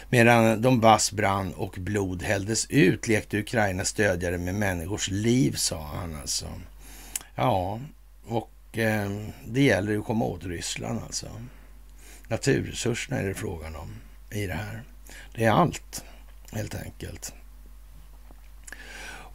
Medan 0.09 0.61
Donbass 0.61 1.11
brann 1.11 1.53
och 1.53 1.75
blod 1.77 2.23
hälldes 2.23 2.65
ut 2.69 3.07
lekte 3.07 3.39
Ukraina 3.39 3.85
stödjare 3.85 4.37
med 4.37 4.55
människors 4.55 5.09
liv, 5.09 5.51
sa 5.55 5.81
han 5.81 6.15
alltså. 6.15 6.45
Ja, 7.35 7.79
och 8.25 8.77
eh, 8.77 9.11
det 9.47 9.61
gäller 9.61 9.91
ju 9.91 9.99
att 9.99 10.05
komma 10.05 10.25
åt 10.25 10.43
Ryssland 10.43 10.99
alltså. 11.05 11.27
Naturresurserna 12.27 13.19
är 13.19 13.27
det 13.27 13.33
frågan 13.33 13.75
om 13.75 13.95
i 14.31 14.47
det 14.47 14.53
här. 14.53 14.83
Det 15.35 15.45
är 15.45 15.51
allt, 15.51 16.03
helt 16.51 16.75
enkelt. 16.75 17.33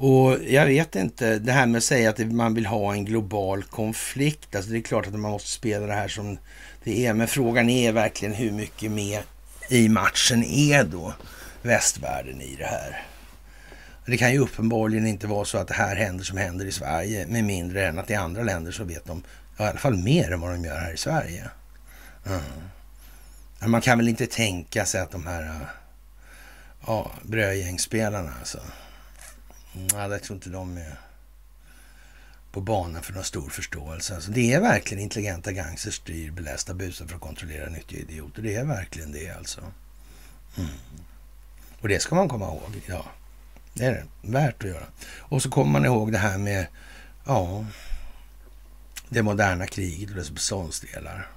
Och 0.02 0.36
jag 0.48 0.66
vet 0.66 0.96
inte, 0.96 1.38
det 1.38 1.52
här 1.52 1.66
med 1.66 1.78
att 1.78 1.84
säga 1.84 2.10
att 2.10 2.18
man 2.18 2.54
vill 2.54 2.66
ha 2.66 2.92
en 2.92 3.04
global 3.04 3.62
konflikt. 3.62 4.56
Alltså 4.56 4.70
det 4.70 4.78
är 4.78 4.82
klart 4.82 5.06
att 5.06 5.12
man 5.12 5.30
måste 5.30 5.50
spela 5.50 5.86
det 5.86 5.92
här 5.92 6.08
som 6.08 6.38
det 6.84 7.06
är. 7.06 7.14
Men 7.14 7.28
frågan 7.28 7.70
är 7.70 7.92
verkligen 7.92 8.34
hur 8.34 8.52
mycket 8.52 8.90
med 8.90 9.20
i 9.68 9.88
matchen 9.88 10.44
är 10.44 10.84
då 10.84 11.14
västvärlden 11.62 12.40
i 12.40 12.56
det 12.58 12.64
här. 12.64 13.02
Det 14.06 14.16
kan 14.16 14.32
ju 14.32 14.38
uppenbarligen 14.38 15.06
inte 15.06 15.26
vara 15.26 15.44
så 15.44 15.58
att 15.58 15.68
det 15.68 15.74
här 15.74 15.96
händer 15.96 16.24
som 16.24 16.38
händer 16.38 16.66
i 16.66 16.72
Sverige 16.72 17.26
med 17.26 17.44
mindre 17.44 17.86
än 17.86 17.98
att 17.98 18.10
i 18.10 18.14
andra 18.14 18.42
länder 18.42 18.72
så 18.72 18.84
vet 18.84 19.04
de 19.04 19.22
i 19.58 19.62
alla 19.62 19.78
fall 19.78 19.96
mer 19.96 20.32
än 20.32 20.40
vad 20.40 20.50
de 20.50 20.64
gör 20.64 20.78
här 20.78 20.92
i 20.92 20.96
Sverige. 20.96 21.48
Mm. 22.26 23.70
Man 23.70 23.80
kan 23.80 23.98
väl 23.98 24.08
inte 24.08 24.26
tänka 24.26 24.84
sig 24.84 25.00
att 25.00 25.10
de 25.10 25.26
här 25.26 25.66
ja, 26.86 27.10
brödgängsspelarna 27.22 28.32
alltså 28.38 28.60
Mm, 29.74 29.88
ja, 29.92 30.08
jag 30.08 30.22
tror 30.22 30.36
inte 30.36 30.50
de 30.50 30.76
är 30.76 30.96
på 32.52 32.60
banan 32.60 33.02
för 33.02 33.12
någon 33.12 33.24
stor 33.24 33.48
förståelse. 33.48 34.14
Alltså, 34.14 34.30
det 34.30 34.52
är 34.52 34.60
verkligen 34.60 35.02
intelligenta 35.02 35.52
gangsters 35.52 35.94
styr 35.94 36.30
belästa 36.30 36.74
busar 36.74 37.06
för 37.06 37.14
att 37.14 37.20
kontrollera 37.20 37.68
nyttiga 37.68 38.00
idioter. 38.00 38.42
Det 38.42 38.54
är 38.54 38.64
verkligen 38.64 39.12
det 39.12 39.30
alltså. 39.30 39.60
Mm. 40.58 40.70
Och 41.80 41.88
det 41.88 42.02
ska 42.02 42.14
man 42.14 42.28
komma 42.28 42.46
ihåg. 42.46 42.82
Ja, 42.86 43.04
det 43.74 43.84
är 43.84 43.90
det. 43.90 44.04
Värt 44.22 44.64
att 44.64 44.70
göra. 44.70 44.86
Och 45.18 45.42
så 45.42 45.50
kommer 45.50 45.72
man 45.72 45.84
ihåg 45.84 46.12
det 46.12 46.18
här 46.18 46.38
med 46.38 46.66
ja, 47.26 47.66
det 49.08 49.22
moderna 49.22 49.66
kriget 49.66 50.10
och 50.10 50.16
dess 50.16 50.30
beståndsdelar. 50.30 51.28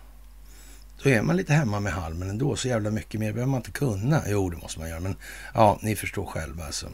Då 1.03 1.10
är 1.10 1.22
man 1.22 1.38
lite 1.38 1.53
hemma 1.53 1.80
med 1.80 1.93
halmen 1.93 2.30
ändå. 2.30 2.55
Så 2.55 2.68
jävla 2.68 2.91
mycket 2.91 3.19
mer 3.19 3.34
behöver 3.34 3.51
man 3.51 3.60
inte 3.60 3.72
kunna. 3.72 4.23
Jo, 4.27 4.49
det 4.49 4.57
måste 4.57 4.80
man 4.80 4.89
göra. 4.89 4.99
Men 4.99 5.15
ja, 5.53 5.80
ni 5.81 5.95
förstår 5.95 6.26
själva 6.26 6.65
alltså. 6.65 6.89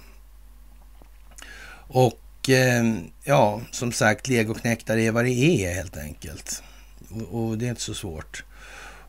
Och 1.92 2.50
eh, 2.50 2.84
ja, 3.24 3.62
som 3.72 3.92
sagt, 3.92 4.28
legoknektar 4.28 4.98
är 4.98 5.12
vad 5.12 5.26
det 5.26 5.32
är 5.32 5.74
helt 5.74 5.98
enkelt. 5.98 6.64
Och, 7.10 7.44
och 7.44 7.58
det 7.58 7.66
är 7.66 7.70
inte 7.70 7.82
så 7.82 7.94
svårt. 7.94 8.44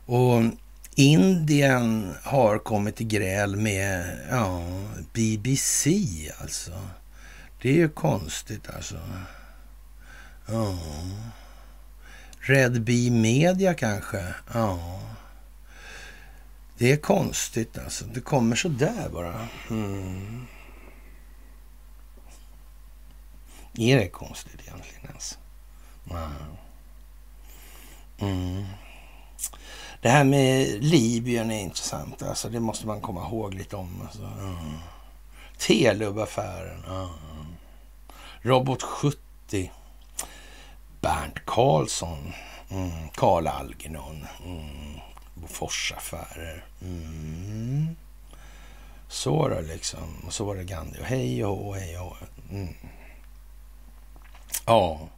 Och 0.05 0.41
Indien 0.95 2.13
har 2.23 2.57
kommit 2.57 3.01
i 3.01 3.03
gräl 3.03 3.55
med 3.55 4.19
ja, 4.29 4.63
BBC 5.13 5.91
alltså. 6.41 6.71
Det 7.61 7.69
är 7.69 7.73
ju 7.73 7.89
konstigt 7.89 8.69
alltså. 8.75 8.99
Ja. 10.45 10.77
Red 12.39 12.81
Bee 12.81 13.11
Media 13.11 13.73
kanske? 13.73 14.23
Ja. 14.53 14.99
Det 16.77 16.91
är 16.91 16.97
konstigt 16.97 17.77
alltså. 17.77 18.05
Det 18.05 18.21
kommer 18.21 18.55
så 18.55 18.67
där 18.67 19.09
bara. 19.09 19.47
Mm. 19.69 20.47
Är 23.77 23.97
det 23.97 24.07
konstigt 24.07 24.61
egentligen 24.61 25.05
ens? 25.05 25.37
Wow. 26.03 26.57
Mm. 28.19 28.65
Det 30.01 30.09
här 30.09 30.23
med 30.23 30.83
Libyen 30.83 31.51
är 31.51 31.59
intressant. 31.59 32.21
Alltså, 32.23 32.49
det 32.49 32.59
måste 32.59 32.87
man 32.87 33.01
komma 33.01 33.27
ihåg 33.27 33.53
lite 33.53 33.75
om. 33.75 34.01
Alltså. 34.01 34.23
Mm. 34.23 34.77
Telub-affären. 35.57 36.83
Mm. 36.85 37.09
Robot 38.41 38.83
70. 38.83 39.71
Bernt 41.01 41.45
Karlsson. 41.45 42.33
Mm. 42.69 43.09
Karl 43.15 43.47
Algernon. 43.47 44.27
Mm. 44.45 44.99
Boforsaffärer. 45.33 46.65
Mm. 46.81 47.95
Så 49.07 49.47
då 49.47 49.61
liksom. 49.61 50.23
Och 50.27 50.33
så 50.33 50.45
var 50.45 50.55
det 50.55 50.63
Gandhi. 50.63 51.01
Och 51.01 51.05
hej 51.05 51.45
och 51.45 51.57
hå, 51.57 51.73
hej 51.73 51.99
och 51.99 52.17
mm. 52.51 52.75
Ja, 54.65 55.09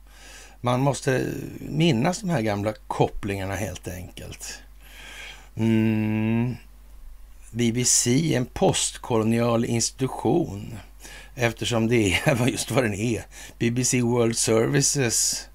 man 0.62 0.80
måste 0.80 1.34
minnas 1.60 2.20
de 2.20 2.30
här 2.30 2.42
gamla 2.42 2.74
kopplingarna 2.88 3.56
helt 3.56 3.88
enkelt. 3.88 4.60
Mm. 5.56 6.56
BBC, 7.52 8.36
en 8.36 8.46
postkolonial 8.46 9.66
institution 9.66 10.78
eftersom 11.36 11.88
det 11.88 12.14
är 12.26 12.48
just 12.48 12.72
vad 12.72 12.84
den 12.84 12.94
är. 12.94 13.26
BBC 13.60 14.02
World 14.02 14.38
Services 14.38 15.48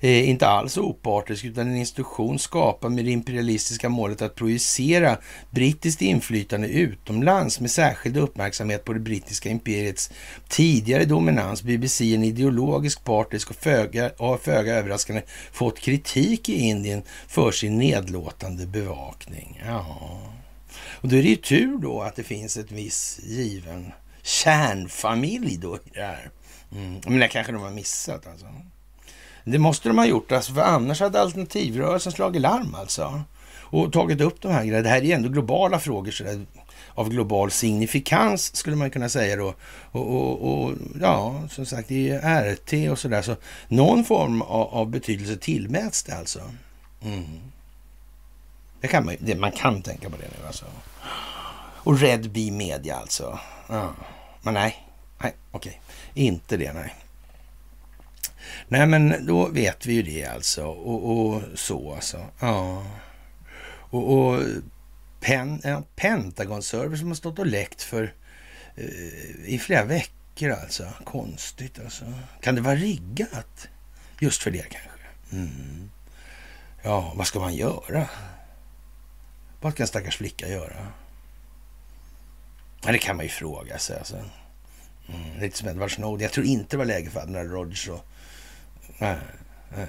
eh, 0.00 0.28
inte 0.28 0.48
alls 0.48 0.78
opartisk 0.78 1.44
utan 1.44 1.68
en 1.68 1.76
institution 1.76 2.38
skapad 2.38 2.92
med 2.92 3.04
det 3.04 3.10
imperialistiska 3.10 3.88
målet 3.88 4.22
att 4.22 4.34
projicera 4.34 5.18
brittiskt 5.50 6.02
inflytande 6.02 6.68
utomlands 6.68 7.60
med 7.60 7.70
särskild 7.70 8.16
uppmärksamhet 8.16 8.84
på 8.84 8.92
det 8.92 9.00
brittiska 9.00 9.48
imperiets 9.48 10.10
tidigare 10.48 11.04
dominans. 11.04 11.62
BBC 11.62 12.04
är 12.04 12.14
en 12.14 12.24
ideologisk 12.24 13.04
partisk 13.04 13.50
och 13.50 13.56
föga, 13.56 14.10
har 14.18 14.36
föga 14.36 14.74
överraskande 14.74 15.22
fått 15.52 15.78
kritik 15.78 16.48
i 16.48 16.54
Indien 16.54 17.02
för 17.28 17.52
sin 17.52 17.78
nedlåtande 17.78 18.66
bevakning. 18.66 19.62
Ja. 19.66 20.20
Och 21.00 21.08
då 21.08 21.16
är 21.16 21.22
det 21.22 21.28
ju 21.28 21.36
tur 21.36 21.78
då 21.78 22.02
att 22.02 22.16
det 22.16 22.22
finns 22.22 22.56
ett 22.56 22.72
viss 22.72 23.20
given 23.22 23.92
kärnfamilj 24.22 25.56
då 25.56 25.76
i 25.76 25.90
det 25.94 26.00
här. 26.00 26.30
Mm. 26.72 27.00
Men 27.06 27.18
det 27.18 27.28
kanske 27.28 27.52
de 27.52 27.62
har 27.62 27.70
missat 27.70 28.26
alltså. 28.26 28.46
Det 29.44 29.58
måste 29.58 29.88
de 29.88 29.98
ha 29.98 30.06
gjort, 30.06 30.32
alltså, 30.32 30.54
för 30.54 30.60
annars 30.60 31.00
hade 31.00 31.20
alternativrörelsen 31.20 32.12
slagit 32.12 32.42
larm 32.42 32.74
alltså. 32.74 33.22
Och 33.60 33.92
tagit 33.92 34.20
upp 34.20 34.40
de 34.42 34.52
här 34.52 34.64
grejerna. 34.64 34.82
Det 34.82 34.88
här 34.88 35.04
är 35.04 35.14
ändå 35.14 35.28
globala 35.28 35.78
frågor 35.78 36.10
så 36.10 36.24
där, 36.24 36.46
av 36.94 37.08
global 37.08 37.50
signifikans 37.50 38.56
skulle 38.56 38.76
man 38.76 38.90
kunna 38.90 39.08
säga 39.08 39.36
då. 39.36 39.54
Och, 39.92 40.06
och, 40.16 40.52
och 40.52 40.72
ja, 41.00 41.42
som 41.50 41.66
sagt, 41.66 41.88
det 41.88 42.10
är 42.10 42.54
RT 42.54 42.90
och 42.90 42.98
sådär. 42.98 43.22
Så 43.22 43.36
någon 43.68 44.04
form 44.04 44.42
av, 44.42 44.74
av, 44.74 44.88
betydelse 44.88 45.36
tillmäts 45.36 46.02
det 46.02 46.12
alltså. 46.12 46.40
Mm. 47.02 47.24
Det 48.80 48.88
kan 48.88 49.04
man, 49.04 49.16
det, 49.18 49.34
man 49.34 49.52
kan 49.52 49.82
tänka 49.82 50.10
på 50.10 50.16
det 50.16 50.28
nu 50.40 50.46
alltså. 50.46 50.64
Och 51.82 51.98
Red 51.98 52.30
Bee 52.30 52.50
Media 52.50 52.96
alltså. 52.96 53.38
Ja. 53.68 53.94
Men 54.42 54.54
nej, 54.54 54.86
nej 55.22 55.34
okej. 55.50 55.80
Inte 56.14 56.56
det 56.56 56.72
nej. 56.72 56.94
Nej, 58.72 58.86
men 58.86 59.26
då 59.26 59.48
vet 59.48 59.86
vi 59.86 59.92
ju 59.92 60.02
det 60.02 60.24
alltså. 60.24 60.64
Och, 60.64 61.26
och 61.26 61.42
så 61.54 61.94
alltså. 61.94 62.26
Ja. 62.40 62.86
Och, 63.90 64.12
och 64.12 64.42
pen, 65.20 65.60
ja, 65.64 65.82
Pentagon-server 65.96 66.96
som 66.96 67.08
har 67.08 67.14
stått 67.14 67.38
och 67.38 67.46
läckt 67.46 67.82
för 67.82 68.14
eh, 68.74 68.84
i 69.44 69.58
flera 69.58 69.84
veckor 69.84 70.50
alltså. 70.50 70.92
Konstigt 71.04 71.78
alltså. 71.78 72.04
Kan 72.40 72.54
det 72.54 72.60
vara 72.60 72.76
riggat? 72.76 73.68
Just 74.20 74.42
för 74.42 74.50
det 74.50 74.62
kanske. 74.62 74.90
Mm. 75.32 75.90
Ja, 76.82 77.12
vad 77.16 77.26
ska 77.26 77.40
man 77.40 77.54
göra? 77.54 78.08
Vad 79.60 79.74
kan 79.74 79.84
en 79.84 79.88
stackars 79.88 80.16
flicka 80.16 80.48
göra? 80.48 80.86
Ja, 82.84 82.92
det 82.92 82.98
kan 82.98 83.16
man 83.16 83.24
ju 83.24 83.30
fråga 83.30 83.78
sig. 83.78 83.98
Alltså. 83.98 84.16
Mm, 85.08 85.40
lite 85.40 85.58
som 85.58 85.68
Edward 85.68 85.94
Snowden. 85.94 86.22
Jag 86.22 86.32
tror 86.32 86.46
inte 86.46 86.70
det 86.70 86.76
var 86.76 86.84
läge 86.84 87.10
för 87.10 87.20
Admiral 87.20 87.48
Rogers 87.48 87.88
och... 87.88 88.06
Nej, 88.98 89.16
nej. 89.76 89.86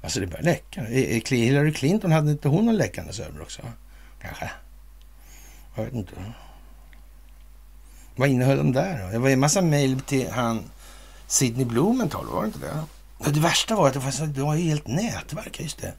Alltså 0.00 0.20
det 0.20 0.26
börjar 0.26 0.42
läcka. 0.42 0.84
Hillary 0.84 1.72
Clinton, 1.72 2.12
hade 2.12 2.30
inte 2.30 2.48
hon 2.48 2.66
någon 2.66 2.76
läckande 2.76 3.12
server 3.12 3.42
också? 3.42 3.62
Kanske. 4.22 4.50
Jag 5.74 5.84
vet 5.84 5.94
inte. 5.94 6.12
Vad 8.16 8.28
innehöll 8.28 8.56
de 8.56 8.72
där 8.72 9.02
då? 9.02 9.10
Det 9.10 9.18
var 9.18 9.28
en 9.28 9.40
massa 9.40 9.62
mejl 9.62 10.00
till 10.00 10.30
han 10.30 10.70
Sidney 11.26 11.64
Blumenthal, 11.64 12.26
var 12.26 12.40
det 12.40 12.46
inte 12.46 12.58
det? 12.58 13.30
Det 13.30 13.40
värsta 13.40 13.76
var 13.76 13.88
att 13.88 13.94
det 13.94 13.98
var, 13.98 14.26
det 14.26 14.42
var 14.42 14.56
helt 14.56 14.86
nätverk, 14.86 15.60
just 15.60 15.78
det. 15.78 15.92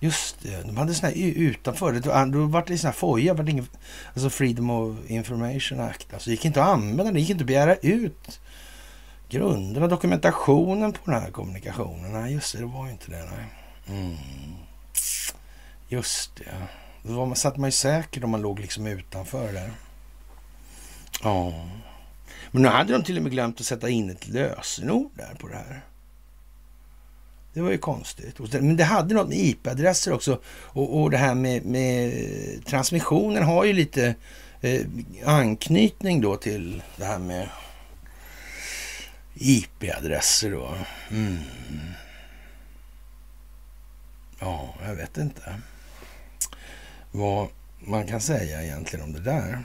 Just 0.00 0.36
det, 0.42 0.62
de 0.62 0.76
hade 0.76 0.94
såna 0.94 1.08
här 1.08 1.16
utanför. 1.16 1.92
Det, 1.92 2.00
då 2.00 2.46
var 2.46 2.64
det 2.66 2.78
såna 2.78 2.90
här 2.90 2.98
foja, 2.98 3.34
var 3.34 3.44
det 3.44 3.50
ingen, 3.50 3.66
alltså 4.12 4.30
Freedom 4.30 4.70
of 4.70 4.96
Information 5.06 5.80
Act. 5.80 6.14
Alltså 6.14 6.30
det 6.30 6.34
gick 6.34 6.44
inte 6.44 6.62
att 6.62 6.68
använda 6.68 7.12
det, 7.12 7.20
gick 7.20 7.30
inte 7.30 7.42
att 7.42 7.46
begära 7.46 7.74
ut 7.74 8.40
grunderna, 9.28 9.86
dokumentationen 9.86 10.92
på 10.92 11.10
den 11.10 11.22
här 11.22 11.30
kommunikationen. 11.30 12.12
Nej, 12.12 12.32
just 12.32 12.52
det, 12.52 12.58
det 12.58 12.66
var 12.66 12.86
ju 12.86 12.92
inte 12.92 13.10
det. 13.10 13.24
Nej. 13.36 13.46
Mm. 13.98 14.16
Just 15.88 16.36
det. 16.36 16.54
Då 17.02 17.12
var 17.12 17.26
man, 17.26 17.36
satt 17.36 17.56
man 17.56 17.68
ju 17.68 17.72
säker 17.72 18.24
om 18.24 18.30
man 18.30 18.40
låg 18.40 18.60
liksom 18.60 18.86
utanför 18.86 19.52
där. 19.52 19.70
Ja. 21.22 21.52
Men 22.50 22.62
nu 22.62 22.68
hade 22.68 22.92
de 22.92 23.04
till 23.04 23.16
och 23.16 23.22
med 23.22 23.32
glömt 23.32 23.60
att 23.60 23.66
sätta 23.66 23.88
in 23.88 24.10
ett 24.10 24.28
lösenord 24.28 25.10
där 25.14 25.34
på 25.40 25.48
det 25.48 25.56
här. 25.56 25.80
Det 27.52 27.60
var 27.60 27.70
ju 27.70 27.78
konstigt. 27.78 28.38
Men 28.52 28.76
det 28.76 28.84
hade 28.84 29.14
något 29.14 29.28
med 29.28 29.38
IP-adresser 29.38 30.12
också. 30.12 30.40
Och, 30.46 31.00
och 31.00 31.10
det 31.10 31.16
här 31.16 31.34
med, 31.34 31.64
med, 31.64 32.12
transmissionen 32.64 33.42
har 33.42 33.64
ju 33.64 33.72
lite 33.72 34.14
eh, 34.60 34.80
anknytning 35.24 36.20
då 36.20 36.36
till 36.36 36.82
det 36.96 37.04
här 37.04 37.18
med 37.18 37.48
IP-adresser 39.40 40.50
då. 40.50 40.74
Mm. 41.10 41.38
Ja, 44.40 44.74
jag 44.82 44.94
vet 44.94 45.16
inte 45.16 45.60
vad 47.10 47.48
man 47.80 48.06
kan 48.06 48.20
säga 48.20 48.62
egentligen 48.62 49.04
om 49.04 49.12
det 49.12 49.20
där. 49.20 49.64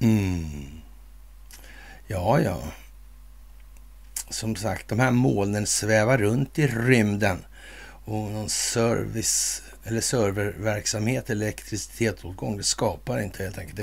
Mm. 0.00 0.80
Ja, 2.06 2.40
ja. 2.40 2.62
Som 4.30 4.56
sagt, 4.56 4.88
de 4.88 5.00
här 5.00 5.10
molnen 5.10 5.66
svävar 5.66 6.18
runt 6.18 6.58
i 6.58 6.66
rymden 6.66 7.44
och 8.04 8.30
någon 8.30 8.48
service 8.48 9.62
eller 9.84 10.00
serververksamhet, 10.00 11.30
elektricitetsåtgång, 11.30 12.56
det 12.56 12.62
skapar 12.62 13.20
inte 13.20 13.42
helt 13.42 13.58
enkelt. 13.58 13.76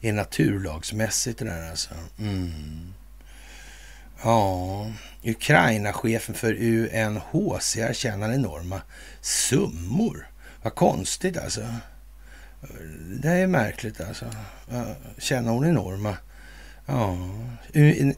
Det 0.00 0.08
är 0.08 0.12
naturlagsmässigt 0.12 1.38
det 1.38 1.44
där 1.44 1.70
alltså. 1.70 1.94
Mm. 2.18 2.94
Ja, 4.22 4.90
Ukraina-chefen 5.24 6.34
för 6.34 6.54
UNHCR 6.54 7.92
tjänar 7.92 8.32
enorma 8.32 8.82
summor. 9.20 10.26
Vad 10.62 10.74
konstigt 10.74 11.38
alltså. 11.38 11.60
Det 13.22 13.28
är 13.28 13.46
märkligt 13.46 14.00
alltså. 14.00 14.24
Tjänar 15.18 15.52
hon 15.52 15.66
enorma? 15.66 16.16
Ja. 16.86 17.16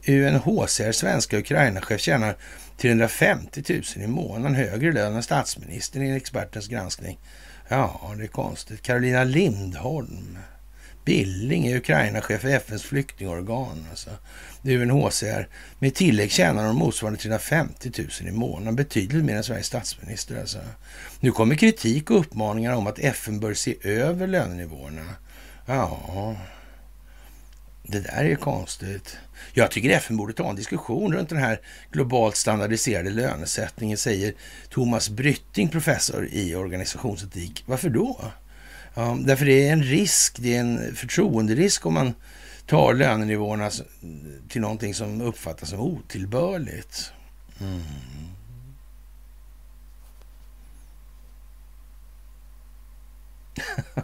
UNHCR, 0.07 0.91
svenska 0.91 1.37
Ukraina-chef, 1.37 2.01
tjänar 2.01 2.35
350 2.77 3.63
000 3.69 3.83
i 3.95 4.07
månaden 4.07 4.55
högre 4.55 4.91
lön 4.91 5.15
än 5.15 5.23
statsministern 5.23 6.03
i 6.03 6.15
expertens 6.15 6.67
granskning. 6.67 7.19
Ja, 7.67 8.13
det 8.17 8.23
är 8.23 8.27
konstigt. 8.27 8.81
Carolina 8.81 9.23
Lindholm, 9.23 10.37
Billing 11.05 11.67
är 11.67 11.77
Ukraina-chef 11.77 12.41
för 12.41 12.49
FNs 12.49 12.83
flyktingorgan. 12.83 13.87
Alltså. 13.89 14.09
UNHCR. 14.63 15.47
Med 15.79 15.95
tillägg 15.95 16.31
tjänar 16.31 16.65
de 16.65 16.75
motsvarande 16.75 17.19
350 17.19 17.91
000 17.97 18.29
i 18.29 18.31
månaden. 18.31 18.75
Betydligt 18.75 19.23
mer 19.23 19.35
än 19.35 19.43
Sveriges 19.43 19.67
statsminister. 19.67 20.39
Alltså. 20.39 20.59
Nu 21.19 21.31
kommer 21.31 21.55
kritik 21.55 22.11
och 22.11 22.19
uppmaningar 22.19 22.73
om 22.73 22.87
att 22.87 22.99
FN 22.99 23.39
bör 23.39 23.53
se 23.53 23.75
över 23.83 24.27
lönenivåerna. 24.27 25.15
Ja, 25.65 26.35
det 27.83 27.99
där 27.99 28.25
är 28.25 28.35
konstigt. 28.35 29.17
Jag 29.53 29.71
tycker 29.71 29.89
FN 29.89 30.17
borde 30.17 30.33
ta 30.33 30.49
en 30.49 30.55
diskussion 30.55 31.13
runt 31.13 31.29
den 31.29 31.37
här 31.37 31.59
globalt 31.91 32.35
standardiserade 32.35 33.09
lönesättningen, 33.09 33.97
säger 33.97 34.33
Thomas 34.69 35.09
Brytting, 35.09 35.69
professor 35.69 36.27
i 36.31 36.55
organisationsetik. 36.55 37.63
Varför 37.65 37.89
då? 37.89 38.31
Ja, 38.95 39.17
därför 39.25 39.45
det 39.45 39.67
är 39.67 39.73
en 39.73 39.83
risk, 39.83 40.37
det 40.39 40.55
är 40.55 40.59
en 40.59 40.95
förtroenderisk 40.95 41.85
om 41.85 41.93
man 41.93 42.13
tar 42.65 42.93
lönenivåerna 42.93 43.71
till 44.49 44.61
någonting 44.61 44.93
som 44.93 45.21
uppfattas 45.21 45.69
som 45.69 45.79
otillbörligt. 45.79 47.11
Mm. 47.61 47.81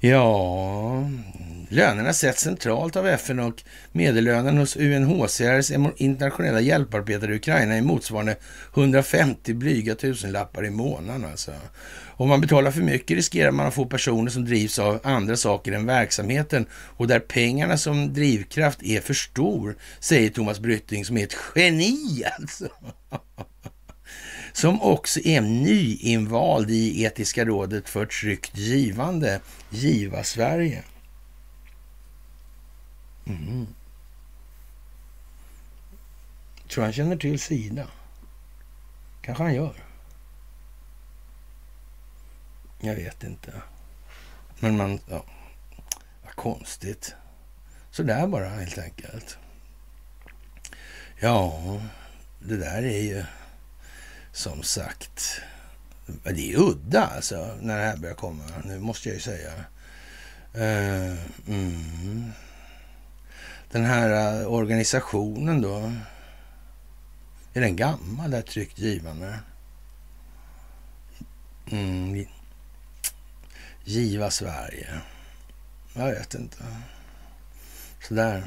ja, 0.00 1.10
lönerna 1.68 2.12
sätts 2.12 2.42
centralt 2.42 2.96
av 2.96 3.06
FN 3.06 3.40
och 3.40 3.62
medellönen 3.92 4.58
hos 4.58 4.76
UNHCRs 4.76 5.70
internationella 5.96 6.60
hjälparbetare 6.60 7.32
i 7.32 7.36
Ukraina 7.36 7.74
är 7.74 7.82
motsvarande 7.82 8.36
150 8.74 9.54
blyga 9.54 9.94
tusenlappar 9.94 10.66
i 10.66 10.70
månaden. 10.70 11.24
Alltså. 11.24 11.52
Om 12.18 12.28
man 12.28 12.40
betalar 12.40 12.70
för 12.70 12.82
mycket 12.82 13.16
riskerar 13.16 13.50
man 13.50 13.66
att 13.66 13.74
få 13.74 13.86
personer 13.86 14.30
som 14.30 14.44
drivs 14.44 14.78
av 14.78 15.00
andra 15.04 15.36
saker 15.36 15.72
än 15.72 15.86
verksamheten 15.86 16.66
och 16.72 17.06
där 17.06 17.20
pengarna 17.20 17.78
som 17.78 18.12
drivkraft 18.12 18.82
är 18.82 19.00
för 19.00 19.14
stor, 19.14 19.76
säger 20.00 20.30
Thomas 20.30 20.60
Brytting 20.60 21.04
som 21.04 21.16
är 21.16 21.24
ett 21.24 21.36
geni 21.54 22.24
alltså. 22.38 22.68
Som 24.52 24.82
också 24.82 25.20
är 25.20 25.40
nyinvald 25.40 26.70
i 26.70 27.02
Etiska 27.02 27.44
rådet 27.44 27.88
för 27.88 28.06
tryggt 28.06 28.58
givande, 28.58 29.40
Giva 29.70 30.24
Sverige. 30.24 30.82
Mm. 33.26 33.66
Tror 36.68 36.84
han 36.84 36.92
känner 36.92 37.16
till 37.16 37.38
Sida? 37.38 37.86
Kanske 39.22 39.42
han 39.42 39.54
gör. 39.54 39.85
Jag 42.86 42.94
vet 42.94 43.24
inte. 43.24 43.52
Men 44.60 44.76
man, 44.76 45.00
ja, 45.10 45.24
vad 46.24 46.34
konstigt. 46.34 47.14
Så 47.90 48.02
där 48.02 48.26
bara 48.26 48.48
helt 48.48 48.78
enkelt. 48.78 49.38
Ja, 51.20 51.80
det 52.38 52.56
där 52.56 52.82
är 52.82 53.02
ju 53.02 53.24
som 54.32 54.62
sagt, 54.62 55.40
det 56.06 56.52
är 56.52 56.58
udda 56.60 57.06
alltså 57.06 57.56
när 57.60 57.78
det 57.78 57.84
här 57.84 57.96
börjar 57.96 58.14
komma. 58.14 58.44
Nu 58.64 58.78
måste 58.78 59.08
jag 59.08 59.14
ju 59.14 59.20
säga. 59.20 59.52
Uh, 60.54 61.18
mm. 61.48 62.32
Den 63.70 63.84
här 63.84 64.40
uh, 64.40 64.52
organisationen 64.52 65.60
då. 65.60 65.92
Är 67.54 67.60
den 67.60 67.76
gammal, 67.76 68.30
det 68.30 68.36
här 68.36 68.42
tryggt 68.42 68.78
givande? 68.78 69.38
Mm. 71.70 72.26
Giva 73.88 74.30
Sverige. 74.30 74.88
Jag 75.94 76.06
vet 76.06 76.34
inte. 76.34 76.56
Sådär. 78.08 78.44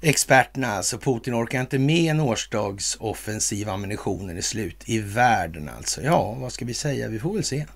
Experterna 0.00 0.68
alltså. 0.68 0.98
Putin 0.98 1.34
orkar 1.34 1.60
inte 1.60 1.78
med 1.78 2.10
en 2.10 2.20
årsdagsoffensiv 2.20 3.68
ammunitionen 3.68 4.36
är 4.36 4.42
slut 4.42 4.82
i 4.84 4.98
världen 4.98 5.68
alltså. 5.68 6.02
Ja, 6.02 6.32
vad 6.32 6.52
ska 6.52 6.64
vi 6.64 6.74
säga? 6.74 7.08
Vi 7.08 7.18
får 7.18 7.34
väl 7.34 7.44
se. 7.44 7.66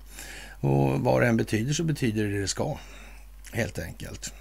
Och 0.59 0.99
vad 0.99 1.21
det 1.21 1.27
än 1.27 1.37
betyder 1.37 1.73
så 1.73 1.83
betyder 1.83 2.23
det 2.23 2.41
det 2.41 2.47
ska. 2.47 2.77
Helt 3.53 3.79
enkelt. 3.79 4.33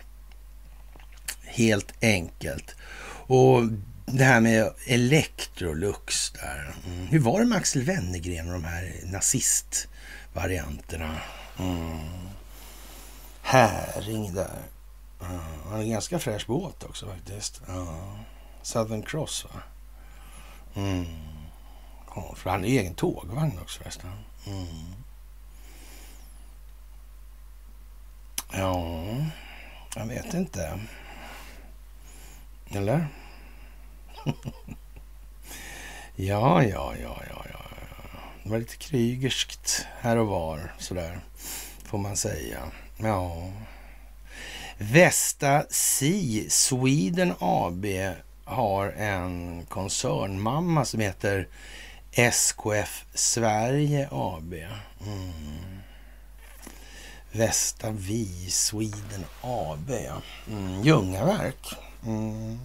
Helt 1.45 1.93
enkelt. 2.01 2.75
Och 3.27 3.63
det 4.07 4.25
här 4.25 4.41
med 4.41 4.73
Electrolux 4.87 6.31
där. 6.31 6.75
Mm. 6.87 7.07
Hur 7.07 7.19
var 7.19 7.41
det 7.41 7.47
med 7.47 7.59
Axel 7.59 7.83
Wennergren 7.83 8.47
och 8.47 8.53
de 8.53 8.65
här 8.65 8.95
nazistvarianterna? 9.05 11.17
Mm. 11.61 12.29
Häring 13.43 14.35
där. 14.35 14.63
Uh, 15.23 15.29
han 15.65 15.73
har 15.73 15.79
en 15.79 15.91
ganska 15.91 16.19
fräsch 16.19 16.47
båt 16.47 16.85
också 16.85 17.07
faktiskt. 17.07 17.63
Uh, 17.69 18.21
Southern 18.63 19.03
Cross 19.03 19.45
va? 19.45 19.63
Mm. 20.75 21.07
Ja, 22.15 22.35
för 22.37 22.51
han 22.51 22.61
har 22.61 22.67
egen 22.67 22.95
tågvagn 22.95 23.59
också 23.63 23.83
förresten. 23.83 24.11
Mm. 24.47 24.67
Ja, 28.53 29.05
jag 29.97 30.07
vet 30.07 30.35
inte. 30.35 30.81
Eller? 32.71 33.09
Ja, 36.17 36.63
ja, 36.63 36.95
ja, 37.03 37.23
ja, 37.31 37.45
ja. 37.53 37.60
Det 38.51 38.55
var 38.55 38.61
lite 38.61 38.77
krygerskt 38.77 39.87
här 40.01 40.17
och 40.17 40.27
var 40.27 40.73
sådär, 40.79 41.21
får 41.85 41.99
man 41.99 42.17
säga. 42.17 42.59
Ja. 42.97 43.51
Västa 44.79 45.65
Sea 45.71 46.51
Sweden 46.51 47.35
AB 47.39 47.87
har 48.45 48.87
en 48.89 49.67
koncernmamma 49.69 50.85
som 50.85 51.01
heter 51.01 51.49
SKF 52.13 53.05
Sverige 53.15 54.09
AB. 54.11 54.55
Mm. 55.07 55.81
Västa 57.33 57.91
Vi 57.91 58.51
Sweden 58.51 59.25
AB, 59.41 59.91
ja. 59.91 60.23
Mm. 60.49 60.83
Ljungaverk. 60.83 61.75
Mm. 62.07 62.59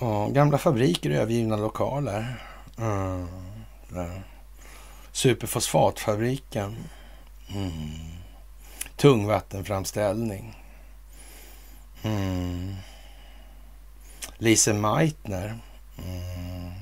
Ja, 0.00 0.28
gamla 0.28 0.58
fabriker 0.58 1.10
och 1.10 1.16
övergivna 1.16 1.56
lokaler. 1.56 2.44
Mm. 2.78 3.51
Eh, 3.96 4.20
superfosfatfabriken. 5.12 6.76
Mm. 7.48 7.72
Tungvattenframställning. 8.96 10.58
Mm. 12.02 12.74
Lise 14.38 14.72
Meitner. 14.72 15.58
Mm. 15.98 16.72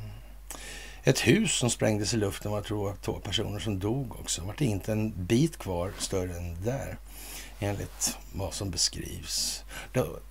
Ett 1.04 1.20
hus 1.20 1.52
som 1.52 1.70
sprängdes 1.70 2.14
i 2.14 2.16
luften 2.16 2.50
var 2.50 2.58
jag 2.58 2.66
tror 2.66 2.94
två 3.02 3.12
personer 3.12 3.58
som 3.58 3.78
dog 3.78 4.20
också. 4.20 4.40
Det 4.40 4.46
var 4.46 4.62
inte 4.62 4.92
en 4.92 5.26
bit 5.26 5.58
kvar 5.58 5.92
större 5.98 6.36
än 6.36 6.62
där 6.64 6.98
enligt 7.60 8.18
vad 8.32 8.54
som 8.54 8.70
beskrivs. 8.70 9.64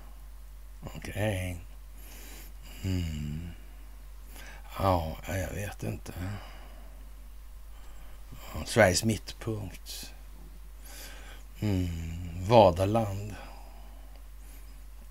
Okej. 0.82 1.10
Okay. 1.10 1.56
Mm. 2.84 3.50
Ja, 4.78 5.16
jag 5.26 5.50
vet 5.50 5.82
inte. 5.82 6.12
Ja, 8.54 8.64
Sveriges 8.66 9.04
mittpunkt. 9.04 10.14
Mm. 11.60 11.88
Vadaland. 12.48 13.34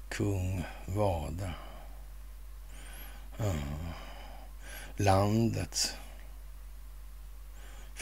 Kung 0.09 0.63
Vada. 0.85 1.53
Ja. 3.37 3.53
Landet. 4.97 5.97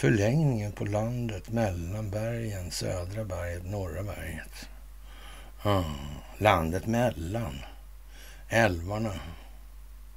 Förlängningen 0.03 0.71
på 0.71 0.85
landet 0.85 1.49
mellan 1.49 2.09
bergen, 2.09 2.71
södra 2.71 3.23
berget, 3.23 3.65
norra 3.65 4.03
berget. 4.03 4.69
Ja. 5.63 5.85
Landet 6.37 6.85
mellan 6.87 7.59
älvarna. 8.49 9.13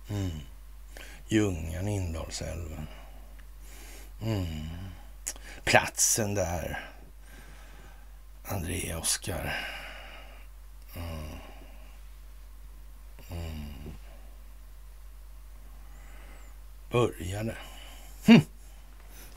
Mm. 0.08 0.30
Ljungan, 1.28 1.88
Indalsälven. 1.88 2.86
Mm. 4.22 4.68
Platsen 5.64 6.34
där 6.34 6.90
André 8.44 8.94
Oskar 8.94 9.56
mm. 10.96 11.28
mm. 13.30 13.92
började. 16.90 17.56
Hm. 18.26 18.40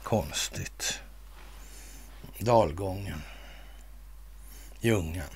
Konstigt. 0.02 1.00
Dalgången. 2.38 3.22
Ljungan. 4.80 5.30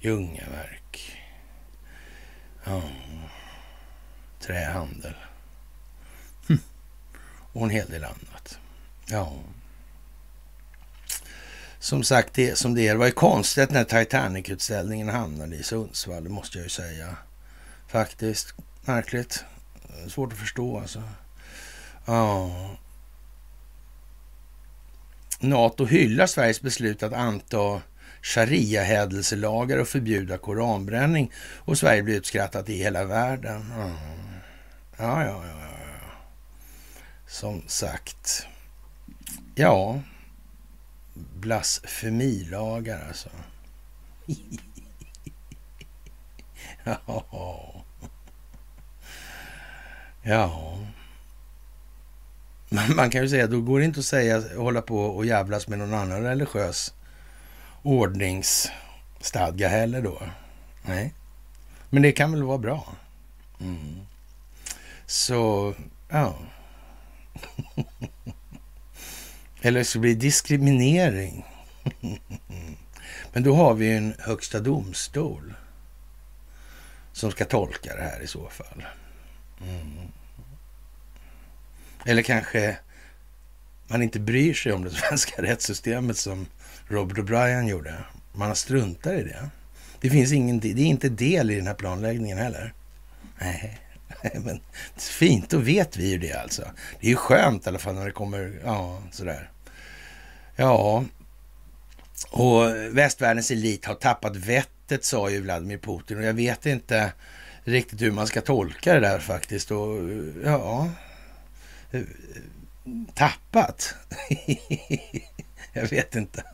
Ljungaverk. 0.00 1.18
Ja. 2.64 2.82
Trähandel. 4.40 5.14
Hm. 6.48 6.58
Och 7.52 7.62
en 7.62 7.70
hel 7.70 7.90
del 7.90 8.04
annat. 8.04 8.58
Ja. 9.06 9.32
Som 11.78 12.04
sagt, 12.04 12.34
det 12.34 12.58
som 12.58 12.74
det 12.74 12.88
är. 12.88 12.92
Det 12.92 12.98
var 12.98 13.06
ju 13.06 13.12
konstigt 13.12 13.70
när 13.70 13.84
Titanic-utställningen 13.84 15.08
hamnade 15.08 15.56
i 15.56 15.62
Sundsvall, 15.62 16.24
det 16.24 16.30
måste 16.30 16.58
jag 16.58 16.64
ju 16.64 16.70
säga. 16.70 17.16
Faktiskt. 17.88 18.54
Märkligt. 18.84 19.44
Svårt 20.08 20.32
att 20.32 20.38
förstå 20.38 20.80
alltså. 20.80 21.02
Ja. 22.06 22.50
Nato 25.42 25.84
hyllar 25.84 26.26
Sveriges 26.26 26.62
beslut 26.62 27.02
att 27.02 27.12
anta 27.12 27.82
sharia-hädelselagar 28.22 29.78
och 29.78 29.88
förbjuda 29.88 30.38
koranbränning 30.38 31.32
och 31.58 31.78
Sverige 31.78 32.02
blir 32.02 32.16
utskrattat 32.16 32.68
i 32.68 32.74
hela 32.74 33.04
världen. 33.04 33.72
Mm. 33.72 33.92
Ja, 34.96 35.24
ja, 35.24 35.44
ja. 35.46 35.58
ja, 35.60 35.68
ja. 35.78 36.12
Som 37.26 37.62
sagt. 37.66 38.46
Ja, 39.54 40.00
blasfemilagar 41.14 43.04
alltså. 43.08 43.28
ja. 46.84 47.84
Ja. 50.22 50.78
Man 52.96 53.10
kan 53.10 53.22
ju 53.22 53.28
säga, 53.28 53.46
då 53.46 53.60
går 53.60 53.78
det 53.78 53.84
inte 53.84 54.00
att 54.00 54.06
säga, 54.06 54.42
hålla 54.56 54.82
på 54.82 54.98
och 54.98 55.26
jävlas 55.26 55.68
med 55.68 55.78
någon 55.78 55.94
annan 55.94 56.22
religiös 56.22 56.94
ordningsstadga 57.82 59.68
heller 59.68 60.02
då. 60.02 60.22
Nej. 60.82 61.14
Men 61.90 62.02
det 62.02 62.12
kan 62.12 62.32
väl 62.32 62.42
vara 62.42 62.58
bra. 62.58 62.86
Mm. 63.60 64.00
Så, 65.06 65.74
ja. 66.08 66.38
Eller 69.62 69.84
så 69.84 69.98
blir 69.98 70.14
det 70.14 70.20
diskriminering. 70.20 71.44
Men 73.32 73.42
då 73.42 73.54
har 73.54 73.74
vi 73.74 73.96
en 73.96 74.14
högsta 74.18 74.60
domstol 74.60 75.54
som 77.12 77.30
ska 77.30 77.44
tolka 77.44 77.96
det 77.96 78.02
här 78.02 78.20
i 78.20 78.26
så 78.26 78.48
fall. 78.48 78.84
Mm. 79.60 80.12
Eller 82.04 82.22
kanske 82.22 82.76
man 83.86 84.02
inte 84.02 84.20
bryr 84.20 84.54
sig 84.54 84.72
om 84.72 84.84
det 84.84 84.90
svenska 85.08 85.42
rättssystemet 85.42 86.16
som 86.16 86.46
Robert 86.88 87.18
O'Brien 87.18 87.68
gjorde. 87.68 87.94
Man 88.32 88.48
har 88.48 88.54
struntat 88.54 89.12
i 89.12 89.22
det. 89.22 89.48
Det 90.00 90.10
finns 90.10 90.32
ingen, 90.32 90.60
det 90.60 90.68
är 90.68 90.78
inte 90.78 91.08
del 91.08 91.50
i 91.50 91.56
den 91.56 91.66
här 91.66 91.74
planläggningen 91.74 92.38
heller. 92.38 92.72
Nej, 93.40 93.80
men 94.44 94.60
fint, 94.96 95.50
då 95.50 95.58
vet 95.58 95.96
vi 95.96 96.10
ju 96.10 96.18
det 96.18 96.32
alltså. 96.32 96.62
Det 97.00 97.06
är 97.06 97.10
ju 97.10 97.16
skönt 97.16 97.66
i 97.66 97.68
alla 97.68 97.78
fall 97.78 97.94
när 97.94 98.04
det 98.04 98.12
kommer, 98.12 98.60
ja, 98.64 99.02
sådär. 99.10 99.50
Ja, 100.56 101.04
och 102.30 102.62
västvärldens 102.90 103.50
elit 103.50 103.84
har 103.84 103.94
tappat 103.94 104.36
vettet, 104.36 105.04
sa 105.04 105.30
ju 105.30 105.40
Vladimir 105.40 105.78
Putin. 105.78 106.18
Och 106.18 106.24
jag 106.24 106.34
vet 106.34 106.66
inte 106.66 107.12
riktigt 107.64 108.02
hur 108.02 108.10
man 108.10 108.26
ska 108.26 108.40
tolka 108.40 108.94
det 108.94 109.00
där 109.00 109.18
faktiskt. 109.18 109.70
Och 109.70 109.98
ja, 110.44 110.88
tappat? 113.14 113.94
jag 115.72 115.86
vet 115.90 116.16
inte. 116.16 116.44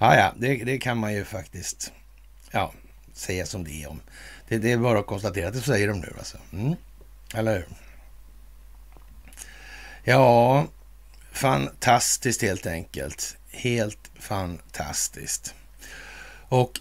Ja, 0.00 0.16
ja, 0.16 0.34
det, 0.36 0.64
det, 0.64 0.78
kan 0.78 0.98
man 0.98 1.14
ju 1.14 1.24
faktiskt 1.24 1.92
ja, 2.50 2.72
säga 3.12 3.46
som 3.46 3.64
det 3.64 3.82
är 3.82 3.88
om. 3.88 4.00
Det, 4.48 4.58
det 4.58 4.72
är 4.72 4.76
bara 4.76 4.98
att 4.98 5.06
konstatera 5.06 5.48
att 5.48 5.54
det 5.54 5.60
säger 5.60 5.88
de 5.88 6.00
nu 6.00 6.14
alltså. 6.18 6.38
Mm. 6.52 6.74
Eller 7.34 7.54
hur? 7.56 7.66
Ja, 10.04 10.66
fantastiskt 11.32 12.42
helt 12.42 12.66
enkelt. 12.66 13.36
Helt 13.50 14.10
fantastiskt. 14.18 15.54
Och 16.48 16.80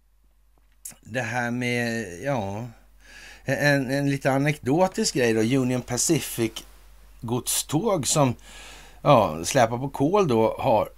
det 1.00 1.22
här 1.22 1.50
med, 1.50 2.06
ja, 2.22 2.68
en, 3.44 3.90
en 3.90 4.10
lite 4.10 4.32
anekdotisk 4.32 5.14
grej 5.14 5.32
då. 5.32 5.40
Union 5.40 5.82
Pacific 5.82 6.52
godståg 7.22 8.06
som 8.06 8.34
ja, 9.02 9.44
släpar 9.44 9.78
på 9.78 9.88
kol 9.88 10.28
då 10.28 10.56
har 10.58 10.88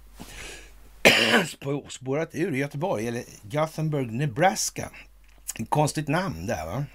spårat 1.89 2.29
ur 2.31 2.51
Göteborg, 2.51 3.07
eller 3.07 3.23
Gothenburg, 3.41 4.11
Nebraska. 4.11 4.89
Konstigt 5.69 6.07
namn 6.07 6.45
där 6.45 6.65
va? 6.65 6.85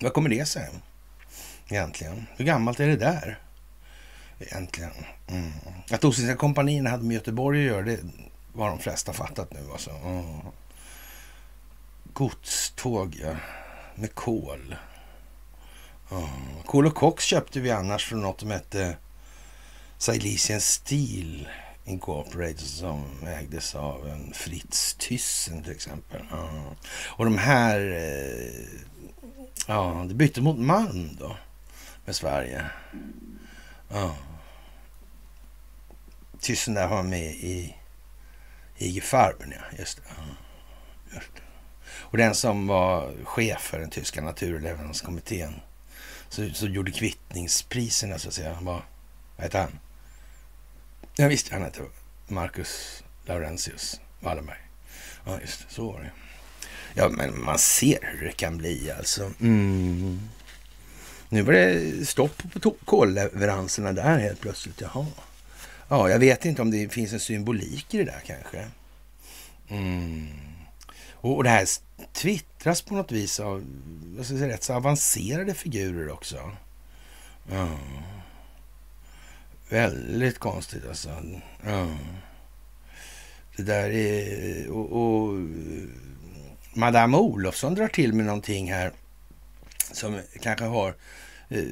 Vad 0.00 0.12
kommer 0.12 0.28
det 0.28 0.46
sig 0.46 0.68
egentligen? 1.68 2.26
Hur 2.36 2.44
gammalt 2.44 2.80
är 2.80 2.86
det 2.86 2.96
där? 2.96 3.38
Egentligen. 4.38 4.90
Mm. 5.28 5.52
Att 5.90 6.04
Ostindiska 6.04 6.36
kompanierna 6.36 6.90
hade 6.90 7.04
med 7.04 7.14
Göteborg 7.14 7.60
att 7.60 7.66
göra, 7.66 7.82
det 7.82 8.00
var 8.52 8.68
de 8.68 8.78
flesta 8.78 9.12
fattat 9.12 9.52
nu 9.52 9.72
alltså. 9.72 9.90
Mm. 9.90 10.40
Godståg, 12.12 13.16
ja. 13.22 13.36
Med 13.94 14.14
kol. 14.14 14.76
Mm. 16.10 16.62
Kol 16.66 16.86
och 16.86 16.94
koks 16.94 17.24
köpte 17.24 17.60
vi 17.60 17.70
annars 17.70 18.06
från 18.06 18.22
något 18.22 18.40
som 18.40 18.50
hette 18.50 18.96
Silesian 19.98 20.60
Steel 20.60 21.48
Incorporated 21.84 22.60
som 22.60 23.04
ägdes 23.26 23.74
av 23.74 24.08
en 24.08 24.32
Fritz 24.32 24.94
Thyssen 24.94 25.62
till 25.62 25.72
exempel. 25.72 26.22
Ja. 26.30 26.76
Och 27.06 27.24
de 27.24 27.38
här, 27.38 27.80
eh, 27.80 28.80
ja, 29.66 30.04
det 30.08 30.14
bytte 30.14 30.40
mot 30.40 30.58
Malm 30.58 31.16
då 31.20 31.36
med 32.04 32.16
Sverige. 32.16 32.70
Ja. 33.88 34.16
Thyssen 36.40 36.74
där 36.74 36.88
var 36.88 37.02
med 37.02 37.30
i 37.30 37.76
IG 38.78 39.02
Farben, 39.02 39.52
ja. 39.56 39.78
Just 39.78 39.96
det. 39.96 40.02
Ja. 40.08 40.24
Just 41.14 41.34
det. 41.34 41.42
Och 41.98 42.18
den 42.18 42.34
som 42.34 42.66
var 42.66 43.12
chef 43.24 43.60
för 43.60 43.78
den 43.78 43.90
tyska 43.90 44.22
naturleveranskommittén 44.22 45.60
så, 46.28 46.50
så 46.54 46.66
gjorde 46.66 46.90
kvittningspriserna 46.90 48.18
så 48.18 48.28
att 48.28 48.34
säga. 48.34 48.58
Vad, 48.60 48.82
vad 49.36 49.44
hette 49.44 49.58
han? 49.58 49.78
Ja, 51.16 51.28
visst, 51.28 51.48
han 51.48 51.62
hette 51.62 51.80
Marcus 52.28 53.02
Laurentius 53.24 54.00
Wallenberg. 54.20 54.58
Ja, 55.24 55.40
just 55.40 55.60
det, 55.68 55.74
så 55.74 55.92
var 55.92 56.00
det. 56.00 56.10
Ja, 56.94 57.08
men 57.08 57.44
man 57.44 57.58
ser 57.58 57.98
hur 58.02 58.26
det 58.26 58.32
kan 58.32 58.58
bli 58.58 58.90
alltså. 58.90 59.32
Mm. 59.40 60.20
Nu 61.28 61.42
var 61.42 61.52
det 61.52 62.08
stopp 62.08 62.42
på 62.62 62.74
kolleveranserna 62.84 63.92
där 63.92 64.18
helt 64.18 64.40
plötsligt. 64.40 64.80
Jaha. 64.80 65.06
Ja, 65.88 66.10
jag 66.10 66.18
vet 66.18 66.44
inte 66.44 66.62
om 66.62 66.70
det 66.70 66.88
finns 66.88 67.12
en 67.12 67.20
symbolik 67.20 67.94
i 67.94 67.98
det 67.98 68.04
där 68.04 68.22
kanske. 68.26 68.66
Mm. 69.68 70.28
Och, 71.12 71.36
och 71.36 71.44
det 71.44 71.50
här 71.50 71.66
Twitter 72.12 72.55
twittras 72.66 72.82
på 72.82 72.94
något 72.94 73.12
vis 73.12 73.40
av 73.40 73.64
jag 74.16 74.26
ska 74.26 74.36
säga, 74.36 74.48
rätt 74.48 74.62
så 74.62 74.74
avancerade 74.74 75.54
figurer 75.54 76.10
också. 76.10 76.52
Mm. 77.50 77.78
Väldigt 79.68 80.38
konstigt 80.38 80.86
alltså. 80.88 81.08
Mm. 81.08 81.96
Det 83.56 83.62
där 83.62 83.90
är... 83.90 84.68
Och, 84.70 84.92
och 84.92 85.40
Madame 86.74 87.16
Olofsson 87.16 87.74
drar 87.74 87.88
till 87.88 88.12
med 88.12 88.26
någonting 88.26 88.72
här 88.72 88.92
som 89.92 90.20
kanske 90.40 90.64
har 90.64 90.94
eh, 91.48 91.64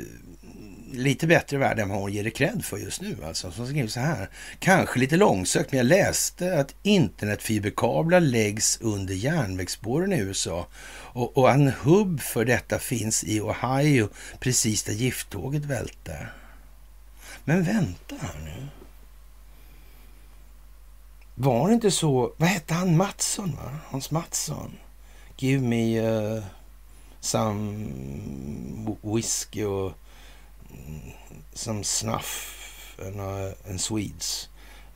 lite 0.95 1.27
bättre 1.27 1.59
värld 1.59 1.79
än 1.79 1.89
vad 1.89 1.99
hon 1.99 2.12
ger 2.12 2.25
det 2.25 2.31
cred 2.31 2.65
för 2.65 2.77
just 2.77 3.01
nu. 3.01 3.16
Alltså, 3.25 3.51
som 3.51 3.66
skriver 3.66 3.89
så 3.89 4.01
här. 4.01 4.29
Kanske 4.59 4.99
lite 4.99 5.16
långsökt, 5.16 5.73
men 5.73 5.79
jag 5.79 5.87
läste 5.87 6.61
att 6.61 6.75
internetfiberkablar 6.83 8.21
läggs 8.21 8.79
under 8.81 9.15
järnvägsspåren 9.15 10.12
i 10.12 10.19
USA 10.19 10.66
och, 11.15 11.39
och 11.39 11.51
en 11.51 11.69
hubb 11.69 12.21
för 12.21 12.45
detta 12.45 12.79
finns 12.79 13.25
i 13.25 13.41
Ohio, 13.41 14.09
precis 14.41 14.83
där 14.83 14.93
gifttåget 14.93 15.65
välte. 15.65 16.27
Men 17.45 17.62
vänta 17.62 18.15
här 18.21 18.41
nu. 18.45 18.69
Var 21.35 21.69
det 21.69 21.75
inte 21.75 21.91
så, 21.91 22.35
vad 22.37 22.49
hette 22.49 22.75
han, 22.75 22.97
Mattsson 22.97 23.57
va? 23.57 23.79
Hans 23.87 24.11
Mattsson? 24.11 24.73
Give 25.37 25.62
me 25.62 26.01
uh, 26.01 26.45
some 27.21 27.87
whisky 29.03 29.65
och 29.65 29.93
some 31.53 31.85
snuff 31.85 32.97
and, 33.07 33.21
uh, 33.21 33.45
eh, 33.47 33.71
and 33.71 33.81
Swedes 33.81 34.49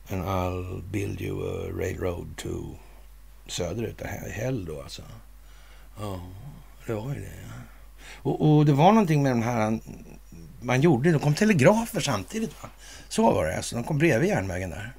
and 0.09 0.23
I'll 0.23 0.81
build 0.81 1.21
you 1.21 1.47
eh, 1.47 1.69
a 1.69 1.71
railroad 1.71 2.37
to 2.37 2.77
söderut, 3.47 4.01
Hell 4.31 4.65
då 4.65 4.81
alltså. 4.81 5.01
Ja, 5.99 6.21
det 6.85 6.93
var 6.93 7.13
ju 7.13 7.21
det. 7.21 7.31
Och, 8.21 8.57
och, 8.57 8.65
det 8.65 8.73
var 8.73 8.91
någonting 8.91 9.23
med 9.23 9.31
den 9.31 9.43
här 9.43 9.79
man 10.61 10.81
gjorde. 10.81 11.11
Det 11.11 11.19
kom 11.19 11.35
telegrafer 11.35 11.99
samtidigt. 12.01 12.63
Va? 12.63 12.69
Så 13.09 13.33
var 13.33 13.45
det. 13.45 13.57
Alltså, 13.57 13.75
de 13.75 13.83
kom 13.83 13.97
bredvid 13.97 14.29
järnvägen 14.29 14.69
där. 14.69 14.93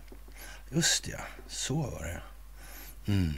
Just 0.71 1.09
ja, 1.09 1.19
så 1.49 1.75
var 1.75 2.03
det. 2.03 2.23
Mm. 3.13 3.35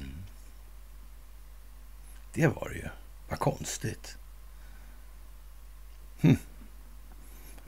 Det 2.35 2.47
var 2.47 2.69
det 2.69 2.75
ju. 2.75 2.89
Vad 3.29 3.39
konstigt. 3.39 4.17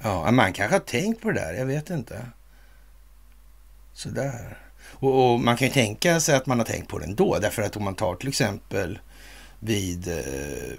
Ja, 0.05 0.31
man 0.31 0.53
kanske 0.53 0.75
har 0.75 0.81
tänkt 0.81 1.23
på 1.23 1.31
det 1.31 1.41
där. 1.41 1.55
Jag 1.55 1.67
vet 1.67 1.91
inte. 1.91 2.27
Sådär. 3.93 4.59
Och, 4.85 5.33
och 5.33 5.41
man 5.41 5.57
kan 5.57 5.69
ju 5.69 5.75
tänka 5.75 6.21
sig 6.21 6.37
att 6.37 6.47
man 6.47 6.59
har 6.59 6.67
tänkt 6.67 6.89
på 6.89 6.99
det 6.99 7.05
ändå. 7.05 7.39
Därför 7.39 7.63
att 7.63 7.77
om 7.77 7.85
man 7.85 7.95
tar 7.95 8.15
till 8.15 8.29
exempel 8.29 8.99
vid 9.61 10.09
eh, 10.09 10.73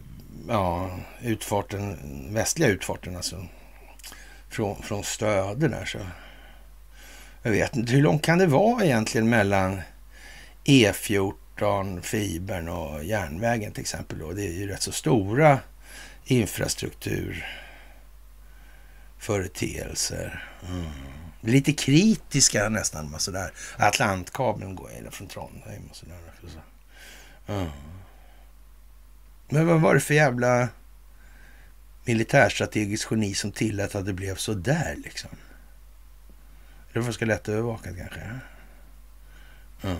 ja, 0.48 0.90
utfarten, 1.22 1.98
västliga 2.34 2.70
utfarten, 2.70 3.16
alltså 3.16 3.46
från, 4.50 4.82
från 4.82 5.04
Stöde 5.04 5.68
där 5.68 5.86
så. 5.86 6.00
Jag 7.44 7.52
vet 7.52 7.76
inte, 7.76 7.94
hur 7.94 8.02
långt 8.02 8.22
kan 8.22 8.38
det 8.38 8.48
vara 8.48 8.86
egentligen 8.86 9.30
mellan 9.30 9.82
E14, 10.66 12.02
fibern 12.02 12.70
och 12.70 13.04
järnvägen 13.04 13.72
till 13.72 13.82
exempel? 13.82 14.20
Då? 14.20 14.32
Det 14.32 14.48
är 14.48 14.52
ju 14.52 14.68
rätt 14.68 14.82
så 14.82 14.92
stora 14.92 15.60
infrastruktur. 16.26 17.46
Företeelser. 19.26 20.44
Mm. 20.70 20.86
Lite 21.42 21.74
kritiska 21.74 22.70
nästan. 22.70 23.14
Alltså 23.14 23.32
sådär. 23.32 23.52
Atlantkabeln 23.78 24.76
går 24.76 25.12
från 25.12 25.28
Trondheim 25.28 25.88
och 25.90 25.96
sådär. 25.96 26.18
Mm. 27.48 27.70
Men 29.50 29.68
vad 29.68 29.82
var 29.82 29.94
det 29.94 30.00
för 30.00 30.14
jävla 30.14 30.70
militärstrategiskt 32.04 33.12
geni 33.12 33.34
som 33.34 33.52
tillät 33.52 33.96
att 33.96 34.06
det 34.06 34.14
blev 34.14 34.36
så 34.36 34.54
där 34.54 34.96
liksom? 35.04 35.30
Det 36.94 37.00
var 37.00 37.04
ganska 37.04 37.26
lätt 37.26 37.50
övervakat 37.50 37.98
kanske. 37.98 38.40
Mm. 39.82 39.98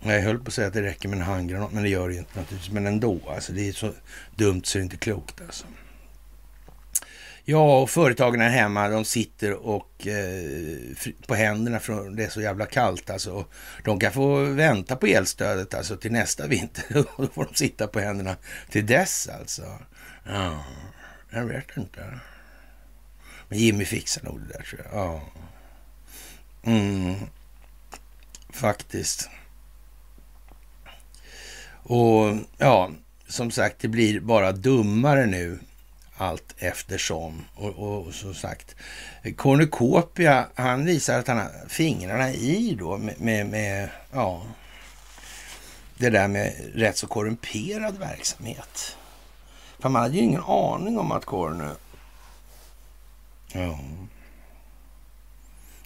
Jag 0.00 0.20
höll 0.20 0.38
på 0.38 0.48
att 0.48 0.54
säga 0.54 0.66
att 0.68 0.74
det 0.74 0.82
räcker 0.82 1.08
med 1.08 1.18
en 1.18 1.24
handgranat, 1.24 1.72
men 1.72 1.82
det 1.82 1.88
gör 1.88 2.08
det 2.08 2.14
ju 2.14 2.20
inte 2.20 2.38
naturligtvis. 2.38 2.72
Men 2.72 2.86
ändå, 2.86 3.20
alltså 3.28 3.52
det 3.52 3.68
är 3.68 3.72
så 3.72 3.92
dumt 4.36 4.62
så 4.64 4.78
det 4.78 4.82
är 4.82 4.84
inte 4.84 4.96
klokt 4.96 5.40
alltså. 5.40 5.66
Ja, 7.46 7.82
och 7.82 7.90
företagen 7.90 8.40
här 8.40 8.48
hemma, 8.48 8.88
de 8.88 9.04
sitter 9.04 9.52
och 9.52 10.06
eh, 10.06 11.12
på 11.26 11.34
händerna 11.34 11.80
för 11.80 12.10
det 12.10 12.24
är 12.24 12.28
så 12.28 12.40
jävla 12.40 12.66
kallt 12.66 13.10
alltså. 13.10 13.44
De 13.84 14.00
kan 14.00 14.12
få 14.12 14.36
vänta 14.38 14.96
på 14.96 15.06
elstödet 15.06 15.74
alltså 15.74 15.96
till 15.96 16.12
nästa 16.12 16.46
vinter. 16.46 16.84
Då 17.16 17.26
får 17.26 17.44
de 17.44 17.54
sitta 17.54 17.86
på 17.86 18.00
händerna 18.00 18.36
till 18.70 18.86
dess 18.86 19.28
alltså. 19.28 19.78
Ja, 20.26 20.64
jag 21.30 21.44
vet 21.44 21.76
inte. 21.76 22.20
Men 23.48 23.58
Jimmy 23.58 23.84
fixar 23.84 24.22
nog 24.22 24.40
det 24.40 24.46
där 24.46 24.64
tror 24.64 24.80
jag. 24.84 25.00
Ja. 25.00 25.22
Mm. 26.62 27.14
Faktiskt. 28.50 29.28
Och 31.82 32.36
ja, 32.58 32.90
som 33.28 33.50
sagt, 33.50 33.78
det 33.78 33.88
blir 33.88 34.20
bara 34.20 34.52
dummare 34.52 35.26
nu 35.26 35.58
allt 36.16 36.54
eftersom. 36.58 37.44
Och, 37.54 37.70
och, 37.70 38.06
och 38.06 38.14
som 38.14 38.34
sagt, 38.34 38.76
Cornucopia, 39.36 40.46
han 40.54 40.84
visar 40.84 41.18
att 41.18 41.28
han 41.28 41.38
har 41.38 41.68
fingrarna 41.68 42.32
i 42.32 42.76
då 42.78 42.96
med, 42.96 43.20
med, 43.20 43.46
med 43.46 43.88
ja, 44.12 44.42
det 45.96 46.10
där 46.10 46.28
med 46.28 46.70
rätt 46.74 46.96
så 46.96 47.06
korrumperad 47.06 47.98
verksamhet. 47.98 48.96
För 49.78 49.88
man 49.88 50.02
hade 50.02 50.14
ju 50.14 50.22
ingen 50.22 50.42
aning 50.42 50.98
om 50.98 51.12
att 51.12 51.24
Cornu... 51.24 51.70
Ja. 53.52 53.78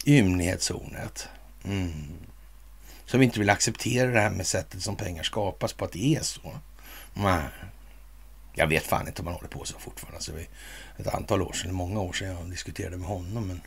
Ymnighetshornet. 0.04 1.28
Mm. 1.64 2.08
Som 3.06 3.22
inte 3.22 3.38
vill 3.38 3.50
acceptera 3.50 4.10
det 4.10 4.20
här 4.20 4.30
med 4.30 4.46
sättet 4.46 4.82
som 4.82 4.96
pengar 4.96 5.22
skapas 5.22 5.72
på 5.72 5.84
att 5.84 5.92
det 5.92 6.16
är 6.16 6.22
så. 6.22 6.52
Nej. 7.14 7.42
Jag 8.58 8.66
vet 8.66 8.86
fan 8.86 9.06
inte 9.06 9.22
om 9.22 9.24
man 9.24 9.34
håller 9.34 9.48
på 9.48 9.64
så 9.64 9.78
fortfarande. 9.78 10.16
Alltså, 10.16 10.32
ett 10.96 11.14
antal 11.14 11.42
år 11.42 11.52
sedan, 11.52 11.74
många 11.74 12.00
år 12.00 12.12
sedan 12.12 12.28
jag 12.28 12.50
diskuterade 12.50 12.96
med 12.96 13.08
honom. 13.08 13.46
Men 13.46 13.60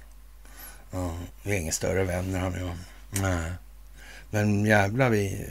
ja, 0.92 1.16
vi 1.44 1.56
är 1.56 1.60
ingen 1.60 1.74
större 1.74 2.04
vänner 2.04 2.40
han 2.40 2.54
och 2.54 2.60
jag. 2.60 2.78
Nej. 3.22 3.52
Men 4.30 4.66
jävlar 4.66 5.10
vi 5.10 5.48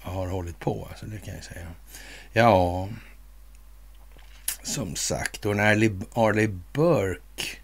har 0.00 0.26
hållit 0.26 0.58
på, 0.58 0.86
alltså, 0.90 1.06
det 1.06 1.18
kan 1.18 1.34
jag 1.34 1.44
säga. 1.44 1.66
Ja, 2.32 2.88
som 4.62 4.96
sagt. 4.96 5.46
Och 5.46 5.56
när 5.56 5.90
Arley 6.12 6.48
Burke 6.72 7.56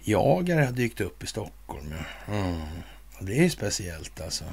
jagare 0.00 0.64
har 0.64 0.72
dykt 0.72 1.00
upp 1.00 1.22
i 1.22 1.26
Stockholm. 1.26 1.94
Ja. 2.26 2.34
Mm. 2.34 2.60
Det 3.20 3.38
är 3.38 3.42
ju 3.42 3.50
speciellt 3.50 4.20
alltså. 4.20 4.44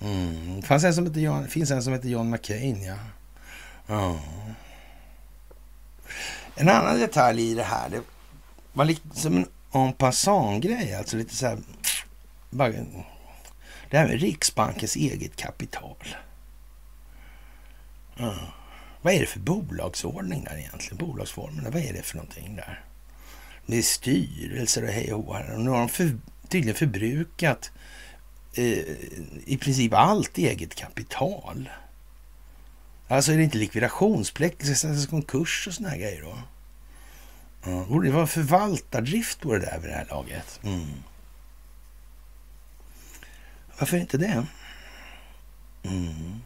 Mm. 0.00 0.60
Det 0.60 0.66
fanns 0.66 0.84
en 0.84 0.94
som 0.94 1.06
heter 1.06 1.20
John, 1.20 1.48
finns 1.48 1.70
en 1.70 1.82
som 1.82 1.92
heter 1.92 2.08
John 2.08 2.30
McCain, 2.30 2.82
ja. 2.82 2.96
ja. 3.86 4.20
En 6.54 6.68
annan 6.68 7.00
detalj 7.00 7.50
i 7.50 7.54
det 7.54 7.62
här, 7.62 7.88
det 7.88 8.02
var 8.72 8.84
lite 8.84 9.20
som 9.20 9.36
en 9.36 9.46
en 9.72 9.92
passant-grej, 9.92 10.94
alltså 10.94 11.16
lite 11.16 11.34
så 11.34 11.46
här... 11.46 11.58
Bara, 12.50 12.72
det 13.90 13.98
här 13.98 14.08
med 14.08 14.20
Riksbankens 14.20 14.96
eget 14.96 15.36
kapital. 15.36 15.96
Mm. 18.18 18.34
Vad 19.02 19.14
är 19.14 19.20
det 19.20 19.26
för 19.26 19.40
bolagsordning 19.40 20.44
där 20.44 20.56
egentligen? 20.58 20.96
Bolagsformerna, 20.96 21.70
vad 21.70 21.82
är 21.82 21.92
det 21.92 22.02
för 22.02 22.16
någonting 22.16 22.56
där? 22.56 22.84
Det 23.66 23.78
är 23.78 23.82
styrelser 23.82 24.82
och 24.82 24.88
hej 24.88 25.12
och 25.12 25.24
hå. 25.24 25.58
Nu 25.58 25.70
har 25.70 25.78
de 25.78 25.88
för, 25.88 26.18
tydligen 26.48 26.76
förbrukat 26.76 27.70
eh, 28.54 28.78
i 29.44 29.58
princip 29.60 29.94
allt 29.94 30.38
eget 30.38 30.74
kapital. 30.74 31.70
Alltså 33.12 33.32
är 33.32 33.36
det 33.36 33.42
inte 33.42 33.58
likvidationsplikt, 33.58 34.58
det 34.58 34.64
ska 34.64 34.74
sättas 34.74 35.06
konkurs 35.06 35.66
och 35.66 35.74
såna 35.74 35.88
här 35.88 35.96
grejer 35.96 36.22
då. 36.22 36.38
Borde 37.88 38.08
det 38.08 38.12
var 38.12 38.26
förvaltardrift 38.26 39.40
på 39.40 39.52
det 39.52 39.58
där 39.58 39.78
vid 39.78 39.90
det 39.90 39.96
här 39.96 40.06
laget. 40.10 40.60
Mm. 40.62 40.86
Varför 43.78 43.96
inte 43.96 44.18
det? 44.18 44.46
Mm. 45.82 46.40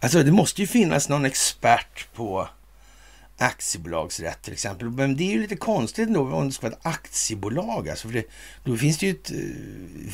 Alltså 0.00 0.22
det 0.22 0.32
måste 0.32 0.60
ju 0.60 0.66
finnas 0.66 1.08
någon 1.08 1.24
expert 1.24 2.12
på 2.14 2.48
aktiebolagsrätt 3.38 4.42
till 4.42 4.52
exempel. 4.52 4.90
Men 4.90 5.16
det 5.16 5.24
är 5.24 5.32
ju 5.32 5.42
lite 5.42 5.56
konstigt 5.56 6.08
ändå 6.08 6.32
om 6.32 6.46
det 6.46 6.52
ska 6.52 6.66
vara 6.66 6.72
ett 6.72 6.86
aktiebolag. 6.86 7.88
Alltså, 7.88 8.08
för 8.08 8.14
det, 8.14 8.24
då 8.64 8.76
finns 8.76 8.98
det 8.98 9.06
ju 9.06 9.12
ett 9.12 9.30
eh, 9.30 9.36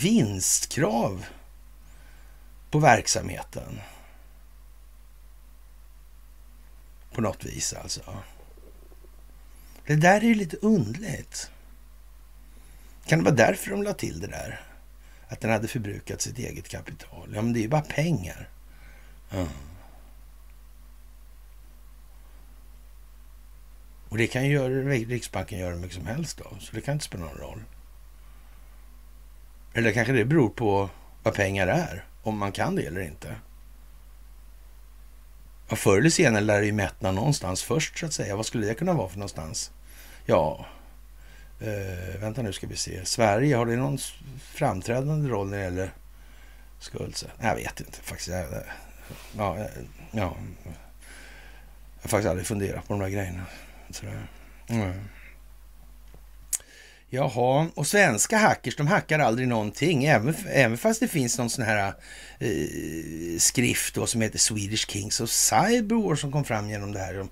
vinstkrav 0.03 1.25
på 2.71 2.79
verksamheten. 2.79 3.81
På 7.17 7.23
något 7.23 7.45
vis 7.45 7.73
alltså. 7.73 8.01
Det 9.87 9.97
där 9.97 10.21
är 10.21 10.25
ju 10.25 10.35
lite 10.35 10.57
undligt. 10.57 11.51
Kan 13.07 13.19
det 13.19 13.25
vara 13.25 13.35
därför 13.35 13.71
de 13.71 13.83
la 13.83 13.93
till 13.93 14.21
det 14.21 14.27
där? 14.27 14.61
Att 15.29 15.41
den 15.41 15.51
hade 15.51 15.69
förbrukat 15.69 16.21
sitt 16.21 16.39
eget 16.39 16.69
kapital. 16.69 17.31
Ja, 17.35 17.43
men 17.43 17.53
det 17.53 17.59
är 17.59 17.63
ju 17.63 17.69
bara 17.69 17.83
pengar. 17.83 18.49
Mm. 19.31 19.49
Och 24.09 24.19
det 24.19 24.27
kan 24.27 24.45
ju 24.45 24.53
göra, 24.53 24.69
Riksbanken 24.85 25.59
göra 25.59 25.75
hur 25.75 25.81
mycket 25.81 25.97
som 25.97 26.07
helst 26.07 26.39
då, 26.39 26.57
så 26.61 26.75
det 26.75 26.81
kan 26.81 26.93
inte 26.93 27.05
spela 27.05 27.25
någon 27.25 27.39
roll. 27.39 27.63
Eller 29.75 29.93
kanske 29.93 30.13
det 30.13 30.25
beror 30.25 30.49
på 30.49 30.91
vad 31.23 31.35
pengar 31.35 31.67
är, 31.67 32.05
om 32.23 32.39
man 32.39 32.53
kan 32.53 32.77
det 32.77 32.87
eller 32.87 33.01
inte. 33.01 33.37
Ja, 35.69 35.77
förr 35.77 35.99
eller 35.99 36.11
senare 36.11 36.43
lär 36.43 36.61
det 36.61 36.67
ju 36.67 36.73
mättna 36.73 37.13
någonstans 37.13 37.63
först, 37.63 37.99
så 37.99 38.07
att 38.07 38.13
säga. 38.13 38.37
Vad 38.37 38.47
skulle 38.47 38.67
det 38.67 38.75
kunna 38.75 38.93
vara 38.93 39.09
för 39.09 39.19
någonstans? 39.19 39.71
Ja, 40.27 40.67
eh, 41.61 42.21
vänta 42.21 42.43
nu 42.43 42.53
ska 42.53 42.67
vi 42.67 42.77
se. 42.77 43.05
Sverige, 43.05 43.57
har 43.57 43.67
det 43.67 43.77
någon 43.77 43.99
framträdande 44.41 45.29
roll 45.29 45.51
när 45.51 45.57
det 45.57 45.65
gäller 45.65 45.91
skuldsättning? 46.79 47.49
Jag 47.49 47.57
vet 47.57 47.81
inte 47.81 47.99
faktiskt. 48.03 48.29
Jag, 48.29 48.53
eh, 48.53 48.59
ja, 49.37 49.59
eh, 49.59 49.67
ja, 50.11 50.37
jag 50.65 50.73
har 52.03 52.09
faktiskt 52.09 52.29
aldrig 52.29 52.47
funderat 52.47 52.89
på 52.89 52.93
de 52.93 53.01
där 53.01 53.09
grejerna. 53.09 53.43
Sådär. 53.91 54.27
Mm. 54.69 54.93
Jaha, 57.17 57.67
och 57.75 57.87
svenska 57.87 58.39
hackers, 58.39 58.77
de 58.77 58.87
hackar 58.87 59.19
aldrig 59.19 59.49
någonting, 59.49 60.05
även, 60.05 60.35
även 60.49 60.79
fast 60.79 61.01
det 61.01 61.09
finns 61.09 61.39
någon 61.39 61.51
sån 61.51 61.65
här 61.65 61.95
eh, 62.39 63.39
skrift 63.39 63.95
då, 63.95 64.07
som 64.07 64.21
heter 64.21 64.39
Swedish 64.39 64.91
Kings 64.91 65.21
of 65.21 65.31
Cyberwar 65.31 66.15
som 66.15 66.33
kom 66.33 66.45
fram 66.45 66.71
genom 66.71 66.93
det 66.93 66.99
här. 66.99 67.27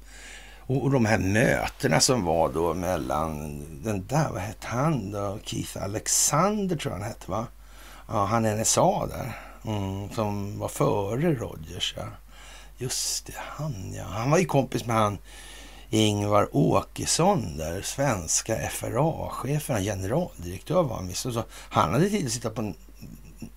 Och, 0.67 0.83
och 0.83 0.91
de 0.91 1.07
här 1.07 1.19
mötena 1.19 2.01
som 2.01 2.25
var 2.25 2.53
då 2.53 2.75
mellan 2.75 3.63
den 3.85 4.07
där, 4.07 4.29
vad 4.31 4.43
hette 4.43 4.67
han 4.67 5.11
då? 5.11 5.39
Keith 5.45 5.83
Alexander 5.83 6.77
tror 6.77 6.95
jag 6.95 7.01
han 7.01 7.09
hette 7.09 7.31
va? 7.31 7.47
Ja, 8.09 8.25
han 8.25 8.43
NSA 8.43 9.07
där. 9.07 9.33
Mm, 9.67 10.11
som 10.11 10.59
var 10.59 10.69
före 10.69 11.35
Rogers 11.35 11.95
ja. 11.97 12.05
Just 12.79 13.27
det, 13.27 13.33
han 13.37 13.95
ja. 13.97 14.05
Han 14.05 14.31
var 14.31 14.39
ju 14.39 14.45
kompis 14.45 14.87
med 14.87 14.97
han 14.97 15.19
Ingvar 15.95 16.49
Åkesson 16.53 17.57
där, 17.57 17.83
svenska 17.83 18.71
FRA-chefen, 18.71 19.83
generaldirektör 19.83 20.83
var 20.83 20.97
han 20.97 21.09
visst. 21.09 21.23
Så 21.23 21.45
han 21.51 21.93
hade 21.93 22.11
tid 22.11 22.27
att 22.27 22.33
sitta 22.33 22.51
på 22.51 22.75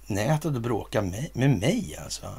nätet 0.07 0.45
och 0.55 0.61
bråka 0.61 1.01
med, 1.01 1.30
med 1.34 1.49
mig 1.49 1.97
alltså. 2.03 2.34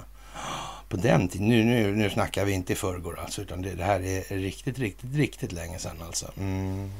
På 0.88 0.96
den 0.96 1.28
tiden, 1.28 1.48
nu, 1.48 1.64
nu, 1.64 1.96
nu 1.96 2.10
snackar 2.10 2.44
vi 2.44 2.52
inte 2.52 2.72
i 2.72 2.76
förrgår 2.76 3.18
alltså, 3.18 3.42
utan 3.42 3.62
det, 3.62 3.74
det 3.74 3.84
här 3.84 4.00
är 4.00 4.36
riktigt, 4.36 4.78
riktigt, 4.78 5.14
riktigt 5.14 5.52
länge 5.52 5.78
sedan 5.78 6.02
alltså. 6.02 6.30
Mm. 6.36 6.92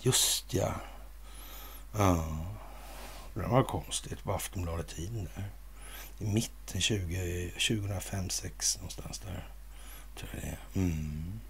Just 0.00 0.54
ja. 0.54 0.72
Ja. 1.96 2.24
Det 3.34 3.46
var 3.46 3.62
konstigt 3.62 4.24
på 4.24 4.32
Aftonbladet-tiden 4.32 5.28
där. 5.34 5.44
I 6.18 6.30
mitten 6.30 6.80
20, 6.80 7.50
2005, 7.50 8.20
2006 8.28 8.76
någonstans 8.76 9.18
där. 9.18 9.48
Tror 10.16 10.30
jag 10.32 10.42
det 10.42 10.48
är. 10.48 10.58
Mm 10.74 11.40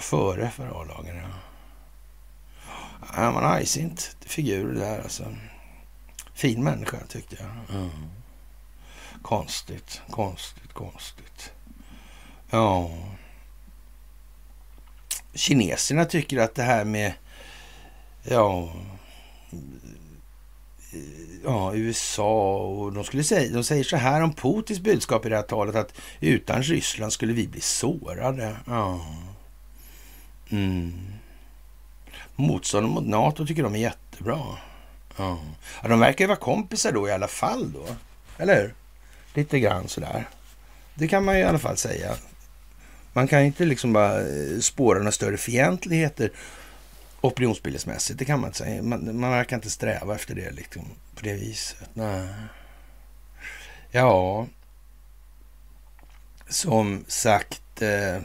före 0.00 0.50
FRA-lagen. 0.50 1.16
Ja. 1.16 1.30
Var 3.16 3.42
en 3.42 3.48
argsint 3.48 4.16
figur 4.20 4.74
där 4.74 5.02
alltså. 5.02 5.24
Fin 6.34 6.64
människa 6.64 6.96
tyckte 7.08 7.36
jag. 7.40 7.76
Mm. 7.76 7.90
Konstigt, 9.22 10.02
konstigt, 10.10 10.72
konstigt. 10.72 11.52
Ja. 12.50 12.90
Kineserna 15.34 16.04
tycker 16.04 16.38
att 16.38 16.54
det 16.54 16.62
här 16.62 16.84
med 16.84 17.12
ja, 18.22 18.72
ja, 21.44 21.74
USA 21.74 22.56
och 22.56 22.92
de 22.92 23.04
skulle 23.04 23.24
säga, 23.24 23.52
de 23.52 23.64
säger 23.64 23.84
så 23.84 23.96
här 23.96 24.22
om 24.22 24.32
Putins 24.32 24.80
budskap 24.80 25.26
i 25.26 25.28
det 25.28 25.36
här 25.36 25.42
talet 25.42 25.74
att 25.74 25.94
utan 26.20 26.62
Ryssland 26.62 27.12
skulle 27.12 27.32
vi 27.32 27.48
bli 27.48 27.60
sårade. 27.60 28.56
Ja. 28.66 29.06
Mm. 30.54 30.92
Motståndet 32.36 32.92
mot 32.92 33.06
NATO 33.06 33.46
tycker 33.46 33.62
de 33.62 33.74
är 33.74 33.78
jättebra. 33.78 34.40
Ja. 35.16 35.38
ja. 35.82 35.88
de 35.88 36.00
verkar 36.00 36.24
ju 36.24 36.28
vara 36.28 36.38
kompisar 36.38 36.92
då 36.92 37.08
i 37.08 37.12
alla 37.12 37.28
fall 37.28 37.72
då. 37.72 37.86
Eller 38.38 38.62
hur? 38.62 38.74
Lite 39.34 39.60
grann 39.60 39.88
sådär. 39.88 40.28
Det 40.94 41.08
kan 41.08 41.24
man 41.24 41.34
ju 41.34 41.40
i 41.40 41.44
alla 41.44 41.58
fall 41.58 41.76
säga. 41.76 42.14
Man 43.12 43.28
kan 43.28 43.42
inte 43.42 43.64
liksom 43.64 43.92
bara 43.92 44.20
eh, 44.20 44.58
spåra 44.60 44.98
några 44.98 45.12
större 45.12 45.36
fientligheter 45.36 46.30
opinionsbildningsmässigt. 47.20 48.18
Det 48.18 48.24
kan 48.24 48.40
man 48.40 48.48
inte 48.48 48.58
säga. 48.58 48.82
Man, 48.82 49.20
man 49.20 49.30
verkar 49.30 49.56
inte 49.56 49.70
sträva 49.70 50.14
efter 50.14 50.34
det 50.34 50.50
liksom, 50.50 50.82
på 51.14 51.24
det 51.24 51.34
viset. 51.34 51.88
Nej. 51.94 52.28
Ja, 53.90 54.46
som 56.48 57.04
sagt. 57.08 57.82
Eh, 57.82 58.22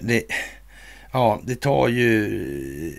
det, 0.00 0.24
ja, 1.12 1.40
det 1.44 1.60
tar 1.60 1.88
ju 1.88 2.28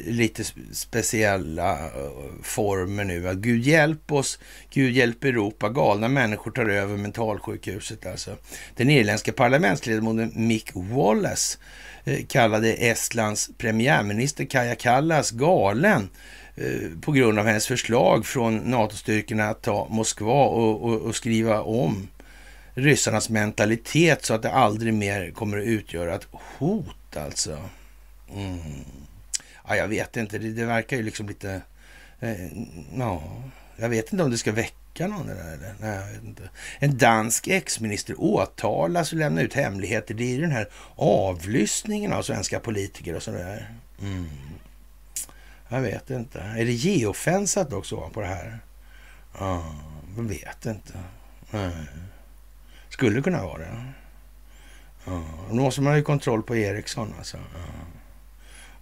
lite 0.05 0.43
speciella 0.71 1.71
eh, 1.71 2.11
former 2.43 3.03
nu. 3.03 3.35
Gud 3.35 3.61
hjälp 3.61 4.11
oss, 4.11 4.39
Gud 4.73 4.91
hjälp 4.91 5.23
Europa. 5.23 5.69
Galna 5.69 6.07
människor 6.07 6.51
tar 6.51 6.69
över 6.69 6.97
mentalsjukhuset 6.97 8.05
alltså. 8.05 8.37
Den 8.75 8.89
irländska 8.89 9.31
parlamentsledamoten 9.31 10.31
Mick 10.35 10.71
Wallace 10.73 11.57
eh, 12.03 12.25
kallade 12.27 12.73
Estlands 12.73 13.49
premiärminister 13.57 14.45
Kaja 14.45 14.75
Kallas 14.75 15.31
galen 15.31 16.09
eh, 16.55 17.01
på 17.01 17.11
grund 17.11 17.39
av 17.39 17.45
hennes 17.45 17.67
förslag 17.67 18.25
från 18.25 18.57
NATO-styrkorna 18.57 19.49
att 19.49 19.61
ta 19.61 19.87
Moskva 19.89 20.45
och, 20.45 20.83
och, 20.83 21.01
och 21.01 21.15
skriva 21.15 21.61
om 21.61 22.07
ryssarnas 22.73 23.29
mentalitet 23.29 24.25
så 24.25 24.33
att 24.33 24.41
det 24.41 24.51
aldrig 24.51 24.93
mer 24.93 25.31
kommer 25.31 25.57
att 25.57 25.65
utgöra 25.65 26.15
ett 26.15 26.27
hot 26.31 27.17
alltså. 27.17 27.59
Mm. 28.35 28.59
Ja, 29.67 29.75
jag 29.75 29.87
vet 29.87 30.17
inte, 30.17 30.37
det, 30.37 30.49
det 30.49 30.65
verkar 30.65 30.97
ju 30.97 31.03
liksom 31.03 31.27
lite... 31.27 31.61
Eh, 32.19 32.45
ja, 32.97 33.23
jag 33.75 33.89
vet 33.89 34.13
inte 34.13 34.23
om 34.23 34.31
det 34.31 34.37
ska 34.37 34.51
väcka 34.51 35.07
någon 35.07 35.27
det 35.27 35.33
där, 35.33 35.53
eller? 35.53 35.75
Nej, 35.79 35.95
jag 35.95 36.13
vet 36.13 36.23
inte. 36.23 36.49
En 36.79 36.97
dansk 36.97 37.47
exminister 37.47 38.15
åtalas 38.17 39.11
och 39.11 39.17
lämnar 39.17 39.43
ut 39.43 39.53
hemligheter. 39.53 40.13
Det 40.13 40.23
är 40.23 40.35
ju 40.35 40.41
den 40.41 40.51
här 40.51 40.69
avlyssningen 40.95 42.13
av 42.13 42.23
svenska 42.23 42.59
politiker 42.59 43.15
och 43.15 43.23
sådär. 43.23 43.73
Mm. 44.01 44.29
Jag 45.69 45.81
vet 45.81 46.09
inte. 46.09 46.39
Är 46.39 46.65
det 46.65 46.71
geofensat 46.71 47.73
också 47.73 48.09
på 48.09 48.21
det 48.21 48.27
här? 48.27 48.59
Ja, 49.39 49.75
jag 50.17 50.23
vet 50.23 50.65
inte. 50.65 50.93
Nej. 51.51 51.71
Skulle 53.01 53.21
kunna 53.21 53.45
vara 53.45 53.57
det. 53.57 53.85
Ja, 55.05 55.23
då 55.49 55.55
måste 55.55 55.81
man 55.81 55.93
ha 55.93 56.01
kontroll 56.01 56.43
på 56.43 56.55
Ericsson 56.55 57.13
alltså. 57.17 57.37
Ja, 57.37 57.73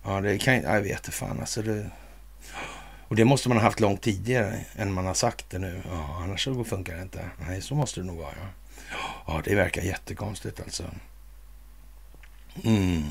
ja 0.03 0.21
det 0.21 0.37
kan 0.37 0.61
jag 0.61 0.81
vet 0.81 0.91
inte 0.91 1.11
fan 1.11 1.39
alltså. 1.39 1.61
Det, 1.61 1.89
och 3.07 3.15
det 3.15 3.25
måste 3.25 3.49
man 3.49 3.57
ha 3.57 3.63
haft 3.63 3.79
långt 3.79 4.01
tidigare 4.01 4.65
än 4.75 4.93
man 4.93 5.05
har 5.05 5.13
sagt 5.13 5.49
det 5.49 5.59
nu. 5.59 5.81
Ja, 5.91 6.19
annars 6.23 6.43
så 6.43 6.63
funkar 6.63 6.95
det 6.95 7.01
inte. 7.01 7.29
Nej, 7.47 7.61
så 7.61 7.75
måste 7.75 7.99
det 7.99 8.05
nog 8.05 8.17
vara. 8.17 8.33
Ja, 8.91 8.97
ja 9.27 9.41
det 9.45 9.55
verkar 9.55 9.81
jättekonstigt 9.81 10.59
alltså. 10.59 10.83
Mm. 12.63 13.03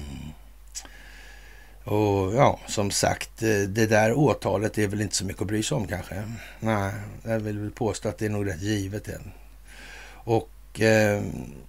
Och 1.85 2.35
ja, 2.35 2.61
som 2.67 2.91
sagt, 2.91 3.39
det 3.69 3.87
där 3.87 4.13
åtalet 4.13 4.79
är 4.79 4.89
väl 4.89 5.01
inte 5.01 5.17
så 5.17 5.25
mycket 5.25 5.43
att 5.43 5.49
bry 5.49 5.63
sig 5.63 5.77
om 5.77 5.87
kanske. 5.87 6.33
Nej, 6.61 6.93
jag 7.23 7.41
vill 7.41 7.59
väl 7.59 7.71
påstå 7.71 8.09
att 8.09 8.19
det 8.19 8.27
är 8.27 8.31
nog 8.31 8.47
rätt 8.49 8.63
givet. 8.63 9.09
Och 10.11 10.51
eh, 10.81 11.23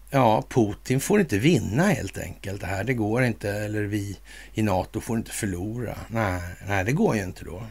ja, 0.09 0.43
Putin 0.49 0.99
får 0.99 1.19
inte 1.19 1.37
vinna 1.37 1.83
helt 1.83 2.17
enkelt 2.17 2.61
det 2.61 2.67
här. 2.67 2.83
Det 2.83 2.93
går 2.93 3.23
inte, 3.23 3.51
eller 3.51 3.81
vi 3.81 4.17
i 4.53 4.61
NATO 4.61 5.01
får 5.01 5.17
inte 5.17 5.31
förlora. 5.31 5.97
Nej, 6.07 6.41
nej 6.67 6.83
det 6.83 6.91
går 6.91 7.15
ju 7.15 7.23
inte 7.23 7.45
då. 7.45 7.63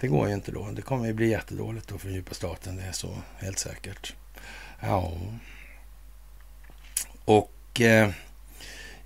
Det 0.00 0.08
går 0.08 0.28
ju 0.28 0.34
inte 0.34 0.52
då. 0.52 0.70
Det 0.70 0.82
kommer 0.82 1.06
ju 1.06 1.12
bli 1.12 1.28
jättedåligt 1.28 1.88
då 1.88 1.98
för 1.98 2.06
den 2.06 2.16
djupa 2.16 2.34
staten. 2.34 2.76
Det 2.76 2.82
är 2.82 2.92
så 2.92 3.16
helt 3.38 3.58
säkert. 3.58 4.14
Ja. 4.80 5.12
Och 7.24 7.80
eh, 7.80 8.10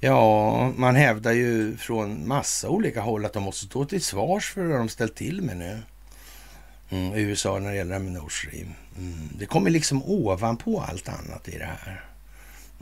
ja, 0.00 0.72
man 0.76 0.96
hävdar 0.96 1.32
ju 1.32 1.76
från 1.76 2.28
massa 2.28 2.68
olika 2.68 3.00
håll 3.00 3.24
att 3.24 3.32
de 3.32 3.42
måste 3.42 3.66
stå 3.66 3.84
till 3.84 4.04
svars 4.04 4.52
för 4.52 4.64
vad 4.64 4.78
de 4.78 4.88
ställt 4.88 5.14
till 5.14 5.42
med 5.42 5.56
nu. 5.56 5.82
Mm, 6.90 7.14
USA 7.14 7.58
när 7.58 7.70
det 7.70 7.76
gäller 7.76 7.98
med 7.98 8.12
Nord 8.12 8.40
Stream. 8.40 8.74
Mm, 8.98 9.28
det 9.38 9.46
kommer 9.46 9.70
liksom 9.70 10.02
ovanpå 10.02 10.80
allt 10.80 11.08
annat 11.08 11.48
i 11.48 11.58
det 11.58 11.64
här. 11.64 12.04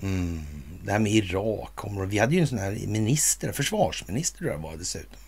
Mm, 0.02 0.42
det 0.84 0.92
här 0.92 0.98
med 0.98 1.12
Irak. 1.12 1.80
Vi 2.08 2.18
hade 2.18 2.34
ju 2.34 2.40
en 2.40 2.46
sån 2.46 2.58
här 2.58 2.86
minister, 2.86 3.52
försvarsminister 3.52 4.38
tror 4.38 4.50
jag 4.50 4.58
var 4.58 4.76
dessutom. 4.76 5.18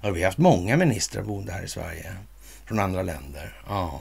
Ja, 0.00 0.10
vi 0.10 0.20
har 0.20 0.28
haft 0.28 0.38
många 0.38 0.76
ministrar 0.76 1.22
boende 1.22 1.52
här 1.52 1.62
i 1.62 1.68
Sverige 1.68 2.16
från 2.64 2.78
andra 2.78 3.02
länder. 3.02 3.62
Ja. 3.68 4.00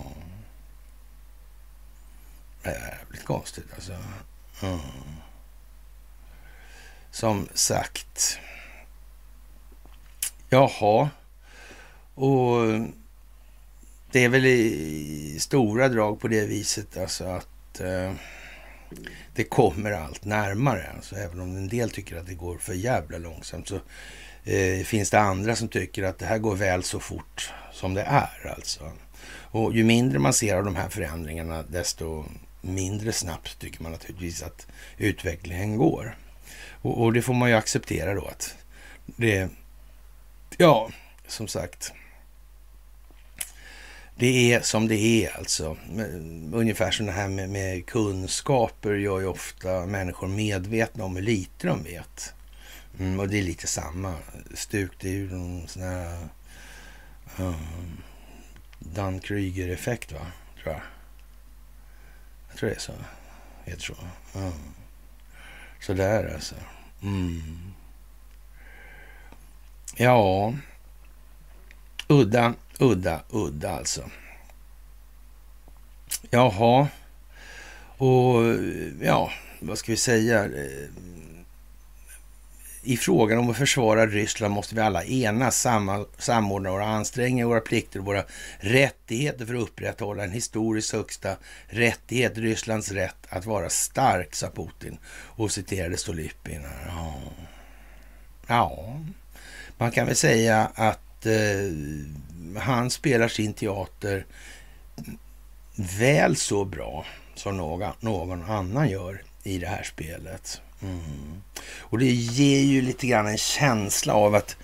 Jävligt 2.63 3.25
konstigt 3.25 3.65
alltså. 3.75 3.93
Mm. 4.63 4.79
Som 7.11 7.47
sagt. 7.53 8.39
Jaha. 10.49 11.09
Och 12.15 12.57
det 14.11 14.23
är 14.23 14.29
väl 14.29 14.45
i 14.45 15.37
stora 15.39 15.89
drag 15.89 16.19
på 16.19 16.27
det 16.27 16.45
viset 16.45 16.97
alltså 16.97 17.23
att 17.23 17.79
eh, 17.79 18.13
det 19.35 19.43
kommer 19.43 19.91
allt 19.91 20.25
närmare. 20.25 20.91
Alltså, 20.95 21.15
även 21.15 21.39
om 21.39 21.55
en 21.55 21.67
del 21.67 21.89
tycker 21.89 22.17
att 22.17 22.27
det 22.27 22.33
går 22.33 22.57
för 22.57 22.73
jävla 22.73 23.17
långsamt 23.17 23.67
så 23.67 23.79
eh, 24.43 24.83
finns 24.83 25.09
det 25.09 25.19
andra 25.19 25.55
som 25.55 25.67
tycker 25.67 26.03
att 26.03 26.19
det 26.19 26.25
här 26.25 26.37
går 26.37 26.55
väl 26.55 26.83
så 26.83 26.99
fort 26.99 27.53
som 27.71 27.93
det 27.93 28.01
är. 28.01 28.53
Alltså. 28.55 28.91
Och 29.27 29.75
ju 29.75 29.83
mindre 29.83 30.19
man 30.19 30.33
ser 30.33 30.55
av 30.55 30.65
de 30.65 30.75
här 30.75 30.89
förändringarna 30.89 31.63
desto 31.63 32.25
mindre 32.61 33.11
snabbt 33.11 33.59
tycker 33.59 33.83
man 33.83 33.91
naturligtvis 33.91 34.43
att 34.43 34.67
utvecklingen 34.97 35.77
går. 35.77 36.17
Och, 36.81 37.01
och 37.01 37.13
det 37.13 37.21
får 37.21 37.33
man 37.33 37.49
ju 37.49 37.55
acceptera 37.55 38.13
då 38.13 38.25
att 38.25 38.55
det, 39.05 39.49
ja, 40.57 40.89
som 41.27 41.47
sagt, 41.47 41.93
det 44.21 44.53
är 44.53 44.61
som 44.61 44.87
det 44.87 44.95
är 44.95 45.37
alltså. 45.37 45.77
Ungefär 46.53 46.91
som 46.91 47.05
det 47.05 47.11
här 47.11 47.27
med, 47.27 47.49
med, 47.49 47.85
kunskaper 47.85 48.93
gör 48.93 49.19
ju 49.19 49.25
ofta 49.25 49.85
människor 49.85 50.27
medvetna 50.27 51.03
om 51.03 51.15
hur 51.15 51.23
lite 51.23 51.67
de 51.67 51.83
vet. 51.83 52.33
Mm, 52.99 53.19
och 53.19 53.27
det 53.27 53.39
är 53.39 53.43
lite 53.43 53.67
samma. 53.67 54.15
Stuk, 54.53 54.91
det 54.99 55.07
är 55.07 55.13
ju 55.13 55.31
någon 55.31 55.67
sån 55.67 55.81
här 55.81 56.27
um, 57.37 57.97
Dan 58.79 59.19
Kryger-effekt 59.19 60.11
va, 60.11 60.27
tror 60.63 60.73
jag. 60.73 60.81
Jag 62.49 62.57
tror 62.57 62.69
det 62.69 62.75
är 62.75 62.79
så. 62.79 62.93
Heter 63.65 63.81
så. 63.81 63.95
Mm. 64.39 64.53
Sådär 65.79 66.33
alltså. 66.33 66.55
Mm. 67.03 67.73
Ja, 69.95 70.53
udda 72.07 72.53
Udda, 72.81 73.21
udda 73.29 73.71
alltså. 73.71 74.09
Jaha. 76.29 76.87
Och 77.97 78.43
ja, 79.01 79.31
vad 79.59 79.77
ska 79.77 79.91
vi 79.91 79.97
säga? 79.97 80.45
Eh, 80.45 80.89
I 82.83 82.97
frågan 82.97 83.39
om 83.39 83.49
att 83.49 83.57
försvara 83.57 84.07
Ryssland 84.07 84.53
måste 84.53 84.75
vi 84.75 84.81
alla 84.81 85.03
enas, 85.03 85.67
samordna 86.17 86.71
våra 86.71 86.85
ansträngningar, 86.85 87.45
våra 87.45 87.59
plikter 87.59 87.99
och 87.99 88.05
våra 88.05 88.23
rättigheter 88.59 89.45
för 89.45 89.53
att 89.53 89.61
upprätthålla 89.61 90.23
en 90.23 90.31
historiskt 90.31 90.93
högsta 90.93 91.37
rättighet, 91.67 92.37
Rysslands 92.37 92.91
rätt 92.91 93.27
att 93.29 93.45
vara 93.45 93.69
stark, 93.69 94.35
sa 94.35 94.49
Putin 94.49 94.97
och 95.13 95.51
citerade 95.51 95.97
Stolypin. 95.97 96.61
Ja. 96.87 97.13
ja, 98.47 98.99
man 99.77 99.91
kan 99.91 100.05
väl 100.07 100.15
säga 100.15 100.71
att 100.75 101.25
eh, 101.25 101.31
han 102.59 102.89
spelar 102.89 103.27
sin 103.27 103.53
teater 103.53 104.25
väl 105.75 106.35
så 106.35 106.65
bra 106.65 107.05
som 107.35 107.57
någon, 107.57 107.91
någon 107.99 108.43
annan 108.43 108.89
gör 108.89 109.23
i 109.43 109.57
det 109.57 109.67
här 109.67 109.83
spelet. 109.83 110.61
Mm. 110.81 111.41
Och 111.79 111.99
det 111.99 112.11
ger 112.11 112.61
ju 112.61 112.81
lite 112.81 113.07
grann 113.07 113.27
en 113.27 113.37
känsla 113.37 114.13
av 114.13 114.35
att 114.35 114.57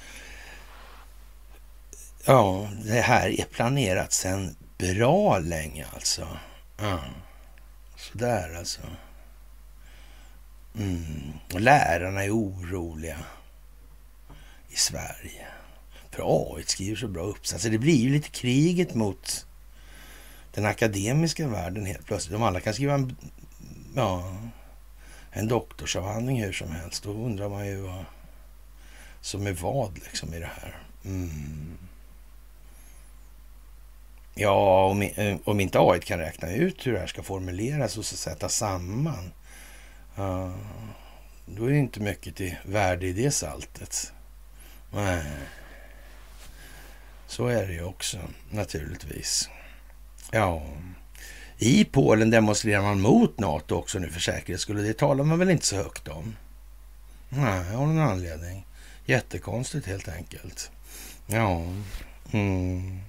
ja, 2.25 2.69
det 2.85 3.01
här 3.01 3.39
är 3.39 3.45
planerat 3.45 4.13
sedan 4.13 4.55
bra 4.77 5.39
länge 5.39 5.85
alltså. 5.93 6.27
Ja. 6.77 6.99
Sådär 7.95 8.55
alltså. 8.57 8.81
Mm. 10.75 11.33
Och 11.53 11.61
lärarna 11.61 12.23
är 12.23 12.35
oroliga 12.35 13.17
i 14.69 14.75
Sverige. 14.75 15.47
För 16.17 16.57
AI 16.57 16.63
skriver 16.63 16.95
så 16.95 17.07
bra 17.07 17.23
uppsatser. 17.23 17.55
Alltså, 17.55 17.69
det 17.69 17.77
blir 17.77 17.95
ju 17.95 18.09
lite 18.09 18.29
kriget 18.29 18.93
mot 18.93 19.45
den 20.53 20.65
akademiska 20.65 21.47
världen 21.47 21.85
helt 21.85 22.05
plötsligt. 22.05 22.35
Om 22.35 22.43
alla 22.43 22.59
kan 22.59 22.73
skriva 22.73 22.93
en, 22.93 23.17
ja, 23.95 24.37
en 25.31 25.47
doktorsavhandling 25.47 26.43
hur 26.43 26.53
som 26.53 26.71
helst, 26.71 27.03
då 27.03 27.11
undrar 27.11 27.49
man 27.49 27.67
ju 27.67 27.81
vad 27.81 28.05
som 29.21 29.47
är 29.47 29.51
vad 29.51 29.99
liksom 30.03 30.33
i 30.33 30.39
det 30.39 30.49
här. 30.61 30.77
Mm. 31.05 31.77
Ja, 34.35 34.85
om, 34.85 35.09
om 35.43 35.59
inte 35.59 35.79
AI 35.79 35.99
kan 35.99 36.19
räkna 36.19 36.51
ut 36.51 36.87
hur 36.87 36.93
det 36.93 36.99
här 36.99 37.07
ska 37.07 37.23
formuleras 37.23 37.97
och 37.97 38.05
så 38.05 38.49
samman, 38.49 39.31
uh, 40.19 40.55
då 41.45 41.65
är 41.65 41.69
det 41.69 41.77
inte 41.77 41.99
mycket 41.99 42.35
till 42.35 42.55
värde 42.65 43.07
i 43.07 43.13
det 43.13 43.31
saltet. 43.31 44.13
Nej. 44.91 45.23
Så 47.27 47.47
är 47.47 47.67
det 47.67 47.73
ju 47.73 47.83
också 47.83 48.17
naturligtvis. 48.49 49.49
Ja, 50.31 50.63
i 51.57 51.85
Polen 51.85 52.29
demonstrerar 52.29 52.81
man 52.81 53.01
mot 53.01 53.39
NATO 53.39 53.75
också 53.75 53.99
nu 53.99 54.09
för 54.09 54.19
säkerhets 54.19 54.63
skull. 54.63 54.83
Det 54.83 54.97
talar 54.97 55.23
man 55.23 55.39
väl 55.39 55.49
inte 55.49 55.65
så 55.65 55.75
högt 55.75 56.07
om? 56.07 56.35
Nej, 57.29 57.75
av 57.75 57.87
någon 57.87 57.99
anledning. 57.99 58.65
Jättekonstigt 59.05 59.87
helt 59.87 60.07
enkelt. 60.07 60.71
Ja, 61.27 61.63
mm. 62.31 62.99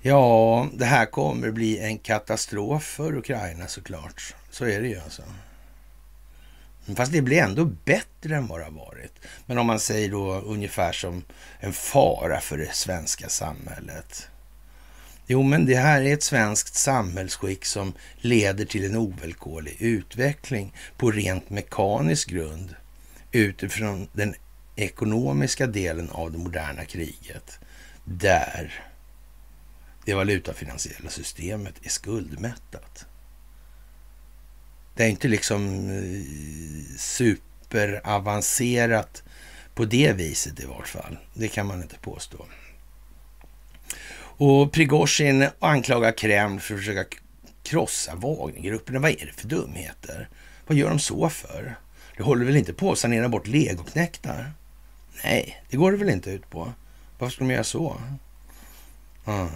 Ja, 0.00 0.68
det 0.72 0.84
här 0.84 1.06
kommer 1.06 1.50
bli 1.50 1.78
en 1.78 1.98
katastrof 1.98 2.82
för 2.84 3.16
Ukraina 3.16 3.66
såklart. 3.66 4.34
Så 4.50 4.64
är 4.64 4.80
det 4.80 4.88
ju 4.88 5.00
alltså. 5.00 5.22
Fast 6.94 7.12
det 7.12 7.22
blir 7.22 7.42
ändå 7.42 7.64
bättre 7.64 8.36
än 8.36 8.46
vad 8.46 8.60
det 8.60 8.64
har 8.64 8.72
varit. 8.72 9.12
Men 9.46 9.58
om 9.58 9.66
man 9.66 9.80
säger 9.80 10.10
då 10.10 10.34
ungefär 10.34 10.92
som 10.92 11.24
en 11.60 11.72
fara 11.72 12.40
för 12.40 12.58
det 12.58 12.74
svenska 12.74 13.28
samhället. 13.28 14.28
Jo, 15.26 15.42
men 15.42 15.66
det 15.66 15.76
här 15.76 16.02
är 16.02 16.14
ett 16.14 16.22
svenskt 16.22 16.74
samhällsskick 16.74 17.64
som 17.64 17.92
leder 18.16 18.64
till 18.64 18.84
en 18.84 18.96
ovillkorlig 18.96 19.76
utveckling 19.78 20.74
på 20.96 21.10
rent 21.10 21.50
mekanisk 21.50 22.30
grund 22.30 22.74
utifrån 23.32 24.08
den 24.12 24.34
ekonomiska 24.76 25.66
delen 25.66 26.10
av 26.10 26.32
det 26.32 26.38
moderna 26.38 26.84
kriget 26.84 27.58
där 28.04 28.84
det 30.04 30.14
valutafinansiella 30.14 31.10
systemet 31.10 31.74
är 31.82 31.88
skuldmättat. 31.88 33.06
Det 34.96 35.04
är 35.04 35.08
inte 35.08 35.28
liksom 35.28 35.90
eh, 35.90 36.22
superavancerat 36.98 39.22
på 39.74 39.84
det 39.84 40.12
viset 40.12 40.60
i 40.60 40.66
vart 40.66 40.88
fall. 40.88 41.18
Det 41.34 41.48
kan 41.48 41.66
man 41.66 41.82
inte 41.82 41.98
påstå. 41.98 42.46
Och 44.38 44.72
Prigozjin 44.72 45.48
anklagar 45.58 46.12
Kreml 46.12 46.60
för 46.60 46.74
att 46.74 46.80
försöka 46.80 47.16
krossa 47.62 48.14
Wagnergruppen. 48.14 49.02
Vad 49.02 49.10
är 49.10 49.26
det 49.26 49.32
för 49.40 49.48
dumheter? 49.48 50.28
Vad 50.66 50.78
gör 50.78 50.88
de 50.88 50.98
så 50.98 51.28
för? 51.28 51.76
Det 52.16 52.22
håller 52.22 52.44
väl 52.44 52.56
inte 52.56 52.72
på 52.72 52.92
att 52.92 52.98
sanera 52.98 53.28
bort 53.28 53.46
legoknektar? 53.46 54.52
Nej, 55.24 55.62
det 55.70 55.76
går 55.76 55.92
det 55.92 55.98
väl 55.98 56.08
inte 56.08 56.30
ut 56.30 56.50
på. 56.50 56.72
Varför 57.18 57.34
ska 57.34 57.44
de 57.44 57.50
göra 57.50 57.64
så? 57.64 58.00
Mm. 59.26 59.48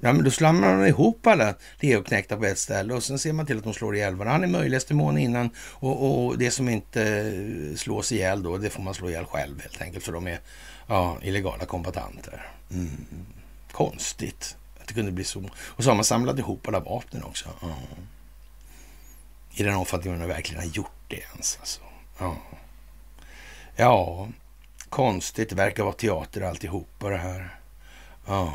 Ja, 0.00 0.12
men 0.12 0.24
då 0.24 0.30
slamrar 0.30 0.76
man 0.76 0.86
ihop 0.86 1.26
alla 1.26 1.54
leoknektar 1.80 2.36
på 2.36 2.44
ett 2.44 2.58
ställe 2.58 2.94
och 2.94 3.02
sen 3.02 3.18
ser 3.18 3.32
man 3.32 3.46
till 3.46 3.58
att 3.58 3.64
de 3.64 3.74
slår 3.74 3.96
ihjäl 3.96 4.14
varandra 4.14 4.48
i 4.48 4.50
möjligaste 4.50 4.94
mån 4.94 5.18
innan. 5.18 5.50
Och, 5.58 6.26
och, 6.26 6.38
det 6.38 6.50
som 6.50 6.68
inte 6.68 7.32
slås 7.76 8.12
ihjäl 8.12 8.42
då, 8.42 8.58
det 8.58 8.70
får 8.70 8.82
man 8.82 8.94
slå 8.94 9.10
ihjäl 9.10 9.24
själv 9.24 9.60
helt 9.60 9.82
enkelt 9.82 10.04
för 10.04 10.12
de 10.12 10.26
är 10.26 10.40
ja, 10.86 11.18
illegala 11.22 11.64
kombatanter. 11.64 12.46
Mm. 12.70 13.06
Konstigt 13.72 14.56
Att 14.80 14.88
det 14.88 14.94
kunde 14.94 15.12
bli 15.12 15.24
så. 15.24 15.50
Och 15.58 15.84
så 15.84 15.90
har 15.90 15.94
man 15.94 16.04
samlat 16.04 16.38
ihop 16.38 16.68
alla 16.68 16.80
vapnen 16.80 17.24
också. 17.24 17.48
Ja. 17.60 17.76
I 19.54 19.62
den 19.62 19.74
omfattningen 19.74 20.18
man 20.18 20.28
verkligen 20.28 20.62
har 20.62 20.70
gjort 20.70 20.90
det 21.08 21.16
ens. 21.16 21.58
Alltså. 21.60 21.80
Ja. 22.18 22.36
ja, 23.76 24.28
konstigt. 24.88 25.48
Det 25.48 25.54
verkar 25.54 25.82
vara 25.82 25.94
teater 25.94 26.40
alltihopa 26.40 27.08
det 27.08 27.16
här. 27.16 27.58
Ja. 28.26 28.54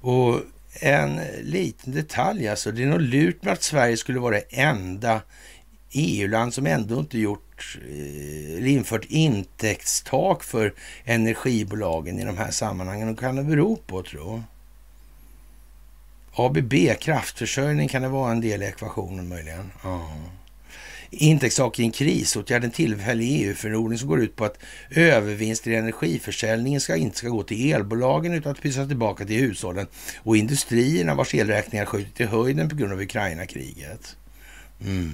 Och 0.00 0.40
en 0.80 1.20
liten 1.42 1.92
detalj 1.92 2.48
alltså. 2.48 2.72
Det 2.72 2.82
är 2.82 2.86
nog 2.86 3.00
lurt 3.00 3.42
med 3.42 3.52
att 3.52 3.62
Sverige 3.62 3.96
skulle 3.96 4.18
vara 4.18 4.34
det 4.34 4.44
enda 4.50 5.20
EU-land 5.92 6.54
som 6.54 6.66
ändå 6.66 6.98
inte 6.98 7.18
gjort 7.18 7.78
eh, 7.82 8.56
eller 8.56 8.66
infört 8.66 9.04
intäktstak 9.04 10.44
för 10.44 10.74
energibolagen 11.04 12.18
i 12.18 12.24
de 12.24 12.38
här 12.38 12.50
sammanhangen. 12.50 13.08
Och 13.08 13.18
kan 13.18 13.36
det 13.36 13.44
bero 13.44 13.76
på, 13.76 14.02
tro? 14.02 14.42
ABB, 16.32 16.74
kraftförsörjning, 17.00 17.88
kan 17.88 18.02
det 18.02 18.08
vara 18.08 18.30
en 18.30 18.40
del 18.40 18.62
i 18.62 18.66
ekvationen 18.66 19.28
möjligen? 19.28 19.72
Ja. 19.82 20.10
Intäktstak 21.10 21.78
i 21.78 21.82
en 21.82 21.90
krisåtgärd, 21.90 22.64
en 22.64 22.70
tillfällig 22.70 23.42
EU-förordning 23.42 23.98
som 23.98 24.08
går 24.08 24.20
ut 24.20 24.36
på 24.36 24.44
att 24.44 24.58
övervinster 24.90 25.70
i 25.70 25.76
energiförsäljningen 25.76 26.80
ska 26.80 26.96
inte 26.96 27.18
ska 27.18 27.28
gå 27.28 27.42
till 27.42 27.72
elbolagen 27.72 28.34
utan 28.34 28.52
att 28.52 28.62
pyssas 28.62 28.88
tillbaka 28.88 29.24
till 29.24 29.36
hushållen 29.36 29.86
och 30.22 30.36
industrierna 30.36 31.14
vars 31.14 31.34
elräkningar 31.34 31.84
skjutit 31.84 32.20
i 32.20 32.24
höjden 32.24 32.68
på 32.68 32.76
grund 32.76 32.92
av 32.92 33.00
Ukraina-kriget. 33.00 34.16
Mm. 34.84 35.12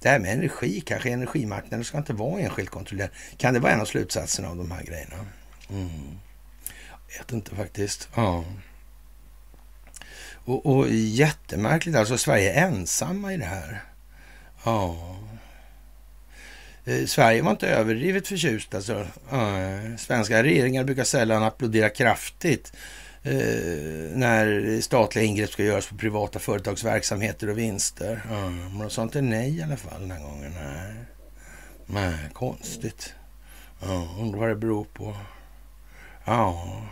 Det 0.00 0.08
här 0.08 0.18
med 0.18 0.32
energi, 0.32 0.80
kanske 0.80 1.10
energimarknaden 1.10 1.84
ska 1.84 1.98
inte 1.98 2.12
vara 2.12 2.40
enskilt 2.40 2.70
kontrollerad. 2.70 3.10
Kan 3.36 3.54
det 3.54 3.60
vara 3.60 3.72
en 3.72 3.80
av 3.80 3.84
slutsatserna 3.84 4.48
av 4.48 4.56
de 4.56 4.70
här 4.70 4.82
grejerna? 4.82 5.16
Mm. 5.70 6.18
Jag 7.08 7.18
vet 7.18 7.32
inte 7.32 7.54
faktiskt. 7.54 8.08
Ja. 8.14 8.44
Och, 10.44 10.66
och 10.66 10.88
jättemärkligt 10.90 11.96
alltså, 11.96 12.18
Sverige 12.18 12.52
är 12.52 12.66
ensamma 12.66 13.34
i 13.34 13.36
det 13.36 13.44
här. 13.44 13.82
Ja. 14.66 14.96
Eh, 16.84 17.06
Sverige 17.06 17.42
var 17.42 17.50
inte 17.50 17.68
överdrivet 17.68 18.28
förtjust 18.28 18.74
alltså. 18.74 19.06
Svenska 19.98 20.42
regeringar 20.42 20.84
brukar 20.84 21.04
sällan 21.04 21.42
applådera 21.42 21.88
kraftigt 21.88 22.72
eh, 23.22 23.32
när 24.14 24.80
statliga 24.80 25.24
ingrepp 25.24 25.50
ska 25.50 25.64
göras 25.64 25.86
på 25.86 25.96
privata 25.96 26.38
företags 26.38 26.84
verksamheter 26.84 27.50
och 27.50 27.58
vinster. 27.58 28.20
Men 28.70 28.78
de 28.78 28.90
sa 28.90 29.02
inte 29.02 29.20
nej 29.20 29.58
i 29.58 29.62
alla 29.62 29.76
fall 29.76 30.00
den 30.00 30.10
här 30.10 30.20
gången. 30.20 30.52
Nej, 30.54 30.94
nej 31.86 32.14
konstigt. 32.32 33.14
Ja, 33.82 34.08
undrar 34.20 34.38
vad 34.38 34.48
det 34.48 34.56
beror 34.56 34.84
på. 34.84 35.16
Ja, 36.24 36.82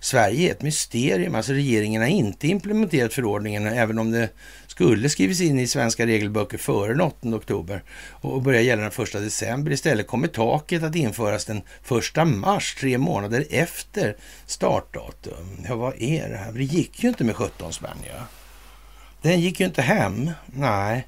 Sverige 0.00 0.48
är 0.48 0.52
ett 0.52 0.62
mysterium. 0.62 1.34
Alltså 1.34 1.52
regeringen 1.52 2.02
har 2.02 2.08
inte 2.08 2.48
implementerat 2.48 3.14
förordningen, 3.14 3.66
även 3.66 3.98
om 3.98 4.10
det 4.10 4.28
skulle 4.76 5.08
skrivas 5.08 5.40
in 5.40 5.58
i 5.58 5.66
svenska 5.66 6.06
regelböcker 6.06 6.58
före 6.58 6.92
den 6.92 7.00
8 7.00 7.28
oktober 7.28 7.82
och 8.10 8.42
börja 8.42 8.60
gälla 8.60 8.82
den 8.82 9.04
1 9.04 9.12
december. 9.12 9.72
Istället 9.72 10.06
kommer 10.06 10.28
taket 10.28 10.82
att 10.82 10.94
införas 10.94 11.44
den 11.44 11.62
1 12.16 12.26
mars, 12.26 12.74
tre 12.74 12.98
månader 12.98 13.46
efter 13.50 14.16
startdatum. 14.46 15.64
Ja, 15.68 15.74
vad 15.74 16.02
är 16.02 16.28
det 16.28 16.36
här? 16.36 16.52
Det 16.52 16.64
gick 16.64 17.02
ju 17.02 17.08
inte 17.08 17.24
med 17.24 17.36
17 17.36 17.72
spänn, 17.72 17.98
ja. 18.06 18.22
Den 19.22 19.40
gick 19.40 19.60
ju 19.60 19.66
inte 19.66 19.82
hem. 19.82 20.30
Nej, 20.46 21.06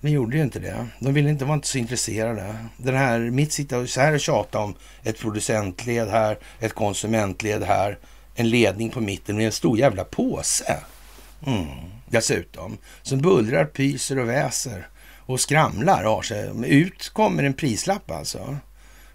den 0.00 0.12
gjorde 0.12 0.36
ju 0.36 0.42
inte 0.42 0.58
det. 0.58 0.86
De 0.98 1.14
ville 1.14 1.30
inte 1.30 1.44
vara 1.44 1.54
inte 1.54 1.68
så 1.68 1.78
intresserade. 1.78 2.54
Den 2.76 2.96
här, 2.96 3.18
mitt 3.18 3.52
sitta 3.52 3.86
så 3.86 4.00
här 4.00 4.14
och 4.14 4.20
tjata 4.20 4.58
om 4.58 4.74
ett 5.02 5.18
producentled 5.18 6.08
här, 6.08 6.38
ett 6.60 6.74
konsumentled 6.74 7.62
här, 7.62 7.98
en 8.34 8.50
ledning 8.50 8.90
på 8.90 9.00
mitten 9.00 9.36
med 9.36 9.46
en 9.46 9.52
stor 9.52 9.78
jävla 9.78 10.04
påse. 10.04 10.76
Mm 11.46 11.88
dessutom. 12.10 12.78
Som 13.02 13.20
bullrar, 13.20 13.64
pyser 13.64 14.18
och 14.18 14.28
väser 14.28 14.88
och 15.16 15.40
skramlar 15.40 16.04
har 16.04 16.22
sig. 16.22 16.50
Ut 16.66 17.08
kommer 17.08 17.42
en 17.42 17.54
prislapp 17.54 18.10
alltså. 18.10 18.58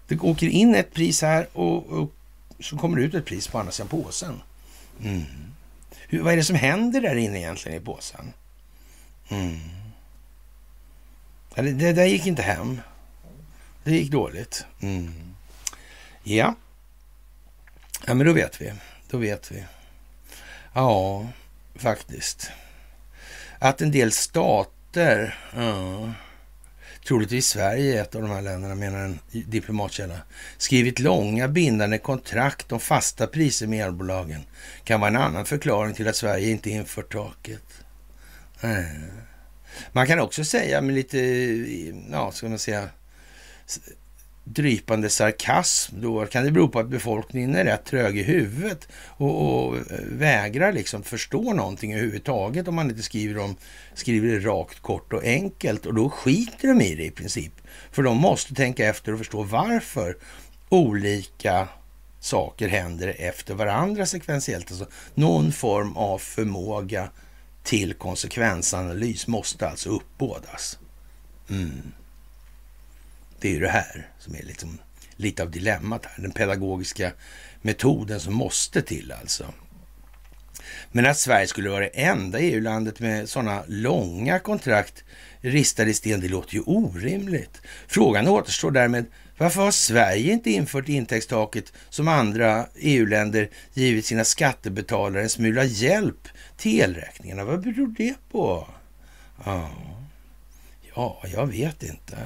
Det 0.08 0.20
åker 0.20 0.46
in 0.46 0.74
ett 0.74 0.92
pris 0.94 1.22
här 1.22 1.48
och, 1.52 1.86
och 1.86 2.12
så 2.60 2.76
kommer 2.76 2.96
det 2.96 3.02
ut 3.02 3.14
ett 3.14 3.24
pris 3.24 3.48
på 3.48 3.58
andra 3.58 3.72
sidan 3.72 3.88
påsen. 3.88 4.42
Mm. 5.02 5.24
Hur, 6.08 6.22
vad 6.22 6.32
är 6.32 6.36
det 6.36 6.44
som 6.44 6.56
händer 6.56 7.00
där 7.00 7.14
inne 7.14 7.38
egentligen 7.38 7.82
i 7.82 7.84
påsen? 7.84 8.32
Mm. 9.28 9.58
Det, 11.54 11.62
det 11.62 11.92
där 11.92 12.04
gick 12.04 12.26
inte 12.26 12.42
hem. 12.42 12.80
Det 13.84 13.92
gick 13.92 14.10
dåligt. 14.10 14.66
Mm. 14.80 15.34
Ja. 16.22 16.54
Ja, 18.06 18.14
men 18.14 18.26
då 18.26 18.32
vet 18.32 18.60
vi. 18.60 18.72
Då 19.10 19.18
vet 19.18 19.52
vi. 19.52 19.64
Ja, 20.72 21.26
faktiskt 21.76 22.50
att 23.58 23.80
en 23.80 23.90
del 23.90 24.12
stater, 24.12 25.38
ja, 25.56 26.12
troligtvis 27.06 27.46
Sverige 27.46 27.98
är 27.98 28.02
ett 28.02 28.14
av 28.14 28.22
de 28.22 28.30
här 28.30 28.42
länderna, 28.42 28.74
menar 28.74 28.98
en 28.98 29.18
diplomatkälla, 29.30 30.18
skrivit 30.58 30.98
långa 30.98 31.48
bindande 31.48 31.98
kontrakt 31.98 32.72
om 32.72 32.80
fasta 32.80 33.26
priser 33.26 33.66
med 33.66 33.86
elbolagen 33.86 34.44
kan 34.84 35.00
vara 35.00 35.10
en 35.10 35.16
annan 35.16 35.46
förklaring 35.46 35.94
till 35.94 36.08
att 36.08 36.16
Sverige 36.16 36.50
inte 36.50 36.70
infört 36.70 37.12
taket. 37.12 37.84
Eh. 38.60 38.84
Man 39.92 40.06
kan 40.06 40.20
också 40.20 40.44
säga 40.44 40.80
med 40.80 40.94
lite, 40.94 41.18
ja, 42.10 42.32
ska 42.32 42.48
man 42.48 42.58
säga, 42.58 42.88
drypande 44.44 45.10
sarkasm 45.10 46.00
då 46.00 46.26
kan 46.26 46.44
det 46.44 46.50
bero 46.50 46.68
på 46.68 46.78
att 46.78 46.88
befolkningen 46.88 47.54
är 47.54 47.64
rätt 47.64 47.84
trög 47.84 48.18
i 48.18 48.22
huvudet 48.22 48.88
och, 48.94 49.66
och 49.66 49.76
eh, 49.76 49.82
vägrar 50.10 50.72
liksom 50.72 51.02
förstå 51.02 51.52
någonting 51.52 51.92
överhuvudtaget 51.94 52.68
om 52.68 52.74
man 52.74 52.90
inte 52.90 53.02
skriver, 53.02 53.40
om, 53.40 53.56
skriver 53.94 54.28
det 54.28 54.38
rakt, 54.38 54.80
kort 54.80 55.12
och 55.12 55.24
enkelt 55.24 55.86
och 55.86 55.94
då 55.94 56.10
skiter 56.10 56.68
de 56.68 56.80
i 56.80 56.94
det 56.94 57.04
i 57.04 57.10
princip. 57.10 57.52
För 57.90 58.02
de 58.02 58.16
måste 58.16 58.54
tänka 58.54 58.88
efter 58.88 59.12
och 59.12 59.18
förstå 59.18 59.42
varför 59.42 60.16
olika 60.68 61.68
saker 62.20 62.68
händer 62.68 63.14
efter 63.18 63.54
varandra 63.54 64.06
sekventiellt. 64.06 64.70
Alltså 64.70 64.86
någon 65.14 65.52
form 65.52 65.96
av 65.96 66.18
förmåga 66.18 67.08
till 67.62 67.94
konsekvensanalys 67.94 69.26
måste 69.26 69.68
alltså 69.68 69.90
uppbådas. 69.90 70.78
Mm. 71.50 71.82
Det 73.44 73.48
är 73.48 73.52
ju 73.52 73.60
det 73.60 73.68
här 73.68 74.08
som 74.18 74.34
är 74.34 74.42
liksom 74.42 74.78
lite 75.16 75.42
av 75.42 75.50
dilemmat 75.50 76.06
här. 76.06 76.22
Den 76.22 76.30
pedagogiska 76.30 77.12
metoden 77.62 78.20
som 78.20 78.34
måste 78.34 78.82
till 78.82 79.12
alltså. 79.12 79.46
Men 80.92 81.06
att 81.06 81.18
Sverige 81.18 81.46
skulle 81.46 81.70
vara 81.70 81.80
det 81.80 82.00
enda 82.02 82.40
EU-landet 82.40 83.00
med 83.00 83.28
sådana 83.28 83.64
långa 83.68 84.38
kontrakt 84.38 85.04
ristade 85.40 85.90
i 85.90 85.94
sten, 85.94 86.20
det 86.20 86.28
låter 86.28 86.54
ju 86.54 86.60
orimligt. 86.60 87.60
Frågan 87.86 88.28
återstår 88.28 88.70
därmed, 88.70 89.04
varför 89.38 89.60
har 89.62 89.70
Sverige 89.70 90.32
inte 90.32 90.50
infört 90.50 90.88
intäktstaket 90.88 91.72
som 91.90 92.08
andra 92.08 92.66
EU-länder 92.76 93.50
givit 93.74 94.06
sina 94.06 94.24
skattebetalare 94.24 95.22
en 95.22 95.30
smula 95.30 95.64
hjälp 95.64 96.28
till 96.56 96.80
elräkningarna? 96.80 97.44
Vad 97.44 97.62
beror 97.62 97.94
det 97.96 98.14
på? 98.30 98.68
Ja, 99.44 99.70
ja 100.94 101.22
jag 101.32 101.46
vet 101.46 101.82
inte. 101.82 102.16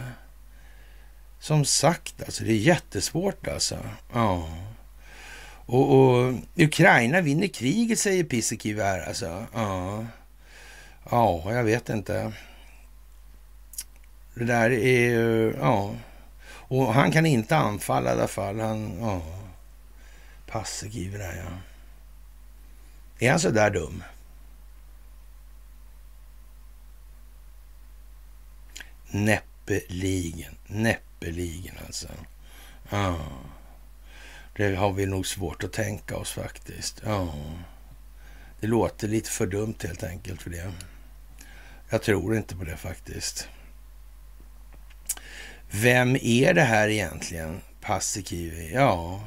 Som 1.48 1.64
sagt, 1.64 2.22
alltså 2.22 2.44
det 2.44 2.52
är 2.52 2.56
jättesvårt 2.56 3.48
alltså. 3.48 3.78
Ja. 4.12 4.48
Och, 5.66 5.98
och 5.98 6.34
Ukraina 6.56 7.20
vinner 7.20 7.46
kriget, 7.46 7.98
säger 7.98 8.24
Pisekiv 8.24 8.80
här 8.80 9.08
alltså. 9.08 9.46
Ja. 9.54 10.06
ja, 11.10 11.52
jag 11.52 11.64
vet 11.64 11.88
inte. 11.88 12.32
Det 14.34 14.44
där 14.44 14.70
är 14.70 15.10
ju, 15.10 15.54
ja. 15.60 15.94
Och 16.50 16.94
han 16.94 17.12
kan 17.12 17.26
inte 17.26 17.56
anfalla 17.56 18.10
i 18.10 18.12
alla 18.12 18.28
fall. 18.28 18.60
Han, 18.60 18.98
ja. 19.00 19.22
Passikiv 20.46 21.12
där 21.12 21.36
ja. 21.36 21.58
Är 23.26 23.30
han 23.30 23.40
så 23.40 23.50
där 23.50 23.70
dum? 23.70 24.02
Näppeligen. 29.10 30.54
Näppeligen 30.66 31.07
näppeligen 31.20 31.74
alltså. 31.86 32.08
Ja. 32.90 33.18
Det 34.56 34.74
har 34.74 34.92
vi 34.92 35.06
nog 35.06 35.26
svårt 35.26 35.64
att 35.64 35.72
tänka 35.72 36.16
oss 36.16 36.32
faktiskt. 36.32 37.02
Ja. 37.04 37.34
Det 38.60 38.66
låter 38.66 39.08
lite 39.08 39.30
för 39.30 39.46
dumt 39.46 39.74
helt 39.82 40.04
enkelt 40.04 40.42
för 40.42 40.50
det. 40.50 40.72
Jag 41.90 42.02
tror 42.02 42.36
inte 42.36 42.56
på 42.56 42.64
det 42.64 42.76
faktiskt. 42.76 43.48
Vem 45.70 46.16
är 46.16 46.54
det 46.54 46.62
här 46.62 46.88
egentligen? 46.88 47.60
Paasikivi? 47.80 48.72
Ja, 48.74 49.24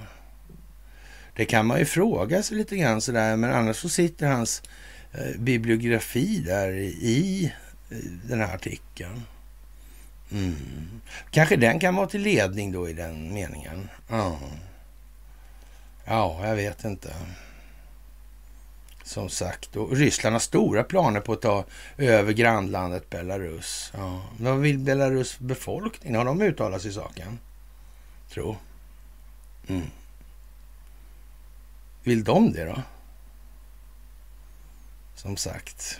det 1.35 1.45
kan 1.45 1.65
man 1.65 1.79
ju 1.79 1.85
fråga 1.85 2.43
sig 2.43 2.57
lite 2.57 2.77
grann 2.77 3.01
sådär, 3.01 3.35
men 3.35 3.53
annars 3.53 3.77
så 3.77 3.89
sitter 3.89 4.27
hans 4.27 4.63
eh, 5.11 5.39
bibliografi 5.39 6.39
där 6.39 6.73
i 6.77 7.53
den 8.23 8.39
här 8.39 8.55
artikeln. 8.55 9.23
Mm. 10.31 11.01
Kanske 11.31 11.55
den 11.55 11.79
kan 11.79 11.95
vara 11.95 12.07
till 12.07 12.21
ledning 12.21 12.71
då 12.71 12.89
i 12.89 12.93
den 12.93 13.33
meningen. 13.33 13.89
Ja. 14.09 14.39
Ja, 16.05 16.47
jag 16.47 16.55
vet 16.55 16.83
inte. 16.83 17.13
Som 19.03 19.29
sagt, 19.29 19.75
och 19.75 19.95
Ryssland 19.95 20.33
har 20.33 20.39
stora 20.39 20.83
planer 20.83 21.19
på 21.19 21.33
att 21.33 21.41
ta 21.41 21.65
över 21.97 22.33
grannlandet 22.33 23.09
Belarus. 23.09 23.91
Ja. 23.93 24.21
Vad 24.37 24.59
vill 24.59 24.77
Belarus 24.79 25.39
befolkning? 25.39 26.15
Har 26.15 26.25
de 26.25 26.41
uttalat 26.41 26.81
sig 26.81 26.91
i 26.91 26.93
saken? 26.93 27.39
Tro. 28.29 28.57
Mm. 29.67 29.87
Vill 32.03 32.23
de 32.23 32.53
det 32.53 32.65
då? 32.65 32.81
Som 35.15 35.37
sagt. 35.37 35.99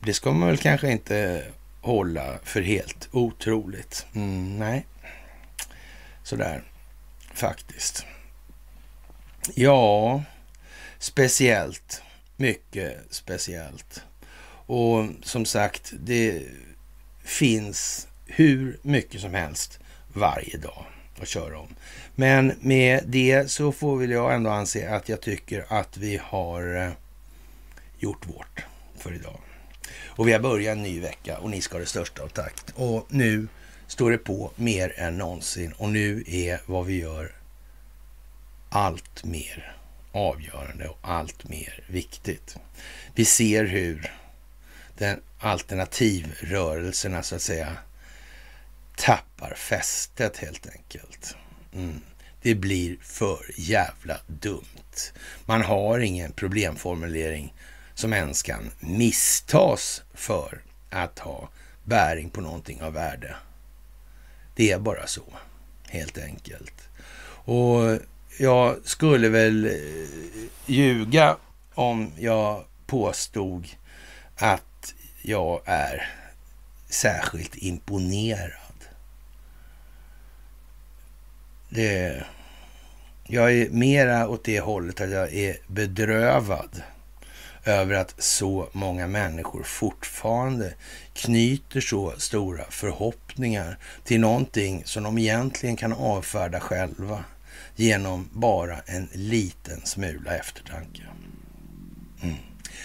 Det 0.00 0.14
ska 0.14 0.32
man 0.32 0.48
väl 0.48 0.58
kanske 0.58 0.92
inte 0.92 1.46
hålla 1.82 2.38
för 2.44 2.62
helt 2.62 3.08
otroligt. 3.12 4.06
Mm, 4.14 4.58
nej, 4.58 4.86
sådär 6.22 6.62
faktiskt. 7.34 8.06
Ja, 9.54 10.22
speciellt. 10.98 12.02
Mycket 12.36 12.98
speciellt. 13.10 14.02
Och 14.66 15.06
som 15.22 15.44
sagt, 15.44 15.92
det 16.00 16.42
finns 17.24 18.08
hur 18.26 18.78
mycket 18.82 19.20
som 19.20 19.34
helst 19.34 19.78
varje 20.12 20.56
dag 20.56 20.84
att 21.20 21.28
köra 21.28 21.58
om. 21.58 21.68
Men 22.14 22.52
med 22.60 23.02
det 23.06 23.50
så 23.50 23.72
får 23.72 23.96
väl 23.96 24.10
jag 24.10 24.34
ändå 24.34 24.50
anse 24.50 24.90
att 24.90 25.08
jag 25.08 25.20
tycker 25.20 25.64
att 25.68 25.96
vi 25.96 26.20
har 26.22 26.76
eh, 26.76 26.92
gjort 27.98 28.26
vårt 28.26 28.64
för 28.98 29.14
idag. 29.14 29.40
Och 30.16 30.28
vi 30.28 30.32
har 30.32 30.40
börjat 30.40 30.76
en 30.76 30.82
ny 30.82 31.00
vecka 31.00 31.38
och 31.38 31.50
ni 31.50 31.60
ska 31.60 31.74
ha 31.74 31.80
det 31.80 31.86
största 31.86 32.22
av 32.22 32.28
takt. 32.28 32.72
Och 32.74 33.06
nu 33.08 33.48
står 33.86 34.10
det 34.10 34.18
på 34.18 34.50
mer 34.56 34.94
än 34.96 35.18
någonsin 35.18 35.72
och 35.72 35.88
nu 35.88 36.24
är 36.26 36.60
vad 36.66 36.86
vi 36.86 37.00
gör 37.00 37.32
allt 38.70 39.24
mer 39.24 39.76
avgörande 40.12 40.88
och 40.88 40.98
allt 41.02 41.48
mer 41.48 41.84
viktigt. 41.86 42.56
Vi 43.14 43.24
ser 43.24 43.64
hur 43.64 44.12
den 44.98 45.20
alternativrörelserna 45.38 47.22
så 47.22 47.34
att 47.34 47.42
säga 47.42 47.76
tappar 48.96 49.54
fästet 49.54 50.36
helt 50.36 50.66
enkelt. 50.66 51.36
Mm. 51.74 52.00
Det 52.42 52.54
blir 52.54 52.96
för 53.02 53.44
jävla 53.56 54.16
dumt. 54.26 55.12
Man 55.46 55.62
har 55.62 55.98
ingen 55.98 56.32
problemformulering 56.32 57.54
som 58.02 58.12
ens 58.12 58.42
kan 58.42 58.70
misstas 58.80 60.02
för 60.14 60.62
att 60.90 61.18
ha 61.18 61.48
bäring 61.84 62.30
på 62.30 62.40
någonting 62.40 62.82
av 62.82 62.92
värde. 62.92 63.36
Det 64.54 64.72
är 64.72 64.78
bara 64.78 65.06
så, 65.06 65.22
helt 65.88 66.18
enkelt. 66.18 66.88
Och 67.44 67.98
jag 68.38 68.76
skulle 68.84 69.28
väl 69.28 69.66
eh, 69.66 69.72
ljuga 70.66 71.36
om 71.74 72.12
jag 72.18 72.64
påstod 72.86 73.68
att 74.36 74.94
jag 75.22 75.60
är 75.64 76.08
särskilt 76.88 77.56
imponerad. 77.56 78.78
Det, 81.68 82.24
jag 83.24 83.52
är 83.52 83.70
mera 83.70 84.28
åt 84.28 84.44
det 84.44 84.60
hållet 84.60 85.00
att 85.00 85.10
jag 85.10 85.34
är 85.34 85.56
bedrövad 85.66 86.82
över 87.64 87.94
att 87.94 88.14
så 88.18 88.68
många 88.72 89.06
människor 89.06 89.62
fortfarande 89.62 90.74
knyter 91.14 91.80
så 91.80 92.12
stora 92.18 92.64
förhoppningar 92.70 93.78
till 94.04 94.20
någonting 94.20 94.82
som 94.84 95.02
de 95.02 95.18
egentligen 95.18 95.76
kan 95.76 95.92
avfärda 95.92 96.60
själva 96.60 97.24
genom 97.76 98.28
bara 98.32 98.78
en 98.86 99.08
liten 99.12 99.86
smula 99.86 100.36
eftertanke. 100.36 101.02
Mm. 102.22 102.36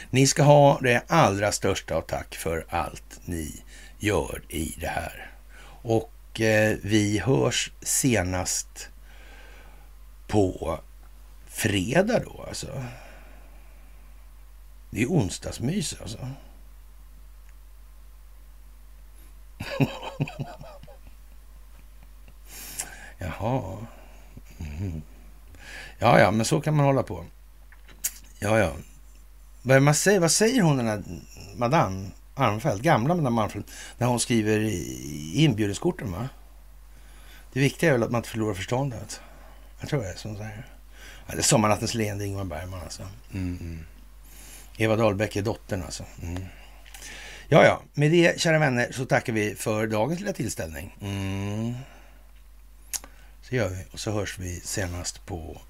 Ni 0.09 0.27
ska 0.27 0.43
ha 0.43 0.79
det 0.81 1.03
allra 1.07 1.51
största 1.51 1.95
av 1.95 2.01
tack 2.01 2.35
för 2.35 2.65
allt 2.69 3.19
ni 3.25 3.61
gör 3.99 4.41
i 4.49 4.75
det 4.79 4.87
här. 4.87 5.31
Och 5.81 6.41
eh, 6.41 6.77
vi 6.81 7.19
hörs 7.19 7.71
senast 7.81 8.89
på 10.27 10.79
fredag 11.47 12.19
då 12.19 12.45
alltså. 12.47 12.83
Det 14.89 15.01
är 15.01 15.07
onsdagsmys 15.07 15.95
alltså. 16.01 16.17
Jaha. 23.17 23.77
Mm. 24.59 25.01
Ja, 25.99 26.19
ja, 26.19 26.31
men 26.31 26.45
så 26.45 26.61
kan 26.61 26.75
man 26.75 26.85
hålla 26.85 27.03
på. 27.03 27.25
Ja, 28.39 28.59
ja. 28.59 28.71
Vad, 29.61 29.81
man 29.81 29.95
säger, 29.95 30.19
vad 30.19 30.31
säger 30.31 30.61
hon 30.61 30.77
den 30.77 30.87
här 30.87 31.03
madame 31.55 32.09
Armfelt, 32.35 32.81
gamla 32.81 33.15
madame 33.15 33.41
Armfelt, 33.41 33.71
när 33.97 34.07
hon 34.07 34.19
skriver 34.19 34.59
inbjudningskorten 35.35 36.11
va? 36.11 36.29
Det 37.53 37.59
viktiga 37.59 37.89
är 37.89 37.93
väl 37.93 38.03
att 38.03 38.11
man 38.11 38.19
inte 38.19 38.29
förlorar 38.29 38.53
förståndet. 38.53 39.21
Jag 39.79 39.89
tror 39.89 40.01
det 40.01 40.09
är 40.09 40.15
som 40.15 40.31
hon 40.31 40.37
säger. 40.37 40.65
Ja, 41.27 41.33
det 41.33 41.39
är 41.39 41.43
Sommarnattens 41.43 41.93
leende, 41.93 42.25
Ingmar 42.25 42.43
Bergman 42.43 42.81
alltså. 42.81 43.03
Mm, 43.33 43.57
mm. 43.61 43.85
Eva 44.77 44.95
Dahlbeck 44.95 45.35
är 45.35 45.41
dottern 45.41 45.83
alltså. 45.83 46.03
Mm. 46.23 46.45
Ja, 47.49 47.63
ja, 47.65 47.81
med 47.93 48.11
det 48.11 48.39
kära 48.39 48.59
vänner 48.59 48.91
så 48.91 49.05
tackar 49.05 49.33
vi 49.33 49.55
för 49.55 49.87
dagens 49.87 50.19
lilla 50.19 50.33
tillställning. 50.33 50.97
Mm. 51.01 51.73
Så 53.41 53.55
gör 53.55 53.69
vi 53.69 53.85
och 53.91 53.99
så 53.99 54.11
hörs 54.11 54.39
vi 54.39 54.59
senast 54.59 55.25
på 55.25 55.61